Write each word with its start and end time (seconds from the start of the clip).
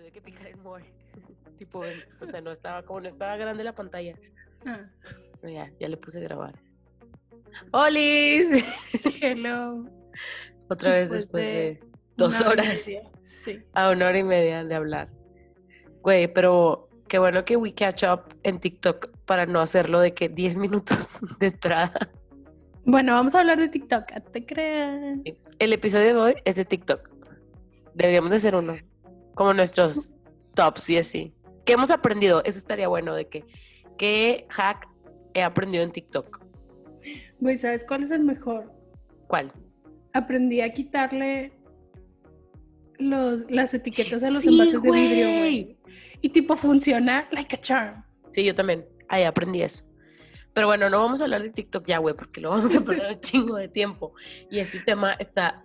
tuve 0.00 0.12
que 0.12 0.20
picar 0.22 0.46
en 0.46 0.62
more. 0.62 0.84
tipo, 1.58 1.82
o 2.20 2.26
sea, 2.26 2.40
no 2.40 2.50
estaba, 2.50 2.82
como 2.82 3.00
no 3.00 3.08
estaba 3.08 3.36
grande 3.36 3.62
la 3.64 3.74
pantalla. 3.74 4.14
Ah. 4.64 4.86
Ya, 5.42 5.70
ya 5.78 5.88
le 5.88 5.96
puse 5.96 6.20
grabar. 6.20 6.54
¡Holis! 7.72 8.64
Hello. 9.20 9.84
Otra 10.68 10.92
vez 10.92 11.10
después, 11.10 11.44
de, 11.44 11.80
dos 12.16 12.40
horas. 12.42 12.90
Sí. 13.26 13.62
A 13.72 13.90
una 13.90 14.08
hora 14.08 14.18
y 14.18 14.22
media 14.22 14.64
de 14.64 14.74
hablar. 14.74 15.08
Güey, 16.02 16.32
pero 16.32 16.88
qué 17.08 17.18
bueno 17.18 17.44
que 17.44 17.56
we 17.56 17.74
catch 17.74 18.04
up 18.04 18.34
en 18.42 18.60
TikTok 18.60 19.10
para 19.24 19.46
no 19.46 19.60
hacerlo 19.60 20.00
de 20.00 20.14
que 20.14 20.28
10 20.28 20.56
minutos 20.56 21.18
de 21.40 21.48
entrada. 21.48 21.92
Bueno, 22.84 23.14
vamos 23.14 23.34
a 23.34 23.40
hablar 23.40 23.58
de 23.58 23.68
TikTok, 23.68 24.04
te 24.32 24.46
creas. 24.46 25.18
El 25.58 25.72
episodio 25.72 26.06
de 26.06 26.16
hoy 26.16 26.34
es 26.44 26.56
de 26.56 26.64
TikTok. 26.64 27.10
Deberíamos 27.94 28.30
de 28.30 28.36
hacer 28.36 28.54
uno. 28.54 28.76
Como 29.40 29.54
nuestros 29.54 30.10
tops 30.52 30.90
y 30.90 30.98
así. 30.98 31.32
¿Qué 31.64 31.72
hemos 31.72 31.90
aprendido? 31.90 32.42
Eso 32.44 32.58
estaría 32.58 32.88
bueno 32.88 33.14
de 33.14 33.26
que, 33.26 33.46
¿qué 33.96 34.46
hack 34.50 34.86
he 35.32 35.42
aprendido 35.42 35.82
en 35.82 35.92
TikTok? 35.92 36.44
Güey, 37.38 37.56
¿sabes 37.56 37.86
cuál 37.88 38.02
es 38.02 38.10
el 38.10 38.22
mejor? 38.22 38.70
¿Cuál? 39.28 39.50
Aprendí 40.12 40.60
a 40.60 40.70
quitarle 40.74 41.54
los, 42.98 43.50
las 43.50 43.72
etiquetas 43.72 44.22
a 44.24 44.30
los 44.30 44.44
envases 44.44 44.82
de 44.82 44.90
vidrio, 44.90 45.26
güey. 45.38 45.78
Y 46.20 46.28
tipo 46.28 46.54
funciona 46.54 47.26
like 47.32 47.56
a 47.56 47.60
charm. 47.62 48.04
Sí, 48.32 48.44
yo 48.44 48.54
también. 48.54 48.84
Ahí 49.08 49.24
aprendí 49.24 49.62
eso. 49.62 49.86
Pero 50.52 50.66
bueno, 50.66 50.90
no 50.90 50.98
vamos 50.98 51.22
a 51.22 51.24
hablar 51.24 51.40
de 51.40 51.48
TikTok 51.48 51.86
ya, 51.86 51.96
güey, 51.96 52.14
porque 52.14 52.42
lo 52.42 52.50
vamos 52.50 52.76
a 52.76 52.80
perder 52.82 53.14
un 53.14 53.20
chingo 53.22 53.56
de 53.56 53.68
tiempo. 53.68 54.12
Y 54.50 54.58
este 54.58 54.80
tema 54.80 55.12
está 55.12 55.64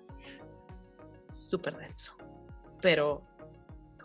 súper 1.33 1.75
denso. 1.75 2.15
Pero, 2.81 3.34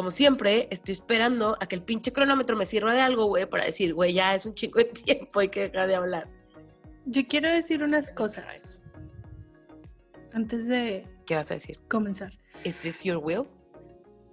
como 0.00 0.10
siempre, 0.10 0.66
estoy 0.70 0.92
esperando 0.92 1.58
a 1.60 1.66
que 1.66 1.76
el 1.76 1.82
pinche 1.82 2.10
cronómetro 2.10 2.56
me 2.56 2.64
sirva 2.64 2.94
de 2.94 3.02
algo, 3.02 3.26
güey, 3.26 3.44
para 3.44 3.66
decir, 3.66 3.92
güey, 3.92 4.14
ya 4.14 4.34
es 4.34 4.46
un 4.46 4.54
chingo 4.54 4.78
de 4.78 4.84
tiempo, 5.04 5.40
hay 5.40 5.48
que 5.48 5.68
dejar 5.68 5.88
de 5.88 5.94
hablar. 5.94 6.26
Yo 7.04 7.20
quiero 7.28 7.52
decir 7.52 7.82
unas 7.82 8.10
cosas. 8.10 8.80
Antes 10.32 10.66
de... 10.66 11.06
¿Qué 11.26 11.34
vas 11.34 11.50
a 11.50 11.54
decir? 11.54 11.78
Comenzar. 11.90 12.32
¿Is 12.64 12.80
this 12.80 13.04
your 13.04 13.18
will? 13.18 13.46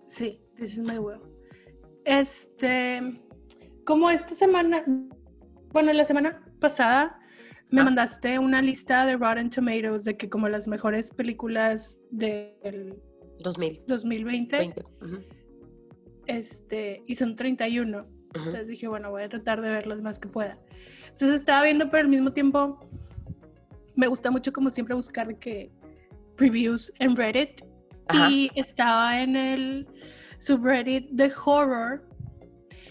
Sí, 0.06 0.40
this 0.56 0.72
is 0.72 0.80
my 0.80 1.00
will. 1.00 1.20
Este, 2.06 3.02
como 3.86 4.10
esta 4.10 4.36
semana, 4.36 4.86
bueno, 5.74 5.92
la 5.92 6.06
semana 6.06 6.50
pasada 6.62 7.20
me 7.72 7.82
ah. 7.82 7.84
mandaste 7.84 8.40
una 8.40 8.62
lista 8.62 9.06
de 9.06 9.18
Rotten 9.18 9.50
Tomatoes 9.50 10.06
de 10.06 10.16
que 10.16 10.30
como 10.30 10.48
las 10.48 10.66
mejores 10.66 11.12
películas 11.12 11.98
del 12.12 12.98
2000. 13.44 13.84
2020. 13.86 14.74
Este, 16.28 17.04
y 17.08 17.16
son 17.16 17.36
31. 17.36 18.06
Entonces 18.34 18.68
dije, 18.68 18.88
bueno, 18.88 19.10
voy 19.10 19.24
a 19.24 19.30
tratar 19.30 19.62
de 19.62 19.70
ver 19.70 19.88
las 19.88 20.02
más 20.02 20.20
que 20.20 20.28
pueda. 20.28 20.58
Entonces 21.06 21.38
estaba 21.38 21.64
viendo, 21.64 21.90
pero 21.90 22.04
al 22.04 22.10
mismo 22.10 22.32
tiempo 22.32 22.80
me 23.96 24.08
gusta 24.08 24.30
mucho 24.30 24.54
como 24.54 24.70
siempre 24.70 24.94
buscar 24.94 25.38
que 25.40 25.72
previews 26.36 26.92
en 27.00 27.16
Reddit 27.16 27.62
y 28.30 28.52
estaba 28.56 29.22
en 29.22 29.36
el 29.36 29.88
subreddit 30.40 31.10
de 31.10 31.32
horror 31.46 32.08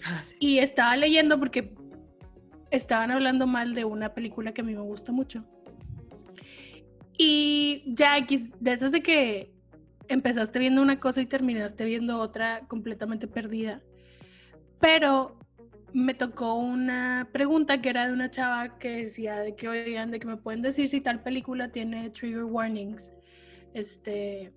ah, 0.05 0.21
y 0.39 0.59
estaba 0.59 0.97
leyendo 0.97 1.39
porque 1.39 1.73
estaban 2.71 3.11
hablando 3.11 3.47
mal 3.47 3.73
de 3.73 3.85
una 3.85 4.13
película 4.13 4.53
que 4.53 4.61
a 4.61 4.63
mí 4.63 4.75
me 4.75 4.81
gusta 4.81 5.11
mucho. 5.11 5.43
Y 7.17 7.83
ya 7.95 8.17
de 8.59 8.71
esas 8.71 8.91
de 8.91 9.01
que 9.01 9.56
empezaste 10.09 10.59
viendo 10.59 10.81
una 10.81 10.99
cosa 10.99 11.21
y 11.21 11.25
terminaste 11.25 11.85
viendo 11.85 12.19
otra 12.19 12.61
completamente 12.67 13.27
perdida. 13.27 13.81
Pero 14.79 15.37
me 15.93 16.13
tocó 16.13 16.55
una 16.55 17.29
pregunta 17.31 17.81
que 17.81 17.89
era 17.89 18.07
de 18.07 18.13
una 18.13 18.29
chava 18.29 18.77
que 18.77 19.03
decía 19.03 19.39
de 19.39 19.55
que 19.55 19.67
oigan, 19.67 20.11
de 20.11 20.19
que 20.19 20.27
me 20.27 20.37
pueden 20.37 20.61
decir 20.61 20.89
si 20.89 21.01
tal 21.01 21.23
película 21.23 21.71
tiene 21.71 22.09
trigger 22.09 22.43
warnings. 22.43 23.11
Este, 23.73 24.51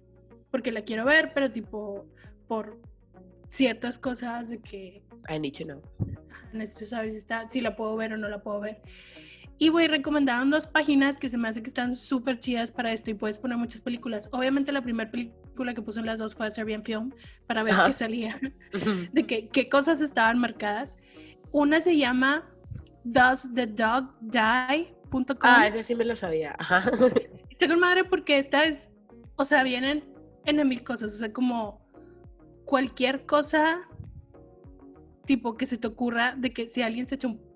porque 0.51 0.73
la 0.73 0.83
quiero 0.83 1.05
ver, 1.05 1.33
pero 1.35 1.51
tipo 1.51 2.07
por 2.49 2.81
ciertas 3.51 3.99
cosas 3.99 4.49
de 4.49 4.59
que 4.59 5.03
I 5.29 5.39
need 5.39 5.55
to 5.55 5.65
know. 5.65 5.83
Necesito 6.53 6.87
saber 6.87 7.13
si 7.13 7.17
está, 7.19 7.49
si 7.49 7.61
la 7.61 7.77
puedo 7.77 7.97
ver 7.97 8.13
o 8.13 8.17
no 8.17 8.29
la 8.29 8.43
puedo 8.43 8.61
ver. 8.61 8.81
Y 9.63 9.69
voy 9.69 9.85
a 9.85 9.89
recomendar 9.89 10.49
dos 10.49 10.67
páginas 10.67 11.19
que 11.19 11.29
se 11.29 11.37
me 11.37 11.47
hace 11.47 11.63
que 11.63 11.69
están 11.69 11.95
súper 11.95 12.41
chidas 12.41 12.73
para 12.73 12.95
esto 12.95 13.11
y 13.11 13.15
puedes 13.15 13.37
poner 13.37 13.59
muchas 13.59 13.83
películas. 13.83 14.27
Obviamente 14.33 14.73
la 14.73 14.81
primera 14.81 15.11
película 15.11 15.75
que 15.75 15.83
puse 15.83 16.01
en 16.01 16.07
las 16.07 16.19
dos 16.19 16.35
fue 16.35 16.51
Serbian 16.51 16.83
Film 16.83 17.13
para 17.47 17.63
ver 17.63 17.75
qué 17.87 17.93
salía, 17.93 18.41
de 19.13 19.27
qué, 19.27 19.51
qué 19.51 19.69
cosas 19.69 20.01
estaban 20.01 20.39
marcadas. 20.39 20.97
Una 21.53 21.83
se 21.83 21.95
llama 21.95 22.49
Does 23.05 23.53
the 23.53 23.67
Dog 23.67 24.15
Die.com. 24.23 25.37
Ah, 25.43 25.67
ese 25.67 25.83
sí 25.83 25.95
me 25.95 26.07
lo 26.07 26.17
sabía. 26.17 26.57
Ajá. 26.59 26.91
Está 27.51 27.69
con 27.69 27.81
madre 27.81 28.05
porque 28.05 28.39
esta 28.39 28.65
es, 28.65 28.89
o 29.37 29.45
sea, 29.45 29.63
vienen 29.63 30.09
en 30.47 30.67
mil 30.67 30.83
cosas, 30.83 31.15
o 31.15 31.19
sea, 31.19 31.35
como 31.35 31.87
cualquier 32.65 33.27
cosa 33.27 33.83
tipo 35.27 35.59
que 35.59 35.67
se 35.67 35.77
te 35.77 35.87
ocurra 35.87 36.35
de 36.35 36.51
que 36.51 36.67
si 36.67 36.81
alguien 36.81 37.07
se 37.07 37.17
echa 37.17 37.29
un 37.29 37.50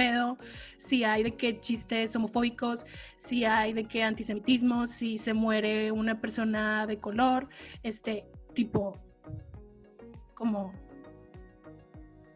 pedo, 0.00 0.38
si 0.78 1.04
hay 1.04 1.22
de 1.22 1.32
que 1.36 1.60
chistes 1.60 2.16
homofóbicos, 2.16 2.86
si 3.16 3.44
hay 3.44 3.74
de 3.74 3.84
que 3.84 4.02
antisemitismo, 4.02 4.86
si 4.86 5.18
se 5.18 5.34
muere 5.34 5.92
una 5.92 6.18
persona 6.22 6.86
de 6.86 6.96
color, 6.96 7.48
este 7.82 8.24
tipo 8.54 8.96
como 10.34 10.72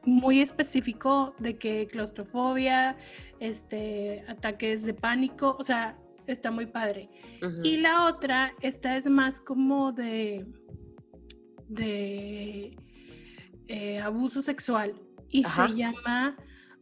muy 0.04 0.42
específico 0.42 1.34
de 1.38 1.56
que 1.56 1.86
claustrofobia, 1.86 2.98
este 3.41 4.22
ataques 4.28 4.82
de 4.84 4.92
pánico, 4.92 5.56
o 5.58 5.64
sea, 5.64 5.96
está 6.26 6.50
muy 6.50 6.66
padre. 6.66 7.08
Y 7.62 7.78
la 7.78 8.04
otra, 8.04 8.52
esta 8.60 8.94
es 8.98 9.06
más 9.06 9.41
como 9.41 9.91
de 9.92 10.44
de 11.69 12.76
eh, 13.69 13.98
abuso 14.00 14.42
sexual 14.42 15.00
y 15.31 15.42
se 15.44 15.75
llama 15.75 16.36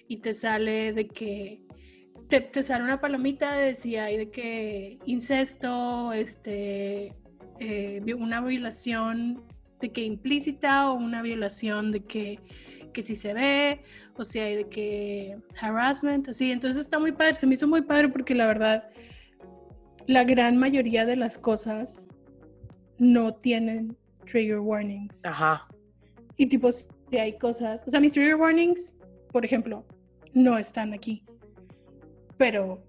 y 0.09 0.19
te 0.19 0.35
sale 0.35 0.93
de 0.93 1.09
que 1.09 1.61
te, 2.29 2.63
sale 2.63 2.83
una 2.83 3.01
palomita 3.01 3.57
de 3.57 3.75
si 3.75 3.97
hay 3.97 4.17
de 4.17 4.31
que 4.31 4.99
incesto, 5.07 6.13
este, 6.13 7.15
eh, 7.61 8.03
una 8.19 8.41
violación 8.41 9.43
de 9.81 9.93
que 9.93 10.03
implícita 10.03 10.91
o 10.91 10.95
una 10.95 11.23
violación 11.23 11.93
de 11.93 12.01
que, 12.01 12.41
que 12.93 13.03
si 13.03 13.15
se 13.15 13.33
ve 13.33 13.83
o 14.17 14.25
si 14.25 14.41
hay 14.41 14.57
de 14.57 14.69
que 14.69 15.37
harassment, 15.61 16.29
así. 16.29 16.51
Entonces 16.51 16.81
está 16.81 16.99
muy 16.99 17.13
padre, 17.13 17.37
se 17.37 17.47
me 17.47 17.55
hizo 17.55 17.69
muy 17.69 17.83
padre 17.83 18.09
porque 18.09 18.35
la 18.35 18.47
verdad 18.47 18.89
la 20.09 20.25
gran 20.25 20.57
mayoría 20.57 21.05
de 21.05 21.17
las 21.17 21.39
cosas 21.39 22.09
no 22.99 23.35
tienen 23.35 23.97
trigger 24.31 24.61
warnings. 24.61 25.25
Ajá. 25.25 25.67
Y 26.37 26.47
tipo, 26.47 26.71
si 26.73 26.87
hay 27.19 27.39
cosas, 27.39 27.85
o 27.87 27.91
sea, 27.91 28.01
mis 28.01 28.13
trigger 28.13 28.37
warnings, 28.37 28.95
por 29.33 29.45
ejemplo, 29.45 29.85
no 30.35 30.59
están 30.59 30.93
aquí. 30.93 31.25
Pero 32.37 32.83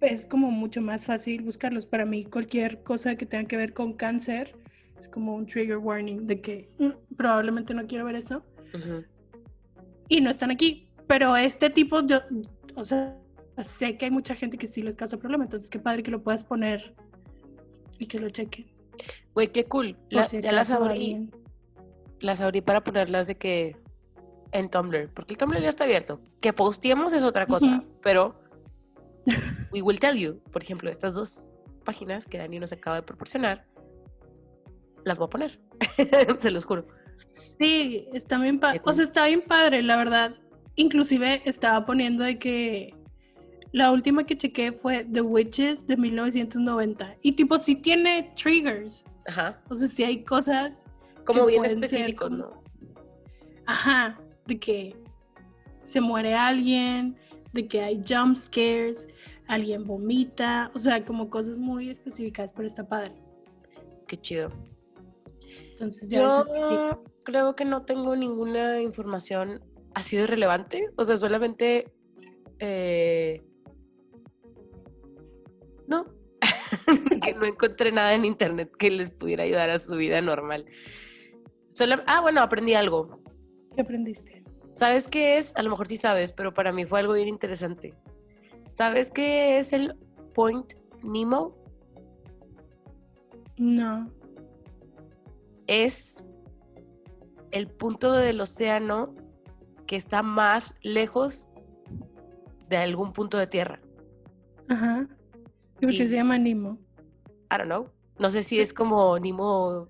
es 0.00 0.26
como 0.26 0.50
mucho 0.50 0.80
más 0.80 1.06
fácil 1.06 1.42
buscarlos. 1.42 1.86
Para 1.86 2.04
mí, 2.04 2.24
cualquier 2.24 2.82
cosa 2.82 3.14
que 3.14 3.26
tenga 3.26 3.46
que 3.46 3.56
ver 3.56 3.72
con 3.72 3.92
cáncer 3.92 4.54
es 4.98 5.08
como 5.08 5.34
un 5.34 5.46
trigger 5.46 5.78
warning 5.78 6.26
de 6.26 6.40
que 6.40 6.68
mm, 6.78 7.14
probablemente 7.16 7.74
no 7.74 7.86
quiero 7.86 8.04
ver 8.04 8.16
eso. 8.16 8.42
Y 10.08 10.20
no 10.20 10.30
están 10.30 10.50
aquí. 10.50 10.88
Pero 11.06 11.36
este 11.36 11.68
tipo, 11.68 12.00
de, 12.02 12.20
o 12.74 12.84
sea, 12.84 13.16
sé 13.62 13.98
que 13.98 14.06
hay 14.06 14.10
mucha 14.10 14.34
gente 14.34 14.56
que 14.56 14.66
sí 14.66 14.82
les 14.82 14.96
causa 14.96 15.18
problema, 15.18 15.44
entonces 15.44 15.68
qué 15.68 15.78
padre 15.78 16.02
que 16.02 16.10
lo 16.10 16.22
puedas 16.22 16.42
poner 16.42 16.94
y 17.98 18.06
que 18.06 18.18
lo 18.18 18.30
chequen. 18.30 18.71
Güey, 19.34 19.48
qué 19.48 19.64
cool. 19.64 19.96
ya 20.10 20.52
las 20.52 20.70
abrí. 20.70 21.30
Las 22.20 22.40
abrí 22.40 22.60
para 22.60 22.84
ponerlas 22.84 23.26
de 23.26 23.36
que 23.36 23.76
en 24.52 24.68
Tumblr, 24.68 25.08
porque 25.12 25.34
el 25.34 25.38
Tumblr 25.38 25.60
ya 25.60 25.68
está 25.68 25.84
abierto. 25.84 26.20
Que 26.40 26.52
posteemos 26.52 27.12
es 27.12 27.24
otra 27.24 27.46
cosa, 27.46 27.82
pero 28.02 28.38
we 29.72 29.82
will 29.82 29.98
tell 29.98 30.16
you. 30.16 30.40
Por 30.52 30.62
ejemplo, 30.62 30.90
estas 30.90 31.14
dos 31.14 31.48
páginas 31.84 32.26
que 32.26 32.38
Dani 32.38 32.60
nos 32.60 32.72
acaba 32.72 32.96
de 32.96 33.02
proporcionar, 33.02 33.66
las 35.04 35.18
voy 35.18 35.26
a 35.26 35.30
poner. 35.30 35.60
Se 36.38 36.50
los 36.50 36.64
juro. 36.64 36.86
Sí, 37.58 38.06
está 38.12 38.38
bien 38.38 38.60
padre. 38.60 38.80
O 38.84 38.92
sea, 38.92 39.04
está 39.04 39.26
bien 39.26 39.42
padre, 39.42 39.82
la 39.82 39.96
verdad. 39.96 40.36
Inclusive 40.76 41.42
estaba 41.44 41.84
poniendo 41.84 42.24
de 42.24 42.38
que 42.38 42.94
la 43.72 43.90
última 43.90 44.24
que 44.24 44.36
chequé 44.36 44.72
fue 44.72 45.04
The 45.04 45.22
Witches 45.22 45.86
de 45.86 45.96
1990. 45.96 47.16
Y 47.22 47.32
tipo, 47.32 47.56
sí 47.58 47.76
tiene 47.76 48.32
triggers. 48.36 49.04
Ajá. 49.26 49.60
O 49.70 49.74
sea, 49.74 49.88
sí 49.88 50.04
hay 50.04 50.24
cosas. 50.24 50.84
Como 51.24 51.46
bien 51.46 51.64
específicos, 51.64 52.30
¿no? 52.30 52.62
Ajá. 53.66 54.20
De 54.46 54.58
que 54.58 54.96
se 55.84 56.00
muere 56.00 56.34
alguien, 56.34 57.16
de 57.52 57.66
que 57.66 57.80
hay 57.80 58.04
jump 58.06 58.36
scares. 58.36 59.08
alguien 59.48 59.84
vomita, 59.84 60.70
o 60.74 60.78
sea, 60.78 61.04
como 61.04 61.28
cosas 61.30 61.58
muy 61.58 61.90
específicas, 61.90 62.52
pero 62.52 62.66
está 62.68 62.86
padre. 62.86 63.12
Qué 64.06 64.20
chido. 64.20 64.50
Entonces 65.72 66.08
ya 66.08 66.20
Yo 66.20 67.02
creo 67.24 67.56
que 67.56 67.64
no 67.64 67.84
tengo 67.84 68.16
ninguna 68.16 68.80
información 68.80 69.62
así 69.94 70.16
de 70.16 70.26
relevante, 70.26 70.88
o 70.96 71.04
sea, 71.04 71.16
solamente 71.16 71.92
eh, 72.60 73.42
no, 75.92 76.06
que 77.22 77.34
no 77.34 77.44
encontré 77.44 77.92
nada 77.92 78.14
en 78.14 78.24
internet 78.24 78.74
que 78.78 78.90
les 78.90 79.10
pudiera 79.10 79.44
ayudar 79.44 79.70
a 79.70 79.78
su 79.78 79.94
vida 79.96 80.20
normal. 80.20 80.64
ah, 82.06 82.20
bueno, 82.20 82.40
aprendí 82.40 82.74
algo. 82.74 83.22
¿Qué 83.74 83.82
aprendiste? 83.82 84.42
¿Sabes 84.74 85.08
qué 85.08 85.38
es? 85.38 85.54
A 85.56 85.62
lo 85.62 85.70
mejor 85.70 85.86
sí 85.86 85.96
sabes, 85.96 86.32
pero 86.32 86.54
para 86.54 86.72
mí 86.72 86.84
fue 86.84 87.00
algo 87.00 87.12
bien 87.12 87.28
interesante. 87.28 87.94
¿Sabes 88.72 89.10
qué 89.10 89.58
es 89.58 89.72
el 89.72 89.94
Point 90.34 90.72
Nemo? 91.02 91.54
No. 93.58 94.10
Es 95.66 96.26
el 97.50 97.68
punto 97.68 98.12
del 98.12 98.40
océano 98.40 99.14
que 99.86 99.96
está 99.96 100.22
más 100.22 100.78
lejos 100.82 101.48
de 102.68 102.78
algún 102.78 103.12
punto 103.12 103.36
de 103.36 103.46
tierra. 103.46 103.80
Ajá. 104.68 105.06
¿Y 105.06 105.21
por 105.86 105.96
qué 105.96 106.08
se 106.08 106.14
llama 106.14 106.38
Nemo? 106.38 106.78
I 107.50 107.58
don't 107.58 107.66
know. 107.66 107.88
No 108.18 108.30
sé 108.30 108.42
si 108.42 108.60
es 108.60 108.72
como 108.72 109.18
Nemo 109.18 109.88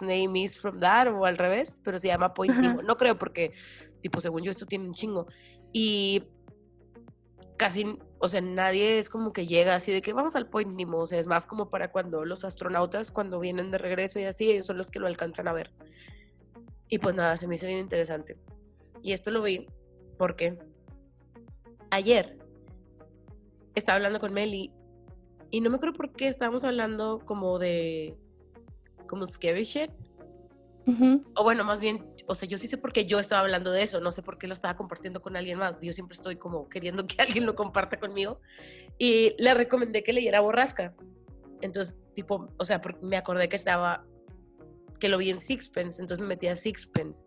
name 0.00 0.40
is 0.40 0.58
from 0.58 0.80
that 0.80 1.08
o 1.08 1.24
al 1.24 1.38
revés, 1.38 1.80
pero 1.84 1.98
se 1.98 2.08
llama 2.08 2.34
Point 2.34 2.56
Nemo. 2.56 2.82
No 2.82 2.96
creo 2.96 3.18
porque, 3.18 3.52
tipo, 4.00 4.20
según 4.20 4.42
yo, 4.42 4.50
esto 4.50 4.66
tiene 4.66 4.86
un 4.86 4.94
chingo. 4.94 5.26
Y 5.72 6.24
casi, 7.56 7.98
o 8.18 8.28
sea, 8.28 8.40
nadie 8.40 8.98
es 8.98 9.08
como 9.08 9.32
que 9.32 9.46
llega 9.46 9.74
así 9.74 9.92
de 9.92 10.02
que 10.02 10.12
vamos 10.12 10.36
al 10.36 10.48
Point 10.48 10.74
Nemo. 10.74 10.98
O 10.98 11.06
sea, 11.06 11.18
es 11.18 11.26
más 11.26 11.46
como 11.46 11.70
para 11.70 11.90
cuando 11.90 12.24
los 12.24 12.44
astronautas, 12.44 13.12
cuando 13.12 13.40
vienen 13.40 13.70
de 13.70 13.78
regreso 13.78 14.18
y 14.18 14.24
así, 14.24 14.50
ellos 14.50 14.66
son 14.66 14.78
los 14.78 14.90
que 14.90 14.98
lo 14.98 15.06
alcanzan 15.06 15.48
a 15.48 15.52
ver. 15.52 15.70
Y 16.88 16.98
pues 16.98 17.14
nada, 17.14 17.36
se 17.36 17.46
me 17.46 17.56
hizo 17.56 17.66
bien 17.66 17.78
interesante. 17.78 18.38
Y 19.02 19.12
esto 19.12 19.30
lo 19.30 19.42
vi 19.42 19.66
porque 20.16 20.58
ayer 21.90 22.38
estaba 23.74 23.96
hablando 23.96 24.20
con 24.20 24.32
Meli 24.32 24.72
y 25.54 25.60
no 25.60 25.70
me 25.70 25.76
acuerdo 25.76 25.94
por 25.94 26.10
qué 26.10 26.26
estábamos 26.26 26.64
hablando 26.64 27.20
como 27.24 27.60
de 27.60 28.18
como 29.06 29.24
scary 29.24 29.62
shit. 29.62 29.88
O 31.36 31.44
bueno, 31.44 31.62
más 31.62 31.78
bien, 31.78 32.12
o 32.26 32.34
sea, 32.34 32.48
yo 32.48 32.58
sí 32.58 32.66
sé 32.66 32.76
por 32.76 32.92
qué 32.92 33.06
yo 33.06 33.20
estaba 33.20 33.42
hablando 33.42 33.70
de 33.70 33.82
eso, 33.82 34.00
no 34.00 34.10
sé 34.10 34.20
por 34.20 34.36
qué 34.36 34.48
lo 34.48 34.52
estaba 34.52 34.74
compartiendo 34.74 35.22
con 35.22 35.36
alguien 35.36 35.60
más. 35.60 35.80
Yo 35.80 35.92
siempre 35.92 36.16
estoy 36.16 36.34
como 36.34 36.68
queriendo 36.68 37.06
que 37.06 37.14
alguien 37.22 37.46
lo 37.46 37.54
comparta 37.54 38.00
conmigo. 38.00 38.40
Y 38.98 39.36
le 39.38 39.54
recomendé 39.54 40.02
que 40.02 40.12
leyera 40.12 40.40
Borrasca. 40.40 40.92
Entonces, 41.60 41.96
tipo, 42.14 42.48
o 42.56 42.64
sea, 42.64 42.82
me 43.00 43.16
acordé 43.16 43.48
que 43.48 43.54
estaba, 43.54 44.04
que 44.98 45.08
lo 45.08 45.18
vi 45.18 45.30
en 45.30 45.38
Sixpence, 45.38 46.02
entonces 46.02 46.20
me 46.20 46.30
metí 46.30 46.48
a 46.48 46.56
Sixpence. 46.56 47.26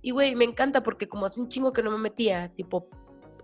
Y 0.00 0.12
güey, 0.12 0.36
me 0.36 0.44
encanta 0.44 0.84
porque 0.84 1.08
como 1.08 1.26
hace 1.26 1.40
un 1.40 1.48
chingo 1.48 1.72
que 1.72 1.82
no 1.82 1.90
me 1.90 1.98
metía, 1.98 2.52
tipo, 2.54 2.88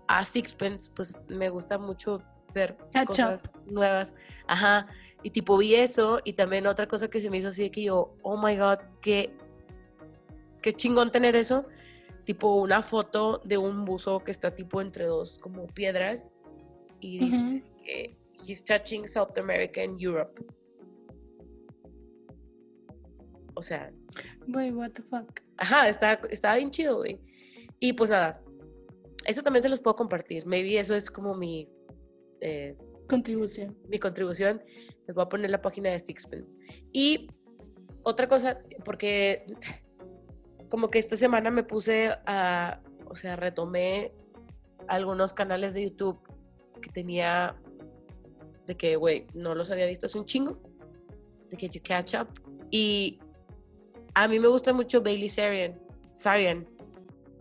a 0.07 0.23
Sixpence, 0.23 0.89
pues 0.95 1.19
me 1.27 1.49
gusta 1.49 1.77
mucho 1.77 2.21
ver 2.55 2.75
cosas 3.05 3.43
nuevas. 3.67 4.13
Ajá. 4.47 4.87
Y 5.21 5.29
tipo 5.29 5.57
vi 5.57 5.75
eso 5.75 6.19
y 6.23 6.33
también 6.33 6.65
otra 6.65 6.87
cosa 6.87 7.07
que 7.07 7.21
se 7.21 7.29
me 7.29 7.37
hizo 7.37 7.49
así 7.49 7.63
de 7.63 7.71
que 7.71 7.83
yo, 7.83 8.15
oh 8.23 8.37
my 8.37 8.57
god, 8.57 8.79
qué, 9.01 9.35
qué 10.61 10.73
chingón 10.73 11.11
tener 11.11 11.35
eso. 11.35 11.65
Tipo 12.25 12.55
una 12.55 12.81
foto 12.81 13.39
de 13.43 13.57
un 13.57 13.85
buzo 13.85 14.19
que 14.23 14.31
está 14.31 14.55
tipo 14.55 14.81
entre 14.81 15.05
dos 15.05 15.37
como 15.37 15.67
piedras 15.67 16.33
y 16.99 17.19
dice 17.19 17.63
que 17.83 18.17
he's 18.47 18.63
touching 18.63 19.07
South 19.07 19.37
America 19.37 19.81
and 19.81 20.01
Europe. 20.01 20.43
O 23.53 23.61
sea. 23.61 23.91
Güey, 24.47 24.71
what 24.71 24.91
the 24.91 25.03
fuck. 25.03 25.41
Ajá, 25.57 25.87
estaba, 25.87 26.19
estaba 26.29 26.55
bien 26.55 26.71
chido, 26.71 26.97
güey. 26.97 27.19
Y 27.79 27.93
pues 27.93 28.09
nada, 28.09 28.41
eso 29.25 29.41
también 29.41 29.63
se 29.63 29.69
los 29.69 29.81
puedo 29.81 29.95
compartir. 29.95 30.45
Maybe 30.45 30.79
eso 30.79 30.95
es 30.95 31.09
como 31.09 31.35
mi 31.35 31.67
eh, 32.45 32.77
contribución. 33.09 33.75
Mi 33.89 33.97
contribución. 33.97 34.61
Les 35.07 35.15
voy 35.15 35.23
a 35.23 35.29
poner 35.29 35.49
la 35.49 35.61
página 35.61 35.89
de 35.89 35.99
Sixpence. 35.99 36.55
Y 36.93 37.27
otra 38.03 38.27
cosa, 38.27 38.59
porque 38.83 39.45
como 40.69 40.89
que 40.89 40.99
esta 40.99 41.17
semana 41.17 41.49
me 41.49 41.63
puse 41.63 42.11
a, 42.25 42.81
o 43.05 43.15
sea, 43.15 43.35
retomé 43.35 44.13
algunos 44.87 45.33
canales 45.33 45.73
de 45.73 45.89
YouTube 45.89 46.19
que 46.81 46.89
tenía 46.91 47.55
de 48.67 48.77
que, 48.77 48.95
güey, 48.95 49.25
no 49.33 49.55
los 49.55 49.71
había 49.71 49.87
visto 49.87 50.05
hace 50.05 50.19
un 50.19 50.25
chingo, 50.25 50.59
de 51.49 51.57
que 51.57 51.67
you 51.69 51.81
catch 51.83 52.13
up. 52.13 52.27
Y 52.69 53.19
a 54.13 54.27
mí 54.27 54.39
me 54.39 54.47
gusta 54.47 54.71
mucho 54.73 55.01
Bailey 55.01 55.29
Sarian, 55.29 55.79
Sarian 56.13 56.67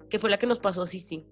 que 0.08 0.18
fue 0.18 0.30
la 0.30 0.38
que 0.38 0.46
nos 0.46 0.60
pasó 0.60 0.86
sí, 0.86 1.00
sí. 1.00 1.26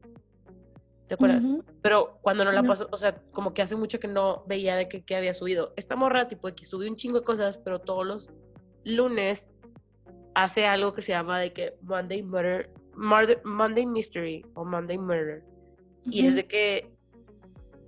¿Te 1.13 1.17
acuerdas? 1.17 1.45
Pero 1.83 2.19
cuando 2.23 2.43
no 2.43 2.53
la 2.53 2.63
pasó, 2.63 2.89
o 2.91 2.97
sea, 2.97 3.23
como 3.33 3.53
que 3.53 3.61
hace 3.61 3.77
mucho 3.77 4.01
que 4.01 4.09
no 4.09 4.45
veía 4.47 4.77
de 4.77 4.89
que, 4.89 5.15
había 5.15 5.35
subido. 5.35 5.75
Esta 5.77 5.95
morra, 5.95 6.27
tipo, 6.27 6.49
que 6.55 6.65
subió 6.65 6.89
un 6.89 6.97
chingo 6.97 7.19
de 7.19 7.25
cosas, 7.25 7.59
pero 7.59 7.81
todos 7.81 8.07
los 8.07 8.31
lunes 8.83 9.47
hace 10.35 10.65
algo 10.65 10.95
que 10.95 11.03
se 11.03 11.13
llama 11.13 11.39
de 11.39 11.53
que 11.53 11.75
Monday 11.83 12.23
Murder, 12.23 12.71
Monday 12.95 13.85
Mystery 13.85 14.47
o 14.55 14.65
Monday 14.65 14.97
Murder. 14.97 15.45
Y 16.07 16.27
es 16.27 16.35
de 16.35 16.47
que 16.47 16.91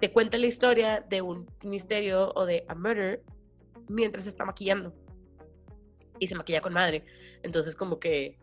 te 0.00 0.12
cuenta 0.12 0.36
la 0.36 0.46
historia 0.46 1.02
de 1.08 1.22
un 1.22 1.50
misterio 1.62 2.30
o 2.34 2.44
de 2.44 2.66
a 2.68 2.74
murder 2.74 3.22
mientras 3.88 4.24
se 4.24 4.30
está 4.30 4.44
maquillando. 4.44 4.92
Y 6.18 6.26
se 6.26 6.34
maquilla 6.34 6.60
con 6.60 6.74
madre. 6.74 7.06
Entonces 7.42 7.74
como 7.74 7.98
que 7.98 8.36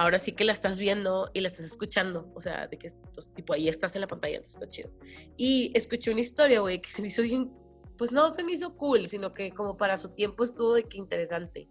ahora 0.00 0.18
sí 0.18 0.32
que 0.32 0.44
la 0.44 0.52
estás 0.52 0.78
viendo 0.78 1.30
y 1.34 1.42
la 1.42 1.48
estás 1.48 1.66
escuchando, 1.66 2.32
o 2.34 2.40
sea, 2.40 2.66
de 2.68 2.78
que, 2.78 2.88
tipo, 3.34 3.52
ahí 3.52 3.68
estás 3.68 3.94
en 3.96 4.00
la 4.00 4.06
pantalla, 4.06 4.36
entonces 4.36 4.54
está 4.54 4.66
chido. 4.66 4.90
Y 5.36 5.72
escuché 5.74 6.10
una 6.10 6.20
historia, 6.20 6.60
güey, 6.60 6.80
que 6.80 6.90
se 6.90 7.02
me 7.02 7.08
hizo 7.08 7.20
bien, 7.20 7.52
pues 7.98 8.10
no 8.10 8.30
se 8.30 8.42
me 8.42 8.52
hizo 8.52 8.74
cool, 8.78 9.06
sino 9.06 9.34
que 9.34 9.50
como 9.50 9.76
para 9.76 9.98
su 9.98 10.08
tiempo 10.14 10.42
estuvo 10.42 10.72
de 10.72 10.84
que 10.84 10.96
interesante. 10.96 11.68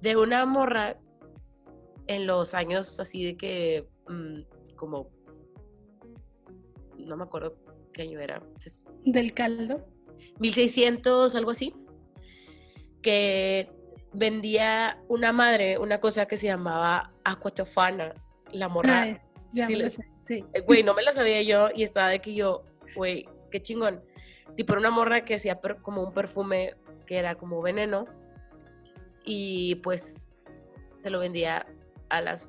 De 0.00 0.16
una 0.16 0.46
morra 0.46 0.98
en 2.06 2.26
los 2.26 2.54
años 2.54 2.98
así 2.98 3.22
de 3.22 3.36
que, 3.36 3.86
mm, 4.08 4.74
como, 4.76 5.10
no 6.96 7.18
me 7.18 7.24
acuerdo 7.24 7.54
qué 7.92 8.00
año 8.00 8.18
era. 8.18 8.42
¿Del 9.04 9.34
caldo? 9.34 9.86
1600, 10.38 11.34
algo 11.34 11.50
así. 11.50 11.74
Que 13.02 13.70
vendía 14.14 15.02
una 15.08 15.32
madre 15.32 15.76
una 15.78 15.98
cosa 15.98 16.26
que 16.26 16.38
se 16.38 16.46
llamaba 16.46 17.11
aquatofana, 17.24 18.14
la 18.52 18.68
morra. 18.68 19.20
sí, 20.26 20.44
eh, 20.52 20.60
Güey, 20.60 20.82
no 20.82 20.94
me 20.94 21.02
la 21.02 21.12
sabía 21.12 21.42
yo 21.42 21.68
y 21.74 21.82
estaba 21.82 22.08
de 22.08 22.20
que 22.20 22.34
yo, 22.34 22.64
güey, 22.94 23.28
qué 23.50 23.62
chingón. 23.62 24.02
Tipo, 24.56 24.74
una 24.74 24.90
morra 24.90 25.24
que 25.24 25.34
hacía 25.34 25.60
como 25.82 26.02
un 26.02 26.12
perfume 26.12 26.74
que 27.06 27.18
era 27.18 27.34
como 27.34 27.62
veneno 27.62 28.06
y 29.24 29.76
pues 29.76 30.30
se 30.96 31.10
lo 31.10 31.18
vendía 31.18 31.66
a 32.10 32.20
las 32.20 32.48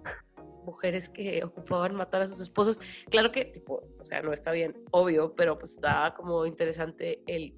mujeres 0.65 1.09
que 1.09 1.43
ocupaban 1.43 1.95
matar 1.95 2.21
a 2.21 2.27
sus 2.27 2.39
esposos. 2.39 2.79
Claro 3.09 3.31
que, 3.31 3.45
tipo, 3.45 3.83
o 3.99 4.03
sea, 4.03 4.21
no 4.21 4.33
está 4.33 4.51
bien, 4.51 4.75
obvio, 4.91 5.33
pero 5.35 5.57
pues 5.57 5.71
estaba 5.71 6.13
como 6.13 6.45
interesante 6.45 7.21
el 7.27 7.53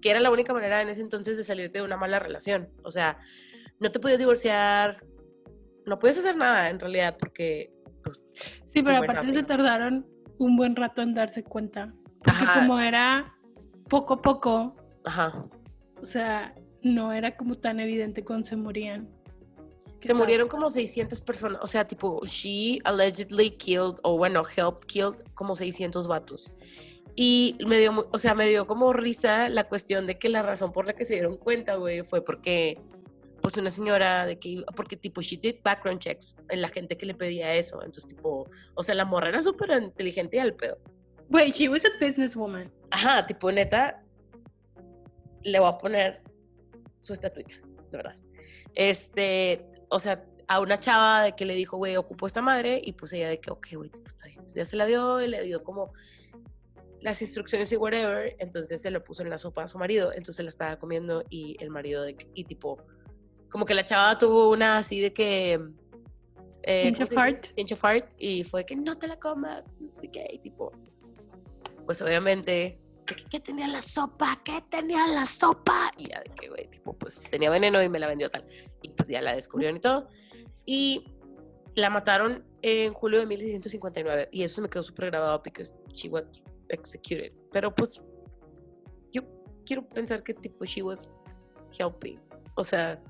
que 0.00 0.10
era 0.10 0.20
la 0.20 0.30
única 0.30 0.52
manera 0.52 0.82
en 0.82 0.88
ese 0.88 1.00
entonces 1.00 1.36
de 1.36 1.44
salirte 1.44 1.78
de 1.78 1.84
una 1.84 1.96
mala 1.96 2.18
relación. 2.18 2.70
O 2.82 2.90
sea, 2.90 3.18
no 3.78 3.90
te 3.90 4.00
podías 4.00 4.18
divorciar, 4.18 5.04
no 5.86 5.98
puedes 5.98 6.18
hacer 6.18 6.36
nada 6.36 6.70
en 6.70 6.80
realidad 6.80 7.16
porque, 7.18 7.72
pues... 8.02 8.26
Sí, 8.68 8.82
pero 8.82 8.98
aparte 8.98 9.32
se 9.32 9.42
tardaron 9.42 10.06
un 10.38 10.56
buen 10.56 10.76
rato 10.76 11.02
en 11.02 11.14
darse 11.14 11.42
cuenta. 11.42 11.92
Porque 12.24 12.44
como 12.54 12.78
era 12.80 13.34
poco 13.88 14.14
a 14.14 14.22
poco, 14.22 14.76
Ajá. 15.04 15.44
o 16.00 16.06
sea, 16.06 16.54
no 16.82 17.12
era 17.12 17.36
como 17.36 17.54
tan 17.54 17.80
evidente 17.80 18.24
cuando 18.24 18.46
se 18.46 18.56
morían. 18.56 19.08
Se 20.00 20.14
murieron 20.14 20.48
como 20.48 20.68
600 20.68 21.20
personas, 21.20 21.60
o 21.62 21.66
sea, 21.66 21.86
tipo, 21.86 22.20
she 22.26 22.80
allegedly 22.84 23.50
killed, 23.50 23.96
o 24.02 24.16
bueno, 24.18 24.42
helped 24.56 24.86
killed 24.86 25.14
como 25.34 25.54
600 25.54 26.08
vatos. 26.08 26.50
Y 27.14 27.56
me 27.66 27.78
dio, 27.78 28.08
o 28.10 28.18
sea, 28.18 28.34
me 28.34 28.48
dio 28.48 28.66
como 28.66 28.92
risa 28.92 29.48
la 29.48 29.68
cuestión 29.68 30.06
de 30.06 30.18
que 30.18 30.28
la 30.28 30.42
razón 30.42 30.72
por 30.72 30.86
la 30.86 30.94
que 30.94 31.04
se 31.04 31.14
dieron 31.14 31.36
cuenta, 31.36 31.76
güey, 31.76 32.02
fue 32.02 32.24
porque, 32.24 32.80
pues 33.42 33.56
una 33.56 33.70
señora 33.70 34.24
de 34.24 34.38
que, 34.38 34.62
porque 34.76 34.96
tipo, 34.96 35.20
she 35.20 35.36
did 35.36 35.56
background 35.64 35.98
checks 35.98 36.36
en 36.48 36.62
la 36.62 36.68
gente 36.68 36.96
que 36.96 37.06
le 37.06 37.14
pedía 37.14 37.52
eso. 37.54 37.82
Entonces, 37.82 38.06
tipo, 38.06 38.48
o 38.74 38.82
sea, 38.82 38.94
la 38.94 39.04
morra 39.04 39.28
era 39.28 39.42
súper 39.42 39.82
inteligente 39.82 40.36
y 40.36 40.40
al 40.40 40.54
pedo. 40.54 40.78
Güey, 41.28 41.50
she 41.50 41.68
was 41.68 41.84
a 41.84 41.88
businesswoman. 42.00 42.72
Ajá, 42.90 43.26
tipo, 43.26 43.50
neta, 43.50 44.02
le 45.42 45.58
voy 45.58 45.68
a 45.68 45.78
poner 45.78 46.22
su 46.98 47.12
estatuita, 47.12 47.54
de 47.90 47.96
verdad. 47.96 48.14
Este, 48.74 49.66
o 49.88 49.98
sea, 49.98 50.24
a 50.46 50.60
una 50.60 50.78
chava 50.78 51.22
de 51.22 51.32
que 51.32 51.44
le 51.44 51.54
dijo, 51.54 51.76
güey, 51.76 51.96
ocupó 51.96 52.26
esta 52.26 52.42
madre, 52.42 52.80
y 52.82 52.92
pues 52.92 53.12
ella 53.12 53.28
de 53.28 53.40
que, 53.40 53.50
ok, 53.50 53.66
güey, 53.74 53.90
tipo, 53.90 54.06
está 54.06 54.26
bien. 54.26 54.40
Pues 54.40 54.54
ya 54.54 54.64
se 54.64 54.76
la 54.76 54.86
dio 54.86 55.20
y 55.20 55.26
le 55.26 55.42
dio 55.42 55.64
como 55.64 55.92
las 57.00 57.20
instrucciones 57.20 57.72
y 57.72 57.76
whatever, 57.76 58.36
entonces 58.38 58.80
se 58.80 58.90
lo 58.90 59.02
puso 59.02 59.24
en 59.24 59.30
la 59.30 59.36
sopa 59.36 59.64
a 59.64 59.66
su 59.66 59.76
marido, 59.76 60.12
entonces 60.12 60.44
la 60.44 60.50
estaba 60.50 60.76
comiendo 60.76 61.24
y 61.30 61.56
el 61.58 61.70
marido 61.70 62.04
de, 62.04 62.16
y 62.34 62.44
tipo, 62.44 62.78
como 63.52 63.66
que 63.66 63.74
la 63.74 63.84
chava 63.84 64.18
tuvo 64.18 64.50
una 64.50 64.78
así 64.78 65.00
de 65.00 65.12
que... 65.12 65.60
Eh, 66.64 66.92
Pinch 67.54 67.72
of 67.72 67.82
heart. 67.82 68.14
y 68.18 68.44
fue 68.44 68.64
que 68.64 68.74
no 68.74 68.96
te 68.96 69.08
la 69.08 69.18
comas, 69.18 69.76
no 69.80 69.90
sé 69.90 70.08
qué, 70.08 70.26
y 70.32 70.38
tipo, 70.38 70.70
pues 71.84 72.00
obviamente, 72.00 72.80
¿qué 73.30 73.40
tenía 73.40 73.66
la 73.66 73.80
sopa? 73.80 74.40
¿Qué 74.44 74.62
tenía 74.70 75.06
la 75.08 75.26
sopa? 75.26 75.90
Y 75.98 76.08
ya 76.08 76.20
de 76.20 76.30
que, 76.30 76.48
güey, 76.48 76.68
tipo, 76.68 76.96
pues 76.96 77.22
tenía 77.30 77.50
veneno 77.50 77.82
y 77.82 77.88
me 77.88 77.98
la 77.98 78.06
vendió 78.06 78.30
tal. 78.30 78.46
Y 78.80 78.90
pues 78.90 79.08
ya 79.08 79.20
la 79.20 79.34
descubrieron 79.34 79.76
y 79.76 79.80
todo. 79.80 80.08
Y 80.64 81.04
la 81.74 81.90
mataron 81.90 82.44
en 82.62 82.92
julio 82.92 83.20
de 83.20 83.26
1659 83.26 84.28
y 84.30 84.42
eso 84.44 84.62
me 84.62 84.68
quedó 84.68 84.82
súper 84.82 85.10
grabado 85.10 85.42
porque 85.42 85.64
she 85.92 86.08
was 86.08 86.24
executed. 86.68 87.32
Pero 87.50 87.74
pues 87.74 88.02
yo 89.10 89.22
quiero 89.66 89.86
pensar 89.88 90.22
que 90.22 90.32
tipo 90.34 90.64
she 90.64 90.82
was 90.82 91.08
helping. 91.76 92.20
O 92.54 92.62
sea, 92.62 93.02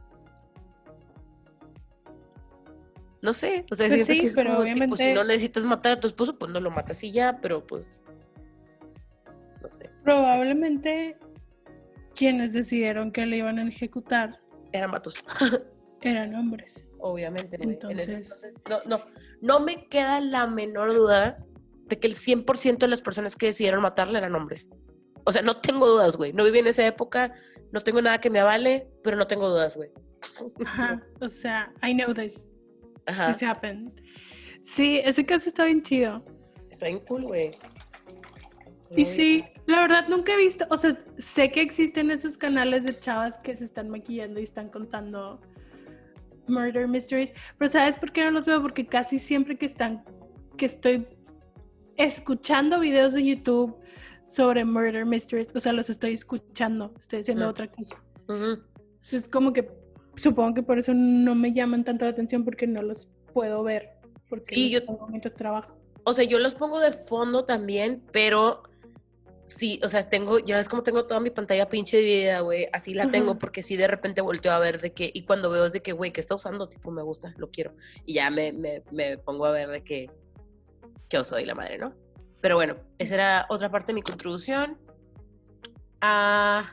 no 3.23 3.33
sé, 3.33 3.65
o 3.71 3.75
sea, 3.77 3.89
pues 3.89 4.07
sí, 4.07 4.19
que 4.19 4.27
es 4.27 4.35
pero 4.35 4.61
obviamente... 4.61 4.97
si 4.97 5.13
no 5.13 5.23
necesitas 5.23 5.65
matar 5.65 5.93
a 5.93 6.01
tu 6.01 6.09
esposo, 6.09 6.37
pues 6.37 6.51
no 6.51 6.59
lo 6.59 6.73
matas 6.73 7.03
y 7.05 7.13
ya, 7.13 7.39
pero 7.41 7.65
pues 7.65 8.03
no 9.63 9.69
sé. 9.69 9.89
Probablemente 10.03 11.17
quienes 12.17 12.53
decidieron 12.53 13.13
que 13.13 13.25
le 13.25 13.39
iban 13.39 13.61
a 13.61 13.69
ejecutar 13.69 14.41
eran 14.73 14.91
matos. 14.91 15.23
eran 16.01 16.35
hombres. 16.35 16.93
Obviamente, 16.99 17.59
entonces... 17.61 18.61
no, 18.69 18.81
no, 18.87 19.05
no 19.41 19.61
me 19.61 19.87
queda 19.89 20.21
la 20.21 20.49
menor 20.49 20.93
duda 20.93 21.39
de 21.87 21.99
que 21.99 22.09
el 22.09 22.15
100% 22.15 22.79
de 22.79 22.89
las 22.89 23.03
personas 23.03 23.37
que 23.37 23.47
decidieron 23.47 23.83
matarle 23.83 24.19
eran 24.19 24.35
hombres. 24.35 24.69
O 25.25 25.31
sea, 25.31 25.43
no 25.43 25.55
tengo 25.55 25.87
dudas, 25.87 26.17
güey. 26.17 26.33
No 26.33 26.45
viví 26.45 26.59
en 26.59 26.67
esa 26.67 26.85
época, 26.85 27.35
no 27.71 27.81
tengo 27.83 28.03
nada 28.03 28.21
que 28.21 28.31
me 28.31 28.41
avale, 28.41 28.89
pero 29.05 29.17
no 29.17 29.29
tengo 29.29 29.49
dudas, 29.49 29.77
güey. 29.77 29.91
Ajá, 30.65 31.03
o 31.21 31.29
sea, 31.29 31.73
I 31.83 31.93
know 31.95 32.13
this. 32.13 32.52
Ajá. 33.07 33.33
This 33.33 33.43
happened. 33.43 33.93
Sí, 34.65 35.01
ese 35.05 35.25
caso 35.25 35.49
está 35.49 35.65
bien 35.65 35.83
chido. 35.83 36.25
Está 36.71 36.87
bien 36.87 37.01
cool, 37.01 37.23
güey. 37.23 37.53
Y 38.97 39.05
sí, 39.05 39.45
la 39.67 39.81
verdad 39.81 40.09
nunca 40.09 40.35
he 40.35 40.37
visto, 40.37 40.67
o 40.69 40.77
sea, 40.77 41.03
sé 41.19 41.51
que 41.51 41.63
existen 41.63 42.11
esos 42.11 42.37
canales 42.37 42.85
de 42.85 42.93
chavas 42.93 43.39
que 43.39 43.57
se 43.57 43.65
están 43.65 43.89
maquillando 43.89 44.39
y 44.39 44.43
están 44.43 44.69
contando 44.69 45.41
murder 46.47 46.87
mysteries, 46.87 47.33
pero 47.59 47.71
¿sabes 47.71 47.97
por 47.97 48.13
qué 48.13 48.25
no 48.25 48.33
los 48.33 48.45
veo? 48.45 48.61
Porque 48.61 48.87
casi 48.87 49.19
siempre 49.19 49.57
que 49.57 49.67
están, 49.67 50.05
que 50.59 50.67
estoy 50.67 51.07
escuchando 51.97 52.81
videos 52.81 53.15
de 53.15 53.25
YouTube 53.25 53.77
sobre 54.27 54.65
murder 54.65 55.07
mysteries, 55.07 55.55
o 55.55 55.61
sea, 55.61 55.73
los 55.73 55.89
estoy 55.89 56.15
escuchando, 56.15 56.93
estoy 56.99 57.21
haciendo 57.21 57.49
otra 57.49 57.69
cosa. 57.69 57.97
Es 59.11 59.29
como 59.29 59.53
que 59.53 59.69
supongo 60.17 60.55
que 60.55 60.63
por 60.63 60.79
eso 60.79 60.93
no 60.95 61.35
me 61.35 61.53
llaman 61.53 61.85
tanto 61.85 62.05
la 62.05 62.11
atención 62.11 62.45
porque 62.45 62.67
no 62.67 62.83
los 62.83 63.09
puedo 63.33 63.63
ver, 63.63 63.91
porque 64.29 64.55
sí, 64.55 64.71
yo 64.71 64.81
mientras 65.09 65.35
trabajo. 65.35 65.77
O 66.05 66.13
sea, 66.13 66.25
yo 66.25 66.39
los 66.39 66.55
pongo 66.55 66.81
de 66.81 66.93
fondo 66.93 67.45
también, 67.45 68.03
pero 68.13 68.63
sí, 69.45 69.81
o 69.85 69.89
sea, 69.89 70.03
tengo, 70.03 70.39
ya 70.39 70.59
es 70.59 70.69
como 70.69 70.83
tengo 70.83 71.07
toda 71.07 71.21
mi 71.21 71.31
pantalla 71.31 71.69
pinche 71.69 71.99
dividida, 71.99 72.41
güey, 72.41 72.69
así 72.73 72.95
la 72.95 73.11
tengo, 73.11 73.39
porque 73.39 73.63
sí 73.63 73.77
de 73.77 73.87
repente 73.87 74.21
volteo 74.21 74.53
a 74.53 74.59
ver 74.59 74.81
de 74.81 74.93
que, 74.93 75.11
y 75.13 75.25
cuando 75.25 75.51
veo 75.51 75.67
es 75.67 75.73
de 75.73 75.83
que, 75.83 75.93
güey, 75.93 76.13
que 76.13 76.21
está 76.21 76.35
usando, 76.35 76.69
tipo, 76.69 76.91
me 76.91 77.03
gusta, 77.03 77.35
lo 77.37 77.51
quiero, 77.51 77.75
y 78.05 78.15
ya 78.15 78.31
me, 78.31 78.53
me, 78.53 78.83
me 78.91 79.19
pongo 79.19 79.47
a 79.47 79.53
ver 79.53 79.69
de 79.69 79.85
que, 79.85 80.11
yo 81.13 81.25
soy 81.25 81.45
la 81.45 81.55
madre, 81.55 81.79
¿no? 81.79 81.95
Pero 82.41 82.57
bueno, 82.57 82.77
esa 82.99 83.15
era 83.15 83.47
otra 83.51 83.71
parte 83.71 83.89
de 83.89 83.95
mi 83.95 84.03
contribución. 84.03 84.79
Ah, 86.01 86.73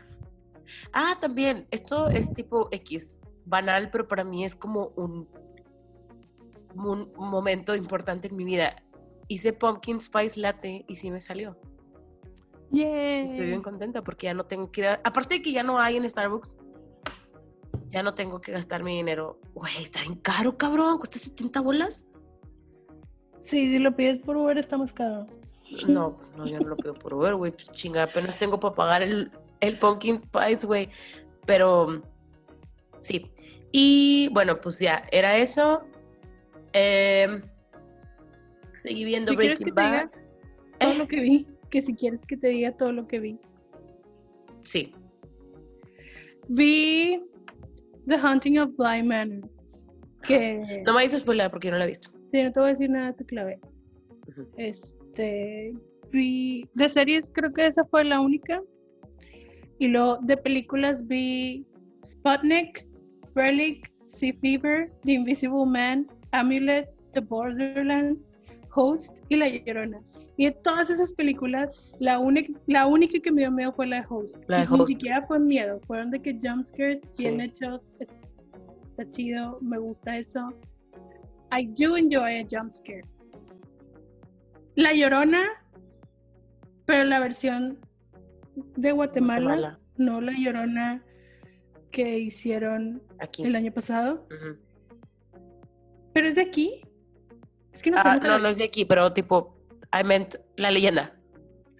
ah, 0.93 1.17
también, 1.19 1.67
esto 1.71 2.07
es 2.07 2.33
tipo 2.33 2.69
X, 2.71 3.18
banal, 3.49 3.89
pero 3.91 4.07
para 4.07 4.23
mí 4.23 4.45
es 4.45 4.55
como 4.55 4.93
un, 4.95 5.27
un 6.75 7.11
momento 7.17 7.75
importante 7.75 8.27
en 8.27 8.37
mi 8.37 8.43
vida. 8.43 8.75
Hice 9.27 9.53
pumpkin 9.53 10.01
spice 10.01 10.39
latte 10.39 10.85
y 10.87 10.95
sí 10.95 11.11
me 11.11 11.19
salió. 11.19 11.57
Estoy 12.71 13.47
bien 13.47 13.61
contenta 13.61 14.03
porque 14.03 14.27
ya 14.27 14.33
no 14.33 14.45
tengo 14.45 14.71
que 14.71 14.81
ir 14.81 14.87
a... 14.87 14.93
Aparte 15.03 15.35
de 15.35 15.41
que 15.41 15.51
ya 15.51 15.63
no 15.63 15.79
hay 15.79 15.97
en 15.97 16.07
Starbucks, 16.07 16.57
ya 17.87 18.03
no 18.03 18.13
tengo 18.13 18.39
que 18.41 18.51
gastar 18.51 18.83
mi 18.83 18.95
dinero. 18.95 19.39
Güey, 19.53 19.81
está 19.81 20.01
bien 20.01 20.15
caro, 20.15 20.57
cabrón. 20.57 20.97
Cuesta 20.97 21.17
70 21.17 21.61
bolas. 21.61 22.07
Sí, 23.43 23.69
si 23.69 23.79
lo 23.79 23.95
pides 23.95 24.19
por 24.19 24.37
Uber 24.37 24.57
está 24.57 24.77
más 24.77 24.93
caro. 24.93 25.25
No, 25.87 26.19
no, 26.35 26.45
yo 26.45 26.59
no 26.59 26.69
lo 26.69 26.77
pido 26.77 26.93
por 26.93 27.13
Uber, 27.13 27.35
güey. 27.35 27.51
Pues 27.51 27.71
chinga, 27.71 28.03
apenas 28.03 28.37
tengo 28.37 28.59
para 28.59 28.75
pagar 28.75 29.01
el, 29.01 29.31
el 29.59 29.79
pumpkin 29.79 30.17
spice, 30.17 30.67
güey. 30.67 30.89
Pero 31.45 32.03
sí. 32.99 33.31
Y 33.71 34.29
bueno, 34.31 34.59
pues 34.59 34.79
ya, 34.79 35.03
era 35.11 35.37
eso. 35.37 35.83
Eh, 36.73 37.41
seguí 38.75 39.03
viendo 39.03 39.35
Breaking 39.35 39.73
Bad. 39.73 40.09
Todo 40.79 40.93
lo 40.95 41.07
que 41.07 41.19
vi 41.19 41.47
que 41.69 41.81
si 41.81 41.93
quieres 41.93 42.19
que 42.25 42.37
te 42.37 42.47
diga 42.47 42.71
todo 42.71 42.91
lo 42.91 43.07
que 43.07 43.19
vi. 43.19 43.39
Sí. 44.63 44.93
Vi 46.47 47.21
The 48.07 48.15
Hunting 48.15 48.57
of 48.57 48.75
Bly 48.75 49.03
Manor. 49.03 49.49
Que... 50.23 50.83
No 50.85 50.93
me 50.93 51.03
dices 51.03 51.21
spoiler 51.21 51.49
porque 51.49 51.67
yo 51.67 51.71
no 51.71 51.77
la 51.77 51.85
he 51.85 51.89
visto. 51.89 52.09
Sí, 52.31 52.43
no 52.43 52.51
te 52.51 52.59
voy 52.59 52.69
a 52.69 52.71
decir 52.73 52.89
nada, 52.89 53.13
te 53.13 53.25
clave. 53.25 53.59
Este. 54.57 55.73
Vi. 56.11 56.67
De 56.73 56.89
series, 56.89 57.31
creo 57.33 57.53
que 57.53 57.67
esa 57.67 57.85
fue 57.85 58.03
la 58.03 58.19
única. 58.19 58.61
Y 59.77 59.87
luego 59.87 60.17
de 60.21 60.35
películas 60.37 61.07
vi 61.07 61.65
Sputnik, 62.03 62.85
Relic, 63.35 63.91
Sea 64.07 64.33
Fever, 64.41 64.91
The 65.03 65.13
Invisible 65.13 65.65
Man, 65.65 66.07
Amulet, 66.31 66.89
The 67.13 67.21
Borderlands, 67.21 68.29
Host 68.73 69.15
y 69.29 69.37
La 69.37 69.47
Llorona. 69.47 69.99
Y 70.37 70.45
de 70.45 70.51
todas 70.51 70.89
esas 70.89 71.11
películas, 71.13 71.91
la, 71.99 72.17
única, 72.17 72.53
la 72.67 72.87
única 72.87 73.19
que 73.19 73.31
me 73.31 73.41
dio 73.41 73.51
miedo 73.51 73.73
fue 73.73 73.87
la 73.87 73.97
de 73.97 74.05
Host. 74.09 74.37
La 74.47 74.59
de 74.59 74.63
Host. 74.63 74.79
Ni 74.79 74.87
siquiera 74.87 75.21
fue 75.27 75.39
miedo, 75.39 75.81
fueron 75.85 76.11
de 76.11 76.21
que 76.21 76.39
jumpscares 76.41 77.01
bien 77.17 77.41
hechos, 77.41 77.81
está 77.99 79.09
chido, 79.11 79.59
me 79.61 79.77
gusta 79.77 80.17
eso. 80.17 80.53
I 81.51 81.65
do 81.65 81.97
enjoy 81.97 82.39
a 82.39 82.47
jumpscare. 82.49 83.03
La 84.75 84.93
Llorona, 84.93 85.43
pero 86.85 87.03
la 87.03 87.19
versión 87.19 87.77
de 88.77 88.91
Guatemala, 88.93 89.77
no 89.97 90.21
la 90.21 90.31
Llorona 90.31 91.03
que 91.91 92.19
hicieron 92.19 93.01
el 93.39 93.55
año 93.55 93.71
pasado. 93.71 94.27
Pero 96.13 96.27
es 96.27 96.35
de 96.35 96.41
aquí. 96.41 96.81
Es 97.71 97.81
que 97.81 97.91
no, 97.91 97.97
ah, 97.99 98.19
no, 98.21 98.39
no 98.39 98.49
es 98.49 98.57
de 98.57 98.65
aquí, 98.65 98.85
pero 98.85 99.13
tipo 99.13 99.57
I 99.97 100.03
meant 100.03 100.35
la 100.57 100.71
leyenda. 100.71 101.15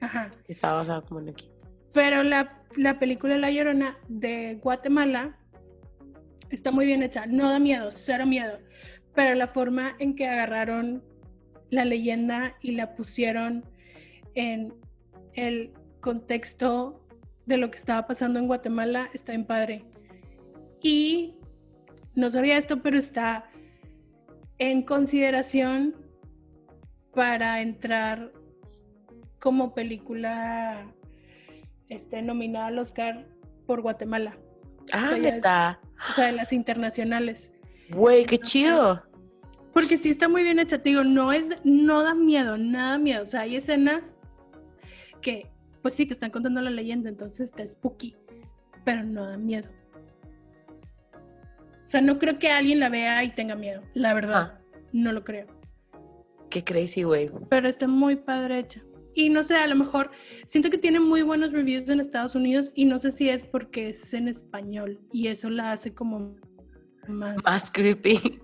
Ajá. 0.02 0.32
Estaba 0.48 0.76
basada 0.76 1.02
como 1.02 1.20
en 1.20 1.30
aquí. 1.30 1.50
Pero 1.94 2.24
la, 2.24 2.64
la 2.76 3.00
película 3.00 3.38
La 3.38 3.52
Llorona 3.52 3.98
de 4.08 4.60
Guatemala 4.62 5.38
está 6.50 6.72
muy 6.72 6.86
bien 6.86 7.04
hecha. 7.04 7.26
No 7.26 7.50
da 7.50 7.60
miedo, 7.60 7.92
cero 7.92 8.26
miedo. 8.26 8.60
Pero 9.14 9.36
la 9.36 9.48
forma 9.48 9.96
en 10.00 10.16
que 10.16 10.28
agarraron 10.28 11.04
la 11.70 11.86
leyenda 11.86 12.56
y 12.62 12.72
la 12.72 12.96
pusieron 12.96 13.66
en 14.36 14.74
el 15.34 15.74
contexto 16.02 17.06
de 17.46 17.58
lo 17.58 17.72
que 17.72 17.78
estaba 17.78 18.08
pasando 18.08 18.40
en 18.40 18.48
Guatemala 18.48 19.10
está 19.14 19.34
en 19.34 19.46
padre. 19.46 19.84
Y 20.82 21.36
no 22.16 22.32
sabía 22.32 22.58
esto, 22.58 22.82
pero 22.82 22.98
está 22.98 23.50
en 24.58 24.84
consideración 24.84 25.96
para 27.14 27.62
entrar 27.62 28.32
como 29.40 29.74
película 29.74 30.86
este, 31.88 32.22
nominada 32.22 32.68
al 32.68 32.80
Oscar 32.80 33.26
por 33.66 33.82
Guatemala. 33.82 34.38
Ah, 34.92 35.16
neta. 35.20 35.80
O 36.10 36.14
sea, 36.14 36.28
de 36.28 36.32
las 36.34 36.54
internacionales. 36.54 37.52
Güey, 37.92 38.26
qué 38.26 38.38
chido. 38.38 39.04
Porque 39.74 39.98
sí 39.98 40.10
está 40.10 40.28
muy 40.28 40.44
bien 40.44 40.60
hecha, 40.60 40.82
te 40.82 40.90
digo, 40.90 41.04
no 41.04 41.32
es, 41.32 41.50
no 41.64 42.04
da 42.04 42.14
miedo, 42.14 42.58
nada 42.58 42.98
miedo. 42.98 43.24
O 43.24 43.26
sea, 43.26 43.42
hay 43.42 43.56
escenas 43.56 44.12
que, 45.22 45.48
pues 45.82 45.94
sí, 45.94 46.08
que 46.08 46.14
están 46.14 46.32
contando 46.32 46.62
la 46.62 46.72
leyenda, 46.72 47.10
entonces 47.10 47.50
está 47.50 47.66
spooky, 47.66 48.16
pero 48.84 49.04
no 49.04 49.26
da 49.26 49.38
miedo. 49.38 49.70
O 51.90 51.92
sea, 51.92 52.02
no 52.02 52.20
creo 52.20 52.38
que 52.38 52.52
alguien 52.52 52.80
la 52.80 52.88
vea 52.88 53.24
y 53.24 53.32
tenga 53.32 53.56
miedo, 53.56 53.82
la 53.96 54.14
verdad. 54.14 54.60
No 54.94 55.12
lo 55.12 55.24
creo. 55.24 55.48
Qué 56.52 56.64
crazy, 56.64 57.02
güey. 57.02 57.32
Pero 57.50 57.68
está 57.68 57.88
muy 57.88 58.16
padre 58.16 58.60
hecha. 58.60 58.84
Y 59.16 59.30
no 59.30 59.42
sé, 59.42 59.56
a 59.56 59.66
lo 59.66 59.76
mejor 59.76 60.12
siento 60.46 60.70
que 60.70 60.78
tiene 60.78 61.00
muy 61.00 61.24
buenos 61.24 61.52
reviews 61.52 61.90
en 61.90 62.00
Estados 62.00 62.36
Unidos 62.36 62.72
y 62.76 62.86
no 62.86 63.00
sé 63.00 63.10
si 63.10 63.28
es 63.28 63.42
porque 63.42 63.90
es 63.90 64.14
en 64.14 64.28
español 64.28 65.00
y 65.12 65.30
eso 65.30 65.50
la 65.50 65.72
hace 65.72 65.92
como 65.92 66.36
más... 67.08 67.44
Más 67.44 67.72
creepy. 67.72 68.40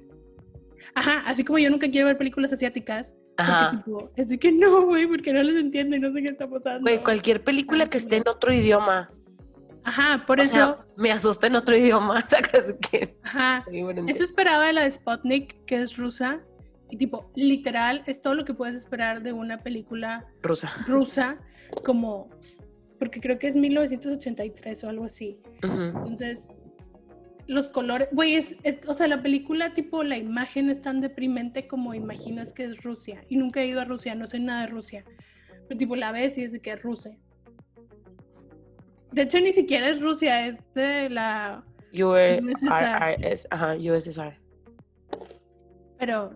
Ajá, 0.96 1.22
así 1.28 1.44
como 1.44 1.60
yo 1.60 1.70
nunca 1.70 1.88
quiero 1.88 2.08
ver 2.08 2.18
películas 2.18 2.52
asiáticas 2.52 3.14
Ajá. 3.38 3.86
es 4.16 4.30
de 4.30 4.40
que 4.40 4.52
no, 4.52 4.88
güey, 4.88 5.06
porque 5.06 5.32
no 5.32 5.44
les 5.44 5.58
entiendo 5.58 5.98
y 5.98 6.00
no 6.00 6.12
sé 6.14 6.24
qué 6.24 6.32
está 6.32 6.50
pasando. 6.50 6.82
Güey, 6.82 7.04
cualquier 7.04 7.44
película 7.44 7.86
que 7.86 8.00
esté 8.00 8.18
en 8.18 8.28
otro 8.28 8.52
idioma. 8.52 9.12
Ajá, 9.86 10.26
por 10.26 10.40
eso. 10.40 10.80
me 10.98 11.12
asusta 11.12 11.48
en 11.48 11.56
otro 11.56 11.78
idioma. 11.78 12.24
que... 12.92 13.16
Ajá. 13.24 13.64
Eso 14.08 14.24
esperaba 14.24 14.66
de 14.66 14.74
la 14.74 14.84
de 14.84 14.92
Sputnik, 14.92 15.64
que 15.66 15.82
es 15.82 15.96
rusa. 15.96 16.42
Y 16.90 16.98
tipo, 16.98 17.32
literal, 17.36 18.04
es 18.08 18.22
todo 18.22 18.34
lo 18.34 18.46
que 18.46 18.54
puedes 18.54 18.76
esperar 18.76 19.22
de 19.22 19.32
una 19.32 19.60
película 19.60 20.26
rusa. 20.42 20.72
Rusa, 20.88 21.38
como. 21.84 22.30
Porque 23.00 23.20
creo 23.20 23.38
que 23.38 23.48
es 23.48 23.56
1983 23.56 24.84
o 24.84 24.90
algo 24.90 25.06
así. 25.06 25.38
Entonces, 25.62 26.48
los 27.48 27.70
colores, 27.70 28.08
güey, 28.12 28.36
es, 28.36 28.56
o 28.88 28.94
sea, 28.94 29.08
la 29.08 29.22
película, 29.22 29.74
tipo, 29.74 30.04
la 30.04 30.18
imagen 30.18 30.70
es 30.70 30.82
tan 30.82 31.02
deprimente 31.02 31.68
como 31.68 31.94
imaginas 31.94 32.54
que 32.54 32.64
es 32.66 32.82
Rusia. 32.84 33.24
Y 33.30 33.38
nunca 33.38 33.62
he 33.62 33.68
ido 33.68 33.82
a 33.82 33.86
Rusia, 33.86 34.16
no 34.16 34.26
sé 34.28 34.40
nada 34.40 34.62
de 34.62 34.68
Rusia. 34.68 35.04
Pero, 35.68 35.78
tipo, 35.78 35.96
la 35.96 36.12
ves 36.12 36.38
y 36.38 36.44
es 36.44 36.52
de 36.52 36.62
que 36.62 36.72
es 36.72 36.82
Rusia. 36.82 37.18
De 39.16 39.22
hecho, 39.22 39.40
ni 39.40 39.54
siquiera 39.54 39.90
es 39.90 40.02
Rusia, 40.02 40.46
es 40.46 40.58
de 40.74 41.10
la 41.10 41.64
USSR. 41.94 43.48
Ajá, 43.50 43.76
USSR. 43.76 44.38
Pero 45.98 46.32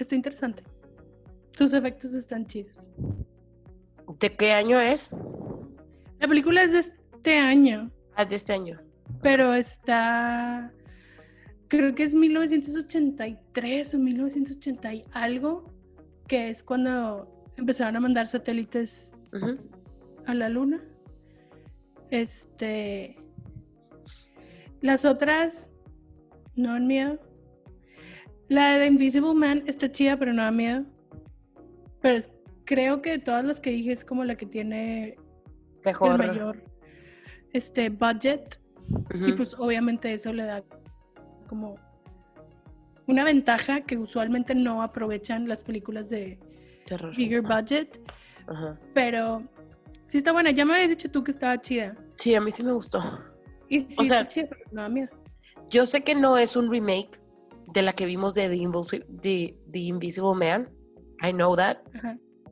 está 0.00 0.16
interesante. 0.16 0.64
Tus 1.56 1.72
efectos 1.72 2.12
están 2.14 2.44
chidos. 2.46 2.88
¿De 4.18 4.34
qué 4.34 4.50
año 4.50 4.80
es? 4.80 5.14
La 6.18 6.26
película 6.26 6.64
es 6.64 6.72
de 6.72 6.78
este 6.80 7.38
año. 7.38 7.88
Ah, 8.16 8.24
de 8.24 8.34
este 8.34 8.52
año. 8.52 8.80
Pero 9.22 9.54
está. 9.54 10.72
Creo 11.68 11.94
que 11.94 12.02
es 12.02 12.14
1983 12.14 13.94
o 13.94 13.98
1980 13.98 14.94
y 14.94 15.04
algo, 15.12 15.72
que 16.26 16.50
es 16.50 16.64
cuando 16.64 17.28
empezaron 17.56 17.94
a 17.94 18.00
mandar 18.00 18.26
satélites 18.26 19.12
a 20.26 20.34
la 20.34 20.48
luna. 20.48 20.82
Este. 22.12 23.16
Las 24.82 25.06
otras 25.06 25.66
no 26.56 26.72
dan 26.72 26.86
miedo. 26.86 27.18
La 28.48 28.76
de 28.76 28.86
Invisible 28.86 29.32
Man 29.32 29.62
está 29.66 29.90
chida, 29.90 30.18
pero 30.18 30.34
no 30.34 30.42
da 30.42 30.50
miedo. 30.50 30.84
Pero 32.02 32.22
creo 32.66 33.00
que 33.00 33.18
todas 33.18 33.44
las 33.46 33.60
que 33.60 33.70
dije 33.70 33.92
es 33.92 34.04
como 34.04 34.24
la 34.24 34.36
que 34.36 34.44
tiene 34.44 35.16
Mejor. 35.86 36.20
el 36.20 36.28
mayor 36.28 36.62
este 37.54 37.88
budget. 37.88 38.60
Y 39.14 39.32
pues 39.32 39.54
obviamente 39.54 40.12
eso 40.12 40.34
le 40.34 40.44
da 40.44 40.62
como 41.48 41.76
una 43.06 43.24
ventaja 43.24 43.80
que 43.80 43.96
usualmente 43.96 44.54
no 44.54 44.82
aprovechan 44.82 45.48
las 45.48 45.62
películas 45.62 46.10
de 46.10 46.38
bigger 47.16 47.40
budget. 47.40 47.98
Pero 48.92 49.44
sí 50.12 50.18
está 50.18 50.30
buena. 50.32 50.50
Ya 50.50 50.66
me 50.66 50.74
habías 50.74 50.90
dicho 50.90 51.10
tú 51.10 51.24
que 51.24 51.30
estaba 51.30 51.58
chida. 51.58 51.96
Sí, 52.16 52.34
a 52.34 52.40
mí 52.40 52.50
sí 52.50 52.62
me 52.62 52.72
gustó. 52.72 53.00
Y 53.70 53.80
sí, 53.80 53.96
o 53.98 54.04
sea, 54.04 54.28
chida, 54.28 54.46
pero 54.50 54.60
no 54.70 54.82
da 54.82 54.88
miedo. 54.90 55.08
Yo 55.70 55.86
sé 55.86 56.02
que 56.02 56.14
no 56.14 56.36
es 56.36 56.54
un 56.54 56.70
remake 56.70 57.18
de 57.72 57.80
la 57.80 57.92
que 57.92 58.04
vimos 58.04 58.34
de 58.34 58.50
The, 58.50 59.56
The, 59.70 59.78
Invisible 59.78 60.34
Man. 60.34 60.70
I 61.22 61.32
know 61.32 61.56
that. 61.56 61.78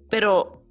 Pero 0.08 0.64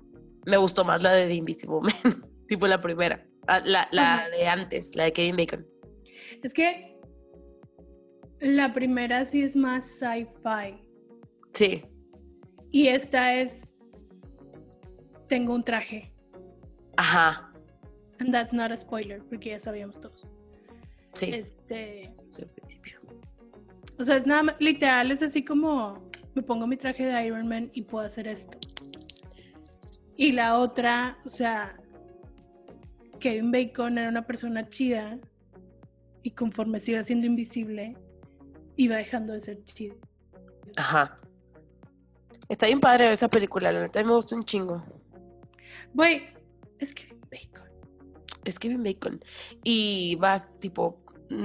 me 0.48 0.58
gustó 0.58 0.84
más 0.84 1.04
la 1.04 1.14
de 1.14 1.28
The 1.28 1.36
Invisible 1.36 1.82
Man. 1.82 2.24
tipo 2.48 2.66
la 2.66 2.82
primera. 2.82 3.24
Ah, 3.46 3.62
la, 3.64 3.88
la 3.92 4.28
de 4.30 4.48
antes, 4.48 4.96
la 4.96 5.04
de 5.04 5.14
Kevin 5.14 5.38
Bacon. 5.38 5.68
Es 6.42 6.52
que 6.54 6.98
la 8.40 8.74
primera 8.74 9.26
sí 9.26 9.44
es 9.44 9.56
más 9.56 9.86
sci-fi. 9.86 10.82
Sí. 11.54 11.84
Y 12.72 12.88
esta 12.88 13.36
es. 13.36 13.72
Tengo 15.28 15.54
un 15.54 15.64
traje. 15.64 16.12
Ajá. 17.00 17.50
And 18.20 18.34
that's 18.34 18.52
not 18.54 18.72
a 18.72 18.78
spoiler, 18.78 19.22
porque 19.30 19.52
ya 19.52 19.60
sabíamos 19.60 20.00
todos. 20.02 20.28
Sí. 21.14 21.34
Este. 21.34 22.14
Es 22.28 22.40
el 22.40 22.48
principio. 22.48 23.00
O 23.98 24.04
sea, 24.04 24.18
es 24.18 24.28
nada 24.28 24.44
más. 24.44 24.56
Literal, 24.60 25.10
es 25.12 25.24
así 25.24 25.44
como. 25.44 26.10
Me 26.36 26.44
pongo 26.44 26.68
mi 26.68 26.76
traje 26.76 27.06
de 27.06 27.26
Iron 27.26 27.48
Man 27.48 27.72
y 27.74 27.84
puedo 27.84 28.06
hacer 28.06 28.28
esto. 28.28 28.58
Y 30.18 30.34
la 30.34 30.58
otra, 30.58 31.18
o 31.26 31.30
sea, 31.30 31.78
Kevin 33.20 33.52
Bacon 33.52 33.98
era 33.98 34.10
una 34.10 34.22
persona 34.22 34.68
chida 34.68 35.18
y 36.24 36.32
conforme 36.32 36.80
se 36.82 36.92
iba 36.92 37.04
siendo 37.04 37.26
invisible, 37.26 37.96
iba 38.76 38.98
dejando 38.98 39.34
de 39.34 39.42
ser 39.42 39.64
chido. 39.64 39.96
Ajá. 40.76 41.16
Está 42.50 42.66
bien 42.66 42.82
padre 42.82 43.12
esa 43.12 43.30
película, 43.30 43.72
la 43.72 43.82
neta 43.82 44.04
me 44.04 44.14
gustó 44.14 44.36
un 44.36 44.44
chingo. 44.44 44.84
Güey, 45.94 46.28
es 46.80 46.94
Kevin 46.94 47.22
Bacon. 47.32 47.70
Es 48.46 48.60
Kevin 48.60 48.84
Bacon. 48.84 49.24
Y 49.64 50.16
vas, 50.16 50.50
tipo, 50.60 51.02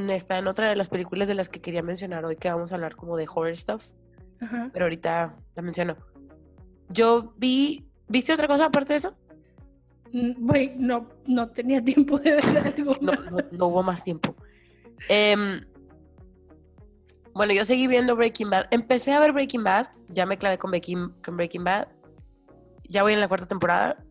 está 0.08 0.38
en 0.38 0.46
otra 0.46 0.68
de 0.68 0.76
las 0.76 0.88
películas 0.88 1.28
de 1.28 1.34
las 1.34 1.48
que 1.48 1.60
quería 1.60 1.82
mencionar 1.82 2.24
hoy, 2.24 2.36
que 2.36 2.48
vamos 2.48 2.72
a 2.72 2.76
hablar 2.76 2.96
como 2.96 3.16
de 3.16 3.26
horror 3.28 3.56
stuff. 3.56 3.90
Ajá. 4.40 4.70
Pero 4.72 4.86
ahorita 4.86 5.36
la 5.54 5.62
menciono. 5.62 5.96
Yo 6.88 7.34
vi, 7.36 7.86
¿viste 8.08 8.32
otra 8.32 8.48
cosa 8.48 8.66
aparte 8.66 8.92
de 8.94 8.98
eso? 8.98 9.16
Güey, 10.12 10.74
no, 10.76 11.08
no 11.26 11.50
tenía 11.50 11.82
tiempo 11.82 12.18
de 12.18 12.32
ver 12.36 12.44
algo. 12.78 12.92
no, 13.00 13.12
no, 13.50 13.66
hubo 13.66 13.82
más 13.82 14.04
tiempo. 14.04 14.34
Em, 15.08 15.60
bueno, 17.34 17.52
yo 17.52 17.64
seguí 17.64 17.88
viendo 17.88 18.14
Breaking 18.14 18.48
Bad. 18.48 18.66
Empecé 18.70 19.12
a 19.12 19.18
ver 19.18 19.32
Breaking 19.32 19.64
Bad, 19.64 19.88
ya 20.08 20.24
me 20.24 20.38
clavé 20.38 20.56
con 20.56 20.70
Breaking, 20.70 21.12
con 21.24 21.36
Breaking 21.36 21.64
Bad. 21.64 21.88
Ya 22.88 23.02
voy 23.02 23.12
en 23.12 23.20
la 23.20 23.26
cuarta 23.26 23.46
temporada. 23.46 24.03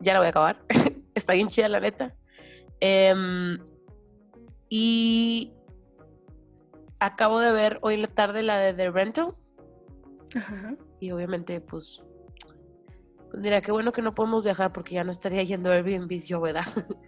Ya 0.00 0.12
la 0.12 0.18
voy 0.20 0.26
a 0.26 0.30
acabar. 0.30 0.58
Está 1.14 1.34
bien 1.34 1.48
chida, 1.48 1.68
la 1.68 1.80
neta. 1.80 2.14
Em, 2.80 3.58
y 4.68 5.52
acabo 6.98 7.40
de 7.40 7.52
ver 7.52 7.78
hoy 7.82 7.94
en 7.94 8.02
la 8.02 8.08
tarde 8.08 8.42
la 8.42 8.58
de 8.58 8.74
The 8.74 8.90
Rental. 8.90 9.34
Ajá. 10.34 10.74
Y 11.00 11.10
obviamente, 11.10 11.60
pues, 11.60 12.04
pues 13.30 13.42
mira, 13.42 13.60
qué 13.60 13.72
bueno 13.72 13.92
que 13.92 14.02
no 14.02 14.14
podemos 14.14 14.44
viajar 14.44 14.72
porque 14.72 14.94
ya 14.94 15.04
no 15.04 15.10
estaría 15.10 15.42
yendo 15.42 15.70
a 15.70 15.74
Airbnb 15.74 16.10
yo, 16.24 16.40
¿verdad? 16.40 16.64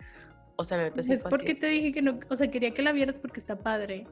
o 0.56 0.64
sea, 0.64 0.78
me 0.78 1.02
sí 1.02 1.16
¿Por 1.16 1.42
qué 1.42 1.54
te 1.54 1.66
dije 1.66 1.92
que 1.92 2.02
no? 2.02 2.18
O 2.28 2.36
sea, 2.36 2.50
quería 2.50 2.72
que 2.72 2.82
la 2.82 2.92
vieras 2.92 3.16
porque 3.20 3.40
está 3.40 3.58
padre, 3.58 4.06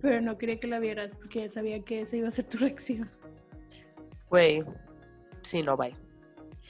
pero 0.00 0.20
no 0.20 0.38
quería 0.38 0.60
que 0.60 0.66
la 0.66 0.78
vieras 0.78 1.14
porque 1.16 1.50
sabía 1.50 1.82
que 1.82 2.02
esa 2.02 2.16
iba 2.16 2.28
a 2.28 2.32
ser 2.32 2.46
tu 2.46 2.58
reacción. 2.58 3.10
Güey, 4.30 4.62
sí, 5.42 5.62
no, 5.62 5.76
bye. 5.76 5.94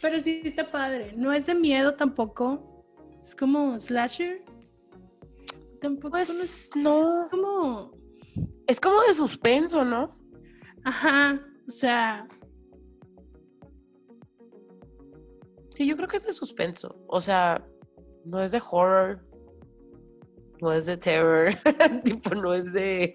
Pero 0.00 0.22
sí 0.22 0.42
está 0.44 0.70
padre. 0.70 1.12
No 1.16 1.32
es 1.32 1.46
de 1.46 1.54
miedo 1.54 1.94
tampoco. 1.94 2.84
Es 3.22 3.34
como 3.34 3.78
slasher. 3.80 4.42
Tampoco 5.80 6.10
pues, 6.10 6.70
no. 6.76 7.24
Es 7.24 7.30
como. 7.30 7.92
Es 8.66 8.80
como 8.80 9.02
de 9.02 9.14
suspenso, 9.14 9.84
¿no? 9.84 10.16
Ajá. 10.84 11.40
O 11.66 11.70
sea, 11.70 12.26
Sí, 15.78 15.86
yo 15.86 15.94
creo 15.94 16.08
que 16.08 16.16
es 16.16 16.26
de 16.26 16.32
suspenso. 16.32 16.96
O 17.06 17.20
sea, 17.20 17.64
no 18.24 18.42
es 18.42 18.50
de 18.50 18.60
horror, 18.68 19.24
no 20.60 20.72
es 20.72 20.86
de 20.86 20.96
terror, 20.96 21.50
tipo, 22.04 22.34
no 22.34 22.52
es 22.52 22.72
de... 22.72 23.14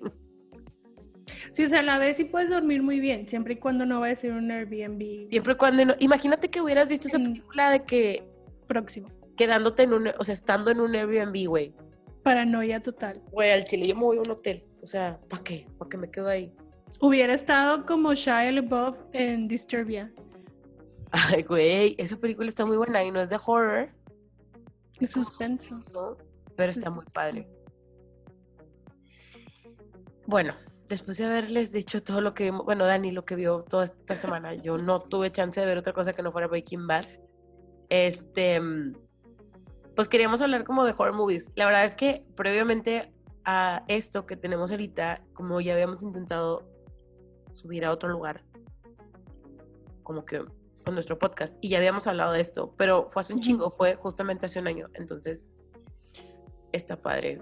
Sí, 1.54 1.64
o 1.64 1.68
sea, 1.68 1.82
a 1.82 1.84
la 1.84 2.00
vez 2.00 2.18
sí 2.18 2.26
puedes 2.26 2.50
dormir 2.50 2.82
muy 2.82 3.00
bien, 3.00 3.28
siempre 3.30 3.54
y 3.54 3.58
cuando 3.58 3.86
no 3.86 4.00
vaya 4.00 4.14
a 4.14 4.18
ser 4.18 4.32
un 4.34 4.50
Airbnb. 4.50 5.28
Siempre 5.30 5.54
y 5.54 5.56
cuando 5.56 5.86
no... 5.86 5.94
Imagínate 6.00 6.50
que 6.50 6.60
hubieras 6.62 6.88
visto 6.88 7.08
esa 7.08 7.20
película 7.20 7.70
de 7.70 7.84
que... 7.84 8.24
Próximo. 8.68 9.08
Quedándote 9.38 9.84
en 9.84 9.94
un... 9.94 10.08
O 10.18 10.24
sea, 10.24 10.34
estando 10.34 10.72
en 10.72 10.82
un 10.82 10.96
Airbnb, 10.96 11.48
güey. 11.48 11.72
Paranoia 12.24 12.82
total. 12.82 13.22
Güey, 13.32 13.52
al 13.52 13.66
chile 13.66 13.88
yo 13.88 13.96
me 13.96 14.02
voy 14.02 14.18
a 14.18 14.22
un 14.22 14.32
hotel. 14.32 14.64
O 14.82 14.88
sea, 14.88 15.20
¿para 15.30 15.44
qué? 15.44 15.68
¿Para 15.78 15.90
qué 15.90 15.98
me 15.98 16.10
quedo 16.10 16.28
ahí? 16.28 16.52
Hubiera 17.02 17.36
estado 17.36 17.86
como 17.86 18.16
Shia 18.16 18.52
LaBeouf 18.52 18.98
en 19.12 19.48
Disturbia. 19.48 20.12
Ay, 21.12 21.44
güey, 21.44 21.96
esa 22.00 22.18
película 22.18 22.50
está 22.50 22.66
muy 22.66 22.78
buena 22.78 23.04
y 23.04 23.12
no 23.12 23.22
es 23.22 23.30
de 23.30 23.38
horror. 23.46 23.90
Es 25.00 25.12
suspenso. 25.12 26.18
Pero 26.56 26.72
está 26.72 26.90
muy 26.90 27.06
padre. 27.14 27.48
Bueno, 30.26 30.54
después 30.88 31.18
de 31.18 31.26
haberles 31.26 31.72
dicho 31.72 32.02
todo 32.02 32.22
lo 32.22 32.34
que 32.34 32.52
bueno, 32.52 32.86
Dani, 32.86 33.12
lo 33.12 33.26
que 33.26 33.36
vio 33.36 33.64
toda 33.64 33.86
esta 33.86 34.16
semana, 34.16 34.54
yo 34.56 34.78
no 34.78 35.00
tuve 35.00 35.32
chance 35.32 35.60
de 35.60 35.66
ver 35.66 35.78
otra 35.78 35.94
cosa 35.94 36.14
que 36.14 36.22
no 36.22 36.32
fuera 36.32 36.48
Breaking 36.48 36.88
Bad. 36.88 37.06
Este, 37.90 38.62
pues 39.96 40.10
queríamos 40.10 40.42
hablar 40.42 40.64
como 40.64 40.84
de 40.86 40.94
horror 40.98 41.14
movies. 41.14 41.52
La 41.56 41.66
verdad 41.66 41.86
es 41.86 41.96
que 41.96 42.26
previamente 42.36 43.14
a 43.46 43.84
esto 43.88 44.26
que 44.26 44.36
tenemos 44.36 44.72
ahorita, 44.72 45.22
como 45.34 45.60
ya 45.62 45.74
habíamos 45.74 46.02
intentado 46.04 46.64
subir 47.52 47.86
a 47.86 47.92
otro 47.92 48.10
lugar, 48.10 48.44
como 50.04 50.26
que 50.26 50.44
con 50.84 50.94
nuestro 50.94 51.18
podcast 51.18 51.58
y 51.62 51.70
ya 51.70 51.78
habíamos 51.78 52.08
hablado 52.08 52.34
de 52.34 52.42
esto, 52.42 52.74
pero 52.78 53.10
fue 53.10 53.22
hace 53.22 53.34
un 53.34 53.40
chingo, 53.40 53.70
fue 53.70 53.96
justamente 53.96 54.46
hace 54.46 54.60
un 54.60 54.68
año, 54.68 54.88
entonces 54.94 55.50
está 56.72 56.98
padre. 56.98 57.42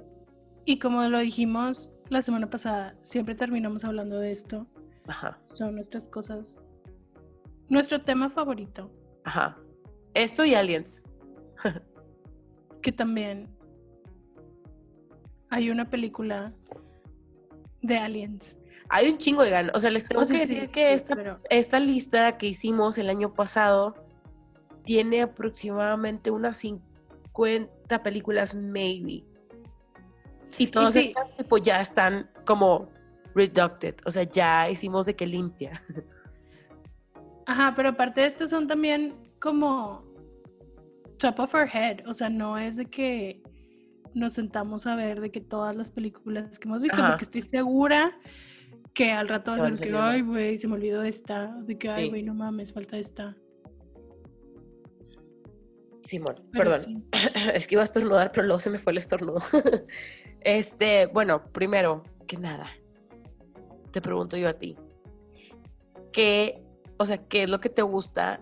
Y 0.66 0.78
como 0.78 1.02
lo 1.04 1.20
dijimos 1.20 1.90
la 2.12 2.22
semana 2.22 2.50
pasada, 2.50 2.96
siempre 3.02 3.36
terminamos 3.36 3.86
hablando 3.86 4.20
de 4.20 4.32
esto. 4.32 4.68
Ajá. 5.08 5.40
Son 5.46 5.76
nuestras 5.76 6.08
cosas 6.10 6.58
Nuestro 7.70 8.02
tema 8.02 8.30
favorito. 8.30 8.92
Ajá. 9.24 9.58
Esto 10.14 10.44
y 10.44 10.56
Aliens. 10.56 11.02
que 12.82 12.92
también 12.92 13.48
hay 15.50 15.70
una 15.70 15.90
película 15.90 16.54
de 17.82 17.98
Aliens. 17.98 18.58
Hay 18.90 19.10
un 19.10 19.18
chingo 19.18 19.44
de 19.44 19.52
ganas. 19.52 19.72
O 19.74 19.80
sea, 19.80 19.90
les 19.90 20.06
tengo 20.06 20.26
que 20.26 20.40
decir 20.40 20.70
que 20.70 20.92
esta, 20.92 21.40
esta 21.50 21.80
lista 21.80 22.38
que 22.38 22.48
hicimos 22.48 22.98
el 22.98 23.10
año 23.10 23.34
pasado 23.34 23.96
tiene 24.84 25.22
aproximadamente 25.22 26.30
unas 26.30 26.58
50 26.58 28.04
películas, 28.04 28.54
maybe. 28.54 29.24
Y 30.58 30.68
todas 30.68 30.96
estas 30.96 31.36
tipo 31.36 31.58
ya 31.58 31.82
están 31.82 32.30
como 32.46 32.90
reducted. 33.36 33.96
O 34.06 34.12
sea, 34.12 34.24
ya 34.24 34.70
hicimos 34.70 35.06
de 35.06 35.16
que 35.16 35.26
limpia. 35.26 35.82
Ajá, 37.46 37.74
pero 37.76 37.90
aparte 37.90 38.22
de 38.22 38.28
esto 38.28 38.48
son 38.48 38.68
también 38.68 39.16
como 39.40 40.04
top 41.18 41.40
of 41.40 41.54
our 41.54 41.68
head. 41.68 42.06
O 42.08 42.14
sea, 42.14 42.30
no 42.30 42.58
es 42.58 42.76
de 42.76 42.86
que 42.86 43.42
nos 44.14 44.34
sentamos 44.34 44.88
a 44.88 44.96
ver 44.96 45.22
de 45.22 45.32
que 45.32 45.42
todas 45.42 45.76
las 45.76 45.90
películas 45.90 46.60
que 46.60 46.68
hemos 46.68 46.82
visto, 46.82 46.98
porque 47.08 47.24
estoy 47.24 47.42
segura 47.42 48.18
que 48.94 49.12
al 49.12 49.30
rato 49.30 49.54
a 49.54 49.72
que, 49.72 49.94
ay, 49.96 50.22
güey, 50.22 50.58
se 50.58 50.68
me 50.68 50.76
olvidó 50.76 51.02
esta, 51.04 51.48
de 51.62 51.78
que, 51.78 51.90
ay, 51.90 52.10
güey, 52.10 52.24
no 52.24 52.34
mames, 52.34 52.74
falta 52.74 52.98
esta. 52.98 53.36
Simón, 56.04 56.36
perdón. 56.52 57.06
es 57.54 57.68
que 57.68 57.76
iba 57.76 57.82
a 57.82 57.86
estornudar, 57.86 58.32
pero 58.32 58.48
luego 58.48 58.60
se 58.60 58.70
me 58.70 58.78
fue 58.78 58.92
el 58.92 58.98
estornudo. 58.98 59.40
este, 60.42 61.08
bueno, 61.08 61.44
primero 61.52 62.04
que 62.28 62.38
nada, 62.38 62.70
te 63.92 64.02
pregunto 64.02 64.38
yo 64.38 64.50
a 64.50 64.54
ti. 64.54 64.78
¿Qué, 66.12 66.62
o 66.98 67.06
sea, 67.06 67.18
qué 67.18 67.44
es 67.44 67.50
lo 67.50 67.60
que 67.60 67.70
te 67.70 67.82
gusta 67.82 68.42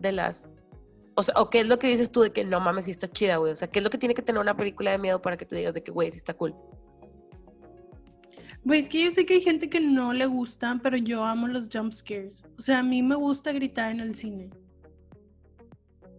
de 0.00 0.12
las 0.12 0.50
o 1.18 1.22
sea, 1.24 1.34
o 1.36 1.50
qué 1.50 1.58
es 1.58 1.66
lo 1.66 1.80
que 1.80 1.88
dices 1.88 2.12
tú 2.12 2.20
de 2.20 2.30
que 2.30 2.44
no 2.44 2.60
mames, 2.60 2.84
si 2.84 2.92
está 2.92 3.08
chida, 3.08 3.38
güey. 3.38 3.50
O 3.50 3.56
sea, 3.56 3.68
¿qué 3.68 3.80
es 3.80 3.82
lo 3.82 3.90
que 3.90 3.98
tiene 3.98 4.14
que 4.14 4.22
tener 4.22 4.40
una 4.40 4.56
película 4.56 4.92
de 4.92 4.98
miedo 4.98 5.20
para 5.20 5.36
que 5.36 5.44
te 5.44 5.56
digas 5.56 5.74
de 5.74 5.82
que, 5.82 5.90
güey, 5.90 6.12
sí 6.12 6.18
está 6.18 6.32
cool? 6.32 6.54
Güey, 8.62 8.78
es 8.78 8.88
que 8.88 9.02
yo 9.02 9.10
sé 9.10 9.26
que 9.26 9.34
hay 9.34 9.40
gente 9.40 9.68
que 9.68 9.80
no 9.80 10.12
le 10.12 10.26
gusta, 10.26 10.78
pero 10.80 10.96
yo 10.96 11.24
amo 11.24 11.48
los 11.48 11.68
jump 11.72 11.92
scares. 11.92 12.44
O 12.56 12.62
sea, 12.62 12.78
a 12.78 12.82
mí 12.84 13.02
me 13.02 13.16
gusta 13.16 13.50
gritar 13.50 13.90
en 13.90 13.98
el 13.98 14.14
cine. 14.14 14.48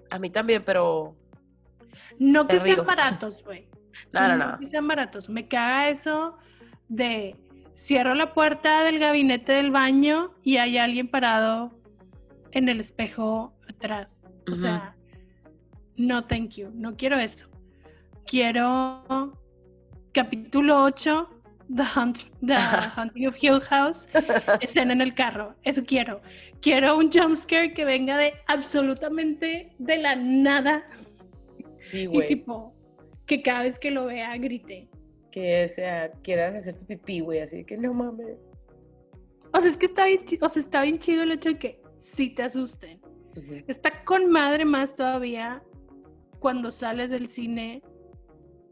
A 0.09 0.19
mí 0.19 0.29
también, 0.29 0.63
pero. 0.65 1.15
No 2.17 2.45
que 2.45 2.59
sean 2.59 2.85
baratos, 2.85 3.41
güey. 3.41 3.68
No, 4.13 4.27
no, 4.27 4.37
no. 4.37 4.67
Sean 4.67 4.87
baratos. 4.87 5.29
Me 5.29 5.47
caga 5.47 5.89
eso 5.89 6.37
de 6.87 7.35
cierro 7.75 8.13
la 8.13 8.33
puerta 8.33 8.83
del 8.83 8.99
gabinete 8.99 9.53
del 9.53 9.71
baño 9.71 10.33
y 10.43 10.57
hay 10.57 10.77
alguien 10.77 11.07
parado 11.07 11.71
en 12.51 12.67
el 12.69 12.79
espejo 12.79 13.53
atrás. 13.69 14.07
O 14.51 14.55
sea, 14.55 14.95
no, 15.95 16.25
thank 16.25 16.51
you, 16.51 16.71
no 16.73 16.95
quiero 16.95 17.17
eso. 17.19 17.45
Quiero 18.25 19.33
capítulo 20.13 20.83
8, 20.83 21.29
The, 21.75 21.83
Hunt, 21.95 22.19
The 22.45 22.55
Hunting 22.97 23.27
of 23.27 23.35
Hill 23.39 23.61
House, 23.61 24.07
escena 24.61 24.93
en 24.93 25.01
el 25.01 25.13
carro. 25.13 25.55
Eso 25.63 25.83
quiero. 25.85 26.21
Quiero 26.61 26.97
un 26.97 27.11
jumpscare 27.11 27.73
que 27.73 27.85
venga 27.85 28.17
de 28.17 28.33
absolutamente 28.47 29.71
de 29.77 29.97
la 29.97 30.15
nada. 30.15 30.83
Sí, 31.79 32.07
güey. 32.07 32.27
tipo, 32.27 32.73
que 33.29 33.43
cada 33.43 33.61
vez 33.61 33.79
que 33.79 33.91
lo 33.91 34.07
vea 34.07 34.35
grite. 34.37 34.89
Que 35.31 35.67
sea, 35.67 36.11
quieras 36.23 36.55
hacerte 36.55 36.83
pipí, 36.83 37.19
güey, 37.19 37.39
así 37.39 37.63
que 37.63 37.77
no 37.77 37.93
mames. 37.93 38.39
O 39.53 39.61
sea, 39.61 39.69
es 39.69 39.77
que 39.77 39.85
está 39.85 40.05
bien, 40.05 40.25
o 40.41 40.49
sea, 40.49 40.61
está 40.61 40.81
bien 40.81 40.97
chido 40.97 41.21
el 41.21 41.31
hecho 41.31 41.49
de 41.49 41.59
que 41.59 41.81
sí 41.95 42.31
te 42.31 42.43
asusten. 42.43 42.99
Está 43.67 44.03
con 44.03 44.31
madre 44.31 44.65
más 44.65 44.95
todavía 44.95 45.61
cuando 46.39 46.71
sales 46.71 47.11
del 47.11 47.29
cine 47.29 47.83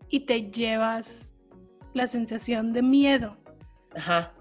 y 0.10 0.22
te 0.26 0.50
llevas 0.50 1.30
la 1.94 2.08
sensación 2.08 2.74
de 2.74 2.82
miedo. 2.82 3.38
Ajá. 3.96 4.34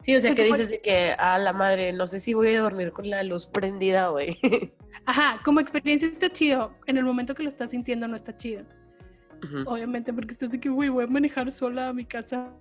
Sí, 0.00 0.14
o 0.14 0.20
sea, 0.20 0.34
que 0.34 0.44
dices 0.44 0.68
de 0.68 0.80
que 0.80 1.14
a 1.18 1.38
la 1.38 1.54
madre, 1.54 1.92
no 1.94 2.06
sé 2.06 2.20
si 2.20 2.34
voy 2.34 2.54
a 2.54 2.60
dormir 2.60 2.92
con 2.92 3.08
la 3.08 3.22
luz 3.22 3.46
prendida, 3.46 4.10
güey. 4.10 4.38
Ajá, 5.06 5.40
como 5.42 5.60
experiencia 5.60 6.06
está 6.06 6.30
chido. 6.30 6.74
En 6.86 6.98
el 6.98 7.04
momento 7.04 7.34
que 7.34 7.42
lo 7.42 7.48
estás 7.48 7.70
sintiendo 7.70 8.06
no 8.06 8.16
está 8.16 8.36
chido. 8.36 8.64
Obviamente, 9.66 10.12
porque 10.12 10.32
estás 10.32 10.50
de 10.50 10.60
que, 10.60 10.68
güey, 10.68 10.88
voy 10.88 11.04
a 11.04 11.06
manejar 11.06 11.50
sola 11.52 11.88
a 11.88 11.92
mi 11.92 12.04
casa. 12.04 12.52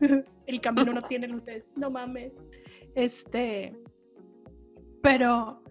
el 0.46 0.60
camino 0.60 0.92
no 0.92 1.02
tiene 1.02 1.28
luces. 1.28 1.64
No 1.76 1.90
mames. 1.90 2.32
Este. 2.94 3.76
Pero 5.02 5.62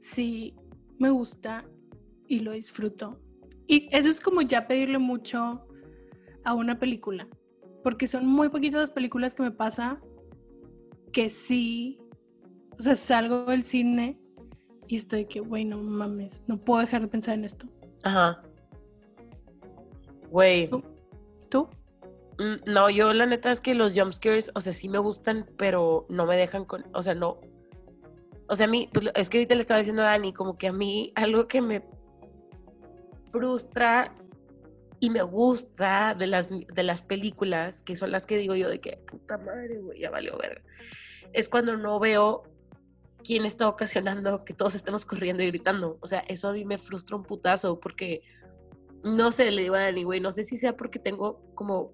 sí 0.00 0.54
me 0.98 1.10
gusta 1.10 1.64
y 2.26 2.40
lo 2.40 2.52
disfruto. 2.52 3.20
Y 3.66 3.88
eso 3.94 4.08
es 4.08 4.20
como 4.20 4.42
ya 4.42 4.66
pedirle 4.66 4.98
mucho 4.98 5.66
a 6.44 6.54
una 6.54 6.78
película, 6.78 7.28
porque 7.82 8.06
son 8.06 8.26
muy 8.26 8.48
poquitas 8.48 8.80
las 8.80 8.90
películas 8.90 9.34
que 9.34 9.42
me 9.42 9.50
pasa 9.50 10.00
que 11.12 11.28
sí, 11.28 11.98
o 12.78 12.82
sea, 12.82 12.96
salgo 12.96 13.44
del 13.46 13.64
cine 13.64 14.18
y 14.86 14.96
estoy 14.96 15.26
que, 15.26 15.40
güey, 15.40 15.64
no 15.64 15.82
mames, 15.82 16.42
no 16.46 16.58
puedo 16.58 16.80
dejar 16.80 17.02
de 17.02 17.08
pensar 17.08 17.34
en 17.34 17.44
esto. 17.44 17.66
Ajá. 18.04 18.42
Güey. 20.30 20.70
¿Tú? 21.48 21.68
Mm, 22.38 22.70
no, 22.72 22.90
yo 22.90 23.12
la 23.12 23.26
neta 23.26 23.50
es 23.50 23.60
que 23.60 23.74
los 23.74 23.98
jumpscares, 23.98 24.50
o 24.54 24.60
sea, 24.60 24.72
sí 24.72 24.88
me 24.88 24.98
gustan, 24.98 25.46
pero 25.56 26.06
no 26.08 26.26
me 26.26 26.36
dejan 26.36 26.64
con, 26.64 26.84
o 26.94 27.02
sea, 27.02 27.14
no, 27.14 27.40
o 28.48 28.54
sea, 28.54 28.66
a 28.66 28.70
mí, 28.70 28.88
pues, 28.92 29.08
es 29.14 29.28
que 29.28 29.38
ahorita 29.38 29.54
le 29.54 29.60
estaba 29.60 29.78
diciendo 29.78 30.02
a 30.02 30.06
Dani, 30.06 30.32
como 30.32 30.56
que 30.56 30.68
a 30.68 30.72
mí 30.72 31.12
algo 31.16 31.48
que 31.48 31.60
me 31.60 31.82
frustra 33.30 34.14
y 35.00 35.10
me 35.10 35.22
gusta 35.22 36.14
de 36.18 36.26
las, 36.26 36.50
de 36.50 36.82
las 36.82 37.02
películas, 37.02 37.82
que 37.82 37.94
son 37.94 38.10
las 38.10 38.26
que 38.26 38.38
digo 38.38 38.54
yo 38.54 38.68
de 38.68 38.80
que 38.80 38.96
puta 39.06 39.36
madre, 39.36 39.78
güey, 39.78 40.00
ya 40.00 40.10
valió 40.10 40.36
ver, 40.38 40.62
es 41.32 41.48
cuando 41.48 41.76
no 41.76 42.00
veo 42.00 42.42
quién 43.22 43.44
está 43.44 43.68
ocasionando 43.68 44.44
que 44.44 44.54
todos 44.54 44.74
estemos 44.74 45.04
corriendo 45.04 45.42
y 45.42 45.48
gritando. 45.48 45.98
O 46.00 46.06
sea, 46.06 46.20
eso 46.28 46.48
a 46.48 46.52
mí 46.52 46.64
me 46.64 46.78
frustra 46.78 47.16
un 47.16 47.24
putazo 47.24 47.78
porque 47.78 48.22
no 49.02 49.30
sé, 49.30 49.50
le 49.50 49.62
digo 49.62 49.74
a 49.74 49.80
Dani, 49.80 50.04
güey, 50.04 50.20
no 50.20 50.32
sé 50.32 50.42
si 50.42 50.56
sea 50.56 50.76
porque 50.76 50.98
tengo 50.98 51.40
como, 51.54 51.92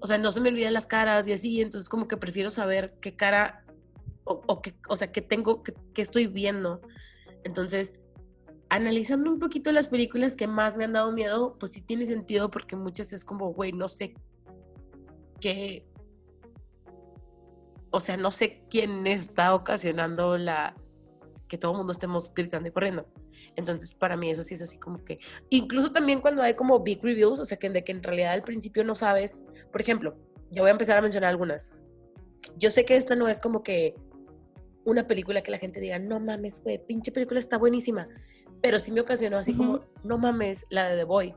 o 0.00 0.06
sea, 0.06 0.18
no 0.18 0.32
se 0.32 0.40
me 0.40 0.48
olvidan 0.48 0.72
las 0.72 0.86
caras 0.86 1.26
y 1.28 1.32
así, 1.32 1.60
entonces 1.60 1.88
como 1.88 2.08
que 2.08 2.16
prefiero 2.16 2.50
saber 2.50 2.94
qué 3.00 3.16
cara 3.16 3.64
o, 4.24 4.62
que, 4.62 4.74
o 4.88 4.96
sea, 4.96 5.10
que 5.10 5.20
tengo, 5.20 5.62
que, 5.62 5.74
estoy 5.96 6.28
viendo. 6.28 6.80
Entonces, 7.44 8.00
analizando 8.68 9.30
un 9.30 9.40
poquito 9.40 9.72
las 9.72 9.88
películas 9.88 10.36
que 10.36 10.46
más 10.46 10.76
me 10.76 10.84
han 10.84 10.92
dado 10.92 11.10
miedo, 11.10 11.56
pues 11.58 11.72
sí 11.72 11.82
tiene 11.82 12.06
sentido 12.06 12.50
porque 12.50 12.76
muchas 12.76 13.12
es 13.12 13.24
como, 13.24 13.52
güey, 13.52 13.72
no 13.72 13.88
sé 13.88 14.14
qué, 15.40 15.86
o 17.90 18.00
sea, 18.00 18.16
no 18.16 18.30
sé 18.30 18.64
quién 18.70 19.06
está 19.06 19.54
ocasionando 19.54 20.38
la 20.38 20.74
que 21.48 21.58
todo 21.58 21.72
el 21.72 21.78
mundo 21.78 21.92
estemos 21.92 22.32
gritando 22.32 22.68
y 22.68 22.72
corriendo. 22.72 23.06
Entonces, 23.56 23.94
para 23.94 24.16
mí 24.16 24.30
eso 24.30 24.42
sí 24.42 24.54
es 24.54 24.62
así 24.62 24.78
como 24.78 25.04
que, 25.04 25.18
incluso 25.50 25.92
también 25.92 26.20
cuando 26.20 26.42
hay 26.42 26.54
como 26.54 26.80
big 26.80 27.02
reviews, 27.02 27.40
o 27.40 27.44
sea, 27.44 27.58
que 27.58 27.68
de 27.68 27.84
que 27.84 27.92
en 27.92 28.02
realidad 28.02 28.32
al 28.32 28.42
principio 28.42 28.82
no 28.84 28.94
sabes, 28.94 29.42
por 29.70 29.80
ejemplo, 29.80 30.16
yo 30.50 30.62
voy 30.62 30.68
a 30.68 30.72
empezar 30.72 30.98
a 30.98 31.02
mencionar 31.02 31.30
algunas. 31.30 31.72
Yo 32.56 32.70
sé 32.70 32.84
que 32.84 32.96
esta 32.96 33.14
no 33.14 33.28
es 33.28 33.40
como 33.40 33.62
que 33.62 33.94
una 34.84 35.06
película 35.06 35.42
que 35.42 35.50
la 35.50 35.58
gente 35.58 35.80
diga, 35.80 35.98
no 35.98 36.20
mames, 36.20 36.62
güey, 36.62 36.78
pinche 36.78 37.12
película 37.12 37.38
está 37.38 37.58
buenísima. 37.58 38.08
Pero 38.60 38.78
sí 38.78 38.92
me 38.92 39.00
ocasionó 39.00 39.38
así 39.38 39.54
como, 39.54 39.80
no 40.04 40.18
mames, 40.18 40.66
la 40.70 40.88
de 40.88 40.96
The 40.96 41.04
Boy. 41.04 41.34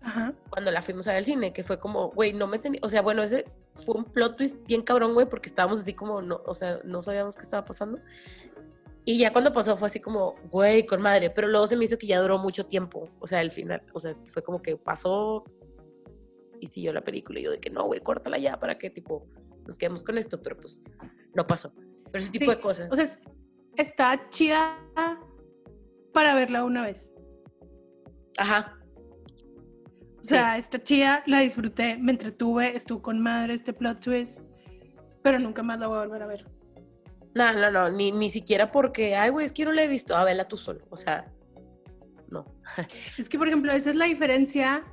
Ajá. 0.00 0.34
Cuando 0.50 0.70
la 0.70 0.82
fuimos 0.82 1.06
a 1.06 1.12
ver 1.12 1.18
al 1.18 1.24
cine, 1.24 1.52
que 1.52 1.62
fue 1.62 1.78
como, 1.78 2.10
güey, 2.10 2.32
no 2.32 2.46
me 2.46 2.58
tenía, 2.58 2.80
o 2.82 2.88
sea, 2.88 3.02
bueno, 3.02 3.22
ese 3.22 3.44
fue 3.84 3.94
un 3.96 4.04
plot 4.04 4.36
twist 4.36 4.56
bien 4.66 4.82
cabrón, 4.82 5.14
güey, 5.14 5.28
porque 5.28 5.48
estábamos 5.48 5.80
así 5.80 5.94
como, 5.94 6.20
no, 6.22 6.40
o 6.44 6.54
sea, 6.54 6.80
no 6.84 7.02
sabíamos 7.02 7.36
qué 7.36 7.42
estaba 7.42 7.64
pasando. 7.64 7.98
Y 9.04 9.18
ya 9.18 9.32
cuando 9.32 9.52
pasó 9.52 9.76
fue 9.76 9.86
así 9.86 10.00
como, 10.00 10.36
güey, 10.50 10.86
con 10.86 11.02
madre, 11.02 11.30
pero 11.30 11.48
luego 11.48 11.66
se 11.66 11.76
me 11.76 11.84
hizo 11.84 11.98
que 11.98 12.06
ya 12.06 12.20
duró 12.20 12.38
mucho 12.38 12.66
tiempo, 12.66 13.08
o 13.18 13.26
sea, 13.26 13.40
el 13.40 13.50
final, 13.50 13.82
o 13.92 13.98
sea, 13.98 14.14
fue 14.26 14.42
como 14.42 14.62
que 14.62 14.76
pasó 14.76 15.44
y 16.60 16.68
siguió 16.68 16.92
la 16.92 17.02
película 17.02 17.40
y 17.40 17.42
yo 17.42 17.50
de 17.50 17.58
que 17.58 17.70
no, 17.70 17.84
güey, 17.84 18.00
córtala 18.00 18.38
ya, 18.38 18.58
¿para 18.60 18.78
qué? 18.78 18.90
Tipo, 18.90 19.26
nos 19.66 19.76
quedamos 19.76 20.04
con 20.04 20.18
esto, 20.18 20.40
pero 20.40 20.56
pues 20.56 20.80
no 21.34 21.44
pasó. 21.44 21.72
Pero 22.12 22.22
ese 22.22 22.30
tipo 22.30 22.50
de 22.50 22.60
cosas. 22.60 22.88
O 22.92 22.96
sea, 22.96 23.08
está 23.76 24.28
chida 24.30 24.78
para 26.12 26.34
verla 26.34 26.64
una 26.64 26.82
vez. 26.82 27.12
Ajá. 28.38 28.78
O 30.20 30.24
sea, 30.24 30.56
está 30.56 30.80
chida, 30.80 31.24
la 31.26 31.40
disfruté, 31.40 31.96
me 31.96 32.12
entretuve, 32.12 32.76
estuvo 32.76 33.02
con 33.02 33.20
madre 33.20 33.54
este 33.54 33.72
plot 33.72 34.00
twist, 34.00 34.40
pero 35.22 35.40
nunca 35.40 35.64
más 35.64 35.80
la 35.80 35.88
voy 35.88 35.98
a 35.98 36.02
volver 36.02 36.22
a 36.22 36.26
ver. 36.26 36.46
No, 37.34 37.52
no, 37.52 37.70
no, 37.70 37.90
ni, 37.90 38.12
ni 38.12 38.30
siquiera 38.30 38.70
porque, 38.70 39.16
ay, 39.16 39.30
güey, 39.30 39.46
es 39.46 39.52
que 39.52 39.62
yo 39.62 39.68
no 39.68 39.74
la 39.74 39.84
he 39.84 39.88
visto, 39.88 40.16
a 40.16 40.24
verla 40.24 40.48
tú 40.48 40.56
solo, 40.56 40.84
o 40.90 40.96
sea, 40.96 41.30
no. 42.28 42.44
es 43.18 43.28
que, 43.28 43.38
por 43.38 43.48
ejemplo, 43.48 43.72
esa 43.72 43.90
es 43.90 43.96
la 43.96 44.04
diferencia 44.04 44.84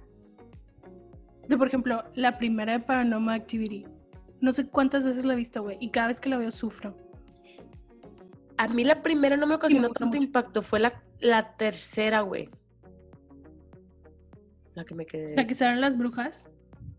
de, 1.47 1.58
por 1.58 1.67
ejemplo, 1.67 2.04
la 2.15 2.38
primera 2.38 2.73
de 2.73 2.80
Paranormal 2.80 3.36
Activity 3.36 3.86
no 4.41 4.54
sé 4.54 4.67
cuántas 4.67 5.04
veces 5.04 5.25
la 5.25 5.34
he 5.34 5.36
visto, 5.36 5.62
güey. 5.62 5.78
Y 5.80 5.91
cada 5.91 6.08
vez 6.08 6.19
que 6.19 6.30
la 6.30 6.38
veo 6.38 6.52
sufro. 6.52 6.95
A 8.58 8.67
mí 8.67 8.84
la 8.84 9.02
primera 9.02 9.38
no 9.38 9.47
me 9.47 9.56
ocasionó 9.56 9.89
tanto 9.89 10.17
impacto, 10.17 10.62
fue 10.62 10.80
la, 10.80 11.02
la 11.19 11.56
tercera, 11.56 12.21
güey. 12.21 12.49
La 14.75 14.84
que 14.84 14.95
me 14.95 15.06
quedé. 15.06 15.36
¿La 15.36 15.47
que 15.47 15.56
salen 15.56 15.82
las 15.82 15.97
brujas? 15.97 16.49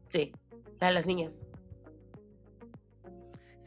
Sí, 0.06 0.32
la 0.80 0.88
de 0.88 0.94
las 0.94 1.06
niñas. 1.06 1.44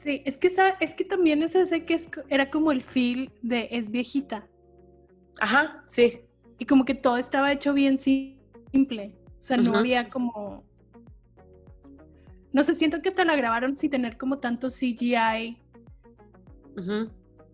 Sí, 0.03 0.21
es 0.25 0.37
que, 0.37 0.51
es 0.81 0.95
que 0.95 1.05
también 1.05 1.43
es 1.43 1.55
ese 1.55 1.85
que 1.85 1.97
era 2.27 2.51
como 2.51 2.73
el 2.73 2.81
feel 2.81 3.31
de 3.41 3.69
es 3.71 3.89
viejita. 3.89 4.45
Ajá, 5.39 5.81
sí. 5.87 6.25
Y 6.59 6.65
como 6.65 6.83
que 6.83 6.93
todo 6.93 7.15
estaba 7.15 7.53
hecho 7.53 7.73
bien 7.73 7.97
simple. 7.97 9.15
O 9.39 9.41
sea, 9.41 9.55
no 9.55 9.77
había 9.77 10.09
como. 10.09 10.65
No 12.51 12.63
sé, 12.63 12.75
siento 12.75 13.01
que 13.01 13.09
hasta 13.09 13.23
la 13.23 13.37
grabaron 13.37 13.77
sin 13.77 13.91
tener 13.91 14.17
como 14.17 14.39
tanto 14.39 14.67
CGI. 14.67 15.57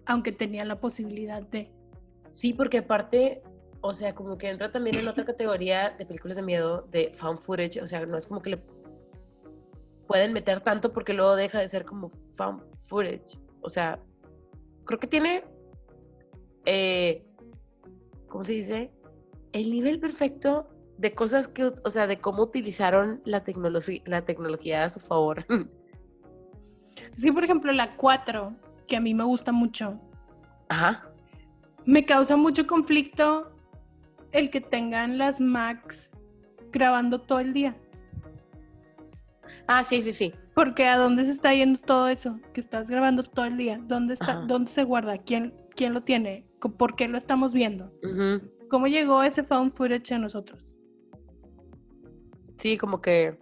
Aunque 0.07 0.31
tenían 0.31 0.69
la 0.69 0.79
posibilidad 0.79 1.43
de. 1.43 1.71
Sí, 2.31 2.53
porque 2.53 2.79
aparte, 2.79 3.43
o 3.81 3.93
sea, 3.93 4.15
como 4.15 4.39
que 4.39 4.49
entra 4.49 4.71
también 4.71 4.95
en 4.95 5.07
otra 5.07 5.23
categoría 5.23 5.91
de 5.91 6.03
películas 6.03 6.37
de 6.37 6.43
miedo 6.43 6.87
de 6.89 7.11
found 7.13 7.37
footage. 7.37 7.79
O 7.79 7.85
sea, 7.85 8.03
no 8.07 8.17
es 8.17 8.25
como 8.25 8.41
que 8.41 8.49
le 8.49 8.57
pueden 10.09 10.33
meter 10.33 10.59
tanto 10.61 10.91
porque 10.91 11.13
luego 11.13 11.35
deja 11.35 11.59
de 11.59 11.67
ser 11.67 11.85
como 11.85 12.09
found 12.31 12.63
footage. 12.87 13.37
O 13.61 13.69
sea, 13.69 13.99
creo 14.83 14.99
que 14.99 15.05
tiene. 15.05 15.43
Eh, 16.65 17.23
¿Cómo 18.27 18.43
se 18.43 18.53
dice? 18.53 18.91
El 19.53 19.69
nivel 19.69 19.99
perfecto 19.99 20.67
de 20.97 21.13
cosas 21.13 21.47
que, 21.47 21.71
o 21.83 21.89
sea, 21.91 22.07
de 22.07 22.19
cómo 22.19 22.41
utilizaron 22.41 23.21
la, 23.23 23.43
tecnología 23.43 24.01
la 24.05 24.25
tecnología 24.25 24.83
a 24.83 24.89
su 24.89 24.99
favor. 24.99 25.45
Sí, 27.15 27.31
por 27.31 27.45
ejemplo, 27.45 27.71
la 27.71 27.95
4, 27.95 28.53
que 28.87 28.97
a 28.97 28.99
mí 28.99 29.13
me 29.13 29.23
gusta 29.23 29.53
mucho. 29.53 29.97
Ajá. 30.67 31.09
Me 31.85 32.05
causa 32.05 32.35
mucho 32.35 32.67
conflicto 32.67 33.51
el 34.31 34.49
que 34.49 34.59
tengan 34.59 35.17
las 35.17 35.39
Macs 35.39 36.11
grabando 36.71 37.21
todo 37.21 37.39
el 37.39 37.53
día. 37.53 37.75
Ah, 39.67 39.83
sí, 39.83 40.01
sí, 40.01 40.11
sí. 40.11 40.33
Porque 40.55 40.85
¿a 40.85 40.97
dónde 40.97 41.23
se 41.23 41.31
está 41.31 41.53
yendo 41.53 41.79
todo 41.79 42.07
eso? 42.07 42.39
Que 42.53 42.59
estás 42.59 42.89
grabando 42.89 43.23
todo 43.23 43.45
el 43.45 43.57
día. 43.57 43.79
¿Dónde 43.83 44.15
está? 44.15 44.35
¿Dónde 44.35 44.71
se 44.71 44.83
guarda? 44.83 45.17
¿Quién, 45.17 45.53
quién 45.75 45.93
lo 45.93 46.01
tiene? 46.01 46.45
¿Por 46.59 46.95
qué 46.95 47.07
lo 47.07 47.17
estamos 47.17 47.53
viendo? 47.53 47.91
¿Cómo 48.69 48.87
llegó 48.87 49.23
ese 49.23 49.43
found 49.43 49.73
footage 49.73 50.13
a 50.13 50.19
nosotros? 50.19 50.65
Sí, 52.57 52.77
como 52.77 53.01
que. 53.01 53.37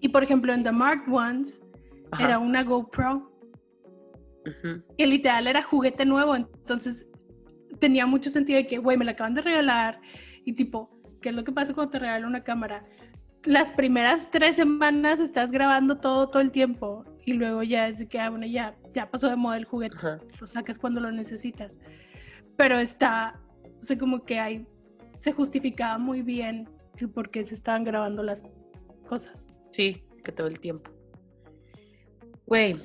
Y 0.00 0.08
por 0.08 0.22
ejemplo, 0.22 0.52
en 0.52 0.62
The 0.62 0.72
Marked 0.72 1.12
Ones 1.12 1.60
era 2.18 2.38
una 2.38 2.62
GoPro. 2.62 3.30
Que 4.96 5.06
literal 5.06 5.46
era 5.46 5.62
juguete 5.62 6.04
nuevo. 6.04 6.34
Entonces 6.36 7.06
tenía 7.78 8.06
mucho 8.06 8.30
sentido 8.30 8.58
de 8.58 8.66
que, 8.66 8.78
güey, 8.78 8.96
me 8.96 9.04
la 9.04 9.12
acaban 9.12 9.34
de 9.34 9.42
regalar. 9.42 10.00
Y 10.44 10.52
tipo, 10.54 10.90
¿qué 11.20 11.30
es 11.30 11.34
lo 11.34 11.44
que 11.44 11.52
pasa 11.52 11.74
cuando 11.74 11.90
te 11.90 11.98
regalan 11.98 12.28
una 12.28 12.44
cámara? 12.44 12.84
Las 13.44 13.70
primeras 13.72 14.30
tres 14.30 14.56
semanas 14.56 15.18
estás 15.18 15.50
grabando 15.50 15.96
todo, 15.98 16.28
todo 16.28 16.42
el 16.42 16.50
tiempo. 16.50 17.04
Y 17.24 17.34
luego 17.34 17.62
ya 17.62 17.88
es 17.88 18.06
que, 18.08 18.18
ah, 18.18 18.30
bueno, 18.30 18.46
ya, 18.46 18.74
ya 18.94 19.10
pasó 19.10 19.28
de 19.28 19.36
moda 19.36 19.56
el 19.56 19.64
juguete. 19.64 19.96
Lo 20.40 20.46
sacas 20.46 20.78
cuando 20.78 21.00
lo 21.00 21.10
necesitas. 21.10 21.76
Pero 22.56 22.78
está, 22.78 23.40
o 23.80 23.84
sea, 23.84 23.96
como 23.96 24.24
que 24.24 24.38
hay, 24.38 24.66
se 25.18 25.32
justificaba 25.32 25.96
muy 25.98 26.22
bien 26.22 26.68
el 26.98 27.08
por 27.08 27.30
qué 27.30 27.44
se 27.44 27.54
estaban 27.54 27.84
grabando 27.84 28.22
las 28.22 28.44
cosas. 29.08 29.50
Sí, 29.70 30.04
que 30.24 30.32
todo 30.32 30.46
el 30.46 30.60
tiempo. 30.60 30.90
Güey, 32.46 32.76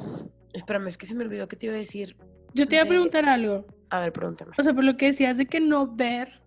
espérame, 0.53 0.87
es 0.87 0.97
que 0.97 1.05
se 1.05 1.15
me 1.15 1.23
olvidó 1.23 1.47
que 1.47 1.55
te 1.55 1.65
iba 1.65 1.75
a 1.75 1.79
decir. 1.79 2.15
Yo 2.53 2.67
te 2.67 2.75
iba 2.75 2.85
a 2.85 2.87
preguntar 2.87 3.27
algo. 3.27 3.65
A 3.89 3.99
ver, 3.99 4.13
pregúntame. 4.13 4.51
O 4.57 4.63
sea, 4.63 4.73
por 4.73 4.83
lo 4.83 4.95
que 4.95 5.07
decías 5.07 5.37
de 5.37 5.45
que 5.45 5.59
no 5.59 5.93
ver. 5.93 6.41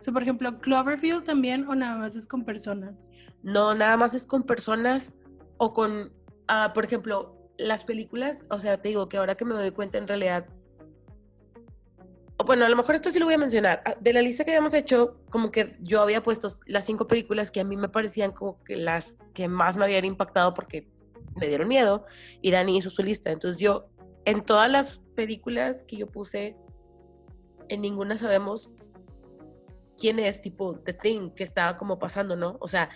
O 0.00 0.02
sea, 0.02 0.12
por 0.12 0.22
ejemplo, 0.22 0.58
Cloverfield 0.60 1.24
también 1.24 1.66
o 1.68 1.74
nada 1.74 1.96
más 1.96 2.16
es 2.16 2.26
con 2.26 2.44
personas. 2.44 2.94
No, 3.44 3.74
nada 3.74 3.96
más 3.96 4.14
es 4.14 4.26
con 4.26 4.42
personas 4.42 5.14
o 5.58 5.72
con, 5.72 6.12
ah, 6.48 6.72
por 6.74 6.84
ejemplo, 6.84 7.36
las 7.56 7.84
películas, 7.84 8.42
o 8.50 8.58
sea, 8.58 8.82
te 8.82 8.88
digo 8.88 9.08
que 9.08 9.18
ahora 9.18 9.36
que 9.36 9.44
me 9.44 9.54
doy 9.54 9.70
cuenta 9.70 9.98
en 9.98 10.08
realidad 10.08 10.46
bueno, 12.46 12.64
a 12.64 12.68
lo 12.68 12.76
mejor 12.76 12.94
esto 12.94 13.10
sí 13.10 13.18
lo 13.18 13.26
voy 13.26 13.34
a 13.34 13.38
mencionar. 13.38 13.82
Ah, 13.84 13.96
de 13.98 14.12
la 14.12 14.20
lista 14.20 14.44
que 14.44 14.50
habíamos 14.50 14.74
hecho, 14.74 15.20
como 15.30 15.50
que 15.50 15.76
yo 15.80 16.00
había 16.02 16.22
puesto 16.22 16.48
las 16.66 16.84
cinco 16.84 17.06
películas 17.06 17.50
que 17.50 17.60
a 17.60 17.64
mí 17.64 17.76
me 17.76 17.88
parecían 17.88 18.32
como 18.32 18.62
que 18.64 18.76
las 18.76 19.18
que 19.32 19.48
más 19.48 19.76
me 19.76 19.84
habían 19.84 20.04
impactado 20.04 20.52
porque 20.52 20.88
me 21.36 21.48
dieron 21.48 21.68
miedo 21.68 22.04
y 22.42 22.50
Dani 22.50 22.76
hizo 22.76 22.90
su 22.90 23.02
lista. 23.02 23.30
Entonces 23.30 23.60
yo, 23.60 23.86
en 24.24 24.42
todas 24.42 24.70
las 24.70 24.98
películas 25.14 25.84
que 25.84 25.96
yo 25.96 26.06
puse, 26.06 26.56
en 27.68 27.80
ninguna 27.80 28.16
sabemos 28.16 28.72
quién 29.98 30.18
es, 30.18 30.40
tipo, 30.40 30.78
The 30.78 30.94
Thing 30.94 31.30
que 31.30 31.44
estaba 31.44 31.76
como 31.76 31.98
pasando, 31.98 32.36
¿no? 32.36 32.56
O 32.60 32.66
sea, 32.66 32.90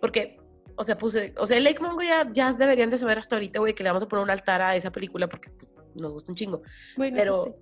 porque, 0.00 0.38
o 0.76 0.84
sea, 0.84 0.98
puse, 0.98 1.34
o 1.38 1.46
sea, 1.46 1.58
Lake 1.60 1.80
Mongo 1.80 2.02
ya, 2.02 2.28
ya 2.32 2.52
deberían 2.52 2.90
de 2.90 2.98
saber 2.98 3.18
hasta 3.18 3.36
ahorita, 3.36 3.58
güey, 3.60 3.74
que 3.74 3.82
le 3.82 3.90
vamos 3.90 4.02
a 4.02 4.08
poner 4.08 4.24
un 4.24 4.30
altar 4.30 4.62
a 4.62 4.76
esa 4.76 4.90
película 4.90 5.28
porque 5.28 5.50
pues, 5.50 5.74
nos 5.94 6.12
gusta 6.12 6.32
un 6.32 6.36
chingo. 6.36 6.62
Pero... 6.96 7.56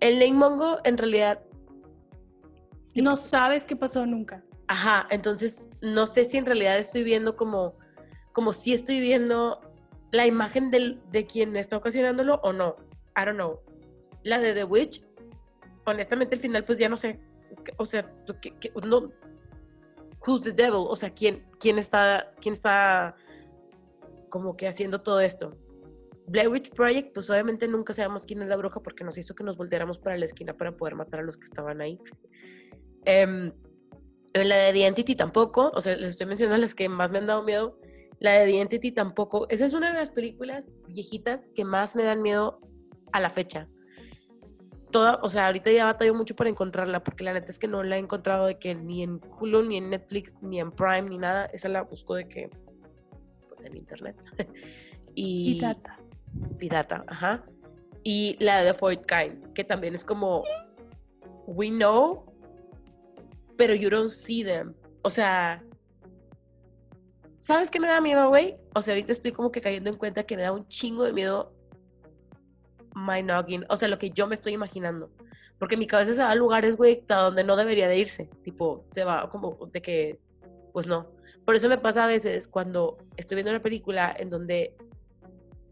El 0.00 0.18
Lane 0.18 0.32
Mongo 0.32 0.78
en 0.84 0.96
realidad... 0.96 1.40
No 2.94 3.16
sabes 3.16 3.64
qué 3.64 3.76
pasó 3.76 4.06
nunca. 4.06 4.44
Ajá, 4.66 5.06
entonces 5.10 5.66
no 5.80 6.06
sé 6.06 6.24
si 6.24 6.36
en 6.36 6.46
realidad 6.46 6.78
estoy 6.78 7.02
viendo 7.02 7.36
como, 7.36 7.74
como 8.32 8.52
si 8.52 8.72
estoy 8.72 9.00
viendo 9.00 9.60
la 10.10 10.26
imagen 10.26 10.70
del, 10.70 11.00
de 11.10 11.26
quien 11.26 11.56
está 11.56 11.76
ocasionándolo 11.76 12.40
o 12.42 12.52
no. 12.52 12.76
I 13.16 13.24
don't 13.24 13.36
know. 13.36 13.60
La 14.24 14.38
de 14.38 14.52
The 14.54 14.64
Witch, 14.64 15.04
honestamente 15.84 16.34
el 16.34 16.40
final 16.40 16.64
pues 16.64 16.78
ya 16.78 16.88
no 16.88 16.96
sé. 16.96 17.20
O 17.76 17.84
sea, 17.84 18.10
no, 18.84 19.12
who's 20.26 20.42
the 20.42 20.52
devil? 20.52 20.86
O 20.88 20.96
sea, 20.96 21.10
¿quién, 21.10 21.46
quién, 21.60 21.78
está, 21.78 22.32
quién 22.40 22.54
está 22.54 23.14
como 24.28 24.56
que 24.56 24.68
haciendo 24.68 25.00
todo 25.00 25.20
esto? 25.20 25.56
Blair 26.26 26.48
Witch 26.48 26.70
Project, 26.70 27.14
pues 27.14 27.30
obviamente 27.30 27.66
nunca 27.68 27.94
sabemos 27.94 28.26
quién 28.26 28.42
es 28.42 28.48
la 28.48 28.56
bruja 28.56 28.80
porque 28.80 29.04
nos 29.04 29.16
hizo 29.16 29.34
que 29.34 29.44
nos 29.44 29.56
volteáramos 29.56 29.98
para 29.98 30.18
la 30.18 30.26
esquina 30.26 30.54
para 30.54 30.76
poder 30.76 30.94
matar 30.94 31.20
a 31.20 31.22
los 31.22 31.36
que 31.36 31.44
estaban 31.44 31.80
ahí. 31.80 31.98
Eh, 33.06 33.52
la 34.34 34.56
de 34.56 34.72
The 34.72 34.86
Entity 34.86 35.16
tampoco, 35.16 35.70
o 35.74 35.80
sea, 35.80 35.96
les 35.96 36.10
estoy 36.10 36.26
mencionando 36.26 36.60
las 36.60 36.74
que 36.74 36.88
más 36.88 37.10
me 37.10 37.18
han 37.18 37.26
dado 37.26 37.42
miedo. 37.42 37.78
La 38.20 38.32
de 38.32 38.46
The 38.46 38.60
Entity 38.60 38.92
tampoco. 38.92 39.46
Esa 39.48 39.64
es 39.64 39.74
una 39.74 39.92
de 39.92 39.98
las 39.98 40.10
películas 40.10 40.74
viejitas 40.88 41.52
que 41.54 41.64
más 41.64 41.96
me 41.96 42.04
dan 42.04 42.22
miedo 42.22 42.60
a 43.12 43.20
la 43.20 43.30
fecha. 43.30 43.68
Toda, 44.90 45.20
o 45.22 45.28
sea, 45.28 45.46
ahorita 45.46 45.70
ya 45.70 45.84
batallo 45.84 46.14
mucho 46.14 46.34
para 46.34 46.48
encontrarla 46.48 47.04
porque 47.04 47.24
la 47.24 47.34
neta 47.34 47.50
es 47.50 47.58
que 47.58 47.68
no 47.68 47.82
la 47.82 47.96
he 47.96 47.98
encontrado 47.98 48.46
de 48.46 48.58
que 48.58 48.74
ni 48.74 49.02
en 49.02 49.20
Hulu, 49.38 49.64
ni 49.64 49.76
en 49.76 49.90
Netflix, 49.90 50.36
ni 50.40 50.60
en 50.60 50.70
Prime, 50.72 51.02
ni 51.02 51.18
nada. 51.18 51.46
Esa 51.46 51.68
la 51.68 51.82
busco 51.82 52.14
de 52.14 52.26
que, 52.26 52.50
pues 53.48 53.64
en 53.64 53.76
internet. 53.76 54.16
y, 55.14 55.58
y 55.58 55.60
data. 55.60 55.98
Pidata, 56.58 57.04
ajá. 57.06 57.44
Y 58.04 58.36
la 58.40 58.62
de 58.62 58.72
The 58.72 58.74
Fourth 58.74 59.06
Kind, 59.06 59.52
que 59.52 59.64
también 59.64 59.94
es 59.94 60.04
como, 60.04 60.44
we 61.46 61.68
know, 61.68 62.24
pero 63.56 63.74
you 63.74 63.90
don't 63.90 64.08
see 64.08 64.44
them. 64.44 64.74
O 65.02 65.10
sea, 65.10 65.62
¿sabes 67.36 67.70
qué 67.70 67.80
me 67.80 67.88
da 67.88 68.00
miedo, 68.00 68.28
güey? 68.28 68.56
O 68.74 68.80
sea, 68.80 68.94
ahorita 68.94 69.12
estoy 69.12 69.32
como 69.32 69.50
que 69.50 69.60
cayendo 69.60 69.90
en 69.90 69.96
cuenta 69.96 70.24
que 70.24 70.36
me 70.36 70.42
da 70.42 70.52
un 70.52 70.66
chingo 70.68 71.04
de 71.04 71.12
miedo 71.12 71.52
my 73.04 73.22
noggin, 73.22 73.64
o 73.68 73.76
sea, 73.76 73.88
lo 73.88 73.98
que 73.98 74.10
yo 74.10 74.26
me 74.26 74.34
estoy 74.34 74.52
imaginando. 74.52 75.10
Porque 75.58 75.76
mi 75.76 75.86
cabeza 75.86 76.12
se 76.12 76.22
va 76.22 76.30
a 76.30 76.34
lugares, 76.34 76.76
güey, 76.76 77.04
a 77.08 77.16
donde 77.16 77.44
no 77.44 77.56
debería 77.56 77.88
de 77.88 77.98
irse. 77.98 78.30
Tipo, 78.42 78.84
se 78.92 79.04
va 79.04 79.28
como 79.28 79.58
de 79.72 79.82
que, 79.82 80.20
pues 80.72 80.86
no. 80.86 81.10
Por 81.44 81.56
eso 81.56 81.68
me 81.68 81.78
pasa 81.78 82.04
a 82.04 82.06
veces 82.06 82.46
cuando 82.46 82.98
estoy 83.16 83.36
viendo 83.36 83.50
una 83.50 83.60
película 83.60 84.14
en 84.16 84.30
donde 84.30 84.76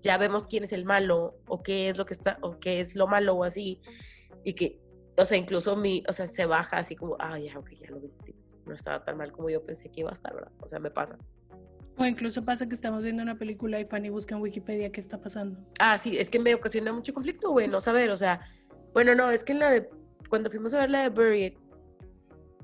ya 0.01 0.19
vemos 0.19 0.47
quién 0.47 0.65
es 0.65 0.73
el 0.73 0.85
malo 0.85 1.37
o 1.49 1.63
qué 1.63 1.89
es 1.89 1.99
lo 1.99 2.07
que 2.07 2.15
está 2.15 2.39
o 2.41 2.59
qué 2.59 2.81
es 2.81 2.95
lo 2.95 3.07
malo 3.07 3.35
o 3.35 3.45
así 3.45 3.81
y 4.45 4.53
que 4.55 4.81
o 5.17 5.25
sea 5.25 5.37
incluso 5.37 5.75
mi 5.77 6.03
o 6.09 6.13
sea 6.13 6.27
se 6.27 6.47
baja 6.47 6.79
así 6.79 6.95
como 6.95 7.17
ah 7.19 7.39
ya 7.39 7.59
ok 7.59 7.71
ya 7.73 7.91
lo 7.91 8.01
vi 8.01 8.13
no 8.67 8.75
estaba 8.75 9.05
tan 9.05 9.17
mal 9.17 9.33
como 9.33 9.51
yo 9.51 9.63
pensé 9.63 9.91
que 9.91 10.01
iba 10.01 10.11
a 10.11 10.13
estar 10.13 10.35
verdad 10.35 10.53
o 10.61 10.69
sea 10.69 10.79
me 10.79 10.91
pasa 10.91 11.19
o 11.97 12.05
incluso 12.05 12.45
pasa 12.45 12.69
que 12.69 12.75
estamos 12.75 13.03
viendo 13.03 13.23
una 13.23 13.37
película 13.37 13.81
y 13.81 13.85
Fanny 13.85 14.11
busca 14.11 14.35
en 14.35 14.43
Wikipedia 14.43 14.93
qué 14.93 15.01
está 15.01 15.19
pasando 15.19 15.59
ah 15.81 15.99
sí 15.99 16.19
es 16.19 16.31
que 16.31 16.39
me 16.39 16.55
ocasiona 16.55 16.93
mucho 16.93 17.15
conflicto 17.15 17.51
güey 17.51 17.69
no 17.69 17.81
saber 17.81 18.11
o 18.11 18.17
sea 18.17 18.41
bueno 18.93 19.15
no 19.15 19.31
es 19.31 19.45
que 19.45 19.53
en 19.53 19.61
la 19.61 19.71
de 19.71 19.89
cuando 20.29 20.51
fuimos 20.51 20.75
a 20.75 20.81
ver 20.81 20.91
la 20.91 21.03
de 21.03 21.09
Buried 21.09 21.55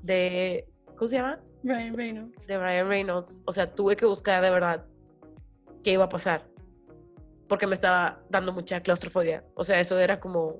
de 0.01 0.65
¿cómo 0.97 1.07
se 1.07 1.15
llama? 1.15 1.39
Ryan 1.63 1.95
Reynolds 1.95 2.47
de 2.47 2.57
Ryan 2.57 2.87
Reynolds 2.87 3.41
o 3.45 3.51
sea 3.51 3.73
tuve 3.73 3.95
que 3.95 4.05
buscar 4.05 4.43
de 4.43 4.49
verdad 4.49 4.85
qué 5.83 5.93
iba 5.93 6.03
a 6.03 6.09
pasar 6.09 6.53
porque 7.53 7.67
me 7.67 7.75
estaba 7.75 8.19
dando 8.29 8.51
mucha 8.51 8.81
claustrofobia. 8.81 9.43
O 9.53 9.63
sea, 9.63 9.79
eso 9.79 9.99
era 9.99 10.19
como 10.19 10.59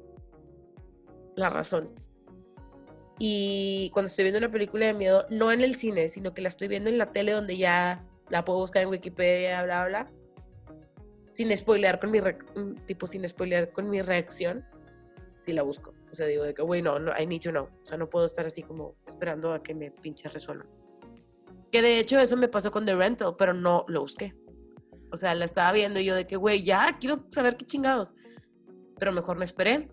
la 1.36 1.49
razón. 1.49 1.89
Y 3.17 3.89
cuando 3.93 4.07
estoy 4.07 4.25
viendo 4.25 4.38
una 4.38 4.51
película 4.51 4.86
de 4.86 4.93
miedo, 4.93 5.25
no 5.31 5.51
en 5.51 5.62
el 5.62 5.73
cine, 5.73 6.07
sino 6.07 6.36
que 6.36 6.43
la 6.43 6.49
estoy 6.49 6.67
viendo 6.67 6.91
en 6.91 6.99
la 6.99 7.12
tele 7.12 7.31
donde 7.31 7.57
ya 7.57 8.05
la 8.34 8.43
puedo 8.43 8.58
buscar 8.58 8.82
en 8.82 8.89
Wikipedia, 8.89 9.62
bla, 9.62 9.86
bla, 9.86 10.12
sin 11.28 11.56
spoilear 11.56 12.00
con 12.00 12.10
mi, 12.10 12.19
tipo, 12.88 13.06
sin 13.06 13.28
spoilear 13.28 13.72
con 13.72 13.88
mi 13.88 14.02
reacción. 14.02 14.65
sí 15.38 15.54
la 15.54 15.62
busco. 15.62 15.93
O 16.12 16.15
sea, 16.15 16.26
digo 16.26 16.43
de 16.43 16.56
que, 16.56 16.63
güey, 16.63 16.82
no, 16.82 16.98
no, 16.98 17.12
I 17.15 17.28
need 17.28 17.41
to 17.41 17.52
know. 17.52 17.65
O 17.65 17.86
sea, 17.86 17.96
no 17.96 18.10
puedo 18.10 18.26
estar 18.26 18.48
así 18.48 18.63
como 18.63 18.96
esperando 19.06 19.54
a 19.54 19.62
que 19.62 19.76
me 19.76 19.91
pinches 19.91 20.34
resuelvan. 20.34 20.67
Que 21.72 21.84
de 21.84 22.00
hecho 22.00 22.19
eso 22.19 22.36
me 22.36 22.48
pasó 22.48 22.72
con 22.72 22.88
The 22.88 22.96
Rental, 22.96 23.36
pero 23.38 23.54
no 23.54 23.86
lo 23.88 24.02
busqué. 24.02 24.34
O 25.12 25.15
sea, 25.15 25.36
la 25.36 25.46
estaba 25.46 25.72
viendo 25.72 26.00
y 26.00 26.06
yo 26.06 26.15
de 26.15 26.26
que, 26.26 26.36
güey, 26.36 26.63
ya 26.63 26.98
quiero 27.00 27.28
saber 27.30 27.56
qué 27.56 27.67
chingados. 27.67 28.15
Pero 28.98 29.12
mejor 29.12 29.38
me 29.38 29.43
esperé 29.43 29.91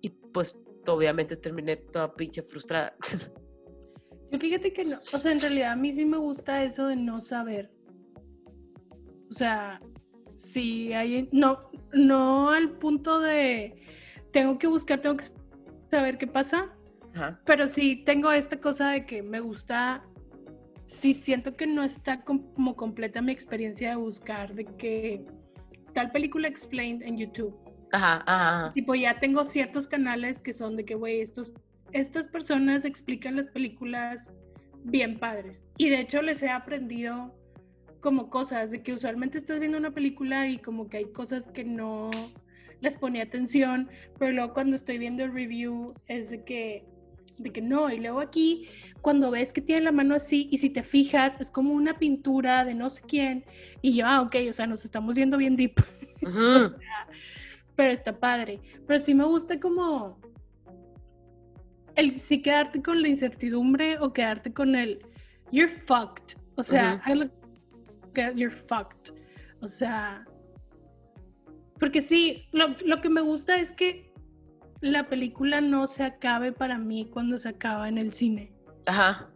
y 0.00 0.08
pues 0.08 0.58
obviamente 0.86 1.36
terminé 1.36 1.76
toda 1.76 2.14
pinche 2.14 2.40
frustrada. 2.40 2.96
Yo 4.30 4.38
fíjate 4.40 4.72
que 4.72 4.86
no, 4.86 4.96
o 5.12 5.18
sea, 5.18 5.32
en 5.32 5.42
realidad 5.42 5.72
a 5.72 5.76
mí 5.76 5.92
sí 5.92 6.06
me 6.06 6.16
gusta 6.16 6.64
eso 6.64 6.86
de 6.86 6.96
no 6.96 7.20
saber. 7.20 7.70
O 9.32 9.34
sea, 9.34 9.80
si 10.36 10.92
hay, 10.92 11.26
no, 11.32 11.58
no 11.94 12.50
al 12.50 12.72
punto 12.72 13.18
de 13.18 13.74
tengo 14.30 14.58
que 14.58 14.66
buscar, 14.66 15.00
tengo 15.00 15.16
que 15.16 15.24
saber 15.90 16.18
qué 16.18 16.26
pasa, 16.26 16.70
pero 17.46 17.66
sí 17.66 18.02
tengo 18.04 18.30
esta 18.30 18.60
cosa 18.60 18.90
de 18.90 19.06
que 19.06 19.22
me 19.22 19.40
gusta, 19.40 20.04
sí 20.84 21.14
siento 21.14 21.56
que 21.56 21.66
no 21.66 21.82
está 21.82 22.20
como 22.20 22.76
completa 22.76 23.22
mi 23.22 23.32
experiencia 23.32 23.88
de 23.88 23.96
buscar, 23.96 24.52
de 24.52 24.66
que 24.66 25.24
tal 25.94 26.10
película 26.10 26.46
explained 26.46 27.00
en 27.00 27.16
YouTube. 27.16 27.56
Ajá, 27.92 28.22
ajá. 28.26 28.72
Tipo, 28.74 28.94
ya 28.94 29.18
tengo 29.18 29.46
ciertos 29.46 29.86
canales 29.86 30.38
que 30.40 30.52
son 30.52 30.76
de 30.76 30.84
que, 30.84 30.94
güey, 30.94 31.22
estos 31.22 31.54
estas 31.92 32.28
personas 32.28 32.84
explican 32.84 33.36
las 33.36 33.48
películas 33.48 34.30
bien 34.84 35.18
padres. 35.18 35.62
Y 35.78 35.88
de 35.88 36.00
hecho 36.00 36.20
les 36.20 36.42
he 36.42 36.50
aprendido 36.50 37.34
como 38.02 38.28
cosas, 38.28 38.70
de 38.70 38.82
que 38.82 38.92
usualmente 38.92 39.38
estás 39.38 39.60
viendo 39.60 39.78
una 39.78 39.92
película 39.92 40.48
y 40.48 40.58
como 40.58 40.88
que 40.90 40.98
hay 40.98 41.04
cosas 41.06 41.48
que 41.48 41.64
no 41.64 42.10
les 42.80 42.96
ponía 42.96 43.22
atención, 43.22 43.88
pero 44.18 44.32
luego 44.32 44.52
cuando 44.52 44.76
estoy 44.76 44.98
viendo 44.98 45.24
el 45.24 45.32
review 45.32 45.94
es 46.08 46.28
de 46.28 46.42
que, 46.42 46.84
de 47.38 47.50
que 47.50 47.62
no, 47.62 47.88
y 47.90 47.98
luego 48.00 48.20
aquí 48.20 48.68
cuando 49.00 49.30
ves 49.30 49.52
que 49.52 49.60
tiene 49.60 49.82
la 49.82 49.92
mano 49.92 50.16
así 50.16 50.48
y 50.50 50.58
si 50.58 50.68
te 50.68 50.82
fijas 50.82 51.40
es 51.40 51.50
como 51.50 51.72
una 51.72 51.98
pintura 51.98 52.64
de 52.64 52.74
no 52.74 52.90
sé 52.90 53.00
quién 53.06 53.44
y 53.80 53.94
yo, 53.94 54.06
ah, 54.06 54.20
ok, 54.20 54.36
o 54.50 54.52
sea, 54.52 54.66
nos 54.66 54.84
estamos 54.84 55.14
viendo 55.14 55.38
bien 55.38 55.56
deep. 55.56 55.74
pero 57.76 57.90
está 57.90 58.18
padre. 58.18 58.60
Pero 58.86 59.00
sí 59.00 59.14
me 59.14 59.24
gusta 59.24 59.58
como 59.58 60.20
el 61.94 62.18
sí 62.18 62.42
quedarte 62.42 62.82
con 62.82 63.00
la 63.00 63.08
incertidumbre 63.08 63.98
o 63.98 64.12
quedarte 64.12 64.52
con 64.52 64.74
el 64.74 65.00
you're 65.50 65.72
fucked. 65.86 66.36
O 66.56 66.62
sea, 66.62 67.02
I 67.06 67.14
look 67.14 67.41
at 68.18 68.34
you're 68.34 68.54
fucked. 68.54 69.12
O 69.60 69.68
sea, 69.68 70.24
porque 71.78 72.00
sí, 72.00 72.44
lo, 72.52 72.76
lo, 72.84 73.00
que 73.00 73.08
me 73.08 73.20
gusta 73.20 73.56
es 73.56 73.72
que 73.72 74.12
la 74.80 75.08
película 75.08 75.60
no 75.60 75.86
se 75.86 76.02
acabe 76.02 76.52
para 76.52 76.78
mí 76.78 77.08
cuando 77.12 77.38
se 77.38 77.48
acaba 77.48 77.88
en 77.88 77.98
el 77.98 78.12
cine. 78.12 78.52
Ajá. 78.86 79.30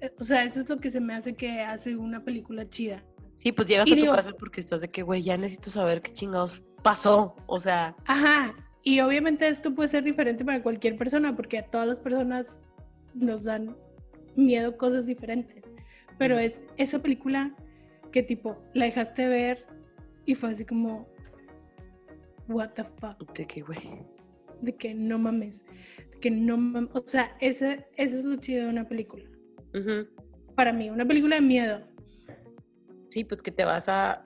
Eh, 0.00 0.12
o 0.18 0.24
sea, 0.24 0.44
eso 0.44 0.60
es 0.60 0.68
lo 0.68 0.78
que 0.78 0.90
se 0.90 1.00
me 1.00 1.14
hace 1.14 1.34
que 1.34 1.60
hace 1.60 1.96
una 1.96 2.24
película 2.24 2.68
chida. 2.68 3.02
Sí, 3.36 3.52
pues 3.52 3.68
llegas 3.68 3.90
a 3.90 3.96
tu 3.96 4.06
casa 4.06 4.32
porque 4.38 4.60
estás 4.60 4.80
de 4.80 4.90
que, 4.90 5.02
güey, 5.02 5.22
ya 5.22 5.36
necesito 5.36 5.70
saber 5.70 6.00
qué 6.02 6.12
chingados 6.12 6.62
pasó. 6.82 7.34
O 7.46 7.58
sea. 7.58 7.94
Ajá. 8.06 8.54
Y 8.82 9.00
obviamente 9.00 9.48
esto 9.48 9.74
puede 9.74 9.88
ser 9.88 10.04
diferente 10.04 10.44
para 10.44 10.62
cualquier 10.62 10.96
persona, 10.96 11.34
porque 11.34 11.58
a 11.58 11.66
todas 11.66 11.88
las 11.88 11.98
personas 11.98 12.46
nos 13.14 13.44
dan 13.44 13.76
miedo 14.36 14.76
cosas 14.76 15.06
diferentes. 15.06 15.73
Pero 16.18 16.38
es 16.38 16.60
esa 16.76 17.00
película 17.00 17.54
que 18.12 18.22
tipo, 18.22 18.56
la 18.74 18.86
dejaste 18.86 19.26
ver 19.26 19.66
y 20.26 20.34
fue 20.34 20.52
así 20.52 20.64
como, 20.64 21.08
what 22.48 22.70
the 22.74 22.84
fuck. 23.00 23.32
¿De 23.34 23.44
qué, 23.44 23.62
güey? 23.62 23.78
De 24.62 24.74
que 24.76 24.94
no 24.94 25.18
mames. 25.18 25.64
De 26.12 26.20
que 26.20 26.30
no 26.30 26.56
mames. 26.56 26.90
O 26.94 27.02
sea, 27.06 27.36
ese, 27.40 27.86
ese 27.96 28.18
es 28.18 28.24
lo 28.24 28.36
chido 28.36 28.64
de 28.64 28.70
una 28.70 28.88
película. 28.88 29.24
Para 30.54 30.72
mí, 30.72 30.88
una 30.88 31.04
película 31.04 31.36
de 31.36 31.42
miedo. 31.42 31.80
Sí, 33.10 33.24
pues 33.24 33.42
que 33.42 33.50
te 33.50 33.64
vas 33.64 33.88
a... 33.88 34.24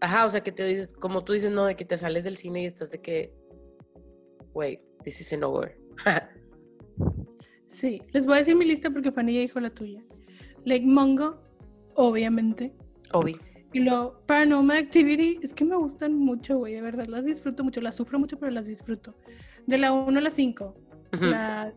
Ajá, 0.00 0.24
o 0.24 0.30
sea, 0.30 0.42
que 0.42 0.52
te 0.52 0.64
dices, 0.64 0.92
como 0.92 1.24
tú 1.24 1.32
dices, 1.32 1.50
no, 1.50 1.66
de 1.66 1.76
que 1.76 1.84
te 1.84 1.98
sales 1.98 2.24
del 2.24 2.36
cine 2.36 2.62
y 2.62 2.66
estás 2.66 2.90
de 2.92 3.00
que 3.00 3.32
wait, 4.56 4.80
this 5.04 5.20
isn't 5.20 5.44
over. 5.44 5.76
sí, 7.66 8.00
les 8.12 8.24
voy 8.24 8.36
a 8.36 8.38
decir 8.38 8.56
mi 8.56 8.64
lista 8.64 8.90
porque 8.90 9.12
Fanny 9.12 9.34
ya 9.34 9.40
dijo 9.40 9.60
la 9.60 9.70
tuya. 9.70 10.02
Lake 10.66 10.84
Mongo, 10.84 11.38
obviamente. 11.94 12.74
Obvio. 13.12 13.38
Y 13.72 13.80
lo 13.80 14.20
Paranormal 14.26 14.76
Activity, 14.76 15.38
es 15.42 15.54
que 15.54 15.64
me 15.64 15.76
gustan 15.76 16.14
mucho, 16.14 16.58
güey, 16.58 16.74
de 16.74 16.82
verdad, 16.82 17.06
las 17.06 17.24
disfruto 17.24 17.64
mucho, 17.64 17.80
las 17.80 17.96
sufro 17.96 18.18
mucho, 18.18 18.38
pero 18.38 18.52
las 18.52 18.66
disfruto. 18.66 19.14
De 19.66 19.78
la 19.78 19.92
1 19.92 20.18
a 20.18 20.22
la 20.22 20.30
5. 20.30 20.74
La 21.22 21.72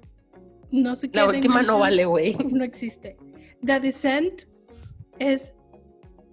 no 0.72 0.96
sé 0.98 1.10
qué. 1.10 1.18
La 1.18 1.28
última 1.28 1.64
no 1.64 1.80
vale, 1.80 2.04
güey. 2.04 2.36
No 2.52 2.66
existe. 2.66 3.16
The 3.66 3.80
Descent 3.80 4.44
es 5.20 5.54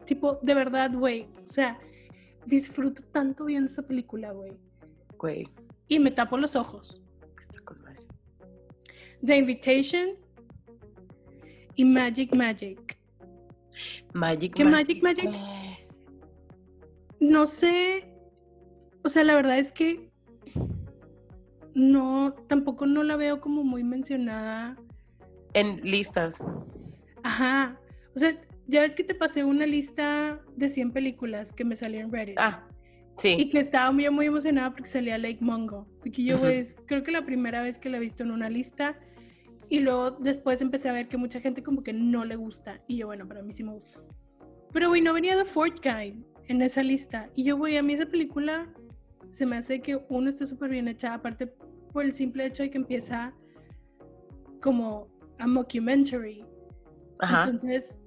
tipo, 0.06 0.40
de 0.42 0.54
verdad, 0.54 0.90
güey. 0.92 1.28
O 1.44 1.48
sea, 1.48 1.78
disfruto 2.46 3.04
tanto 3.12 3.44
viendo 3.44 3.70
esa 3.70 3.82
película, 3.82 4.32
güey. 4.32 4.52
Güey 5.18 5.46
y 5.88 5.98
me 5.98 6.10
tapo 6.10 6.36
los 6.36 6.56
ojos. 6.56 7.00
The 9.24 9.36
Invitation 9.36 10.16
y 11.76 11.84
Magic 11.84 12.34
Magic. 12.34 12.98
Magic 14.14 14.54
¿Qué 14.54 14.64
Magic 14.64 15.02
Magic? 15.02 15.30
No 17.20 17.46
sé. 17.46 18.04
O 19.04 19.08
sea, 19.08 19.24
la 19.24 19.34
verdad 19.34 19.58
es 19.58 19.70
que 19.70 20.10
no, 21.74 22.34
tampoco 22.48 22.86
no 22.86 23.02
la 23.02 23.16
veo 23.16 23.40
como 23.40 23.62
muy 23.62 23.84
mencionada. 23.84 24.76
En 25.54 25.80
listas. 25.82 26.44
Ajá. 27.22 27.78
O 28.14 28.18
sea, 28.18 28.32
ya 28.66 28.80
ves 28.80 28.96
que 28.96 29.04
te 29.04 29.14
pasé 29.14 29.44
una 29.44 29.66
lista 29.66 30.40
de 30.56 30.68
100 30.68 30.92
películas 30.92 31.52
que 31.52 31.64
me 31.64 31.76
salieron 31.76 32.08
en 32.08 32.12
Reddit. 32.12 32.38
Ah, 32.40 32.66
Sí. 33.18 33.36
Y 33.38 33.48
que 33.48 33.60
estaba 33.60 33.90
muy, 33.92 34.08
muy 34.10 34.26
emocionada 34.26 34.70
porque 34.72 34.88
salía 34.88 35.16
Lake 35.16 35.38
Mongo. 35.40 35.86
Porque 36.00 36.22
yo, 36.22 36.38
pues, 36.38 36.76
creo 36.86 37.02
que 37.02 37.10
la 37.10 37.24
primera 37.24 37.62
vez 37.62 37.78
que 37.78 37.88
la 37.88 37.96
he 37.96 38.00
visto 38.00 38.22
en 38.22 38.30
una 38.30 38.50
lista. 38.50 38.94
Y 39.68 39.80
luego 39.80 40.12
después 40.12 40.60
empecé 40.62 40.88
a 40.88 40.92
ver 40.92 41.08
que 41.08 41.16
mucha 41.16 41.40
gente 41.40 41.62
como 41.62 41.82
que 41.82 41.92
no 41.92 42.24
le 42.24 42.36
gusta. 42.36 42.80
Y 42.86 42.98
yo, 42.98 43.06
bueno, 43.06 43.26
para 43.26 43.42
mí 43.42 43.52
sí 43.52 43.64
me 43.64 43.72
gusta. 43.72 44.00
Pero, 44.72 44.88
güey, 44.88 45.00
no 45.00 45.12
venía 45.12 45.36
The 45.36 45.44
Fort 45.44 45.82
Guy 45.82 46.24
en 46.48 46.62
esa 46.62 46.82
lista. 46.82 47.28
Y 47.34 47.44
yo, 47.44 47.56
güey, 47.56 47.76
a 47.76 47.82
mí 47.82 47.94
esa 47.94 48.06
película 48.06 48.72
se 49.32 49.46
me 49.46 49.56
hace 49.56 49.80
que 49.80 49.98
uno 50.08 50.30
está 50.30 50.46
súper 50.46 50.70
bien 50.70 50.88
hecha. 50.88 51.14
Aparte 51.14 51.46
por 51.92 52.04
el 52.04 52.14
simple 52.14 52.46
hecho 52.46 52.62
de 52.62 52.70
que 52.70 52.78
empieza 52.78 53.32
como 54.62 55.08
a 55.38 55.46
mockumentary. 55.46 56.44
Ajá. 57.20 57.44
Entonces, 57.44 58.00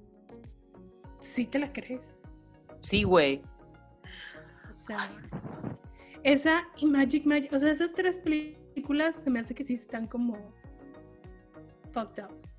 sí 1.20 1.44
te 1.46 1.58
la 1.58 1.72
crees. 1.72 2.00
Sí, 2.80 3.02
güey 3.02 3.42
esa 6.22 6.62
y 6.76 6.86
Magic 6.86 7.24
Magic, 7.24 7.52
o 7.52 7.58
sea, 7.58 7.70
esas 7.70 7.92
tres 7.92 8.18
películas 8.18 9.16
se 9.16 9.30
me 9.30 9.40
hace 9.40 9.54
que 9.54 9.64
sí 9.64 9.74
están 9.74 10.06
como 10.06 10.36
fucked 11.92 12.22
up. 12.22 12.50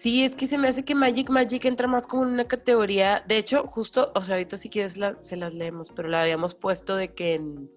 Sí, 0.00 0.24
es 0.24 0.34
que 0.34 0.46
se 0.46 0.56
me 0.56 0.66
hace 0.66 0.82
que 0.82 0.94
Magic 0.94 1.28
Magic 1.28 1.62
entra 1.66 1.86
más 1.86 2.06
como 2.06 2.24
en 2.24 2.30
una 2.30 2.48
categoría. 2.48 3.22
De 3.28 3.36
hecho, 3.36 3.66
justo, 3.66 4.10
o 4.14 4.22
sea, 4.22 4.36
ahorita 4.36 4.56
si 4.56 4.70
quieres 4.70 4.98
se 5.20 5.36
las 5.36 5.52
leemos, 5.52 5.92
pero 5.94 6.08
la 6.08 6.22
habíamos 6.22 6.54
puesto 6.54 6.96
de 6.96 7.12
que 7.12 7.34
en. 7.34 7.70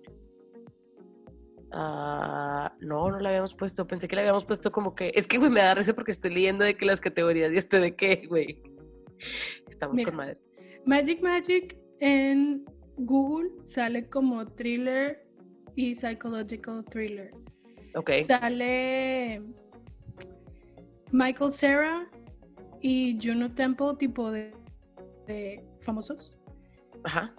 Ah, 1.73 2.73
no, 2.79 3.09
no 3.11 3.19
la 3.19 3.27
habíamos 3.27 3.53
puesto. 3.53 3.85
Pensé 3.85 4.07
que 4.07 4.15
la 4.15 4.21
habíamos 4.21 4.45
puesto 4.45 4.71
como 4.71 4.95
que. 4.95 5.11
Es 5.15 5.27
que, 5.27 5.37
güey, 5.37 5.51
me 5.51 5.59
da 5.59 5.75
risa 5.75 5.93
porque 5.93 6.11
estoy 6.11 6.33
leyendo 6.33 6.63
de 6.63 6.77
que 6.77 6.85
las 6.85 7.01
categorías 7.01 7.51
y 7.51 7.57
esto 7.57 7.77
de 7.81 7.93
qué, 7.93 8.25
güey. 8.29 8.61
Estamos 9.69 9.99
con 10.01 10.15
madre. 10.15 10.37
Magic 10.85 11.21
Magic 11.21 11.77
en 11.99 12.63
Google 12.95 13.49
sale 13.65 14.07
como 14.09 14.45
thriller 14.45 15.25
y 15.75 15.93
psychological 15.93 16.85
thriller. 16.85 17.31
Ok. 17.95 18.11
Sale 18.27 19.41
Michael 21.13 21.51
Cera 21.51 22.09
y 22.81 23.19
Juno 23.21 23.53
Temple, 23.53 23.95
tipo 23.99 24.31
de, 24.31 24.51
famosos. 25.81 26.35
Ajá. 27.03 27.33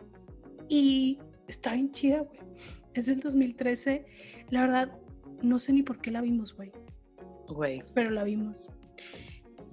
Y 0.69 1.19
está 1.49 1.75
bien 1.75 1.91
chida, 1.91 2.21
güey. 2.21 2.39
Es 2.95 3.07
del 3.07 3.19
2013. 3.19 4.07
La 4.51 4.61
verdad, 4.61 4.97
no 5.43 5.59
sé 5.59 5.73
ni 5.73 5.83
por 5.83 5.99
qué 5.99 6.13
la 6.13 6.21
vimos, 6.21 6.55
güey. 6.55 6.71
Güey. 7.49 7.83
Pero 7.95 8.11
la 8.11 8.23
vimos. 8.23 8.71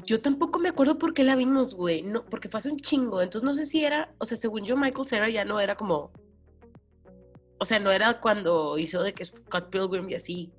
Yo 0.04 0.20
tampoco 0.20 0.58
me 0.58 0.70
acuerdo 0.70 0.98
por 0.98 1.14
qué 1.14 1.24
la 1.24 1.36
vimos, 1.36 1.76
güey. 1.76 2.02
No, 2.02 2.26
porque 2.26 2.50
fue 2.50 2.58
hace 2.58 2.72
un 2.72 2.80
chingo. 2.80 3.22
Entonces 3.22 3.46
no 3.46 3.54
sé 3.54 3.68
si 3.68 3.86
era, 3.86 4.16
o 4.18 4.26
sea, 4.26 4.36
según 4.36 4.64
yo, 4.64 4.76
Michael 4.76 5.08
Cera 5.08 5.30
ya 5.30 5.46
no 5.46 5.60
era 5.60 5.76
como. 5.76 6.12
O 7.60 7.66
sea, 7.66 7.78
no 7.78 7.92
era 7.92 8.20
cuando 8.20 8.80
hizo 8.80 9.04
de 9.04 9.14
que 9.14 9.26
Scott 9.26 9.70
Pilgrim 9.70 10.10
y 10.10 10.16
así. 10.16 10.52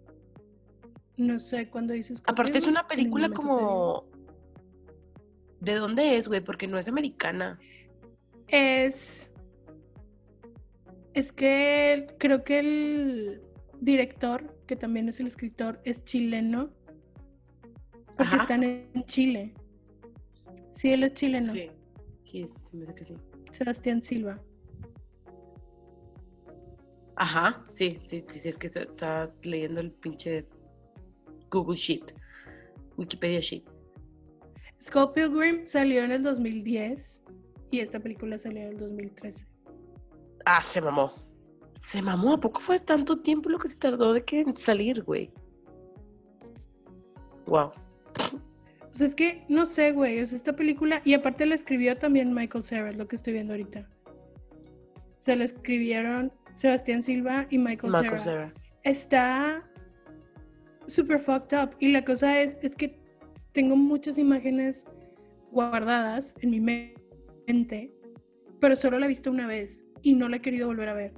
No 1.16 1.38
sé, 1.38 1.68
cuando 1.68 1.92
dices. 1.92 2.22
Aparte 2.26 2.58
es 2.58 2.66
una 2.66 2.86
película 2.86 3.30
como. 3.30 4.06
¿De 5.60 5.74
dónde 5.76 6.16
es, 6.16 6.28
güey? 6.28 6.40
Porque 6.40 6.66
no 6.66 6.78
es 6.78 6.88
americana. 6.88 7.58
Es. 8.48 9.30
Es 11.14 11.32
que 11.32 12.14
creo 12.18 12.44
que 12.44 12.58
el. 12.58 13.42
director, 13.80 14.56
que 14.66 14.76
también 14.76 15.08
es 15.08 15.20
el 15.20 15.26
escritor, 15.26 15.80
es 15.84 16.04
chileno. 16.04 16.70
Porque 18.16 18.36
están 18.36 18.62
en 18.62 19.04
Chile. 19.06 19.54
Sí, 20.74 20.92
él 20.92 21.04
es 21.04 21.14
chileno. 21.14 21.52
Sí, 21.52 21.70
sí, 22.24 22.46
sí, 22.46 22.76
me 22.76 22.94
que 22.94 23.04
sí. 23.04 23.14
Sebastián 23.52 24.02
Silva. 24.02 24.40
Ajá, 27.16 27.64
sí, 27.68 28.00
sí, 28.06 28.24
sí, 28.28 28.48
es 28.48 28.58
que 28.58 28.66
está 28.66 29.30
leyendo 29.42 29.80
el 29.80 29.92
pinche 29.92 30.46
Google 31.52 31.76
Sheet, 31.76 32.14
Wikipedia 32.96 33.40
Sheet. 33.40 33.64
Scott 34.82 35.14
Pilgrim 35.14 35.66
salió 35.66 36.02
en 36.02 36.10
el 36.10 36.22
2010 36.22 37.22
y 37.70 37.80
esta 37.80 38.00
película 38.00 38.38
salió 38.38 38.62
en 38.62 38.68
el 38.68 38.78
2013. 38.78 39.46
Ah, 40.44 40.62
se 40.62 40.80
mamó. 40.80 41.12
Se 41.80 42.02
mamó. 42.02 42.34
¿A 42.34 42.40
poco 42.40 42.60
fue 42.60 42.78
tanto 42.78 43.20
tiempo 43.20 43.48
lo 43.48 43.58
que 43.58 43.68
se 43.68 43.76
tardó 43.76 44.12
de 44.12 44.24
que 44.24 44.44
salir, 44.56 45.02
güey? 45.02 45.30
Wow. 47.46 47.70
Pues 48.80 49.00
es 49.00 49.14
que, 49.14 49.44
no 49.48 49.66
sé, 49.66 49.92
güey. 49.92 50.20
O 50.20 50.26
sea, 50.26 50.36
esta 50.36 50.54
película. 50.54 51.00
Y 51.04 51.14
aparte 51.14 51.46
la 51.46 51.54
escribió 51.54 51.96
también 51.96 52.34
Michael 52.34 52.64
Cera, 52.64 52.92
lo 52.92 53.06
que 53.06 53.16
estoy 53.16 53.34
viendo 53.34 53.52
ahorita. 53.52 53.88
Se 55.20 55.36
la 55.36 55.44
escribieron 55.44 56.32
Sebastián 56.54 57.02
Silva 57.02 57.46
y 57.50 57.58
Michael, 57.58 57.92
Michael 57.92 58.18
Cera. 58.18 58.54
Está 58.82 59.62
super 60.86 61.18
fucked 61.18 61.56
up. 61.56 61.76
Y 61.78 61.92
la 61.92 62.04
cosa 62.04 62.40
es, 62.40 62.56
es 62.62 62.74
que 62.76 62.98
tengo 63.52 63.76
muchas 63.76 64.18
imágenes 64.18 64.86
guardadas 65.50 66.34
en 66.40 66.50
mi 66.50 66.60
mente, 66.60 67.92
pero 68.60 68.74
solo 68.76 68.98
la 68.98 69.06
he 69.06 69.08
visto 69.08 69.30
una 69.30 69.46
vez 69.46 69.84
y 70.02 70.14
no 70.14 70.28
la 70.28 70.36
he 70.36 70.40
querido 70.42 70.66
volver 70.66 70.88
a 70.88 70.94
ver. 70.94 71.12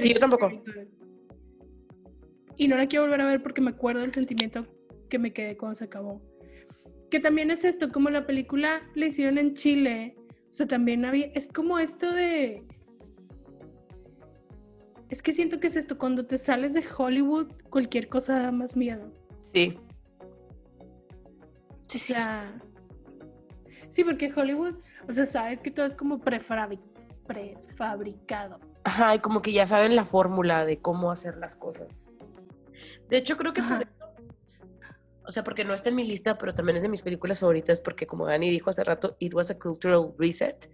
sí, 0.00 0.14
yo 0.14 0.20
tampoco. 0.20 0.50
Y 2.56 2.68
no 2.68 2.76
la 2.76 2.86
quiero 2.86 3.04
volver 3.04 3.20
a 3.20 3.26
ver 3.26 3.42
porque 3.42 3.60
me 3.60 3.70
acuerdo 3.70 4.00
del 4.00 4.12
sentimiento 4.12 4.66
que 5.10 5.18
me 5.18 5.32
quedé 5.32 5.56
cuando 5.56 5.76
se 5.76 5.84
acabó. 5.84 6.22
Que 7.10 7.20
también 7.20 7.50
es 7.50 7.64
esto, 7.64 7.92
como 7.92 8.10
la 8.10 8.26
película 8.26 8.82
la 8.94 9.06
hicieron 9.06 9.38
en 9.38 9.54
Chile, 9.54 10.16
o 10.50 10.54
sea, 10.54 10.66
también 10.66 11.04
había, 11.04 11.26
es 11.34 11.48
como 11.48 11.78
esto 11.78 12.10
de... 12.12 12.64
Es 15.08 15.22
que 15.22 15.32
siento 15.32 15.60
que 15.60 15.68
es 15.68 15.76
esto, 15.76 15.98
cuando 15.98 16.26
te 16.26 16.36
sales 16.38 16.74
de 16.74 16.84
Hollywood, 16.96 17.52
cualquier 17.70 18.08
cosa 18.08 18.40
da 18.40 18.50
más 18.50 18.74
miedo. 18.76 19.12
Sí. 19.40 19.78
Sí, 21.88 22.00
sí. 22.00 22.14
sí, 23.90 24.02
porque 24.02 24.32
Hollywood, 24.34 24.74
o 25.08 25.12
sea, 25.12 25.26
sabes 25.26 25.62
que 25.62 25.70
todo 25.70 25.86
es 25.86 25.94
como 25.94 26.18
prefabricado. 26.20 28.58
Ajá, 28.82 29.14
y 29.14 29.20
como 29.20 29.42
que 29.42 29.52
ya 29.52 29.64
saben 29.66 29.94
la 29.94 30.04
fórmula 30.04 30.64
de 30.64 30.78
cómo 30.78 31.12
hacer 31.12 31.36
las 31.36 31.54
cosas. 31.54 32.08
De 33.08 33.16
hecho, 33.16 33.36
creo 33.36 33.52
que 33.52 33.62
por 33.62 33.82
eso, 33.82 33.92
o 35.24 35.32
sea, 35.32 35.44
porque 35.44 35.64
no 35.64 35.74
está 35.74 35.90
en 35.90 35.96
mi 35.96 36.04
lista, 36.04 36.38
pero 36.38 36.54
también 36.54 36.76
es 36.76 36.82
de 36.82 36.88
mis 36.88 37.02
películas 37.02 37.40
favoritas, 37.40 37.80
porque 37.80 38.06
como 38.06 38.26
Dani 38.26 38.50
dijo 38.50 38.70
hace 38.70 38.84
rato, 38.84 39.16
it 39.18 39.34
was 39.34 39.50
a 39.50 39.58
cultural 39.58 40.14
reset. 40.18 40.70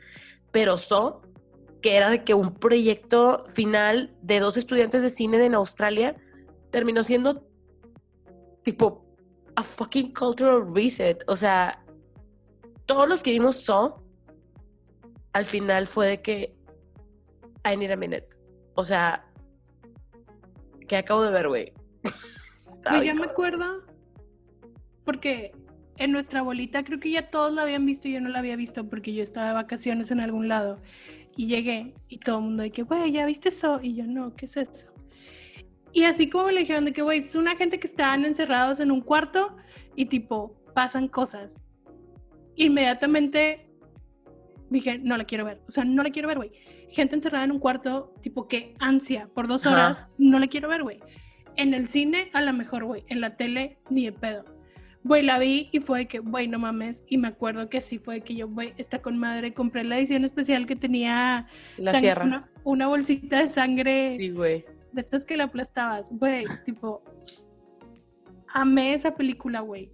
Pero 0.50 0.76
So, 0.76 1.22
que 1.82 1.96
era 1.96 2.10
de 2.10 2.24
que 2.24 2.34
un 2.34 2.54
proyecto 2.54 3.44
final 3.48 4.14
de 4.22 4.40
dos 4.40 4.56
estudiantes 4.56 5.02
de 5.02 5.10
cine 5.10 5.44
en 5.44 5.54
Australia 5.54 6.16
terminó 6.70 7.02
siendo 7.02 7.46
tipo 8.62 9.04
a 9.56 9.62
fucking 9.62 10.14
cultural 10.14 10.64
reset. 10.74 11.22
O 11.26 11.36
sea, 11.36 11.84
todos 12.86 13.08
los 13.08 13.22
que 13.22 13.32
vimos 13.32 13.56
So, 13.56 14.02
al 15.32 15.44
final 15.44 15.86
fue 15.86 16.06
de 16.06 16.22
que 16.22 16.54
I 17.70 17.76
need 17.76 17.90
a 17.90 17.96
minute. 17.96 18.28
O 18.74 18.84
sea, 18.84 19.26
que 20.88 20.96
acabo 20.96 21.22
de 21.22 21.30
ver, 21.30 21.48
güey. 21.48 21.72
Pues 22.88 23.04
ya 23.04 23.14
me 23.14 23.26
acuerdo, 23.26 23.84
porque 25.04 25.52
en 25.98 26.10
nuestra 26.10 26.42
bolita 26.42 26.82
creo 26.82 26.98
que 26.98 27.12
ya 27.12 27.30
todos 27.30 27.52
la 27.52 27.62
habían 27.62 27.86
visto 27.86 28.08
y 28.08 28.14
yo 28.14 28.20
no 28.20 28.28
la 28.28 28.40
había 28.40 28.56
visto 28.56 28.88
porque 28.88 29.14
yo 29.14 29.22
estaba 29.22 29.48
de 29.48 29.52
vacaciones 29.52 30.10
en 30.10 30.18
algún 30.18 30.48
lado. 30.48 30.80
Y 31.36 31.46
llegué 31.46 31.94
y 32.08 32.18
todo 32.18 32.38
el 32.38 32.44
mundo 32.44 32.62
de 32.62 32.70
que, 32.70 32.82
güey, 32.82 33.12
¿ya 33.12 33.26
viste 33.26 33.48
eso? 33.48 33.80
Y 33.82 33.94
yo, 33.94 34.04
no, 34.06 34.34
¿qué 34.34 34.46
es 34.46 34.56
eso? 34.56 34.86
Y 35.92 36.04
así 36.04 36.28
como 36.28 36.50
le 36.50 36.60
dijeron 36.60 36.84
de 36.84 36.92
que, 36.92 37.02
güey, 37.02 37.18
es 37.18 37.34
una 37.34 37.56
gente 37.56 37.78
que 37.78 37.86
están 37.86 38.24
encerrados 38.24 38.80
en 38.80 38.90
un 38.90 39.00
cuarto 39.00 39.56
y 39.94 40.06
tipo, 40.06 40.56
pasan 40.74 41.08
cosas. 41.08 41.60
Inmediatamente 42.56 43.68
dije, 44.70 44.98
no 44.98 45.16
la 45.16 45.24
quiero 45.24 45.44
ver. 45.44 45.60
O 45.68 45.70
sea, 45.70 45.84
no 45.84 46.02
la 46.02 46.10
quiero 46.10 46.28
ver, 46.28 46.38
güey. 46.38 46.52
Gente 46.90 47.14
encerrada 47.14 47.44
en 47.44 47.52
un 47.52 47.58
cuarto, 47.58 48.14
tipo, 48.20 48.48
qué 48.48 48.74
ansia, 48.78 49.28
por 49.34 49.48
dos 49.48 49.66
horas, 49.66 50.06
no 50.18 50.38
la 50.38 50.46
quiero 50.48 50.68
ver, 50.68 50.82
güey. 50.82 51.00
En 51.56 51.74
el 51.74 51.88
cine, 51.88 52.30
a 52.32 52.40
lo 52.40 52.52
mejor, 52.52 52.84
güey. 52.84 53.04
En 53.08 53.20
la 53.20 53.36
tele, 53.36 53.78
ni 53.90 54.06
de 54.06 54.12
pedo. 54.12 54.44
Güey, 55.04 55.22
la 55.22 55.38
vi 55.38 55.68
y 55.72 55.80
fue 55.80 56.06
que, 56.06 56.20
güey, 56.20 56.46
no 56.46 56.58
mames. 56.58 57.02
Y 57.08 57.18
me 57.18 57.28
acuerdo 57.28 57.68
que 57.68 57.80
sí 57.80 57.98
fue 57.98 58.20
que 58.20 58.36
yo, 58.36 58.48
güey, 58.48 58.72
está 58.76 59.02
con 59.02 59.18
madre. 59.18 59.52
Compré 59.52 59.82
la 59.84 59.98
edición 59.98 60.24
especial 60.24 60.66
que 60.66 60.76
tenía. 60.76 61.48
La 61.76 61.94
sierra. 61.94 62.24
Una, 62.24 62.50
una, 62.64 62.86
bolsita 62.86 63.40
de 63.40 63.48
sangre. 63.48 64.16
Sí, 64.16 64.30
güey 64.30 64.64
de 64.92 65.00
estas 65.00 65.24
que 65.24 65.36
la 65.36 65.44
aplastabas, 65.44 66.08
güey, 66.10 66.44
tipo, 66.64 67.02
amé 68.52 68.94
esa 68.94 69.14
película, 69.14 69.60
güey. 69.60 69.90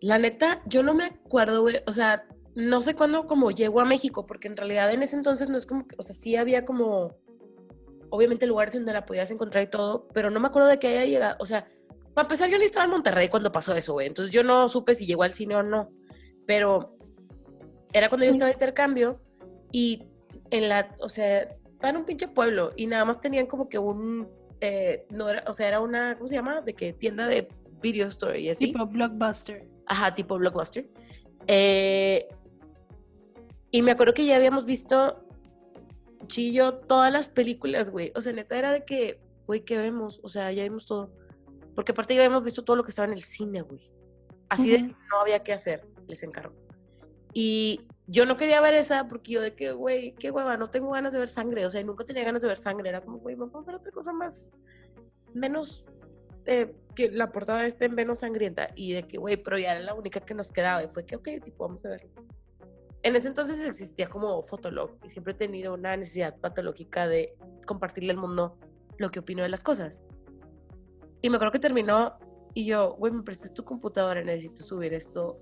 La 0.00 0.18
neta, 0.18 0.62
yo 0.66 0.82
no 0.82 0.94
me 0.94 1.04
acuerdo, 1.04 1.62
güey, 1.62 1.76
o 1.86 1.92
sea, 1.92 2.26
no 2.54 2.80
sé 2.80 2.94
cuándo 2.94 3.26
como 3.26 3.50
llegó 3.50 3.80
a 3.80 3.84
México, 3.84 4.26
porque 4.26 4.48
en 4.48 4.56
realidad 4.56 4.92
en 4.92 5.02
ese 5.02 5.16
entonces 5.16 5.50
no 5.50 5.56
es 5.56 5.66
como 5.66 5.86
que, 5.86 5.96
o 5.98 6.02
sea, 6.02 6.14
sí 6.14 6.36
había 6.36 6.64
como, 6.64 7.16
obviamente 8.10 8.46
lugares 8.46 8.74
donde 8.74 8.92
la 8.92 9.04
podías 9.04 9.30
encontrar 9.30 9.64
y 9.64 9.70
todo, 9.70 10.08
pero 10.14 10.30
no 10.30 10.40
me 10.40 10.48
acuerdo 10.48 10.68
de 10.68 10.78
que 10.78 10.88
haya 10.88 11.04
llegado, 11.04 11.36
o 11.40 11.46
sea, 11.46 11.68
para 12.16 12.24
empezar 12.24 12.48
yo 12.48 12.56
ni 12.56 12.64
estaba 12.64 12.86
en 12.86 12.92
Monterrey 12.92 13.28
cuando 13.28 13.52
pasó 13.52 13.74
eso, 13.74 13.92
güey, 13.92 14.06
entonces 14.06 14.32
yo 14.32 14.42
no 14.42 14.68
supe 14.68 14.94
si 14.94 15.04
llegó 15.04 15.22
al 15.22 15.34
cine 15.34 15.54
o 15.54 15.62
no, 15.62 15.90
pero 16.46 16.96
era 17.92 18.08
cuando 18.08 18.24
yo 18.24 18.30
estaba 18.30 18.50
en 18.50 18.56
intercambio 18.56 19.20
y 19.70 20.06
en 20.50 20.70
la, 20.70 20.90
o 21.00 21.10
sea, 21.10 21.42
estaba 21.42 21.90
en 21.90 21.98
un 21.98 22.06
pinche 22.06 22.26
pueblo 22.28 22.72
y 22.74 22.86
nada 22.86 23.04
más 23.04 23.20
tenían 23.20 23.44
como 23.44 23.68
que 23.68 23.78
un, 23.78 24.30
eh, 24.62 25.04
no 25.10 25.28
era, 25.28 25.44
o 25.46 25.52
sea, 25.52 25.68
era 25.68 25.80
una, 25.80 26.14
¿cómo 26.14 26.26
se 26.26 26.36
llama? 26.36 26.62
De 26.62 26.72
que 26.72 26.94
tienda 26.94 27.26
de 27.26 27.48
video 27.82 28.08
store 28.08 28.40
y 28.40 28.48
así. 28.48 28.68
Tipo 28.68 28.86
Blockbuster. 28.86 29.68
Ajá, 29.84 30.14
tipo 30.14 30.38
Blockbuster. 30.38 30.88
Eh, 31.48 32.26
y 33.72 33.82
me 33.82 33.90
acuerdo 33.90 34.14
que 34.14 34.24
ya 34.24 34.36
habíamos 34.36 34.64
visto 34.64 35.22
Chillo 36.28 36.78
todas 36.78 37.12
las 37.12 37.28
películas, 37.28 37.90
güey. 37.90 38.10
O 38.14 38.22
sea, 38.22 38.32
neta 38.32 38.58
era 38.58 38.72
de 38.72 38.86
que, 38.86 39.20
güey, 39.46 39.66
¿qué 39.66 39.76
vemos? 39.76 40.18
O 40.22 40.28
sea, 40.28 40.50
ya 40.50 40.62
vimos 40.62 40.86
todo. 40.86 41.12
Porque 41.76 41.92
aparte 41.92 42.14
ya 42.14 42.22
habíamos 42.22 42.42
visto 42.42 42.64
todo 42.64 42.74
lo 42.74 42.82
que 42.82 42.90
estaba 42.90 43.06
en 43.06 43.12
el 43.12 43.22
cine, 43.22 43.60
güey. 43.60 43.92
Así 44.48 44.70
de 44.70 44.78
no 44.82 45.20
había 45.20 45.42
que 45.42 45.52
hacer, 45.52 45.86
les 46.08 46.22
encargo. 46.22 46.54
Y 47.34 47.86
yo 48.06 48.24
no 48.24 48.38
quería 48.38 48.62
ver 48.62 48.72
esa 48.72 49.08
porque 49.08 49.32
yo 49.32 49.42
de 49.42 49.54
que, 49.54 49.72
güey, 49.72 50.14
qué 50.14 50.30
hueva, 50.30 50.56
no 50.56 50.68
tengo 50.68 50.90
ganas 50.90 51.12
de 51.12 51.18
ver 51.18 51.28
sangre. 51.28 51.66
O 51.66 51.70
sea, 51.70 51.82
nunca 51.84 52.02
tenía 52.02 52.24
ganas 52.24 52.40
de 52.40 52.48
ver 52.48 52.56
sangre. 52.56 52.88
Era 52.88 53.02
como, 53.02 53.18
güey, 53.18 53.34
vamos 53.34 53.54
a 53.54 53.66
ver 53.66 53.74
otra 53.74 53.92
cosa 53.92 54.10
más, 54.14 54.54
menos, 55.34 55.84
eh, 56.46 56.74
que 56.94 57.10
la 57.10 57.30
portada 57.30 57.66
esté 57.66 57.90
menos 57.90 58.20
sangrienta. 58.20 58.70
Y 58.74 58.92
de 58.94 59.02
que, 59.02 59.18
güey, 59.18 59.36
pero 59.36 59.58
ya 59.58 59.72
era 59.72 59.80
la 59.80 59.92
única 59.92 60.20
que 60.20 60.32
nos 60.32 60.50
quedaba. 60.50 60.82
Y 60.82 60.88
fue 60.88 61.04
que, 61.04 61.16
ok, 61.16 61.28
tipo, 61.44 61.66
vamos 61.66 61.84
a 61.84 61.90
verlo. 61.90 62.10
En 63.02 63.14
ese 63.16 63.28
entonces 63.28 63.60
existía 63.60 64.08
como 64.08 64.42
Fotolog 64.42 64.96
y 65.04 65.10
siempre 65.10 65.34
he 65.34 65.36
tenido 65.36 65.74
una 65.74 65.94
necesidad 65.94 66.38
patológica 66.38 67.06
de 67.06 67.36
compartirle 67.66 68.12
al 68.12 68.16
mundo 68.16 68.58
lo 68.96 69.10
que 69.10 69.18
opino 69.18 69.42
de 69.42 69.50
las 69.50 69.62
cosas. 69.62 70.02
Y 71.26 71.28
me 71.28 71.38
acuerdo 71.38 71.50
que 71.50 71.58
terminó 71.58 72.14
y 72.54 72.66
yo, 72.66 72.94
güey, 73.00 73.12
me 73.12 73.24
prestes 73.24 73.52
tu 73.52 73.64
computadora, 73.64 74.22
necesito 74.22 74.62
subir 74.62 74.94
esto. 74.94 75.40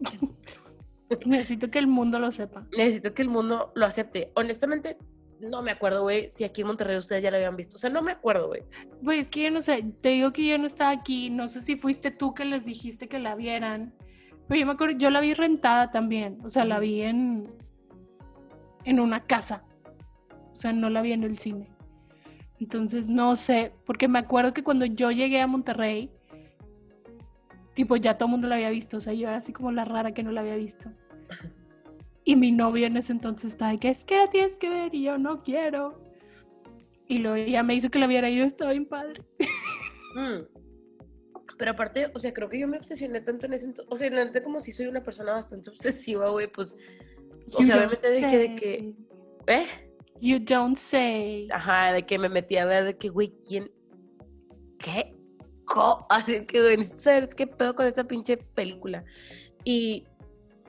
Necesito 1.26 1.70
que 1.70 1.78
el 1.78 1.86
mundo 1.86 2.18
lo 2.18 2.32
sepa. 2.32 2.66
Necesito 2.74 3.12
que 3.12 3.20
el 3.20 3.28
mundo 3.28 3.70
lo 3.74 3.84
acepte. 3.84 4.32
Honestamente, 4.34 4.96
no 5.38 5.60
me 5.60 5.72
acuerdo, 5.72 6.04
güey, 6.04 6.30
si 6.30 6.44
aquí 6.44 6.62
en 6.62 6.68
Monterrey 6.68 6.96
ustedes 6.96 7.22
ya 7.22 7.30
lo 7.30 7.36
habían 7.36 7.54
visto. 7.54 7.76
O 7.76 7.78
sea, 7.78 7.90
no 7.90 8.00
me 8.00 8.12
acuerdo, 8.12 8.46
güey. 8.48 8.62
Güey, 9.02 9.20
es 9.20 9.28
que 9.28 9.42
yo 9.42 9.50
no 9.50 9.60
sé, 9.60 9.84
te 10.00 10.08
digo 10.08 10.32
que 10.32 10.48
yo 10.48 10.56
no 10.56 10.66
estaba 10.66 10.90
aquí, 10.90 11.28
no 11.28 11.48
sé 11.48 11.60
si 11.60 11.76
fuiste 11.76 12.10
tú 12.10 12.32
que 12.32 12.46
les 12.46 12.64
dijiste 12.64 13.06
que 13.06 13.18
la 13.18 13.34
vieran. 13.34 13.92
Pero 14.48 14.58
yo 14.58 14.66
me 14.66 14.72
acuerdo, 14.72 14.96
yo 14.96 15.10
la 15.10 15.20
vi 15.20 15.34
rentada 15.34 15.90
también, 15.90 16.38
o 16.44 16.48
sea, 16.48 16.64
la 16.64 16.78
vi 16.78 17.02
en, 17.02 17.54
en 18.84 19.00
una 19.00 19.26
casa. 19.26 19.64
O 20.54 20.56
sea, 20.56 20.72
no 20.72 20.88
la 20.88 21.02
vi 21.02 21.12
en 21.12 21.24
el 21.24 21.36
cine. 21.36 21.75
Entonces, 22.58 23.06
no 23.06 23.36
sé, 23.36 23.72
porque 23.84 24.08
me 24.08 24.18
acuerdo 24.18 24.54
que 24.54 24.62
cuando 24.62 24.86
yo 24.86 25.10
llegué 25.10 25.40
a 25.40 25.46
Monterrey, 25.46 26.10
tipo, 27.74 27.96
ya 27.96 28.16
todo 28.16 28.28
el 28.28 28.32
mundo 28.32 28.48
la 28.48 28.54
había 28.54 28.70
visto, 28.70 28.96
o 28.96 29.00
sea, 29.00 29.12
yo 29.12 29.28
era 29.28 29.36
así 29.36 29.52
como 29.52 29.70
la 29.72 29.84
rara 29.84 30.14
que 30.14 30.22
no 30.22 30.32
la 30.32 30.40
había 30.40 30.56
visto. 30.56 30.90
Y 32.24 32.34
mi 32.34 32.50
novio 32.50 32.86
en 32.86 32.96
ese 32.96 33.12
entonces 33.12 33.52
estaba 33.52 33.72
de 33.72 33.78
que 33.78 33.90
es 33.90 34.04
que 34.04 34.16
la 34.16 34.30
tienes 34.30 34.56
que 34.56 34.68
ver 34.68 34.94
y 34.94 35.02
yo 35.02 35.18
no 35.18 35.42
quiero. 35.42 36.00
Y 37.06 37.18
luego 37.18 37.36
ella 37.36 37.62
me 37.62 37.74
hizo 37.74 37.90
que 37.90 37.98
la 37.98 38.06
viera 38.06 38.28
y 38.28 38.38
yo 38.38 38.44
estaba 38.44 38.72
bien 38.72 38.86
padre. 38.86 39.22
Mm. 40.16 40.56
Pero 41.58 41.70
aparte, 41.70 42.10
o 42.14 42.18
sea, 42.18 42.32
creo 42.32 42.48
que 42.48 42.58
yo 42.58 42.68
me 42.68 42.78
obsesioné 42.78 43.20
tanto 43.20 43.46
en 43.46 43.52
ese 43.52 43.66
entonces, 43.66 43.92
o 43.92 43.96
sea, 43.96 44.08
en 44.08 44.42
como 44.42 44.60
si 44.60 44.72
soy 44.72 44.86
una 44.86 45.02
persona 45.02 45.32
bastante 45.32 45.70
obsesiva, 45.70 46.30
güey, 46.30 46.48
pues, 46.48 46.76
o 47.52 47.62
sea, 47.62 47.76
obviamente 47.76 48.10
de 48.10 48.54
que, 48.54 48.94
¿eh? 49.46 49.85
You 50.20 50.38
don't 50.38 50.78
say. 50.78 51.48
Ajá, 51.52 51.92
de 51.92 52.04
que 52.04 52.18
me 52.18 52.28
metí 52.28 52.56
a 52.56 52.64
ver 52.64 52.84
de 52.84 52.96
que, 52.96 53.08
güey, 53.08 53.32
¿quién, 53.46 53.70
¿qué? 54.78 55.14
Así 56.08 56.46
que, 56.46 56.60
güey, 56.60 57.28
qué 57.36 57.46
pedo 57.46 57.74
con 57.74 57.86
esta 57.86 58.04
pinche 58.04 58.36
película. 58.36 59.04
Y 59.64 60.06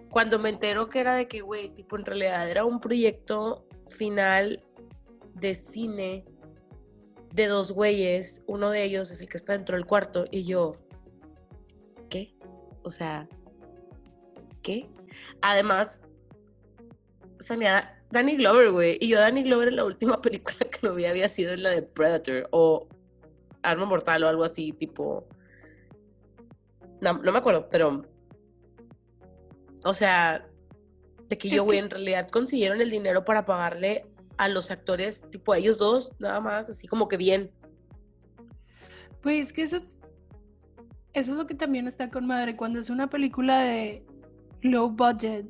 cuando 0.10 0.40
me 0.40 0.50
entero 0.50 0.90
que 0.90 1.00
era 1.00 1.16
de 1.16 1.28
que, 1.28 1.42
güey, 1.42 1.70
tipo, 1.70 1.98
en 1.98 2.06
realidad 2.06 2.50
era 2.50 2.66
un 2.66 2.80
proyecto 2.80 3.68
final 3.90 4.64
de 5.36 5.54
cine 5.54 6.26
de 7.34 7.48
dos 7.48 7.72
güeyes, 7.72 8.42
uno 8.48 8.72
de 8.72 8.84
ellos 8.84 9.12
es 9.12 9.22
el 9.22 9.30
que 9.30 9.38
está 9.38 9.54
dentro 9.54 9.76
del 9.76 9.86
cuarto, 9.86 10.26
y 10.32 10.44
yo, 10.44 10.72
¿qué? 12.10 12.36
O 12.84 12.90
sea, 12.90 13.28
¿qué? 14.64 14.90
Además, 15.42 16.02
salía 17.40 17.97
Danny 18.12 18.38
Glover, 18.38 18.72
güey, 18.72 18.98
y 19.02 19.10
yo 19.10 19.20
Danny 19.20 19.44
Glover 19.44 19.70
en 19.70 19.76
la 19.78 19.86
última 19.86 20.22
película 20.22 20.58
que 20.60 20.80
lo 20.86 20.96
vi 20.96 21.06
había 21.06 21.28
sido 21.28 21.54
en 21.54 21.64
la 21.64 21.72
de 21.72 21.82
Predator, 21.82 22.48
o 22.52 22.88
Arma 23.62 23.86
Mortal 23.86 24.24
o 24.24 24.28
algo 24.28 24.44
así, 24.44 24.72
tipo... 24.72 25.28
No, 27.02 27.14
no 27.14 27.32
me 27.32 27.38
acuerdo, 27.38 27.68
pero... 27.70 28.04
O 29.84 29.94
sea, 29.94 30.48
de 31.30 31.38
que 31.38 31.50
yo, 31.50 31.64
güey, 31.64 31.80
en 31.80 31.90
realidad 31.90 32.30
consiguieron 32.30 32.82
el 32.82 32.90
dinero 32.90 33.24
para 33.24 33.46
pagarle 33.46 34.06
a 34.38 34.48
los 34.48 34.72
actores, 34.72 35.30
tipo 35.30 35.54
a 35.54 35.58
ellos 35.58 35.78
dos, 35.78 36.14
nada 36.20 36.40
más, 36.40 36.70
así 36.70 36.88
como 36.88 37.08
que 37.08 37.18
bien. 37.18 37.52
Pues 39.22 39.52
que 39.52 39.64
eso, 39.64 39.78
eso 41.14 41.32
es 41.32 41.38
lo 41.38 41.48
que 41.48 41.56
también 41.56 41.88
está 41.88 42.10
con 42.10 42.26
madre, 42.26 42.56
cuando 42.56 42.80
es 42.80 42.90
una 42.90 43.10
película 43.10 43.60
de 43.60 44.04
low 44.62 44.90
budget 44.90 45.46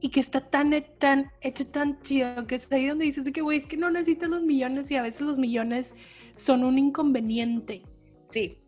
y 0.00 0.10
que 0.10 0.20
está 0.20 0.40
tan, 0.40 0.72
tan 0.98 1.30
hecho 1.40 1.66
tan 1.66 2.00
chido, 2.00 2.46
que 2.46 2.54
es 2.54 2.70
ahí 2.72 2.86
donde 2.86 3.04
dices 3.04 3.30
que, 3.32 3.42
güey, 3.42 3.58
es 3.58 3.66
que 3.66 3.76
no 3.76 3.90
necesitan 3.90 4.30
los 4.30 4.42
millones 4.42 4.90
y 4.90 4.96
a 4.96 5.02
veces 5.02 5.20
los 5.22 5.36
millones 5.36 5.94
son 6.36 6.64
un 6.64 6.78
inconveniente. 6.78 7.82
Sí, 8.22 8.58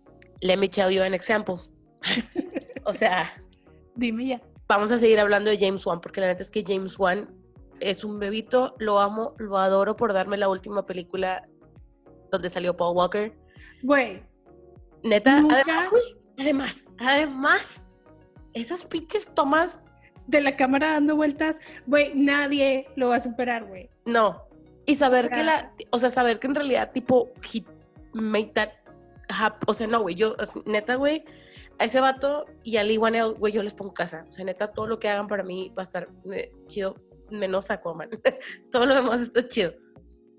let 0.42 0.58
me 0.58 0.68
tell 0.68 0.90
you 0.90 1.02
an 1.02 1.14
example. 1.14 1.56
o 2.84 2.92
sea, 2.92 3.32
dime 3.94 4.26
ya. 4.26 4.42
Vamos 4.68 4.92
a 4.92 4.98
seguir 4.98 5.20
hablando 5.20 5.50
de 5.50 5.58
James 5.58 5.84
Wan, 5.86 6.00
porque 6.00 6.20
la 6.20 6.26
neta 6.28 6.42
es 6.42 6.50
que 6.50 6.64
James 6.66 6.98
Wan 6.98 7.28
es 7.80 8.04
un 8.04 8.18
bebito, 8.18 8.74
lo 8.78 9.00
amo, 9.00 9.34
lo 9.38 9.58
adoro 9.58 9.96
por 9.96 10.12
darme 10.12 10.36
la 10.36 10.48
última 10.48 10.86
película 10.86 11.48
donde 12.30 12.48
salió 12.48 12.76
Paul 12.76 12.96
Walker. 12.96 13.36
Güey. 13.82 14.22
Neta, 15.02 15.38
además, 15.50 15.90
güey, 15.90 16.02
además, 16.38 16.88
además, 16.98 17.84
esas 18.54 18.84
pinches 18.84 19.28
tomas 19.34 19.82
de 20.26 20.40
la 20.40 20.56
cámara 20.56 20.92
dando 20.92 21.16
vueltas, 21.16 21.56
güey, 21.86 22.12
nadie 22.14 22.86
lo 22.96 23.08
va 23.08 23.16
a 23.16 23.20
superar, 23.20 23.64
güey. 23.64 23.90
No, 24.04 24.46
y 24.86 24.94
saber 24.94 25.30
que 25.30 25.42
la, 25.42 25.72
o 25.90 25.98
sea, 25.98 26.10
saber 26.10 26.38
que 26.38 26.48
en 26.48 26.54
realidad, 26.54 26.90
tipo, 26.92 27.30
he 27.52 27.64
made 28.14 28.52
that 28.54 28.70
happen. 29.28 29.60
O 29.66 29.74
sea, 29.74 29.86
no, 29.86 30.02
güey, 30.02 30.14
yo, 30.14 30.34
neta, 30.66 30.96
güey, 30.96 31.24
a 31.78 31.84
ese 31.84 32.00
vato 32.00 32.46
y 32.62 32.76
a 32.76 32.84
Lee 32.84 32.98
Wanell, 32.98 33.34
güey, 33.34 33.52
yo 33.52 33.62
les 33.62 33.74
pongo 33.74 33.94
casa. 33.94 34.26
O 34.28 34.32
sea, 34.32 34.44
neta, 34.44 34.72
todo 34.72 34.86
lo 34.86 34.98
que 34.98 35.08
hagan 35.08 35.28
para 35.28 35.44
mí 35.44 35.72
va 35.76 35.82
a 35.82 35.84
estar 35.84 36.08
eh, 36.32 36.52
chido, 36.66 36.96
menos 37.30 37.70
Aquaman. 37.70 38.10
todo 38.72 38.86
lo 38.86 38.94
demás 38.94 39.20
está 39.20 39.46
chido. 39.46 39.72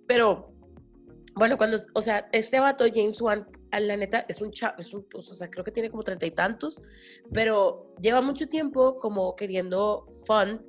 Pero, 0.07 0.53
bueno, 1.35 1.57
cuando, 1.57 1.79
o 1.93 2.01
sea, 2.01 2.27
este 2.33 2.59
vato, 2.59 2.85
James 2.93 3.21
Wan, 3.21 3.47
la 3.79 3.97
neta, 3.97 4.25
es 4.27 4.41
un 4.41 4.51
chavo, 4.51 4.75
es 4.77 4.93
un, 4.93 5.05
o 5.13 5.21
sea, 5.21 5.49
creo 5.49 5.63
que 5.63 5.71
tiene 5.71 5.89
como 5.89 6.03
treinta 6.03 6.25
y 6.25 6.31
tantos, 6.31 6.81
pero 7.31 7.93
lleva 7.99 8.21
mucho 8.21 8.47
tiempo 8.47 8.97
como 8.99 9.35
queriendo 9.35 10.07
fund 10.25 10.61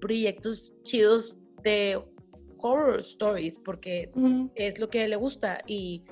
proyectos 0.00 0.74
chidos 0.82 1.36
de 1.62 1.98
horror 2.58 3.00
stories 3.00 3.58
porque 3.58 4.10
es 4.54 4.78
lo 4.78 4.88
que 4.88 5.06
le 5.08 5.16
gusta 5.16 5.60
y 5.66 6.02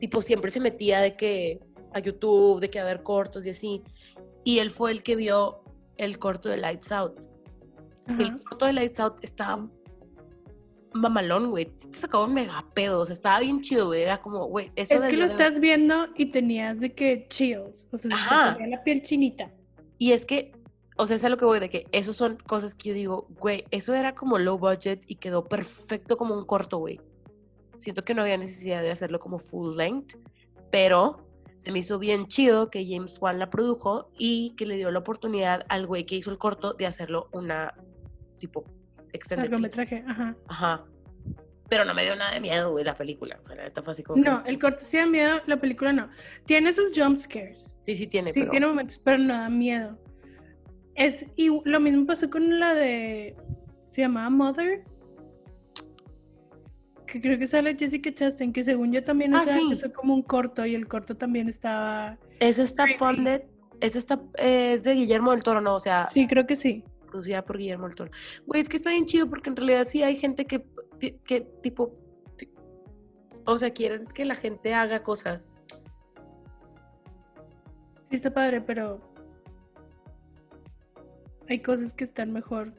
tipo 0.00 0.20
siempre 0.20 0.50
se 0.50 0.60
metía 0.60 1.00
de 1.00 1.16
que 1.16 1.60
a 1.94 2.00
YouTube, 2.00 2.60
de 2.60 2.70
que 2.70 2.80
a 2.80 2.84
ver 2.84 3.02
cortos 3.02 3.44
y 3.46 3.50
así. 3.50 3.82
Y 4.44 4.58
él 4.58 4.70
fue 4.70 4.90
el 4.90 5.02
que 5.02 5.16
vio 5.16 5.62
el 5.96 6.18
corto 6.18 6.48
de 6.48 6.56
Lights 6.56 6.90
Out. 6.92 7.20
El 8.06 8.42
corto 8.42 8.66
de 8.66 8.72
Lights 8.72 9.00
Out 9.00 9.22
estaba 9.22 9.70
mamalón, 10.94 11.50
güey. 11.50 11.66
Te 11.66 11.98
sacaba 11.98 12.24
un 12.24 12.34
mega 12.34 12.64
pedo, 12.74 13.00
o 13.00 13.04
sea, 13.04 13.14
estaba 13.14 13.40
bien 13.40 13.60
chido, 13.62 13.86
güey. 13.86 14.02
Era 14.02 14.20
como, 14.20 14.46
güey, 14.46 14.70
eso 14.76 14.94
Es 14.94 15.02
que 15.02 15.16
lo 15.16 15.24
estás 15.24 15.60
viendo 15.60 16.06
y 16.16 16.26
tenías 16.26 16.80
de 16.80 16.92
que 16.92 17.26
chills, 17.28 17.88
o 17.90 17.98
sea, 17.98 18.56
tenía 18.56 18.76
la 18.76 18.84
piel 18.84 19.02
chinita. 19.02 19.50
Y 19.98 20.12
es 20.12 20.24
que 20.24 20.52
o 20.96 21.06
sea, 21.06 21.16
es 21.16 21.24
a 21.24 21.28
lo 21.28 21.36
que 21.36 21.44
voy 21.44 21.58
de 21.58 21.70
que 21.70 21.86
eso 21.92 22.12
son 22.12 22.36
cosas 22.36 22.74
que 22.74 22.90
yo 22.90 22.94
digo, 22.94 23.26
güey, 23.40 23.64
eso 23.70 23.94
era 23.94 24.14
como 24.14 24.38
low 24.38 24.58
budget 24.58 25.02
y 25.06 25.16
quedó 25.16 25.44
perfecto 25.44 26.16
como 26.16 26.34
un 26.34 26.44
corto, 26.44 26.78
güey. 26.78 27.00
Siento 27.76 28.02
que 28.02 28.14
no 28.14 28.22
había 28.22 28.36
necesidad 28.36 28.82
de 28.82 28.90
hacerlo 28.90 29.18
como 29.18 29.38
full 29.38 29.76
length, 29.76 30.16
pero 30.70 31.26
se 31.56 31.72
me 31.72 31.80
hizo 31.80 31.98
bien 31.98 32.26
chido 32.26 32.70
que 32.70 32.86
James 32.86 33.18
Wan 33.20 33.38
la 33.38 33.50
produjo 33.50 34.10
y 34.18 34.54
que 34.56 34.66
le 34.66 34.76
dio 34.76 34.90
la 34.90 34.98
oportunidad 34.98 35.64
al 35.68 35.86
güey 35.86 36.04
que 36.04 36.16
hizo 36.16 36.30
el 36.30 36.38
corto 36.38 36.74
de 36.74 36.86
hacerlo 36.86 37.28
una 37.32 37.74
tipo 38.38 38.64
extended. 39.12 39.50
Largometraje, 39.50 40.04
ajá. 40.06 40.36
Ajá. 40.48 40.84
Pero 41.72 41.86
no 41.86 41.94
me 41.94 42.02
dio 42.02 42.14
nada 42.16 42.34
de 42.34 42.40
miedo, 42.40 42.70
güey, 42.70 42.84
la 42.84 42.94
película. 42.94 43.38
O 43.42 43.46
sea, 43.46 43.56
la 43.56 43.82
fue 43.82 43.92
así 43.92 44.02
como 44.02 44.22
no, 44.22 44.44
el 44.44 44.58
corto 44.58 44.84
sí 44.84 44.98
da 44.98 45.06
miedo, 45.06 45.40
la 45.46 45.58
película 45.58 45.90
no. 45.90 46.10
Tiene 46.44 46.70
sus 46.74 46.92
jump 46.94 47.16
scares. 47.16 47.74
Sí, 47.86 47.96
sí 47.96 48.06
tiene. 48.06 48.30
Sí, 48.32 48.44
tiene 48.50 48.66
momentos, 48.66 49.00
pero 49.02 49.16
no 49.16 49.32
da 49.32 49.48
miedo. 49.48 49.98
Es, 50.94 51.24
y 51.34 51.48
lo 51.64 51.80
mismo 51.80 52.04
pasó 52.04 52.28
con 52.28 52.60
la 52.60 52.74
de. 52.74 53.34
Se 53.88 54.02
llamaba 54.02 54.28
Mother. 54.28 54.84
Que 57.06 57.20
creo 57.22 57.38
que 57.38 57.46
sale 57.46 57.74
Jessica 57.74 58.12
Chastain, 58.12 58.52
que 58.52 58.64
según 58.64 58.92
yo 58.92 59.02
también 59.02 59.34
ah, 59.34 59.42
como 59.94 60.12
un 60.12 60.22
corto 60.22 60.66
y 60.66 60.74
el 60.74 60.86
corto 60.86 61.16
también 61.16 61.48
estaba. 61.48 62.18
Es 62.38 62.58
esta 62.58 62.86
funded. 62.98 63.44
Es 63.80 63.96
esta. 63.96 64.20
es 64.36 64.84
de 64.84 64.92
Guillermo 64.92 65.30
del 65.30 65.42
Toro, 65.42 65.62
¿no? 65.62 65.76
O 65.76 65.80
sea. 65.80 66.08
Sí, 66.12 66.26
creo 66.26 66.46
que 66.46 66.56
sí. 66.56 66.84
Producida 67.12 67.44
por 67.44 67.58
Guillermo 67.58 67.86
del 67.86 67.94
Toro. 67.94 68.10
Güey, 68.46 68.62
es 68.62 68.68
que 68.70 68.78
está 68.78 68.88
bien 68.88 69.04
chido 69.04 69.28
porque 69.28 69.50
en 69.50 69.56
realidad 69.56 69.84
sí 69.84 70.02
hay 70.02 70.16
gente 70.16 70.46
que. 70.46 70.64
que 71.26 71.42
tipo. 71.60 71.94
O 73.44 73.58
sea, 73.58 73.70
quieren 73.70 74.06
que 74.06 74.24
la 74.24 74.34
gente 74.34 74.72
haga 74.72 75.02
cosas. 75.02 75.50
Sí, 78.08 78.16
está 78.16 78.32
padre, 78.32 78.62
pero 78.62 78.98
hay 81.48 81.60
cosas 81.60 81.92
que 81.92 82.04
están 82.04 82.32
mejor. 82.32 82.72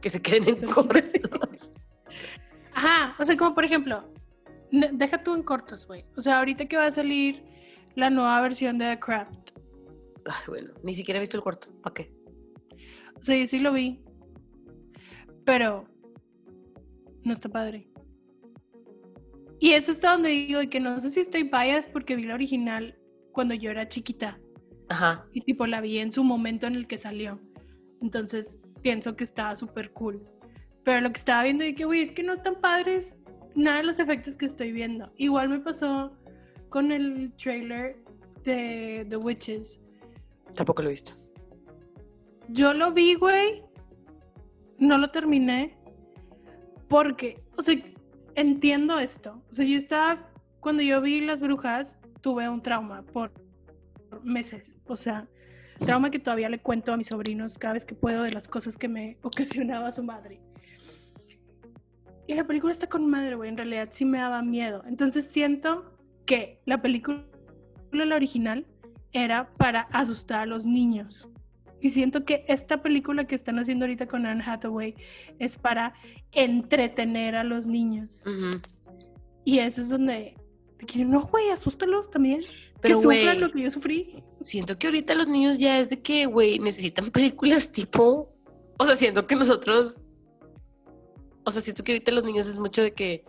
Que 0.00 0.08
se 0.08 0.22
queden 0.22 0.48
en 0.48 0.70
cortos. 0.70 1.72
Ajá, 2.74 3.16
o 3.18 3.24
sea, 3.24 3.36
como 3.36 3.54
por 3.54 3.64
ejemplo, 3.64 4.04
deja 4.70 5.22
tú 5.24 5.34
en 5.34 5.42
cortos, 5.42 5.86
güey. 5.88 6.04
O 6.16 6.22
sea, 6.22 6.38
ahorita 6.38 6.66
que 6.66 6.76
va 6.76 6.86
a 6.86 6.92
salir 6.92 7.42
la 7.96 8.08
nueva 8.08 8.40
versión 8.40 8.78
de 8.78 8.94
The 8.94 9.00
Craft. 9.00 9.50
Ay, 10.26 10.44
bueno, 10.46 10.74
ni 10.84 10.94
siquiera 10.94 11.18
he 11.18 11.20
visto 11.20 11.36
el 11.36 11.42
corto. 11.42 11.68
¿Para 11.82 11.94
qué? 11.94 12.21
Yo 13.22 13.46
sí 13.46 13.58
lo 13.58 13.72
vi. 13.72 14.00
Pero 15.44 15.84
no 17.24 17.34
está 17.34 17.48
padre. 17.48 17.88
Y 19.60 19.72
eso 19.72 19.92
está 19.92 20.12
donde 20.12 20.30
digo 20.30 20.60
que 20.68 20.80
no 20.80 20.98
sé 20.98 21.10
si 21.10 21.20
estoy 21.20 21.44
bias 21.44 21.86
porque 21.86 22.16
vi 22.16 22.24
la 22.24 22.34
original 22.34 22.98
cuando 23.32 23.54
yo 23.54 23.70
era 23.70 23.88
chiquita. 23.88 24.38
Ajá. 24.88 25.24
Y 25.32 25.40
tipo 25.42 25.66
la 25.66 25.80
vi 25.80 25.98
en 25.98 26.12
su 26.12 26.24
momento 26.24 26.66
en 26.66 26.74
el 26.74 26.86
que 26.86 26.98
salió. 26.98 27.38
Entonces 28.00 28.56
pienso 28.82 29.14
que 29.14 29.24
estaba 29.24 29.54
súper 29.54 29.92
cool. 29.92 30.20
Pero 30.84 31.00
lo 31.00 31.12
que 31.12 31.18
estaba 31.18 31.44
viendo 31.44 31.64
y 31.64 31.74
que, 31.74 31.84
güey, 31.84 32.02
es 32.02 32.12
que 32.12 32.24
no 32.24 32.34
están 32.34 32.60
padres 32.60 33.16
nada 33.54 33.78
de 33.78 33.84
los 33.84 34.00
efectos 34.00 34.36
que 34.36 34.46
estoy 34.46 34.72
viendo. 34.72 35.12
Igual 35.16 35.48
me 35.48 35.60
pasó 35.60 36.12
con 36.68 36.90
el 36.90 37.32
trailer 37.40 37.96
de 38.44 39.06
The 39.08 39.16
Witches. 39.16 39.80
Tampoco 40.56 40.82
lo 40.82 40.88
he 40.88 40.90
visto. 40.90 41.12
Yo 42.48 42.74
lo 42.74 42.92
vi, 42.92 43.14
güey. 43.14 43.62
No 44.78 44.98
lo 44.98 45.10
terminé. 45.10 45.76
Porque, 46.88 47.42
o 47.56 47.62
sea, 47.62 47.76
entiendo 48.34 48.98
esto. 48.98 49.42
O 49.50 49.54
sea, 49.54 49.64
yo 49.64 49.78
estaba, 49.78 50.28
cuando 50.60 50.82
yo 50.82 51.00
vi 51.00 51.20
Las 51.20 51.40
Brujas, 51.40 51.98
tuve 52.20 52.48
un 52.48 52.62
trauma 52.62 53.02
por 53.02 53.32
meses. 54.22 54.74
O 54.86 54.96
sea, 54.96 55.26
Trauma 55.84 56.10
que 56.10 56.18
todavía 56.18 56.48
le 56.48 56.60
cuento 56.60 56.92
a 56.92 56.96
mis 56.96 57.08
sobrinos 57.08 57.58
cada 57.58 57.74
vez 57.74 57.84
que 57.84 57.94
puedo 57.94 58.22
de 58.22 58.30
las 58.30 58.46
cosas 58.46 58.76
que 58.76 58.88
me 58.88 59.18
ocasionaba 59.22 59.92
su 59.92 60.02
madre. 60.02 60.40
Y 62.26 62.34
la 62.34 62.46
película 62.46 62.72
está 62.72 62.86
con 62.86 63.10
madre, 63.10 63.34
güey. 63.34 63.48
En 63.50 63.56
realidad 63.56 63.88
sí 63.90 64.04
me 64.04 64.18
daba 64.18 64.42
miedo. 64.42 64.82
Entonces 64.86 65.26
siento 65.26 65.92
que 66.24 66.60
la 66.66 66.80
película, 66.80 67.24
la 67.90 68.14
original, 68.14 68.64
era 69.12 69.52
para 69.54 69.82
asustar 69.92 70.40
a 70.40 70.46
los 70.46 70.64
niños. 70.64 71.28
Y 71.82 71.90
siento 71.90 72.24
que 72.24 72.44
esta 72.48 72.80
película 72.80 73.26
que 73.26 73.34
están 73.34 73.58
haciendo 73.58 73.84
ahorita 73.84 74.06
con 74.06 74.24
Anne 74.24 74.42
Hathaway 74.46 74.94
es 75.38 75.56
para 75.56 75.94
entretener 76.30 77.34
a 77.34 77.44
los 77.44 77.66
niños. 77.66 78.08
Y 79.44 79.58
eso 79.58 79.82
es 79.82 79.88
donde 79.90 80.34
no, 80.96 81.22
güey, 81.26 81.50
asústalos 81.50 82.10
también. 82.10 82.40
Pero, 82.80 82.96
que 82.96 83.02
sufran 83.02 83.40
lo 83.40 83.50
que 83.52 83.62
yo 83.62 83.70
sufrí. 83.70 84.22
Siento 84.40 84.78
que 84.78 84.86
ahorita 84.86 85.14
los 85.14 85.28
niños 85.28 85.58
ya 85.58 85.78
es 85.78 85.90
de 85.90 86.00
que, 86.00 86.26
güey, 86.26 86.58
necesitan 86.58 87.10
películas 87.10 87.70
tipo. 87.70 88.32
O 88.78 88.86
sea, 88.86 88.96
siento 88.96 89.26
que 89.26 89.36
nosotros. 89.36 90.02
O 91.44 91.50
sea, 91.50 91.62
siento 91.62 91.84
que 91.84 91.92
ahorita 91.92 92.12
los 92.12 92.24
niños 92.24 92.48
es 92.48 92.58
mucho 92.58 92.82
de 92.82 92.94
que, 92.94 93.24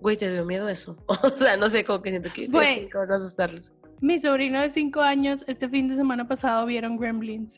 Güey, 0.00 0.18
¿te 0.18 0.30
dio 0.30 0.44
miedo 0.44 0.68
eso? 0.68 0.96
O 1.08 1.30
sea, 1.30 1.56
no 1.56 1.70
sé, 1.70 1.84
cómo 1.84 2.02
que 2.02 2.10
siento 2.10 2.30
que, 2.30 2.46
van 2.48 3.10
a 3.10 3.14
asustarlos. 3.14 3.72
Mi 4.00 4.18
sobrino 4.18 4.60
de 4.60 4.70
5 4.70 5.00
años, 5.00 5.42
este 5.46 5.68
fin 5.68 5.88
de 5.88 5.96
semana 5.96 6.28
pasado 6.28 6.66
vieron 6.66 6.98
Gremlins. 6.98 7.56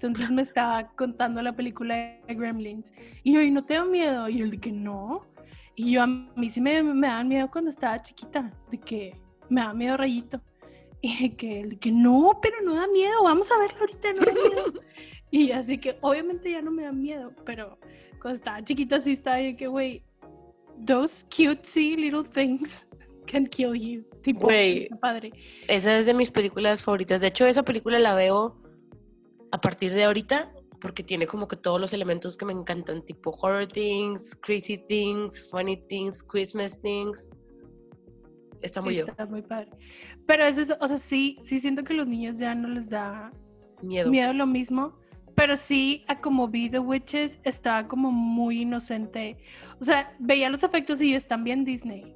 Entonces 0.00 0.30
me 0.30 0.42
estaba 0.42 0.88
contando 0.94 1.42
la 1.42 1.52
película 1.52 1.96
de 1.96 2.34
Gremlins. 2.34 2.92
Y 3.24 3.32
yo, 3.32 3.40
¿y 3.40 3.50
no 3.50 3.64
te 3.64 3.74
da 3.74 3.84
miedo? 3.84 4.28
Y 4.28 4.38
yo, 4.38 4.48
de 4.48 4.58
que 4.58 4.70
no. 4.70 5.26
Y 5.74 5.92
yo, 5.92 6.02
a 6.02 6.06
mí 6.06 6.50
sí 6.50 6.60
me, 6.60 6.82
me 6.82 7.08
daban 7.08 7.28
miedo 7.28 7.50
cuando 7.50 7.70
estaba 7.70 8.00
chiquita, 8.00 8.52
de 8.70 8.78
que 8.78 9.16
me 9.48 9.60
daba 9.60 9.74
miedo 9.74 9.96
rayito. 9.96 10.40
Y 11.00 11.30
que, 11.30 11.66
de 11.66 11.78
que 11.78 11.90
no, 11.90 12.38
pero 12.40 12.60
no 12.62 12.74
da 12.74 12.86
miedo, 12.88 13.24
vamos 13.24 13.50
a 13.50 13.58
verlo 13.58 13.80
ahorita, 13.80 14.12
no 14.12 14.20
da 14.20 14.32
miedo. 14.32 14.80
y 15.30 15.50
así 15.50 15.78
que 15.78 15.96
obviamente 16.00 16.50
ya 16.50 16.62
no 16.62 16.70
me 16.70 16.84
da 16.84 16.92
miedo, 16.92 17.32
pero 17.44 17.78
cuando 18.20 18.38
estaba 18.38 18.62
chiquita 18.62 19.00
sí 19.00 19.12
estaba 19.12 19.40
yo 19.40 19.56
que, 19.56 19.66
güey, 19.66 20.02
those 20.86 21.24
cutesy 21.28 21.96
little 21.96 22.24
things 22.24 22.84
can 23.26 23.46
kill 23.46 23.74
you. 23.74 24.04
Tipo, 24.22 24.50
está 24.50 24.96
padre. 24.96 25.32
Esa 25.68 25.96
es 25.98 26.06
de 26.06 26.14
mis 26.14 26.30
películas 26.30 26.82
favoritas. 26.82 27.20
De 27.20 27.28
hecho, 27.28 27.46
esa 27.46 27.62
película 27.62 27.98
la 27.98 28.14
veo 28.14 28.56
a 29.50 29.60
partir 29.60 29.92
de 29.92 30.04
ahorita 30.04 30.52
porque 30.80 31.02
tiene 31.02 31.26
como 31.26 31.48
que 31.48 31.56
todos 31.56 31.80
los 31.80 31.92
elementos 31.92 32.36
que 32.36 32.44
me 32.44 32.52
encantan, 32.52 33.02
tipo 33.04 33.30
horror 33.30 33.66
things, 33.66 34.36
crazy 34.36 34.78
things, 34.78 35.50
funny 35.50 35.76
things, 35.88 36.22
Christmas 36.22 36.80
things. 36.80 37.30
Está 38.62 38.80
muy 38.80 38.94
Sí, 38.94 39.00
yo. 39.00 39.06
Está 39.06 39.26
muy 39.26 39.42
padre. 39.42 39.70
Pero 40.26 40.44
es 40.44 40.58
eso, 40.58 40.76
o 40.80 40.88
sea, 40.88 40.98
sí, 40.98 41.38
sí 41.42 41.58
siento 41.58 41.84
que 41.84 41.94
los 41.94 42.06
niños 42.06 42.36
ya 42.38 42.54
no 42.54 42.68
les 42.68 42.88
da 42.88 43.32
Miedo. 43.82 44.10
miedo 44.10 44.32
lo 44.32 44.46
mismo. 44.46 44.98
Pero 45.34 45.56
sí, 45.56 46.04
a 46.08 46.20
como 46.20 46.48
vi 46.48 46.68
The 46.68 46.80
Witches, 46.80 47.38
estaba 47.44 47.86
como 47.86 48.10
muy 48.10 48.62
inocente. 48.62 49.38
O 49.80 49.84
sea, 49.84 50.16
veía 50.18 50.50
los 50.50 50.64
efectos 50.64 51.00
y 51.00 51.14
están 51.14 51.44
bien 51.44 51.64
Disney. 51.64 52.14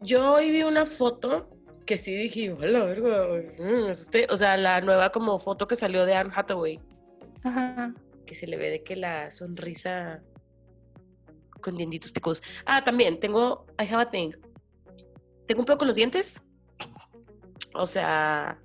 Yo 0.00 0.34
hoy 0.34 0.50
vi 0.50 0.64
una 0.64 0.84
foto 0.84 1.48
que 1.92 1.98
sí 1.98 2.14
dije, 2.14 2.50
hola, 2.50 2.84
verga, 2.84 3.26
mm, 3.58 3.84
me 3.84 3.90
asusté". 3.90 4.26
O 4.30 4.36
sea, 4.38 4.56
la 4.56 4.80
nueva 4.80 5.12
como 5.12 5.38
foto 5.38 5.68
que 5.68 5.76
salió 5.76 6.06
de 6.06 6.14
Anne 6.14 6.32
Hathaway, 6.34 6.80
Ajá. 7.44 7.94
que 8.24 8.34
se 8.34 8.46
le 8.46 8.56
ve 8.56 8.70
de 8.70 8.82
que 8.82 8.96
la 8.96 9.30
sonrisa 9.30 10.22
con 11.60 11.76
dientitos 11.76 12.10
picudos. 12.10 12.42
Ah, 12.64 12.82
también 12.82 13.20
tengo, 13.20 13.66
I 13.78 13.84
have 13.92 14.04
a 14.04 14.06
thing. 14.06 14.30
Tengo 15.46 15.60
un 15.60 15.66
pedo 15.66 15.76
con 15.76 15.86
los 15.86 15.96
dientes. 15.96 16.42
O 17.74 17.84
sea, 17.84 18.58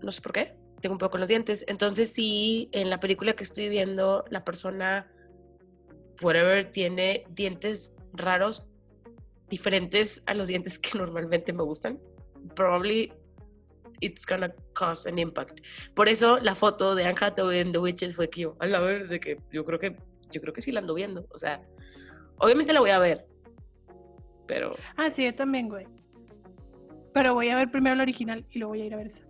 no 0.00 0.12
sé 0.12 0.20
por 0.20 0.30
qué. 0.30 0.56
Tengo 0.80 0.92
un 0.92 0.98
pedo 0.98 1.10
con 1.10 1.18
los 1.18 1.28
dientes. 1.28 1.64
Entonces, 1.66 2.12
sí, 2.12 2.68
en 2.70 2.90
la 2.90 3.00
película 3.00 3.32
que 3.32 3.42
estoy 3.42 3.68
viendo, 3.68 4.24
la 4.30 4.44
persona, 4.44 5.10
whatever, 6.22 6.70
tiene 6.70 7.24
dientes 7.30 7.96
raros, 8.12 8.68
diferentes 9.48 10.22
a 10.26 10.34
los 10.34 10.48
dientes 10.48 10.78
que 10.78 10.98
normalmente 10.98 11.52
me 11.52 11.62
gustan. 11.62 11.98
Probably 12.54 13.12
it's 14.00 14.24
gonna 14.26 14.52
cause 14.74 15.08
an 15.08 15.18
impact. 15.18 15.60
Por 15.94 16.08
eso 16.08 16.38
la 16.38 16.54
foto 16.54 16.94
de 16.94 17.04
Anne 17.04 17.16
Hathaway 17.20 17.60
en 17.60 17.72
The 17.72 17.78
Witches 17.78 18.16
fue 18.16 18.28
que 18.28 18.42
yo, 18.42 18.56
a 18.60 18.66
la 18.66 18.80
vez 18.80 19.08
de 19.10 19.20
que 19.20 19.38
yo 19.52 19.64
creo 19.64 19.78
que 19.78 19.96
yo 20.30 20.40
creo 20.40 20.52
que 20.52 20.60
sí 20.60 20.72
la 20.72 20.80
ando 20.80 20.94
viendo, 20.94 21.26
o 21.32 21.38
sea, 21.38 21.62
obviamente 22.38 22.72
la 22.72 22.80
voy 22.80 22.90
a 22.90 22.98
ver. 22.98 23.26
Pero 24.46 24.74
Ah, 24.96 25.08
sí, 25.10 25.24
yo 25.24 25.34
también, 25.34 25.68
güey. 25.68 25.86
Pero 27.14 27.34
voy 27.34 27.48
a 27.50 27.56
ver 27.56 27.70
primero 27.70 27.94
la 27.96 28.02
original 28.02 28.44
y 28.50 28.58
luego 28.58 28.72
voy 28.72 28.82
a 28.82 28.84
ir 28.86 28.94
a 28.94 28.96
ver 28.98 29.06
esa. 29.06 29.22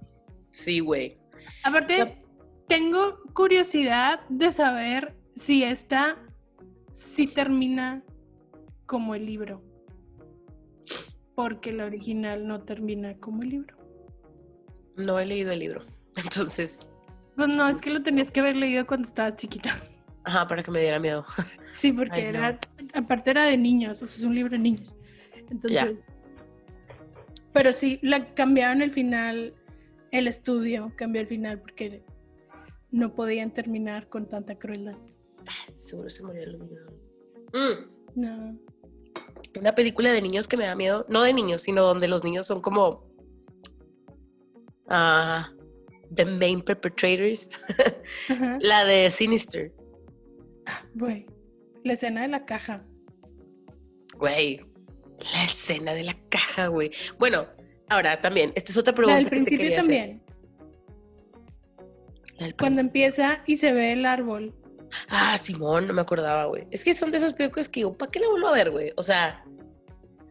sí, 0.50 0.80
güey. 0.80 1.18
Aparte, 1.62 1.98
La- 1.98 2.14
tengo 2.68 3.18
curiosidad 3.34 4.20
de 4.30 4.50
saber 4.50 5.14
si 5.36 5.62
esta 5.62 6.16
sí 6.94 7.26
termina 7.26 8.02
como 8.86 9.14
el 9.14 9.26
libro. 9.26 9.62
Porque 11.34 11.72
la 11.72 11.86
original 11.86 12.46
no 12.46 12.62
termina 12.62 13.14
como 13.18 13.42
el 13.42 13.48
libro. 13.50 13.76
No 14.96 15.18
he 15.18 15.26
leído 15.26 15.52
el 15.52 15.58
libro. 15.60 15.82
Entonces, 16.16 16.88
Pues 17.36 17.48
no, 17.48 17.68
es 17.68 17.80
que 17.80 17.90
lo 17.90 18.02
tenías 18.02 18.30
que 18.30 18.40
haber 18.40 18.56
leído 18.56 18.86
cuando 18.86 19.08
estabas 19.08 19.36
chiquita. 19.36 19.82
ajá, 20.24 20.46
para 20.46 20.62
que 20.62 20.70
me 20.70 20.80
diera 20.80 20.98
miedo. 20.98 21.24
Sí, 21.72 21.90
porque 21.92 22.26
Ay, 22.26 22.32
no. 22.32 22.38
era, 22.38 22.58
aparte 22.94 23.30
era 23.32 23.44
de 23.46 23.56
niños, 23.58 24.00
o 24.00 24.06
sea, 24.06 24.16
es 24.16 24.22
un 24.22 24.32
libro 24.36 24.52
de 24.52 24.58
niños. 24.60 24.94
Entonces, 25.50 26.04
pero 27.52 27.72
sí, 27.72 27.98
la 28.00 28.32
cambiaron 28.34 28.80
el 28.80 28.92
final, 28.92 29.52
el 30.12 30.28
estudio 30.28 30.92
cambió 30.94 31.20
el 31.22 31.26
final 31.26 31.58
porque 31.60 32.04
no 32.92 33.12
podían 33.12 33.50
terminar 33.52 34.08
con 34.08 34.26
tanta 34.28 34.54
crueldad. 34.54 34.96
Ah, 35.48 35.72
Seguro 35.74 36.08
se 36.08 36.22
murió 36.22 36.44
el 36.44 36.58
niño. 36.60 36.80
Mm, 37.52 38.20
No. 38.20 38.58
Una 39.58 39.74
película 39.74 40.12
de 40.12 40.20
niños 40.22 40.48
que 40.48 40.56
me 40.56 40.66
da 40.66 40.74
miedo, 40.74 41.06
no 41.08 41.22
de 41.22 41.32
niños, 41.32 41.62
sino 41.62 41.82
donde 41.82 42.08
los 42.08 42.24
niños 42.24 42.46
son 42.46 42.60
como 42.60 43.04
ah, 44.88 45.50
the 46.14 46.24
main 46.24 46.60
perpetrators. 46.60 47.48
La 48.60 48.84
de 48.84 49.10
Sinister. 49.10 49.72
Güey, 50.94 51.26
la 51.84 51.92
escena 51.92 52.22
de 52.22 52.28
la 52.28 52.44
caja. 52.46 52.84
Güey, 54.16 54.60
la 55.32 55.44
escena 55.44 55.94
de 55.94 56.04
la 56.04 56.16
caja, 56.30 56.68
güey. 56.68 56.90
Bueno, 57.18 57.46
ahora 57.88 58.20
también, 58.20 58.52
esta 58.54 58.72
es 58.72 58.78
otra 58.78 58.92
La 58.92 58.96
pregunta 58.96 59.18
del 59.18 59.24
que 59.24 59.30
te 59.30 59.36
principio 59.36 59.58
quería 59.58 59.80
hacer. 59.80 59.98
también. 59.98 60.22
Del 62.38 62.56
Cuando 62.56 62.80
empieza 62.80 63.42
y 63.46 63.56
se 63.56 63.72
ve 63.72 63.92
el 63.92 64.06
árbol. 64.06 64.54
Ah, 65.08 65.36
Simón, 65.38 65.86
no 65.86 65.94
me 65.94 66.02
acordaba, 66.02 66.46
güey. 66.46 66.66
Es 66.70 66.84
que 66.84 66.94
son 66.94 67.10
de 67.10 67.18
esas 67.18 67.34
películas 67.34 67.68
que 67.68 67.80
digo, 67.80 67.96
¿para 67.96 68.10
qué 68.10 68.20
la 68.20 68.28
vuelvo 68.28 68.48
a 68.48 68.52
ver, 68.52 68.70
güey? 68.70 68.92
O 68.96 69.02
sea, 69.02 69.44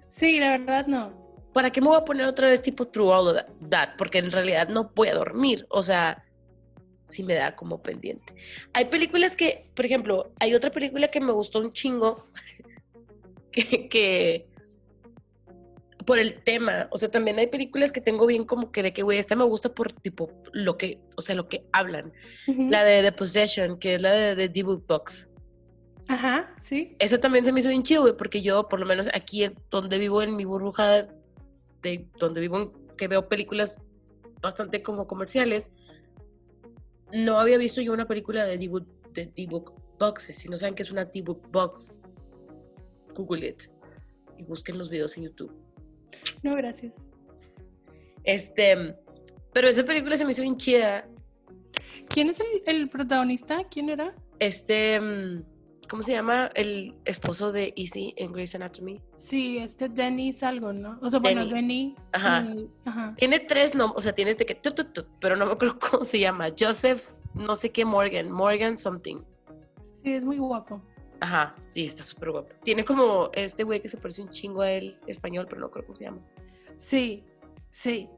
Sí, 0.09 0.39
la 0.39 0.57
verdad 0.57 0.85
no. 0.85 1.23
¿para 1.53 1.71
qué 1.71 1.81
me 1.81 1.87
voy 1.87 1.97
a 1.97 2.05
poner 2.05 2.25
otra 2.25 2.47
vez 2.47 2.61
tipo 2.61 2.85
Through 2.85 3.09
All 3.09 3.27
of 3.29 3.43
That? 3.69 3.89
Porque 3.97 4.17
en 4.17 4.31
realidad 4.31 4.67
no 4.67 4.91
voy 4.95 5.07
a 5.07 5.13
dormir. 5.13 5.65
O 5.69 5.81
sea, 5.83 6.23
sí 7.03 7.23
me 7.23 7.35
da 7.35 7.55
como 7.55 7.81
pendiente. 7.81 8.33
Hay 8.73 8.85
películas 8.85 9.35
que, 9.35 9.69
por 9.75 9.85
ejemplo, 9.85 10.31
hay 10.39 10.53
otra 10.53 10.71
película 10.71 11.09
que 11.09 11.21
me 11.21 11.31
gustó 11.31 11.59
un 11.59 11.71
chingo 11.73 12.27
que, 13.51 13.87
que 13.87 14.47
por 16.05 16.19
el 16.19 16.41
tema, 16.43 16.87
o 16.91 16.97
sea, 16.97 17.09
también 17.09 17.39
hay 17.39 17.47
películas 17.47 17.91
que 17.91 18.01
tengo 18.01 18.25
bien 18.25 18.45
como 18.45 18.71
que 18.71 18.83
de 18.83 18.93
que, 18.93 19.03
güey, 19.03 19.19
esta 19.19 19.35
me 19.35 19.43
gusta 19.43 19.73
por 19.73 19.91
tipo 19.91 20.31
lo 20.51 20.77
que, 20.77 20.99
o 21.15 21.21
sea, 21.21 21.35
lo 21.35 21.47
que 21.47 21.65
hablan. 21.71 22.11
La 22.47 22.83
de 22.83 23.01
The 23.03 23.11
Possession, 23.11 23.77
que 23.77 23.95
es 23.95 24.01
la 24.01 24.11
de 24.11 24.35
The 24.35 24.49
D-Book 24.49 24.85
Box. 24.87 25.27
Ajá, 26.07 26.53
sí. 26.61 26.95
Esa 26.99 27.19
también 27.19 27.45
se 27.45 27.51
me 27.51 27.59
hizo 27.59 27.69
bien 27.69 27.83
chido, 27.83 28.01
güey, 28.01 28.17
porque 28.17 28.41
yo, 28.41 28.67
por 28.67 28.79
lo 28.79 28.85
menos 28.85 29.09
aquí 29.13 29.49
donde 29.69 29.97
vivo 29.97 30.21
en 30.21 30.35
mi 30.35 30.45
burbuja, 30.45 31.07
de 31.81 32.07
donde 32.19 32.41
vivo, 32.41 32.73
que 32.97 33.07
veo 33.07 33.27
películas 33.27 33.79
bastante 34.41 34.83
como 34.83 35.07
comerciales, 35.07 35.71
no 37.13 37.39
había 37.39 37.57
visto 37.57 37.81
yo 37.81 37.93
una 37.93 38.07
película 38.07 38.45
de 38.45 38.57
D-Book, 38.57 38.87
de 39.13 39.27
D-Book 39.27 39.73
Boxes. 39.99 40.35
Si 40.37 40.49
no 40.49 40.57
saben 40.57 40.75
qué 40.75 40.81
es 40.81 40.91
una 40.91 41.05
D-Book 41.05 41.47
Box, 41.51 41.95
Google 43.13 43.47
it 43.47 43.63
y 44.37 44.43
busquen 44.43 44.77
los 44.77 44.89
videos 44.89 45.15
en 45.17 45.23
YouTube. 45.25 45.62
No, 46.49 46.55
gracias. 46.55 46.93
Este, 48.25 48.95
pero 49.53 49.67
esa 49.67 49.83
película 49.83 50.17
se 50.17 50.25
me 50.25 50.31
hizo 50.31 50.41
bien 50.41 50.57
chida. 50.57 51.07
¿Quién 52.09 52.29
es 52.29 52.39
el, 52.39 52.61
el 52.65 52.89
protagonista? 52.89 53.63
¿Quién 53.71 53.89
era? 53.89 54.13
Este, 54.39 54.99
mm, 54.99 55.43
¿cómo 55.89 56.03
se 56.03 56.11
llama? 56.11 56.51
El 56.53 56.95
esposo 57.05 57.51
de 57.51 57.73
Easy 57.77 58.13
en 58.17 58.33
Grey's 58.33 58.55
Anatomy. 58.55 59.01
Sí, 59.17 59.57
este 59.57 59.87
Dennis 59.87 60.43
algo, 60.43 60.73
¿no? 60.73 60.99
O 61.01 61.09
sea, 61.09 61.19
bueno, 61.19 61.45
Denny. 61.45 61.95
Ajá. 62.11 62.45
ajá. 62.85 63.13
Tiene 63.17 63.39
tres 63.39 63.73
nombres, 63.73 63.97
o 63.97 64.01
sea, 64.01 64.13
tiene 64.13 64.35
que 64.35 64.55
tut, 64.55 64.75
tut, 64.75 64.93
tut, 64.93 65.07
pero 65.19 65.35
no 65.35 65.45
me 65.45 65.53
acuerdo 65.53 65.79
cómo 65.91 66.03
se 66.03 66.19
llama. 66.19 66.49
Joseph, 66.59 67.01
no 67.33 67.55
sé 67.55 67.71
qué 67.71 67.85
Morgan, 67.85 68.31
Morgan 68.31 68.75
something. 68.75 69.21
Sí, 70.03 70.13
es 70.13 70.25
muy 70.25 70.37
guapo. 70.37 70.81
Ajá, 71.23 71.55
sí, 71.67 71.85
está 71.85 72.03
súper 72.03 72.31
guapo. 72.31 72.53
Tiene 72.65 72.83
como 72.83 73.29
este 73.33 73.63
güey 73.63 73.79
que 73.79 73.87
se 73.87 73.95
parece 73.95 74.21
un 74.21 74.29
chingo 74.29 74.61
a 74.61 74.69
él, 74.69 74.99
español, 75.07 75.45
pero 75.47 75.61
no 75.61 75.71
creo 75.71 75.85
cómo 75.85 75.95
se 75.95 76.03
llama. 76.03 76.19
Sí, 76.75 77.23
sí. 77.71 78.09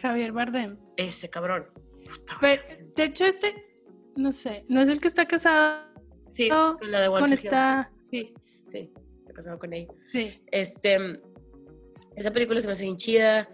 Javier 0.00 0.32
Bardem. 0.32 0.76
Ese 0.96 1.30
cabrón. 1.30 1.68
Puta, 2.04 2.36
Pero, 2.40 2.62
de 2.96 3.04
hecho, 3.04 3.26
este, 3.26 3.54
no 4.16 4.32
sé, 4.32 4.64
no 4.68 4.80
es 4.82 4.88
el 4.88 5.00
que 5.00 5.06
está 5.06 5.24
casado 5.24 5.84
Sí, 6.30 6.48
con 6.48 6.78
la 6.90 7.02
de 7.02 7.06
One 7.06 7.20
con 7.20 7.32
esta. 7.32 7.92
Sí, 8.00 8.34
Sí, 8.66 8.92
está 9.18 9.32
casado 9.34 9.56
con 9.60 9.72
ella. 9.72 9.92
sí. 10.08 10.42
Este, 10.50 10.98
esa 12.16 12.32
película 12.32 12.60
se 12.60 12.66
me 12.66 12.72
hace 12.72 12.82
bien 12.82 12.96
chida. 12.96 13.48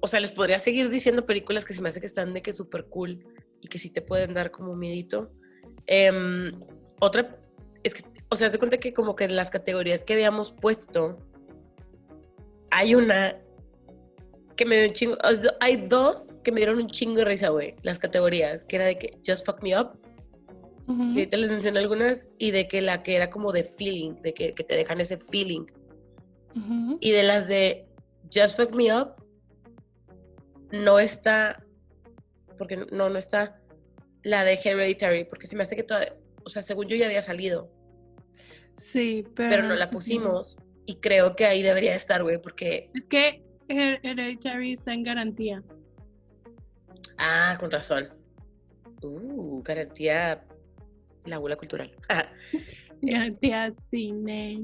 O 0.00 0.06
sea, 0.06 0.20
les 0.20 0.32
podría 0.32 0.58
seguir 0.58 0.88
diciendo 0.88 1.26
películas 1.26 1.66
que 1.66 1.74
se 1.74 1.82
me 1.82 1.90
hace 1.90 2.00
que 2.00 2.06
están 2.06 2.32
de 2.32 2.40
que 2.40 2.54
súper 2.54 2.86
cool 2.86 3.22
y 3.60 3.68
que 3.68 3.78
sí 3.78 3.90
te 3.90 4.00
pueden 4.00 4.32
dar 4.32 4.50
como 4.50 4.74
miedito. 4.74 5.30
Em, 5.86 6.50
otra, 7.00 7.43
es 7.84 7.94
que, 7.94 8.02
o 8.30 8.36
sea, 8.36 8.48
de 8.48 8.58
cuenta 8.58 8.78
que 8.78 8.92
como 8.92 9.14
que 9.14 9.24
en 9.24 9.36
las 9.36 9.50
categorías 9.50 10.04
que 10.04 10.14
habíamos 10.14 10.50
puesto, 10.50 11.18
hay 12.70 12.94
una 12.94 13.38
que 14.56 14.64
me 14.64 14.76
dio 14.76 14.88
un 14.88 14.92
chingo, 14.92 15.16
hay 15.60 15.76
dos 15.76 16.36
que 16.42 16.50
me 16.50 16.60
dieron 16.60 16.78
un 16.78 16.88
chingo 16.88 17.16
de 17.16 17.24
risa, 17.24 17.50
güey, 17.50 17.74
las 17.82 17.98
categorías, 17.98 18.64
que 18.64 18.76
era 18.76 18.86
de 18.86 18.98
que 18.98 19.18
Just 19.26 19.44
Fuck 19.46 19.62
Me 19.62 19.78
Up 19.78 19.98
Y 21.14 21.26
te 21.26 21.36
les 21.36 21.50
mencioné 21.50 21.80
algunas 21.80 22.26
y 22.38 22.50
de 22.52 22.66
que 22.68 22.80
la 22.80 23.02
que 23.02 23.16
era 23.16 23.30
como 23.30 23.52
de 23.52 23.64
feeling, 23.64 24.14
de 24.22 24.32
que, 24.32 24.54
que 24.54 24.64
te 24.64 24.76
dejan 24.76 25.00
ese 25.00 25.16
feeling. 25.16 25.66
Y 27.00 27.10
de 27.10 27.24
las 27.24 27.48
de 27.48 27.88
Just 28.32 28.56
Fuck 28.56 28.74
Me 28.74 28.96
Up, 28.96 29.14
no 30.70 30.98
está, 30.98 31.64
porque 32.56 32.76
no, 32.76 33.10
no 33.10 33.18
está 33.18 33.60
la 34.22 34.44
de 34.44 34.54
Hereditary, 34.54 35.24
porque 35.24 35.46
se 35.46 35.56
me 35.56 35.62
hace 35.62 35.74
que 35.76 35.82
toda, 35.82 36.06
o 36.44 36.48
sea, 36.48 36.62
según 36.62 36.88
yo 36.88 36.96
ya 36.96 37.06
había 37.06 37.22
salido. 37.22 37.70
Sí, 38.76 39.24
pero... 39.34 39.50
Pero 39.50 39.62
no 39.64 39.74
la 39.74 39.90
pusimos 39.90 40.58
y 40.86 40.96
creo 40.96 41.36
que 41.36 41.46
ahí 41.46 41.62
debería 41.62 41.94
estar, 41.94 42.22
güey, 42.22 42.40
porque... 42.40 42.90
Es 42.94 43.06
que 43.06 43.42
Hereditary 43.68 44.74
está 44.74 44.92
en 44.92 45.02
garantía. 45.02 45.62
Ah, 47.18 47.56
con 47.58 47.70
razón. 47.70 48.08
Uh, 49.02 49.62
garantía 49.62 50.44
la 51.24 51.36
abuela 51.36 51.56
cultural. 51.56 51.94
garantía 53.02 53.72
cine. 53.90 54.60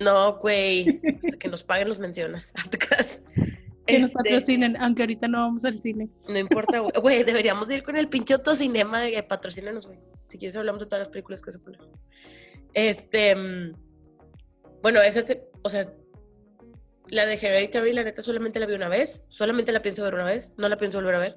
No, 0.00 0.38
güey. 0.38 1.00
que 1.38 1.48
nos 1.48 1.62
paguen 1.62 1.88
los 1.88 2.00
mencionas. 2.00 2.52
que 3.90 3.98
nos 4.00 4.10
este, 4.10 4.22
patrocinen, 4.22 4.76
aunque 4.76 5.02
ahorita 5.02 5.28
no 5.28 5.38
vamos 5.38 5.64
al 5.64 5.80
cine. 5.80 6.08
No 6.28 6.38
importa, 6.38 6.78
güey. 6.78 7.24
Deberíamos 7.24 7.70
ir 7.70 7.82
con 7.82 7.96
el 7.96 8.08
pinche 8.08 8.34
autocinema 8.34 9.08
y 9.08 9.20
patrocínenos, 9.22 9.86
güey. 9.86 9.98
Si 10.28 10.38
quieres 10.38 10.56
hablamos 10.56 10.80
de 10.80 10.86
todas 10.86 11.00
las 11.00 11.08
películas 11.08 11.42
que 11.42 11.50
se 11.50 11.58
ponen. 11.58 11.80
Este. 12.74 13.34
Mm, 13.34 13.72
bueno, 14.82 15.00
esa, 15.02 15.22
o 15.62 15.68
sea, 15.68 15.92
la 17.08 17.26
de 17.26 17.34
Hereditary, 17.34 17.92
la 17.92 18.04
neta, 18.04 18.22
solamente 18.22 18.60
la 18.60 18.66
vi 18.66 18.74
una 18.74 18.88
vez. 18.88 19.24
Solamente 19.28 19.72
la 19.72 19.82
pienso 19.82 20.02
ver 20.02 20.14
una 20.14 20.24
vez. 20.24 20.52
No 20.56 20.68
la 20.68 20.76
pienso 20.76 20.98
volver 20.98 21.16
a 21.16 21.20
ver. 21.20 21.36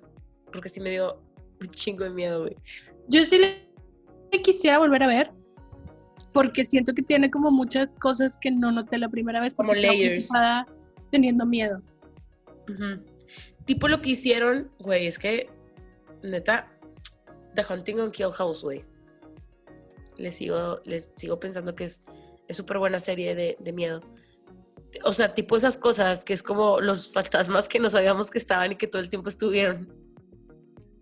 Porque 0.51 0.70
sí 0.70 0.80
me 0.80 0.91
dio 0.91 1.22
un 1.60 1.68
chingo 1.70 2.04
de 2.04 2.12
miedo, 2.12 2.41
güey. 2.41 2.56
Yo 3.08 3.26
sí 3.26 3.38
le 3.38 4.41
quisiera 4.43 4.78
volver 4.78 5.04
a 5.04 5.08
ver. 5.08 5.32
Porque 6.32 6.66
siento 6.66 6.93
que 6.93 7.04
tiene 7.04 7.30
como 7.30 7.51
muchas 7.51 7.95
cosas 7.95 8.38
que 8.38 8.51
no 8.51 8.72
noté 8.72 8.97
la 8.97 9.10
primera 9.10 9.41
vez. 9.41 9.54
Como 9.56 9.74
layers. 9.74 10.30
Teniendo 11.12 11.45
miedo. 11.45 11.82
Tipo 13.66 13.88
lo 13.88 14.01
que 14.01 14.11
hicieron, 14.11 14.72
güey, 14.80 15.07
es 15.07 15.20
que, 15.20 15.49
neta, 16.22 16.72
The 17.55 17.64
Hunting 17.70 17.99
on 17.99 18.11
Kill 18.11 18.32
House, 18.32 18.64
güey. 18.64 18.84
Les 20.18 20.36
sigo, 20.36 20.80
les 20.86 21.16
sigo 21.16 21.39
pensando 21.39 21.74
que 21.76 21.86
es 21.86 22.03
súper 22.49 22.78
buena 22.78 22.99
serie 22.99 23.36
de, 23.36 23.57
de 23.59 23.74
miedo 23.74 24.01
o 25.03 25.14
sea, 25.14 25.34
tipo 25.34 25.57
esas 25.57 25.78
cosas 25.78 26.24
que 26.24 26.34
es 26.34 26.43
como 26.43 26.80
los 26.80 27.11
fantasmas 27.11 27.68
que 27.68 27.80
no 27.80 27.89
sabíamos 27.89 28.30
que 28.30 28.38
estaban 28.38 28.72
y 28.72 28.76
que 28.76 28.88
todo 28.88 29.01
el 29.01 29.09
tiempo 29.09 29.30
estuvieron. 29.30 29.91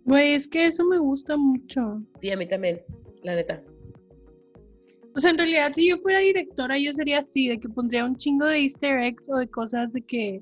Güey, 0.06 0.36
es 0.36 0.48
que 0.48 0.68
eso 0.68 0.86
me 0.86 0.98
gusta 0.98 1.38
mucho. 1.38 2.02
Sí, 2.22 2.32
a 2.32 2.38
mí 2.38 2.46
también, 2.46 2.82
la 3.24 3.36
neta. 3.36 3.62
O 5.14 5.20
sea, 5.20 5.32
en 5.32 5.38
realidad, 5.38 5.74
si 5.76 5.90
yo 5.90 5.98
fuera 5.98 6.20
directora, 6.20 6.78
yo 6.80 6.94
sería 6.94 7.20
así, 7.20 7.50
de 7.50 7.60
que 7.60 7.68
pondría 7.68 8.06
un 8.06 8.16
chingo 8.16 8.46
de 8.46 8.60
easter 8.60 9.00
eggs 9.00 9.30
o 9.30 9.38
de 9.38 9.48
cosas 9.48 9.92
de 9.92 10.02
que 10.02 10.42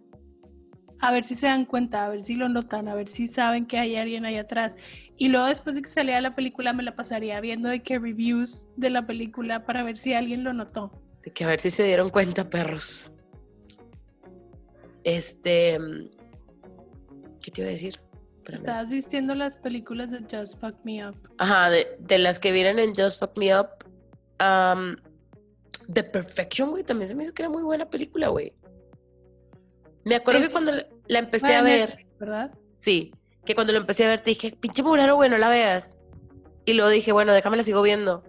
a 1.01 1.11
ver 1.11 1.25
si 1.25 1.35
se 1.35 1.47
dan 1.47 1.65
cuenta, 1.65 2.05
a 2.05 2.09
ver 2.09 2.21
si 2.23 2.35
lo 2.35 2.49
notan, 2.49 2.87
a 2.87 2.95
ver 2.95 3.09
si 3.09 3.27
saben 3.27 3.65
que 3.65 3.77
hay 3.77 3.95
alguien 3.95 4.25
ahí 4.25 4.37
atrás. 4.37 4.75
Y 5.17 5.29
luego 5.29 5.47
después 5.47 5.75
de 5.75 5.81
que 5.81 5.89
saliera 5.89 6.21
la 6.21 6.35
película 6.35 6.73
me 6.73 6.83
la 6.83 6.95
pasaría 6.95 7.39
viendo 7.41 7.69
de 7.69 7.81
que 7.81 7.99
reviews 7.99 8.67
de 8.75 8.89
la 8.89 9.05
película 9.05 9.65
para 9.65 9.83
ver 9.83 9.97
si 9.97 10.13
alguien 10.13 10.43
lo 10.43 10.53
notó. 10.53 10.91
De 11.23 11.31
que 11.31 11.43
a 11.43 11.47
ver 11.47 11.59
si 11.59 11.71
se 11.71 11.83
dieron 11.83 12.09
cuenta, 12.09 12.49
perros. 12.49 13.13
Este. 15.03 15.77
¿Qué 17.41 17.51
te 17.51 17.61
iba 17.61 17.69
a 17.69 17.71
decir? 17.71 17.99
Estabas 18.53 18.89
diciendo 18.89 19.35
las 19.35 19.57
películas 19.57 20.09
de 20.11 20.19
Just 20.21 20.59
Fuck 20.59 20.75
Me 20.83 21.07
Up. 21.07 21.15
Ajá, 21.37 21.69
de, 21.69 22.17
las 22.17 22.39
que 22.39 22.51
vienen 22.51 22.79
en 22.79 22.95
Just 22.95 23.19
Fuck 23.19 23.37
Me 23.37 23.57
Up. 23.57 23.67
The 25.93 26.03
Perfection, 26.03 26.71
güey, 26.71 26.83
también 26.83 27.07
se 27.07 27.15
me 27.15 27.23
hizo 27.23 27.33
que 27.33 27.41
era 27.41 27.49
muy 27.49 27.63
buena 27.63 27.89
película, 27.89 28.29
güey. 28.29 28.53
Me 30.10 30.16
acuerdo 30.16 30.41
que 30.41 30.49
cuando 30.49 30.72
la 31.07 31.20
empecé 31.20 31.55
a 31.55 31.62
ver. 31.62 32.05
¿Verdad? 32.20 32.51
Sí, 32.80 33.14
que 33.45 33.55
cuando 33.55 33.72
lo 33.74 33.80
empecé 33.80 34.05
a 34.05 34.10
ver 34.10 34.20
te 34.20 34.32
dije, 34.32 34.51
pinche 34.60 34.84
murero, 34.84 35.16
güey, 35.16 35.30
no 35.30 35.38
la 35.38 35.49
veas. 35.49 35.97
Y 36.66 36.74
luego 36.74 36.89
dije, 36.89 37.12
bueno, 37.12 37.34
déjame 37.34 37.57
la 37.57 37.64
sigo 37.64 37.82
viendo. 37.82 38.24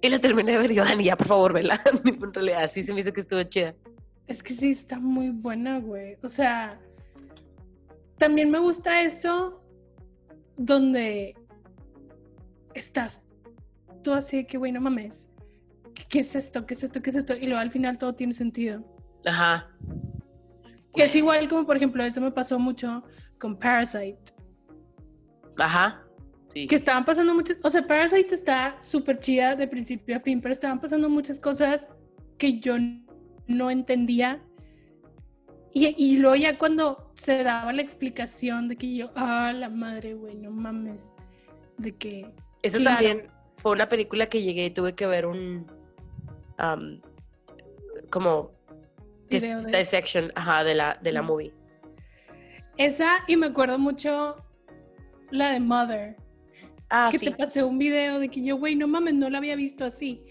Y 0.00 0.08
la 0.08 0.18
terminé 0.18 0.52
de 0.52 0.58
ver 0.58 0.70
y 0.70 0.74
yo, 0.76 0.84
Dani, 0.84 1.04
ya, 1.04 1.16
por 1.16 1.26
favor, 1.26 1.52
vela. 1.52 1.80
en 2.04 2.32
realidad, 2.32 2.70
sí 2.70 2.82
se 2.82 2.94
me 2.94 3.00
hizo 3.00 3.12
que 3.12 3.20
estuvo 3.20 3.42
chida. 3.42 3.74
Es 4.26 4.42
que 4.42 4.54
sí, 4.54 4.70
está 4.70 4.98
muy 4.98 5.30
buena, 5.30 5.78
güey. 5.80 6.16
O 6.22 6.28
sea, 6.28 6.78
también 8.18 8.50
me 8.50 8.58
gusta 8.58 9.02
eso 9.02 9.60
donde 10.56 11.34
estás 12.74 13.20
tú 14.02 14.12
así 14.12 14.38
de 14.38 14.46
que, 14.46 14.56
güey, 14.56 14.72
no 14.72 14.80
mames. 14.80 15.26
¿Qué, 16.08 16.20
es 16.20 16.34
esto? 16.34 16.66
¿Qué 16.66 16.74
es 16.74 16.84
esto? 16.84 17.02
¿Qué 17.02 17.10
es 17.10 17.16
esto? 17.16 17.34
Y 17.34 17.46
luego 17.46 17.60
al 17.60 17.70
final 17.70 17.98
todo 17.98 18.14
tiene 18.14 18.34
sentido. 18.34 18.84
Ajá. 19.24 19.68
Que 20.94 21.04
es 21.04 21.14
igual 21.14 21.48
como, 21.48 21.66
por 21.66 21.76
ejemplo, 21.76 22.04
eso 22.04 22.20
me 22.20 22.30
pasó 22.30 22.58
mucho 22.58 23.02
con 23.38 23.58
Parasite. 23.58 24.18
Ajá. 25.58 26.02
Sí. 26.48 26.66
Que 26.66 26.76
estaban 26.76 27.04
pasando 27.04 27.34
muchas, 27.34 27.56
o 27.62 27.70
sea, 27.70 27.86
Parasite 27.86 28.34
está 28.34 28.76
súper 28.80 29.18
chida 29.18 29.56
de 29.56 29.66
principio 29.66 30.16
a 30.16 30.20
fin, 30.20 30.40
pero 30.40 30.52
estaban 30.52 30.80
pasando 30.80 31.08
muchas 31.08 31.40
cosas 31.40 31.88
que 32.38 32.60
yo 32.60 32.76
no 33.48 33.70
entendía. 33.70 34.40
Y, 35.72 35.94
y 35.98 36.16
luego 36.18 36.36
ya 36.36 36.56
cuando 36.56 37.12
se 37.24 37.42
daba 37.42 37.72
la 37.72 37.82
explicación 37.82 38.68
de 38.68 38.76
que 38.76 38.94
yo, 38.94 39.10
ah, 39.16 39.52
la 39.54 39.68
madre, 39.68 40.14
güey, 40.14 40.36
no 40.36 40.50
mames. 40.50 41.00
De 41.78 41.92
que. 41.92 42.32
Eso 42.62 42.80
también 42.82 43.28
fue 43.56 43.72
una 43.72 43.88
película 43.88 44.26
que 44.26 44.42
llegué 44.42 44.66
y 44.66 44.70
tuve 44.70 44.94
que 44.94 45.06
ver 45.06 45.26
un. 45.26 45.66
como. 48.10 48.53
De... 49.30 49.78
Dissection, 49.78 50.32
ajá, 50.34 50.64
de 50.64 50.74
la, 50.74 50.98
de 51.02 51.12
la 51.12 51.22
movie. 51.22 51.52
Esa, 52.76 53.18
y 53.26 53.36
me 53.36 53.46
acuerdo 53.46 53.78
mucho 53.78 54.36
la 55.30 55.52
de 55.52 55.60
Mother. 55.60 56.16
Ah, 56.90 57.10
que 57.10 57.18
te 57.18 57.30
pasé 57.32 57.62
un 57.62 57.78
video 57.78 58.18
de 58.18 58.28
que 58.28 58.44
yo, 58.44 58.56
güey, 58.56 58.76
no 58.76 58.86
mames, 58.86 59.14
no 59.14 59.30
la 59.30 59.38
había 59.38 59.56
visto 59.56 59.84
así 59.84 60.22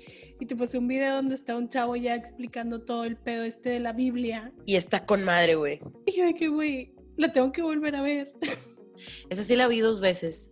y 0.44 0.46
te 0.46 0.58
puse 0.58 0.78
un 0.78 0.90
video 0.90 1.16
donde 1.16 1.36
está 1.36 1.56
un 1.56 1.70
chavo 1.70 1.96
ya 1.96 2.16
explicando 2.16 2.82
todo 2.82 3.06
el 3.06 3.16
pedo 3.16 3.44
este 3.44 3.70
de 3.70 3.80
la 3.80 3.94
Biblia. 3.94 4.52
Y 4.66 4.76
está 4.76 5.06
con 5.06 5.24
madre, 5.24 5.56
güey. 5.56 5.80
Y 6.06 6.18
yo 6.18 6.26
de 6.26 6.34
que, 6.34 6.50
güey, 6.50 6.94
la 7.16 7.32
tengo 7.32 7.52
que 7.54 7.62
volver 7.62 7.96
a 7.96 8.02
ver. 8.02 8.34
Esa 9.30 9.44
sí 9.44 9.56
la 9.56 9.68
vi 9.68 9.80
dos 9.80 10.02
veces. 10.02 10.52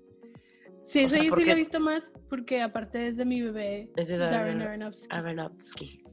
Sí, 0.84 1.02
esa 1.02 1.20
sí 1.20 1.30
la 1.30 1.52
he 1.52 1.56
visto 1.56 1.80
más 1.80 2.12
porque 2.28 2.62
aparte 2.62 3.10
es 3.10 3.16
de 3.16 3.24
mi 3.24 3.42
bebé. 3.42 3.90
Es 3.96 4.10
de 4.10 4.18
Darren 4.18 4.62
Aronofsky. 4.62 6.04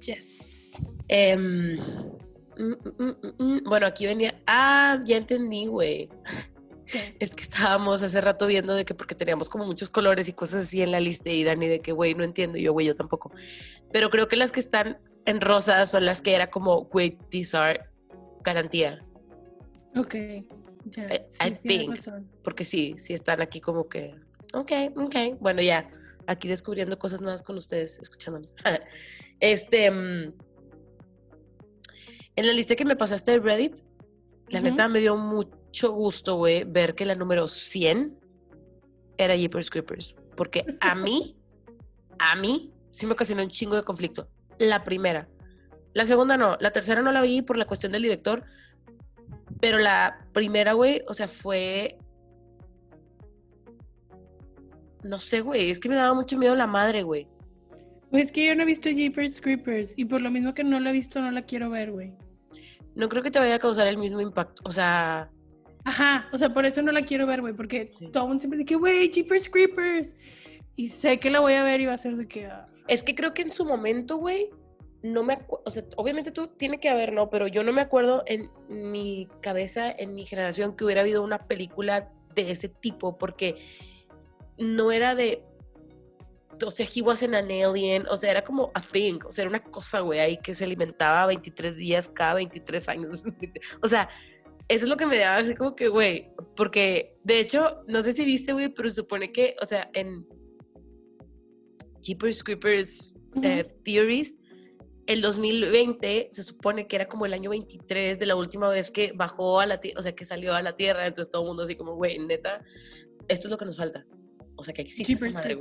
Yes. 0.00 0.55
Em, 1.08 1.76
mm, 2.58 2.74
mm, 2.98 3.42
mm, 3.42 3.64
bueno, 3.64 3.86
aquí 3.86 4.06
venía. 4.06 4.40
Ah, 4.46 5.00
ya 5.04 5.16
entendí, 5.16 5.66
güey. 5.66 6.08
Es 7.18 7.34
que 7.34 7.42
estábamos 7.42 8.02
hace 8.02 8.20
rato 8.20 8.46
viendo 8.46 8.74
de 8.74 8.84
que 8.84 8.94
porque 8.94 9.14
teníamos 9.14 9.50
como 9.50 9.64
muchos 9.64 9.90
colores 9.90 10.28
y 10.28 10.32
cosas 10.32 10.64
así 10.64 10.82
en 10.82 10.92
la 10.92 11.00
lista 11.00 11.30
y 11.30 11.42
Dani 11.42 11.66
de 11.66 11.80
que, 11.80 11.92
güey, 11.92 12.14
no 12.14 12.22
entiendo. 12.22 12.58
yo, 12.58 12.72
güey, 12.72 12.86
yo 12.86 12.94
tampoco. 12.94 13.32
Pero 13.92 14.10
creo 14.10 14.28
que 14.28 14.36
las 14.36 14.52
que 14.52 14.60
están 14.60 14.98
en 15.24 15.40
rosa 15.40 15.84
son 15.86 16.06
las 16.06 16.22
que 16.22 16.34
era 16.34 16.48
como, 16.48 16.84
güey, 16.84 17.18
these 17.30 17.56
are 17.56 17.80
garantía. 18.44 19.04
Ok. 19.96 20.14
I, 20.14 21.50
think. 21.66 21.98
Porque 22.42 22.64
sí, 22.64 22.94
sí 22.98 23.12
están 23.12 23.40
aquí 23.40 23.60
como 23.60 23.88
que, 23.88 24.14
ok, 24.54 24.72
ok. 24.96 25.40
Bueno, 25.40 25.62
ya, 25.62 25.90
aquí 26.26 26.48
descubriendo 26.48 26.98
cosas 26.98 27.20
nuevas 27.20 27.42
con 27.42 27.56
ustedes, 27.56 27.98
escuchándonos. 27.98 28.54
este, 29.40 30.32
en 32.36 32.46
la 32.46 32.52
lista 32.52 32.76
que 32.76 32.84
me 32.84 32.96
pasaste 32.96 33.32
de 33.32 33.40
Reddit, 33.40 33.80
la 34.48 34.60
neta 34.60 34.88
me 34.88 35.00
dio 35.00 35.16
mucho 35.16 35.56
mucho 35.76 35.92
gusto, 35.92 36.36
güey, 36.36 36.64
ver 36.64 36.94
que 36.94 37.04
la 37.04 37.14
número 37.14 37.46
100 37.46 38.18
era 39.18 39.36
Jeepers 39.36 39.68
Creepers. 39.68 40.16
Porque 40.34 40.64
a 40.80 40.94
mí, 40.94 41.36
a 42.18 42.34
mí, 42.36 42.72
sí 42.88 43.04
me 43.04 43.12
ocasionó 43.12 43.42
un 43.42 43.50
chingo 43.50 43.76
de 43.76 43.82
conflicto. 43.82 44.26
La 44.58 44.84
primera. 44.84 45.28
La 45.92 46.06
segunda 46.06 46.38
no. 46.38 46.56
La 46.60 46.70
tercera 46.70 47.02
no 47.02 47.12
la 47.12 47.20
vi 47.20 47.42
por 47.42 47.58
la 47.58 47.66
cuestión 47.66 47.92
del 47.92 48.02
director. 48.02 48.42
Pero 49.60 49.76
la 49.78 50.26
primera, 50.32 50.72
güey, 50.72 51.02
o 51.08 51.12
sea, 51.12 51.28
fue. 51.28 51.98
No 55.02 55.18
sé, 55.18 55.42
güey. 55.42 55.68
Es 55.68 55.78
que 55.78 55.90
me 55.90 55.96
daba 55.96 56.14
mucho 56.14 56.38
miedo 56.38 56.54
la 56.54 56.66
madre, 56.66 57.02
güey. 57.02 57.28
Pues 58.10 58.24
es 58.24 58.32
que 58.32 58.46
yo 58.46 58.54
no 58.54 58.62
he 58.62 58.66
visto 58.66 58.88
Jeepers 58.88 59.42
Creepers. 59.42 59.92
Y 59.94 60.06
por 60.06 60.22
lo 60.22 60.30
mismo 60.30 60.54
que 60.54 60.64
no 60.64 60.80
la 60.80 60.88
he 60.88 60.94
visto, 60.94 61.20
no 61.20 61.30
la 61.30 61.42
quiero 61.42 61.68
ver, 61.68 61.92
güey. 61.92 62.14
No 62.96 63.08
creo 63.08 63.22
que 63.22 63.30
te 63.30 63.38
vaya 63.38 63.54
a 63.54 63.58
causar 63.60 63.86
el 63.86 63.98
mismo 63.98 64.20
impacto. 64.20 64.62
O 64.64 64.70
sea, 64.72 65.30
Ajá, 65.86 66.28
o 66.32 66.38
sea, 66.38 66.52
por 66.52 66.66
eso 66.66 66.82
no 66.82 66.90
la 66.90 67.04
quiero 67.04 67.28
ver, 67.28 67.40
güey, 67.40 67.54
porque 67.54 67.92
todo 68.12 68.24
el 68.24 68.28
mundo 68.30 68.40
siempre 68.40 68.58
dice, 68.58 68.74
güey, 68.74 69.08
Jeepers 69.12 69.48
Creepers. 69.48 70.16
Y 70.74 70.88
sé 70.88 71.20
que 71.20 71.30
la 71.30 71.38
voy 71.38 71.54
a 71.54 71.62
ver 71.62 71.80
y 71.80 71.86
va 71.86 71.94
a 71.94 71.98
ser 71.98 72.16
de 72.16 72.26
que... 72.26 72.46
Ah. 72.46 72.66
Es 72.88 73.04
que 73.04 73.14
creo 73.14 73.32
que 73.32 73.42
en 73.42 73.52
su 73.52 73.64
momento, 73.64 74.16
güey, 74.16 74.50
no 75.04 75.22
me 75.22 75.34
acuerdo, 75.34 75.62
o 75.64 75.70
sea, 75.70 75.84
obviamente 75.96 76.32
tú 76.32 76.48
tiene 76.48 76.80
que 76.80 76.88
haber, 76.88 77.12
¿no? 77.12 77.30
Pero 77.30 77.46
yo 77.46 77.62
no 77.62 77.72
me 77.72 77.82
acuerdo 77.82 78.24
en 78.26 78.50
mi 78.68 79.28
cabeza, 79.40 79.88
en 79.90 80.16
mi 80.16 80.26
generación, 80.26 80.76
que 80.76 80.84
hubiera 80.84 81.02
habido 81.02 81.22
una 81.22 81.46
película 81.46 82.10
de 82.34 82.50
ese 82.50 82.68
tipo, 82.68 83.16
porque 83.16 83.56
no 84.58 84.90
era 84.90 85.14
de 85.14 85.44
o 86.64 86.70
sea, 86.70 86.86
he 86.94 87.02
was 87.02 87.22
an 87.22 87.34
alien, 87.34 88.06
o 88.08 88.16
sea, 88.16 88.30
era 88.30 88.44
como 88.44 88.70
a 88.74 88.80
thing, 88.80 89.18
o 89.26 89.32
sea, 89.32 89.42
era 89.42 89.50
una 89.50 89.62
cosa, 89.62 90.00
güey, 90.00 90.20
ahí 90.20 90.38
que 90.38 90.54
se 90.54 90.64
alimentaba 90.64 91.26
23 91.26 91.76
días 91.76 92.08
cada 92.08 92.34
23 92.34 92.88
años. 92.88 93.22
o 93.82 93.88
sea, 93.88 94.08
eso 94.68 94.84
es 94.84 94.88
lo 94.88 94.96
que 94.96 95.06
me 95.06 95.18
daba 95.18 95.38
así 95.38 95.54
como 95.54 95.76
que, 95.76 95.88
güey, 95.88 96.30
porque 96.56 97.16
de 97.24 97.40
hecho, 97.40 97.82
no 97.86 98.02
sé 98.02 98.12
si 98.12 98.24
viste, 98.24 98.52
güey, 98.52 98.68
pero 98.68 98.88
supone 98.90 99.32
que, 99.32 99.56
o 99.62 99.64
sea, 99.64 99.90
en 99.94 100.26
Keepers 102.02 102.42
Creepers 102.42 103.14
eh, 103.42 103.64
Theories, 103.84 104.38
el 105.06 105.20
2020 105.20 106.30
se 106.32 106.42
supone 106.42 106.86
que 106.88 106.96
era 106.96 107.06
como 107.06 107.26
el 107.26 107.32
año 107.32 107.50
23 107.50 108.18
de 108.18 108.26
la 108.26 108.34
última 108.34 108.68
vez 108.68 108.90
que 108.90 109.12
bajó 109.14 109.60
a 109.60 109.66
la 109.66 109.80
Tierra, 109.80 110.00
o 110.00 110.02
sea, 110.02 110.14
que 110.14 110.24
salió 110.24 110.54
a 110.54 110.62
la 110.62 110.76
Tierra, 110.76 111.06
entonces 111.06 111.30
todo 111.30 111.42
el 111.42 111.48
mundo 111.48 111.62
así 111.62 111.76
como, 111.76 111.94
güey, 111.94 112.18
neta, 112.18 112.64
esto 113.28 113.48
es 113.48 113.52
lo 113.52 113.58
que 113.58 113.66
nos 113.66 113.76
falta. 113.76 114.04
O 114.56 114.62
sea, 114.62 114.72
que 114.72 114.82
existe 114.82 115.12
esa 115.12 115.30
madre, 115.30 115.58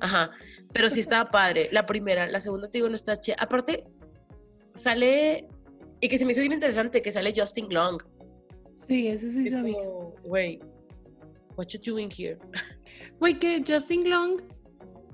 Ajá, 0.00 0.30
pero 0.72 0.88
sí 0.88 1.00
estaba 1.00 1.30
padre. 1.30 1.68
La 1.72 1.84
primera, 1.84 2.26
la 2.26 2.40
segunda, 2.40 2.70
te 2.70 2.78
digo, 2.78 2.88
no 2.88 2.94
está 2.94 3.20
che. 3.20 3.34
Aparte, 3.38 3.84
sale, 4.72 5.48
y 6.00 6.08
que 6.08 6.18
se 6.18 6.24
me 6.24 6.32
hizo 6.32 6.40
bien 6.40 6.52
interesante, 6.52 7.02
que 7.02 7.10
sale 7.10 7.32
Justin 7.36 7.66
Long. 7.70 8.02
Sí, 8.86 9.08
eso 9.08 9.28
sí 9.30 9.48
es 9.48 9.54
sabía. 9.54 9.78
Güey, 10.22 10.60
what 11.56 11.66
you 11.68 11.80
doing 11.84 12.10
here? 12.16 12.38
Güey, 13.18 13.38
que 13.38 13.64
Justin 13.66 14.08
Long, 14.10 14.42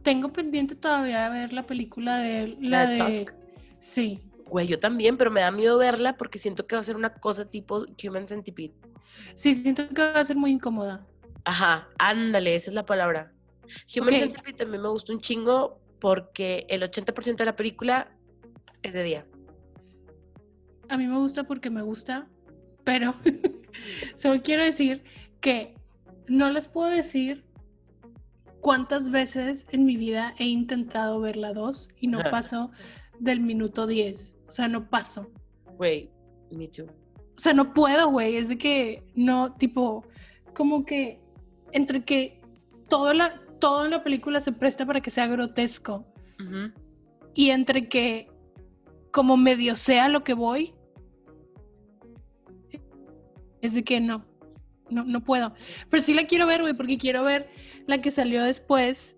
tengo 0.03 0.33
pendiente 0.33 0.75
todavía 0.75 1.31
de 1.31 1.39
ver 1.39 1.53
la 1.53 1.67
película 1.67 2.19
de 2.19 2.57
la, 2.61 2.87
de... 2.87 3.27
Sí. 3.79 4.21
Güey, 4.47 4.67
yo 4.67 4.79
también, 4.79 5.17
pero 5.17 5.31
me 5.31 5.41
da 5.41 5.51
miedo 5.51 5.79
verla 5.79 6.17
porque 6.17 6.39
siento 6.39 6.67
que 6.67 6.75
va 6.75 6.81
a 6.81 6.85
ser 6.85 6.97
una 6.97 7.15
cosa 7.15 7.49
tipo 7.49 7.87
Human 8.05 8.27
Centipede. 8.27 8.75
Sí, 9.35 9.55
siento 9.55 9.89
que 9.89 10.03
va 10.03 10.21
a 10.21 10.25
ser 10.25 10.37
muy 10.37 10.51
incómoda. 10.51 11.07
Ajá, 11.45 11.89
ándale, 11.99 12.55
esa 12.55 12.71
es 12.71 12.75
la 12.75 12.87
palabra. 12.87 13.33
Human 13.97 14.19
Centipede 14.19 14.53
también 14.55 14.83
me 14.83 14.89
gustó 14.89 15.13
un 15.13 15.21
chingo 15.21 15.81
porque 16.01 16.67
el 16.69 16.83
80% 16.83 17.37
de 17.37 17.45
la 17.45 17.57
película 17.57 18.11
es 18.83 18.95
de 18.95 19.03
día. 19.03 19.27
A 20.89 20.97
mí 20.97 21.07
me 21.07 21.19
gusta 21.19 21.45
porque 21.45 21.71
me 21.71 21.83
gusta, 21.83 22.29
pero 22.85 23.15
solo 24.15 24.43
quiero 24.43 24.65
decir 24.65 25.03
que 25.41 25.75
no 26.29 26.51
les 26.51 26.69
puedo 26.69 26.91
decir 26.91 27.45
cuántas 28.61 29.11
veces 29.11 29.67
en 29.71 29.85
mi 29.85 29.97
vida 29.97 30.35
he 30.39 30.45
intentado 30.45 31.21
ver 31.21 31.37
la 31.37 31.53
2 31.53 31.89
y 32.01 32.07
no 32.09 32.21
paso 32.31 32.71
del 33.19 33.41
minuto 33.41 33.87
10. 33.87 34.37
O 34.49 34.53
sea, 34.53 34.69
no 34.69 34.89
paso. 34.89 35.31
Güey, 35.77 36.11
me 36.51 36.69
too. 36.69 36.87
O 37.37 37.41
sea, 37.41 37.55
no 37.55 37.73
puedo, 37.73 38.11
güey. 38.11 38.37
Es 38.37 38.49
de 38.49 38.59
que 38.59 39.03
no, 39.15 39.55
tipo, 39.55 40.07
como 40.55 40.85
que 40.85 41.22
entre 41.73 42.05
que 42.05 42.41
todo, 42.89 43.13
la, 43.15 43.41
todo 43.59 43.85
en 43.85 43.91
la 43.91 44.03
película 44.03 44.41
se 44.41 44.53
presta 44.53 44.87
para 44.87 45.01
que 45.01 45.11
sea 45.11 45.27
grotesco 45.27 46.07
y 47.35 47.51
entre 47.51 47.89
que 47.89 48.29
como 49.13 49.37
medio 49.37 49.77
sea 49.77 50.09
lo 50.09 50.25
que 50.25 50.35
voy, 50.35 50.75
es 53.61 53.75
de 53.75 53.85
que 53.85 54.01
no, 54.01 54.25
no, 54.91 55.05
no 55.05 55.23
puedo. 55.23 55.55
Pero 55.89 56.03
sí 56.03 56.15
la 56.15 56.27
quiero 56.27 56.47
ver, 56.47 56.63
güey, 56.63 56.75
porque 56.75 56.99
quiero 56.99 57.23
ver 57.23 57.49
la 57.87 58.01
que 58.01 58.11
salió 58.11 58.43
después, 58.43 59.17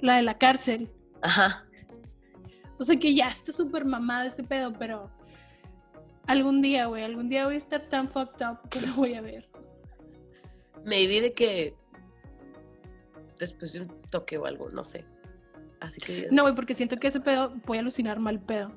la 0.00 0.16
de 0.16 0.22
la 0.22 0.38
cárcel. 0.38 0.90
Ajá. 1.22 1.66
O 2.78 2.84
sea 2.84 2.96
que 2.96 3.14
ya 3.14 3.28
está 3.28 3.52
súper 3.52 3.84
mamada 3.84 4.26
este 4.26 4.44
pedo, 4.44 4.72
pero 4.78 5.10
algún 6.26 6.62
día, 6.62 6.86
güey, 6.86 7.02
algún 7.02 7.28
día 7.28 7.44
voy 7.44 7.56
a 7.56 7.58
estar 7.58 7.88
tan 7.88 8.08
fucked 8.08 8.46
up 8.46 8.68
que 8.70 8.80
lo 8.80 8.94
voy 8.94 9.14
a 9.14 9.20
ver. 9.20 9.48
Maybe 10.84 11.20
de 11.20 11.34
que 11.34 11.74
después 13.40 13.72
de 13.72 13.80
un 13.82 14.02
toque 14.10 14.38
o 14.38 14.46
algo, 14.46 14.68
no 14.70 14.84
sé. 14.84 15.04
Así 15.80 16.00
que... 16.00 16.28
No, 16.30 16.42
güey, 16.42 16.54
porque 16.54 16.74
siento 16.74 16.96
que 16.98 17.08
ese 17.08 17.20
pedo 17.20 17.54
voy 17.66 17.78
a 17.78 17.80
alucinar 17.80 18.20
mal 18.20 18.40
pedo. 18.40 18.70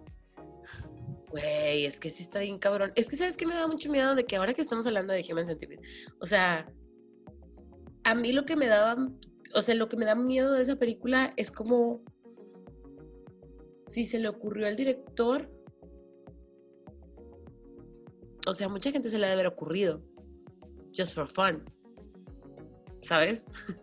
Güey, 1.29 1.85
es 1.85 1.99
que 1.99 2.09
sí 2.09 2.23
está 2.23 2.39
bien 2.39 2.59
cabrón. 2.59 2.91
Es 2.95 3.09
que 3.09 3.17
sabes 3.17 3.37
que 3.37 3.45
me 3.45 3.55
da 3.55 3.67
mucho 3.67 3.91
miedo 3.91 4.15
de 4.15 4.25
que 4.25 4.35
ahora 4.35 4.53
que 4.53 4.61
estamos 4.61 4.87
hablando 4.87 5.13
de 5.13 5.25
Human 5.29 5.45
Centipede, 5.45 5.81
o 6.19 6.25
sea, 6.25 6.71
a 8.03 8.15
mí 8.15 8.31
lo 8.31 8.45
que 8.45 8.55
me 8.55 8.67
daba, 8.67 9.09
o 9.53 9.61
sea, 9.61 9.75
lo 9.75 9.89
que 9.89 9.97
me 9.97 10.05
da 10.05 10.15
miedo 10.15 10.53
de 10.53 10.61
esa 10.61 10.75
película 10.75 11.33
es 11.35 11.51
como 11.51 12.03
si 13.81 14.05
se 14.05 14.19
le 14.19 14.27
ocurrió 14.27 14.67
al 14.67 14.75
director, 14.75 15.51
o 18.45 18.53
sea, 18.53 18.69
mucha 18.69 18.91
gente 18.91 19.09
se 19.09 19.17
le 19.17 19.27
debe 19.27 19.33
haber 19.33 19.47
ocurrido, 19.47 20.03
just 20.95 21.15
for 21.15 21.27
fun, 21.27 21.63
¿sabes? 23.01 23.45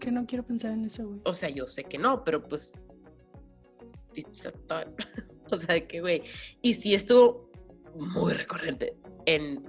Es 0.00 0.06
que 0.06 0.12
no 0.12 0.24
quiero 0.24 0.42
pensar 0.42 0.70
en 0.72 0.86
eso, 0.86 1.06
güey. 1.06 1.20
O 1.24 1.34
sea, 1.34 1.50
yo 1.50 1.66
sé 1.66 1.84
que 1.84 1.98
no, 1.98 2.24
pero 2.24 2.42
pues, 2.42 2.72
o 5.50 5.56
sea, 5.58 5.86
que, 5.86 6.00
güey, 6.00 6.22
y 6.62 6.72
si 6.72 6.94
estuvo 6.94 7.50
muy 7.94 8.32
recurrente 8.32 8.96
en 9.26 9.62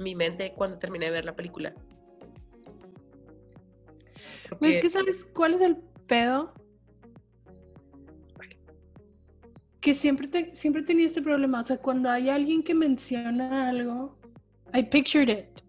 mi 0.00 0.16
mente 0.16 0.52
cuando 0.56 0.80
terminé 0.80 1.06
de 1.06 1.12
ver 1.12 1.24
la 1.24 1.36
película. 1.36 1.72
Es 4.60 4.82
que 4.82 4.90
sabes 4.90 5.24
cuál 5.32 5.54
es 5.54 5.60
el 5.60 5.76
pedo. 6.08 6.52
Que 9.80 9.94
siempre, 9.94 10.26
te, 10.26 10.56
siempre 10.56 10.82
he 10.82 10.84
tenido 10.84 11.06
este 11.06 11.22
problema. 11.22 11.60
O 11.60 11.62
sea, 11.62 11.78
cuando 11.78 12.10
hay 12.10 12.30
alguien 12.30 12.64
que 12.64 12.74
menciona 12.74 13.68
algo, 13.68 14.18
I 14.74 14.82
pictured 14.82 15.28
it. 15.28 15.62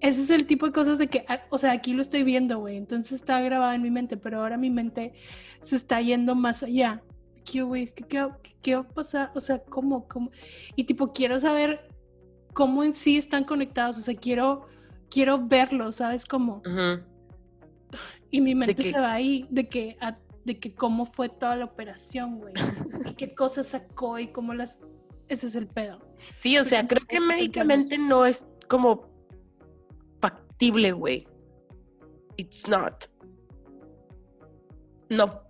Ese 0.00 0.22
es 0.22 0.30
el 0.30 0.46
tipo 0.46 0.66
de 0.66 0.72
cosas 0.72 0.98
de 0.98 1.08
que, 1.08 1.24
ah, 1.28 1.40
o 1.50 1.58
sea, 1.58 1.72
aquí 1.72 1.92
lo 1.92 2.02
estoy 2.02 2.22
viendo, 2.22 2.58
güey. 2.58 2.76
Entonces 2.76 3.12
está 3.12 3.40
grabado 3.40 3.72
en 3.72 3.82
mi 3.82 3.90
mente, 3.90 4.16
pero 4.16 4.40
ahora 4.40 4.56
mi 4.56 4.70
mente 4.70 5.14
se 5.62 5.76
está 5.76 6.00
yendo 6.00 6.34
más 6.34 6.62
allá. 6.62 7.02
¿Qué, 7.44 7.62
güey? 7.62 7.86
¿Qué, 7.86 8.28
qué, 8.62 8.74
va 8.74 8.82
a 8.82 8.88
pasar? 8.88 9.30
O 9.34 9.40
sea, 9.40 9.58
¿cómo? 9.58 10.06
¿Cómo? 10.08 10.30
Y 10.74 10.84
tipo, 10.84 11.12
quiero 11.12 11.38
saber 11.38 11.88
cómo 12.52 12.82
en 12.82 12.92
sí 12.92 13.16
están 13.16 13.44
conectados. 13.44 13.98
O 13.98 14.02
sea, 14.02 14.14
quiero 14.14 14.66
quiero 15.10 15.46
verlo, 15.46 15.92
¿sabes 15.92 16.24
cómo? 16.24 16.62
Y 18.30 18.40
mi 18.40 18.54
mente 18.54 18.82
se 18.82 18.98
va 18.98 19.14
ahí 19.14 19.46
de 19.50 19.68
que, 19.68 19.96
de 20.44 20.58
que 20.58 20.74
cómo 20.74 21.06
fue 21.06 21.28
toda 21.28 21.56
la 21.56 21.64
operación, 21.64 22.38
güey. 22.38 22.54
y 23.08 23.14
qué 23.14 23.34
cosas 23.34 23.68
sacó 23.68 24.18
y 24.18 24.28
cómo 24.28 24.54
las... 24.54 24.78
Ese 25.28 25.48
es 25.48 25.54
el 25.56 25.66
pedo. 25.66 26.00
Sí, 26.38 26.56
o 26.56 26.64
sea, 26.64 26.86
creo 26.86 27.04
que 27.06 27.18
médicamente 27.18 27.98
no 27.98 28.26
es 28.26 28.48
como 28.68 29.08
factible, 30.56 30.92
güey. 30.92 31.26
It's 32.38 32.66
not. 32.66 33.06
No. 35.10 35.40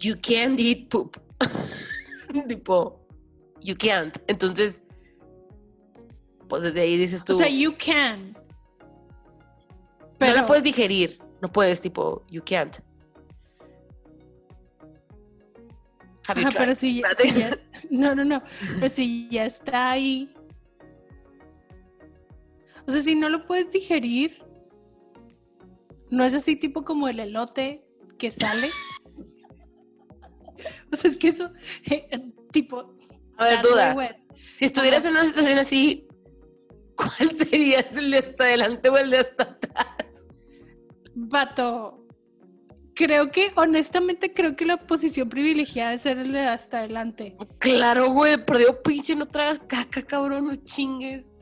You 0.00 0.16
can't 0.16 0.58
eat 0.58 0.90
poop. 0.90 1.16
tipo, 2.48 2.98
you 3.62 3.74
can't. 3.76 4.16
Entonces, 4.28 4.82
pues 6.48 6.62
desde 6.62 6.80
ahí 6.80 6.96
dices 6.96 7.24
tú. 7.24 7.34
O 7.34 7.38
sea, 7.38 7.48
you 7.48 7.72
can. 7.78 8.36
No 10.20 10.32
la 10.32 10.46
puedes 10.46 10.64
digerir, 10.64 11.18
no 11.42 11.48
puedes, 11.48 11.80
tipo, 11.80 12.24
you 12.30 12.42
can't. 12.42 12.78
Ajá, 16.26 16.48
pero 16.56 16.74
si, 16.74 17.02
ya, 17.02 17.56
no, 17.90 18.14
no, 18.14 18.24
no, 18.24 18.42
pero 18.76 18.88
si 18.88 19.28
ya 19.30 19.44
está 19.44 19.90
ahí, 19.90 20.32
o 22.86 22.92
sea, 22.92 23.02
si 23.02 23.14
no 23.14 23.28
lo 23.28 23.46
puedes 23.46 23.70
digerir, 23.70 24.42
no 26.10 26.24
es 26.24 26.34
así 26.34 26.56
tipo 26.56 26.84
como 26.84 27.08
el 27.08 27.20
elote 27.20 27.84
que 28.18 28.30
sale. 28.30 28.68
o 30.92 30.96
sea, 30.96 31.10
es 31.10 31.18
que 31.18 31.28
eso, 31.28 31.50
eh, 31.90 32.08
tipo... 32.52 32.94
A 33.38 33.44
ver, 33.44 33.62
duda. 33.62 34.16
Si 34.52 34.64
estuvieras 34.64 35.04
en 35.04 35.12
una 35.12 35.26
situación 35.26 35.58
así, 35.58 36.06
¿cuál 36.96 37.30
sería 37.36 37.80
el 37.80 38.10
de 38.10 38.18
hasta 38.18 38.44
adelante 38.44 38.88
o 38.88 38.96
el 38.96 39.10
de 39.10 39.18
hasta 39.18 39.42
atrás? 39.42 40.26
Vato, 41.14 42.06
creo 42.94 43.30
que, 43.30 43.52
honestamente, 43.56 44.32
creo 44.32 44.56
que 44.56 44.64
la 44.64 44.86
posición 44.86 45.28
privilegiada 45.28 45.94
es 45.94 46.02
ser 46.02 46.18
el 46.18 46.32
de 46.32 46.40
hasta 46.40 46.78
adelante. 46.78 47.36
Claro, 47.58 48.10
güey, 48.10 48.42
perdió 48.42 48.82
pinche, 48.82 49.14
no 49.14 49.26
tragas 49.26 49.58
caca, 49.58 50.02
cabrón, 50.02 50.46
no 50.46 50.54
chingues. 50.54 51.35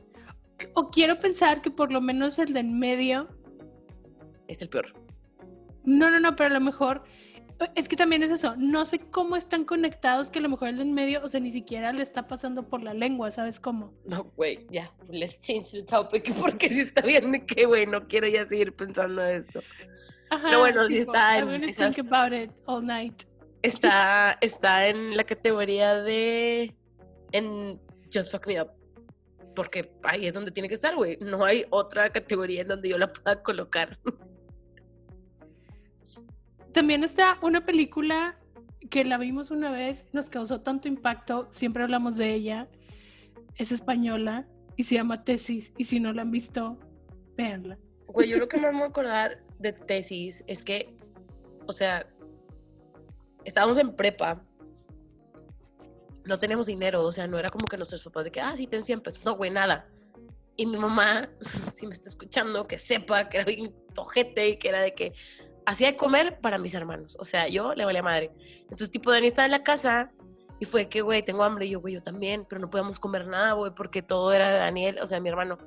O 0.73 0.89
quiero 0.89 1.19
pensar 1.19 1.61
que 1.61 1.71
por 1.71 1.91
lo 1.91 2.01
menos 2.01 2.39
el 2.39 2.53
de 2.53 2.61
en 2.61 2.79
medio. 2.79 3.27
Es 4.47 4.61
el 4.61 4.69
peor. 4.69 4.93
No, 5.83 6.09
no, 6.09 6.19
no, 6.19 6.35
pero 6.35 6.49
a 6.49 6.53
lo 6.53 6.61
mejor 6.61 7.03
es 7.75 7.87
que 7.87 7.95
también 7.95 8.21
es 8.23 8.31
eso, 8.31 8.55
no 8.57 8.85
sé 8.85 8.99
cómo 8.99 9.35
están 9.35 9.63
conectados 9.63 10.29
que 10.29 10.39
a 10.39 10.41
lo 10.41 10.49
mejor 10.49 10.69
el 10.69 10.77
de 10.77 10.83
en 10.83 10.93
medio, 10.93 11.23
o 11.23 11.29
sea, 11.29 11.39
ni 11.39 11.51
siquiera 11.51 11.93
le 11.93 12.03
está 12.03 12.27
pasando 12.27 12.67
por 12.67 12.83
la 12.83 12.93
lengua, 12.93 13.31
¿sabes 13.31 13.59
cómo? 13.59 13.93
No, 14.05 14.25
güey, 14.35 14.67
ya, 14.71 14.91
let's 15.09 15.39
change 15.39 15.71
the 15.71 15.83
topic, 15.83 16.33
porque 16.41 16.67
si 16.67 16.81
está 16.81 17.01
bien 17.01 17.45
que, 17.45 17.65
güey, 17.65 17.85
no 17.85 18.05
quiero 18.07 18.27
ya 18.27 18.47
seguir 18.47 18.73
pensando 18.75 19.23
esto. 19.23 19.61
Ajá, 20.31 20.43
Pero 20.43 20.59
bueno, 20.59 20.87
si 20.87 20.97
está 20.97 21.37
en 21.37 21.63
esas, 21.63 21.95
think 21.95 22.11
about 22.11 22.33
it 22.33 22.51
all 22.65 22.85
night. 22.85 23.23
Está, 23.61 24.37
está 24.41 24.87
en 24.87 25.15
la 25.15 25.23
categoría 25.23 26.01
de, 26.01 26.75
en 27.31 27.79
Just 28.13 28.31
Fuck 28.31 28.47
Me 28.47 28.61
Up. 28.61 28.69
Porque 29.55 29.91
ahí 30.03 30.27
es 30.27 30.33
donde 30.33 30.51
tiene 30.51 30.69
que 30.69 30.75
estar, 30.75 30.95
güey. 30.95 31.17
No 31.21 31.43
hay 31.43 31.65
otra 31.69 32.11
categoría 32.11 32.61
en 32.61 32.67
donde 32.67 32.89
yo 32.89 32.97
la 32.97 33.11
pueda 33.11 33.41
colocar. 33.41 33.97
También 36.73 37.03
está 37.03 37.39
una 37.41 37.65
película 37.65 38.37
que 38.89 39.03
la 39.05 39.17
vimos 39.17 39.49
una 39.49 39.71
vez, 39.71 40.05
nos 40.13 40.29
causó 40.29 40.61
tanto 40.61 40.87
impacto, 40.87 41.47
siempre 41.51 41.83
hablamos 41.83 42.17
de 42.17 42.33
ella, 42.33 42.67
es 43.55 43.71
española 43.71 44.45
y 44.75 44.83
se 44.83 44.95
llama 44.95 45.23
Tesis, 45.23 45.73
y 45.77 45.85
si 45.85 45.99
no 45.99 46.13
la 46.13 46.23
han 46.23 46.31
visto, 46.31 46.77
véanla. 47.37 47.77
Güey, 48.07 48.29
yo 48.29 48.37
lo 48.37 48.47
que 48.47 48.57
más 48.61 48.73
me 48.73 48.79
voy 48.79 48.87
a 48.87 48.89
acordar 48.89 49.41
de 49.59 49.73
Tesis 49.73 50.43
es 50.47 50.61
que, 50.61 50.95
o 51.65 51.73
sea, 51.73 52.05
estábamos 53.45 53.77
en 53.77 53.95
prepa, 53.95 54.43
no 56.25 56.39
teníamos 56.39 56.67
dinero, 56.67 57.03
o 57.03 57.11
sea, 57.11 57.27
no 57.27 57.37
era 57.37 57.49
como 57.49 57.65
que 57.65 57.77
nuestros 57.77 58.03
papás 58.03 58.25
de 58.25 58.31
que, 58.31 58.41
ah, 58.41 58.55
sí, 58.55 58.67
ten 58.67 58.83
100 58.83 59.01
pesos, 59.01 59.25
no, 59.25 59.35
güey, 59.35 59.51
nada. 59.51 59.87
Y 60.57 60.65
mi 60.65 60.77
mamá, 60.77 61.29
si 61.75 61.85
me 61.85 61.93
está 61.93 62.09
escuchando, 62.09 62.67
que 62.67 62.79
sepa 62.79 63.29
que 63.29 63.37
era 63.37 63.45
bien 63.45 63.73
tojete 63.93 64.49
y 64.49 64.57
que 64.57 64.69
era 64.69 64.81
de 64.81 64.93
que, 64.93 65.13
hacía 65.65 65.91
de 65.91 65.97
comer 65.97 66.39
para 66.39 66.57
mis 66.57 66.73
hermanos. 66.73 67.17
O 67.19 67.25
sea, 67.25 67.47
yo 67.47 67.73
le 67.73 67.85
valía 67.85 68.03
madre. 68.03 68.31
Entonces, 68.63 68.91
tipo, 68.91 69.11
Dani 69.11 69.27
estaba 69.27 69.45
en 69.45 69.51
la 69.51 69.63
casa 69.63 70.11
y 70.59 70.65
fue 70.65 70.87
que, 70.87 71.01
güey, 71.01 71.23
tengo 71.23 71.43
hambre. 71.43 71.65
Y 71.65 71.71
yo, 71.71 71.81
güey, 71.81 71.95
yo 71.95 72.03
también, 72.03 72.45
pero 72.47 72.61
no 72.61 72.69
podíamos 72.69 72.99
comer 72.99 73.27
nada, 73.27 73.53
güey, 73.53 73.73
porque 73.75 74.01
todo 74.01 74.31
era 74.33 74.51
de 74.51 74.59
Daniel, 74.59 74.99
o 75.01 75.07
sea, 75.07 75.19
mi 75.19 75.29
hermano. 75.29 75.57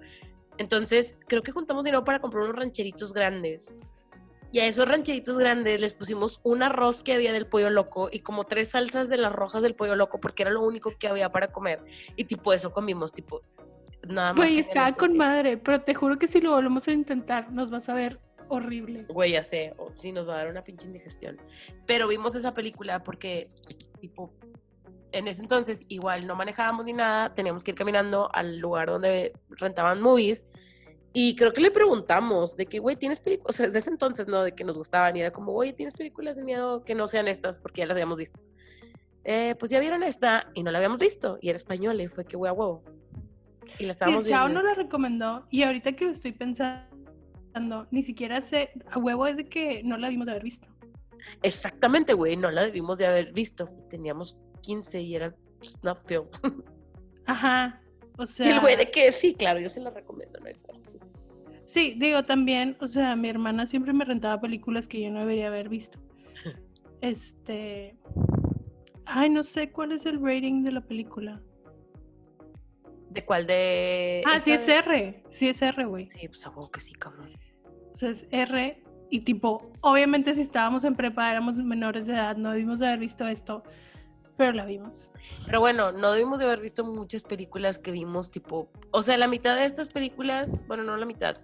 Entonces, 0.59 1.17
creo 1.29 1.43
que 1.43 1.53
juntamos 1.53 1.85
dinero 1.85 2.05
para 2.05 2.21
comprar 2.21 2.45
unos 2.45 2.57
rancheritos 2.57 3.13
grandes. 3.13 3.75
Y 4.51 4.61
a 4.61 4.67
esos 4.67 4.89
rancheritos 4.89 5.39
grandes 5.39 5.81
les 5.81 5.93
pusimos 5.93 6.41
un 6.43 6.63
arroz 6.63 7.03
que 7.03 7.13
había 7.13 7.33
del 7.33 7.47
pollo 7.47 7.69
loco 7.69 8.09
y 8.11 8.21
como 8.21 8.45
tres 8.45 8.71
salsas 8.71 9.09
de 9.09 9.19
las 9.19 9.33
rojas 9.33 9.63
del 9.63 9.75
pollo 9.75 9.95
loco 9.95 10.21
porque 10.21 10.43
era 10.43 10.51
lo 10.51 10.63
único 10.63 10.93
que 10.99 11.09
había 11.09 11.31
para 11.31 11.53
comer. 11.53 11.85
Y 12.17 12.25
tipo 12.25 12.53
eso 12.53 12.71
comimos, 12.71 13.13
tipo, 13.13 13.43
nada 14.09 14.33
más. 14.33 14.37
Güey, 14.39 14.61
estaba 14.61 14.93
con 14.93 15.17
madre, 15.17 15.59
pero 15.59 15.83
te 15.83 15.95
juro 15.95 16.19
que 16.19 16.27
si 16.27 16.41
lo 16.41 16.53
volvemos 16.53 16.89
a 16.89 16.93
intentar 16.93 17.53
nos 17.53 17.71
vas 17.71 17.89
a 17.89 17.95
ver 17.95 18.21
horrible. 18.49 19.05
Güey, 19.09 19.33
ya 19.33 19.43
sé, 19.43 19.75
o 19.77 19.93
sí 19.95 20.13
nos 20.13 20.29
va 20.29 20.35
a 20.35 20.37
dar 20.39 20.49
una 20.49 20.65
pinche 20.65 20.87
indigestión. 20.87 21.39
Pero 21.87 22.09
vimos 22.09 22.35
esa 22.35 22.55
película 22.55 23.03
porque, 23.03 23.47
tipo, 24.01 24.33
en 25.13 25.29
ese 25.29 25.43
entonces 25.43 25.85
igual 25.89 26.27
no 26.27 26.35
manejábamos 26.35 26.85
ni 26.85 26.93
nada, 26.93 27.35
teníamos 27.35 27.65
que 27.65 27.73
ir 27.73 27.77
caminando 27.77 28.31
al 28.33 28.59
lugar 28.59 28.89
donde 28.89 29.33
rentaban 29.51 30.01
movies. 30.01 30.47
Y 31.21 31.35
creo 31.35 31.53
que 31.53 31.61
le 31.61 31.73
preguntamos 31.73 32.57
de 32.57 32.67
que, 32.67 32.79
güey, 32.79 32.95
¿tienes 32.95 33.19
películas? 33.19 33.53
O 33.53 33.53
sea, 33.53 33.67
desde 33.67 33.81
ese 33.81 33.91
entonces, 33.91 34.29
¿no? 34.29 34.45
De 34.45 34.53
que 34.53 34.63
nos 34.63 34.79
gustaban 34.79 35.17
y 35.17 35.21
era 35.21 35.33
como, 35.33 35.51
güey, 35.51 35.73
¿tienes 35.73 35.97
películas 35.97 36.37
de 36.37 36.45
miedo 36.45 36.85
que 36.85 36.95
no 36.95 37.09
sean 37.09 37.27
estas? 37.27 37.59
Porque 37.59 37.81
ya 37.81 37.87
las 37.87 37.97
habíamos 37.97 38.19
visto. 38.19 38.41
Eh, 39.25 39.57
pues 39.59 39.69
ya 39.73 39.81
vieron 39.81 40.05
esta 40.05 40.49
y 40.55 40.63
no 40.63 40.71
la 40.71 40.79
habíamos 40.79 41.01
visto. 41.01 41.37
Y 41.43 41.49
era 41.49 41.57
española 41.57 42.01
y 42.05 42.07
fue 42.07 42.25
que, 42.25 42.37
güey, 42.37 42.51
a 42.51 42.53
huevo. 42.53 42.85
Y 43.81 43.87
la 43.87 43.91
estábamos 43.91 44.23
sí, 44.23 44.31
Chao 44.31 44.49
no 44.49 44.63
la 44.63 44.75
recomendó. 44.75 45.45
Y 45.51 45.65
ahorita 45.65 45.97
que 45.97 46.05
lo 46.05 46.13
estoy 46.13 46.31
pensando, 46.31 46.87
ni 47.91 48.05
siquiera 48.05 48.41
sé, 48.41 48.71
a 48.89 49.01
huevo 49.01 49.27
es 49.27 49.39
de 49.39 49.45
que 49.45 49.83
no 49.83 49.97
la 49.97 50.07
debimos 50.07 50.27
de 50.27 50.31
haber 50.31 50.45
visto. 50.45 50.69
Exactamente, 51.43 52.13
güey, 52.13 52.37
no 52.37 52.53
la 52.53 52.63
debimos 52.63 52.97
de 52.97 53.07
haber 53.07 53.33
visto. 53.33 53.69
Teníamos 53.91 54.39
15 54.63 55.01
y 55.01 55.17
eran 55.17 55.35
films. 56.07 56.41
Ajá, 57.27 57.83
o 58.19 58.25
sea. 58.25 58.47
Y 58.47 58.51
el 58.51 58.61
güey 58.61 58.77
de 58.77 58.89
que 58.89 59.11
sí, 59.11 59.35
claro, 59.35 59.59
yo 59.59 59.69
se 59.69 59.81
la 59.81 59.91
recomiendo, 59.91 60.39
no 60.39 60.78
Sí, 61.69 61.95
digo 61.99 62.25
también, 62.25 62.79
o 62.81 62.89
sea, 62.89 63.15
mi 63.15 63.29
hermana 63.29 63.67
siempre 63.67 63.93
me 63.93 64.07
rentaba 64.07 64.41
películas 64.41 64.89
que 64.89 65.03
yo 65.03 65.11
no 65.11 65.21
debería 65.21 65.49
haber 65.49 65.69
visto. 65.69 65.99
este. 67.03 67.95
Ay, 69.05 69.29
no 69.29 69.43
sé 69.43 69.71
cuál 69.71 69.93
es 69.93 70.07
el 70.07 70.19
rating 70.19 70.65
de 70.65 70.73
la 70.73 70.81
película. 70.81 71.43
¿De 73.11 73.23
cuál 73.23 73.47
de.? 73.47 74.23
Ah, 74.27 74.39
sí 74.39 74.53
es 74.53 74.67
R. 74.67 75.23
Sí 75.29 75.49
es 75.49 75.61
R, 75.61 75.85
güey. 75.85 76.09
Sí, 76.09 76.27
pues 76.27 76.47
algo 76.47 76.71
que 76.71 76.81
sí, 76.81 76.95
cabrón. 76.95 77.33
O 77.93 77.97
sea, 77.97 78.11
es 78.11 78.27
R. 78.31 78.83
Y 79.11 79.21
tipo, 79.21 79.71
obviamente 79.83 80.33
si 80.33 80.41
estábamos 80.41 80.85
en 80.85 80.95
prepa, 80.95 81.31
éramos 81.31 81.57
menores 81.57 82.07
de 82.07 82.15
edad, 82.15 82.39
no 82.39 82.53
debimos 82.53 82.79
de 82.79 82.87
haber 82.87 83.01
visto 83.01 83.27
esto, 83.27 83.63
pero 84.39 84.53
la 84.53 84.65
vimos. 84.65 85.13
Pero 85.45 85.61
bueno, 85.61 85.93
no 85.93 86.13
debimos 86.13 86.39
de 86.39 86.47
haber 86.47 86.61
visto 86.61 86.83
muchas 86.83 87.25
películas 87.25 87.79
que 87.79 87.91
vimos, 87.91 88.31
tipo. 88.31 88.71
O 88.91 89.03
sea, 89.03 89.19
la 89.19 89.29
mitad 89.29 89.55
de 89.55 89.67
estas 89.67 89.89
películas, 89.89 90.67
bueno, 90.67 90.83
no 90.83 90.97
la 90.97 91.05
mitad. 91.05 91.39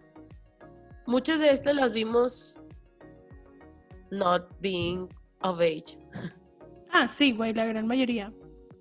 Muchas 1.07 1.41
de 1.41 1.51
estas 1.51 1.77
las 1.77 1.93
vimos 1.93 2.61
not 4.11 4.49
being 4.61 5.09
of 5.43 5.61
age. 5.61 5.99
Ah, 6.93 7.09
sí, 7.09 7.33
güey, 7.33 7.53
la 7.53 7.65
gran 7.65 7.87
mayoría. 7.87 8.33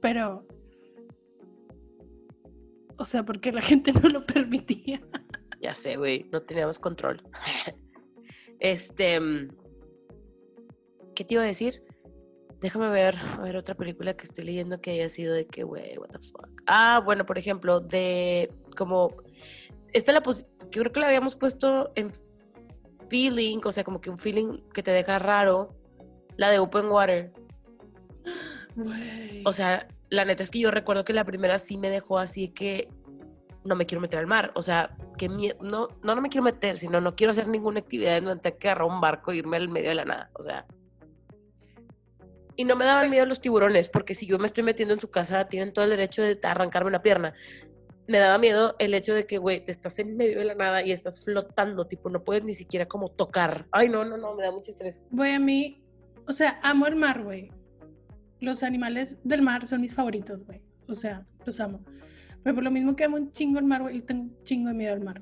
Pero 0.02 0.46
o 2.98 3.06
sea, 3.06 3.24
porque 3.24 3.52
la 3.52 3.62
gente 3.62 3.92
no 3.92 4.08
lo 4.10 4.26
permitía. 4.26 5.02
Ya 5.62 5.74
sé, 5.74 5.98
güey, 5.98 6.30
no 6.32 6.42
teníamos 6.42 6.80
control. 6.80 7.22
este, 8.60 9.20
mm, 9.20 9.50
¿qué 11.16 11.24
te 11.24 11.34
iba 11.34 11.44
a 11.44 11.48
decir? 11.48 11.84
Déjame 12.62 12.90
ver, 12.90 13.18
a 13.18 13.42
ver 13.42 13.58
otra 13.58 13.76
película 13.76 14.16
que 14.16 14.24
estoy 14.24 14.46
leyendo 14.46 14.80
que 14.80 14.92
haya 14.92 15.10
sido 15.10 15.34
de 15.34 15.46
que, 15.46 15.64
güey, 15.64 15.98
what 15.98 16.10
the 16.10 16.20
fuck. 16.20 16.50
Ah, 16.66 17.02
bueno, 17.04 17.26
por 17.26 17.38
ejemplo, 17.38 17.82
de 17.82 18.50
como 18.78 19.16
esta 19.94 20.12
la 20.12 20.22
yo 20.22 20.82
creo 20.82 20.92
que 20.92 21.00
la 21.00 21.08
habíamos 21.08 21.36
puesto 21.36 21.92
en 21.96 22.12
feeling, 23.10 23.60
o 23.64 23.72
sea, 23.72 23.84
como 23.84 24.02
que 24.02 24.10
un 24.10 24.18
feeling 24.18 24.60
que 24.74 24.84
te 24.84 24.92
deja 24.92 25.20
raro, 25.20 25.70
la 26.36 26.50
de 26.50 26.60
Open 26.60 26.88
Water. 26.88 27.32
O 29.46 29.54
sea, 29.54 29.88
la 30.10 30.26
neta 30.26 30.44
es 30.44 30.52
que 30.52 30.60
yo 30.60 30.72
recuerdo 30.72 31.04
que 31.04 31.14
la 31.14 31.26
primera 31.26 31.60
sí 31.60 31.78
me 31.78 31.90
dejó 31.90 32.18
así 32.18 32.50
que 32.50 32.90
no 33.64 33.76
me 33.76 33.86
quiero 33.86 34.02
meter 34.02 34.20
al 34.20 34.28
mar. 34.28 34.52
O 34.56 34.62
sea, 34.62 34.96
que 35.18 35.30
no, 35.30 35.38
no, 35.62 35.88
no 36.02 36.22
me 36.22 36.30
quiero 36.30 36.44
meter, 36.44 36.78
sino 36.78 37.00
no 37.02 37.16
quiero 37.16 37.32
hacer 37.32 37.48
ninguna 37.48 37.80
actividad 37.80 38.18
en 38.18 38.26
donde 38.26 38.58
que 38.58 38.70
agarrar 38.70 38.88
un 38.88 39.02
barco 39.02 39.32
e 39.32 39.38
irme 39.38 39.58
al 39.58 39.70
medio 39.70 39.90
de 39.90 39.96
la 39.96 40.06
nada. 40.06 40.30
O 40.34 40.44
sea. 40.44 40.66
Y 42.56 42.66
no 42.66 42.76
me 42.76 42.86
daban 42.86 43.10
miedo 43.10 43.26
los 43.26 43.42
tiburones, 43.42 43.90
porque 43.90 44.14
si 44.14 44.28
yo 44.28 44.38
me 44.38 44.46
estoy 44.46 44.64
metiendo 44.64 44.94
en 44.94 45.00
su 45.00 45.10
casa, 45.10 45.48
tienen 45.48 45.74
todo 45.74 45.86
el 45.86 45.92
derecho 45.92 46.22
de 46.22 46.40
arrancarme 46.44 46.90
una 46.90 47.02
pierna. 47.02 47.34
Me 48.08 48.18
daba 48.18 48.38
miedo 48.38 48.76
el 48.80 48.94
hecho 48.94 49.14
de 49.14 49.26
que, 49.26 49.38
güey, 49.38 49.64
te 49.64 49.72
estás 49.72 49.98
en 50.00 50.18
medio 50.18 50.40
de 50.40 50.46
la 50.46 50.56
nada 50.56 50.84
y 50.84 50.92
estás 50.92 51.24
flotando, 51.24 51.86
tipo, 51.86 52.10
no 52.10 52.24
puedes 52.24 52.44
ni 52.44 52.54
siquiera 52.54 52.86
como 52.86 53.10
tocar. 53.10 53.66
Ay, 53.72 53.90
no, 53.90 54.04
no, 54.04 54.18
no, 54.18 54.34
me 54.36 54.44
da 54.44 54.52
mucho 54.52 54.72
estrés. 54.72 55.06
Voy 55.10 55.30
a 55.30 55.40
mí, 55.40 55.82
o 56.28 56.34
sea, 56.34 56.60
amo 56.64 56.86
el 56.88 56.96
mar, 56.96 57.24
güey 57.24 57.50
los 58.44 58.62
animales 58.62 59.18
del 59.24 59.42
mar 59.42 59.66
son 59.66 59.82
mis 59.82 59.94
favoritos, 59.94 60.46
güey. 60.46 60.62
O 60.88 60.96
sea, 60.96 61.26
los 61.46 61.60
amo. 61.60 61.80
Pero 62.44 62.56
por 62.56 62.64
lo 62.64 62.72
mismo 62.72 62.96
que 62.96 63.06
amo 63.06 63.16
un 63.16 63.32
chingo 63.32 63.58
el 63.58 63.66
mar, 63.66 63.82
güey, 63.82 64.02
tengo 64.02 64.24
un 64.24 64.44
chingo 64.44 64.68
de 64.68 64.76
miedo 64.76 64.94
al 64.94 65.02
mar. 65.02 65.22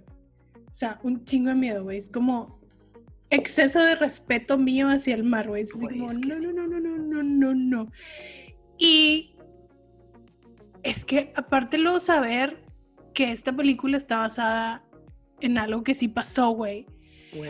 O 0.56 0.76
sea, 0.76 1.00
un 1.04 1.24
chingo 1.26 1.50
de 1.50 1.56
miedo, 1.56 1.84
güey. 1.84 2.00
Es 2.00 2.10
como 2.10 2.60
exceso 3.30 3.80
de 3.80 3.96
respeto 3.96 4.58
mío 4.58 4.90
hacia 4.90 5.14
el 5.14 5.24
mar, 5.24 5.48
güey. 5.48 5.64
Es 5.64 5.76
así 5.76 5.88
como, 5.88 6.08
no, 6.12 6.52
no, 6.52 6.68
no, 6.68 6.80
no, 6.80 6.98
no, 6.98 7.24
no, 7.24 7.54
no, 7.54 7.92
Y 8.80 9.36
es 10.82 11.06
que 11.06 11.32
aparte 11.36 11.78
luego 11.78 12.00
saber 12.00 12.58
que 13.14 13.32
esta 13.32 13.52
película 13.54 13.98
está 13.98 14.18
basada 14.18 14.84
en 15.42 15.58
algo 15.58 15.84
que 15.84 15.94
sí 15.94 16.08
pasó, 16.08 16.50
güey. 16.50 16.86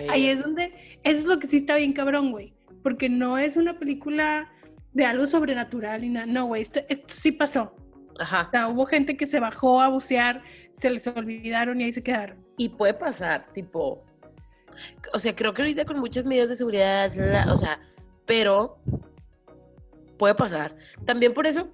Ahí 0.09 0.27
es 0.27 0.41
donde, 0.41 0.99
eso 1.03 1.19
es 1.19 1.25
lo 1.25 1.39
que 1.39 1.47
sí 1.47 1.57
está 1.57 1.75
bien 1.75 1.93
cabrón, 1.93 2.31
güey. 2.31 2.53
Porque 2.83 3.09
no 3.09 3.37
es 3.37 3.57
una 3.57 3.77
película 3.77 4.49
de 4.93 5.05
algo 5.05 5.25
sobrenatural 5.27 6.03
y 6.03 6.09
nada. 6.09 6.25
No, 6.25 6.45
güey, 6.47 6.63
esto, 6.63 6.81
sí 7.07 7.31
pasó. 7.31 7.75
Ajá. 8.19 8.47
O 8.47 8.51
sea, 8.51 8.67
hubo 8.67 8.85
gente 8.85 9.17
que 9.17 9.25
se 9.25 9.39
bajó 9.39 9.81
a 9.81 9.89
bucear, 9.89 10.43
se 10.75 10.89
les 10.89 11.07
olvidaron 11.07 11.79
y 11.81 11.85
ahí 11.85 11.91
se 11.91 12.03
quedaron. 12.03 12.37
Y 12.57 12.69
puede 12.69 12.93
pasar, 12.93 13.45
tipo. 13.53 14.03
O 15.13 15.19
sea, 15.19 15.35
creo 15.35 15.53
que 15.53 15.61
ahorita 15.61 15.85
con 15.85 15.99
muchas 15.99 16.25
medidas 16.25 16.49
de 16.49 16.55
seguridad, 16.55 17.11
o 17.51 17.57
sea, 17.57 17.79
pero 18.25 18.79
puede 20.17 20.35
pasar. 20.35 20.75
También 21.05 21.33
por 21.33 21.45
eso, 21.45 21.73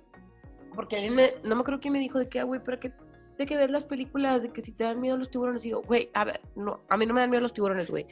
porque 0.74 0.96
alguien 0.96 1.16
me, 1.16 1.34
no 1.44 1.56
me 1.56 1.64
creo 1.64 1.80
que 1.80 1.92
me 1.92 2.00
dijo 2.00 2.18
de 2.18 2.28
que, 2.28 2.40
ah, 2.40 2.44
güey, 2.44 2.62
pero 2.64 2.80
que 2.80 2.92
de 3.38 3.46
que 3.46 3.56
ver 3.56 3.70
las 3.70 3.84
películas 3.84 4.44
de 4.44 4.52
que 4.52 4.62
si 4.62 4.72
te 4.72 4.84
dan 4.84 5.00
miedo 5.00 5.16
los 5.18 5.30
tiburones, 5.30 5.64
y 5.66 5.70
yo, 5.70 5.82
güey, 5.82 6.10
a 6.14 6.26
ver, 6.26 6.42
no, 6.56 6.82
a 6.90 6.98
mí 6.98 7.06
no 7.06 7.14
me 7.14 7.22
dan 7.22 7.30
miedo 7.30 7.42
los 7.42 7.54
tiburones, 7.54 7.90
güey. 7.90 8.08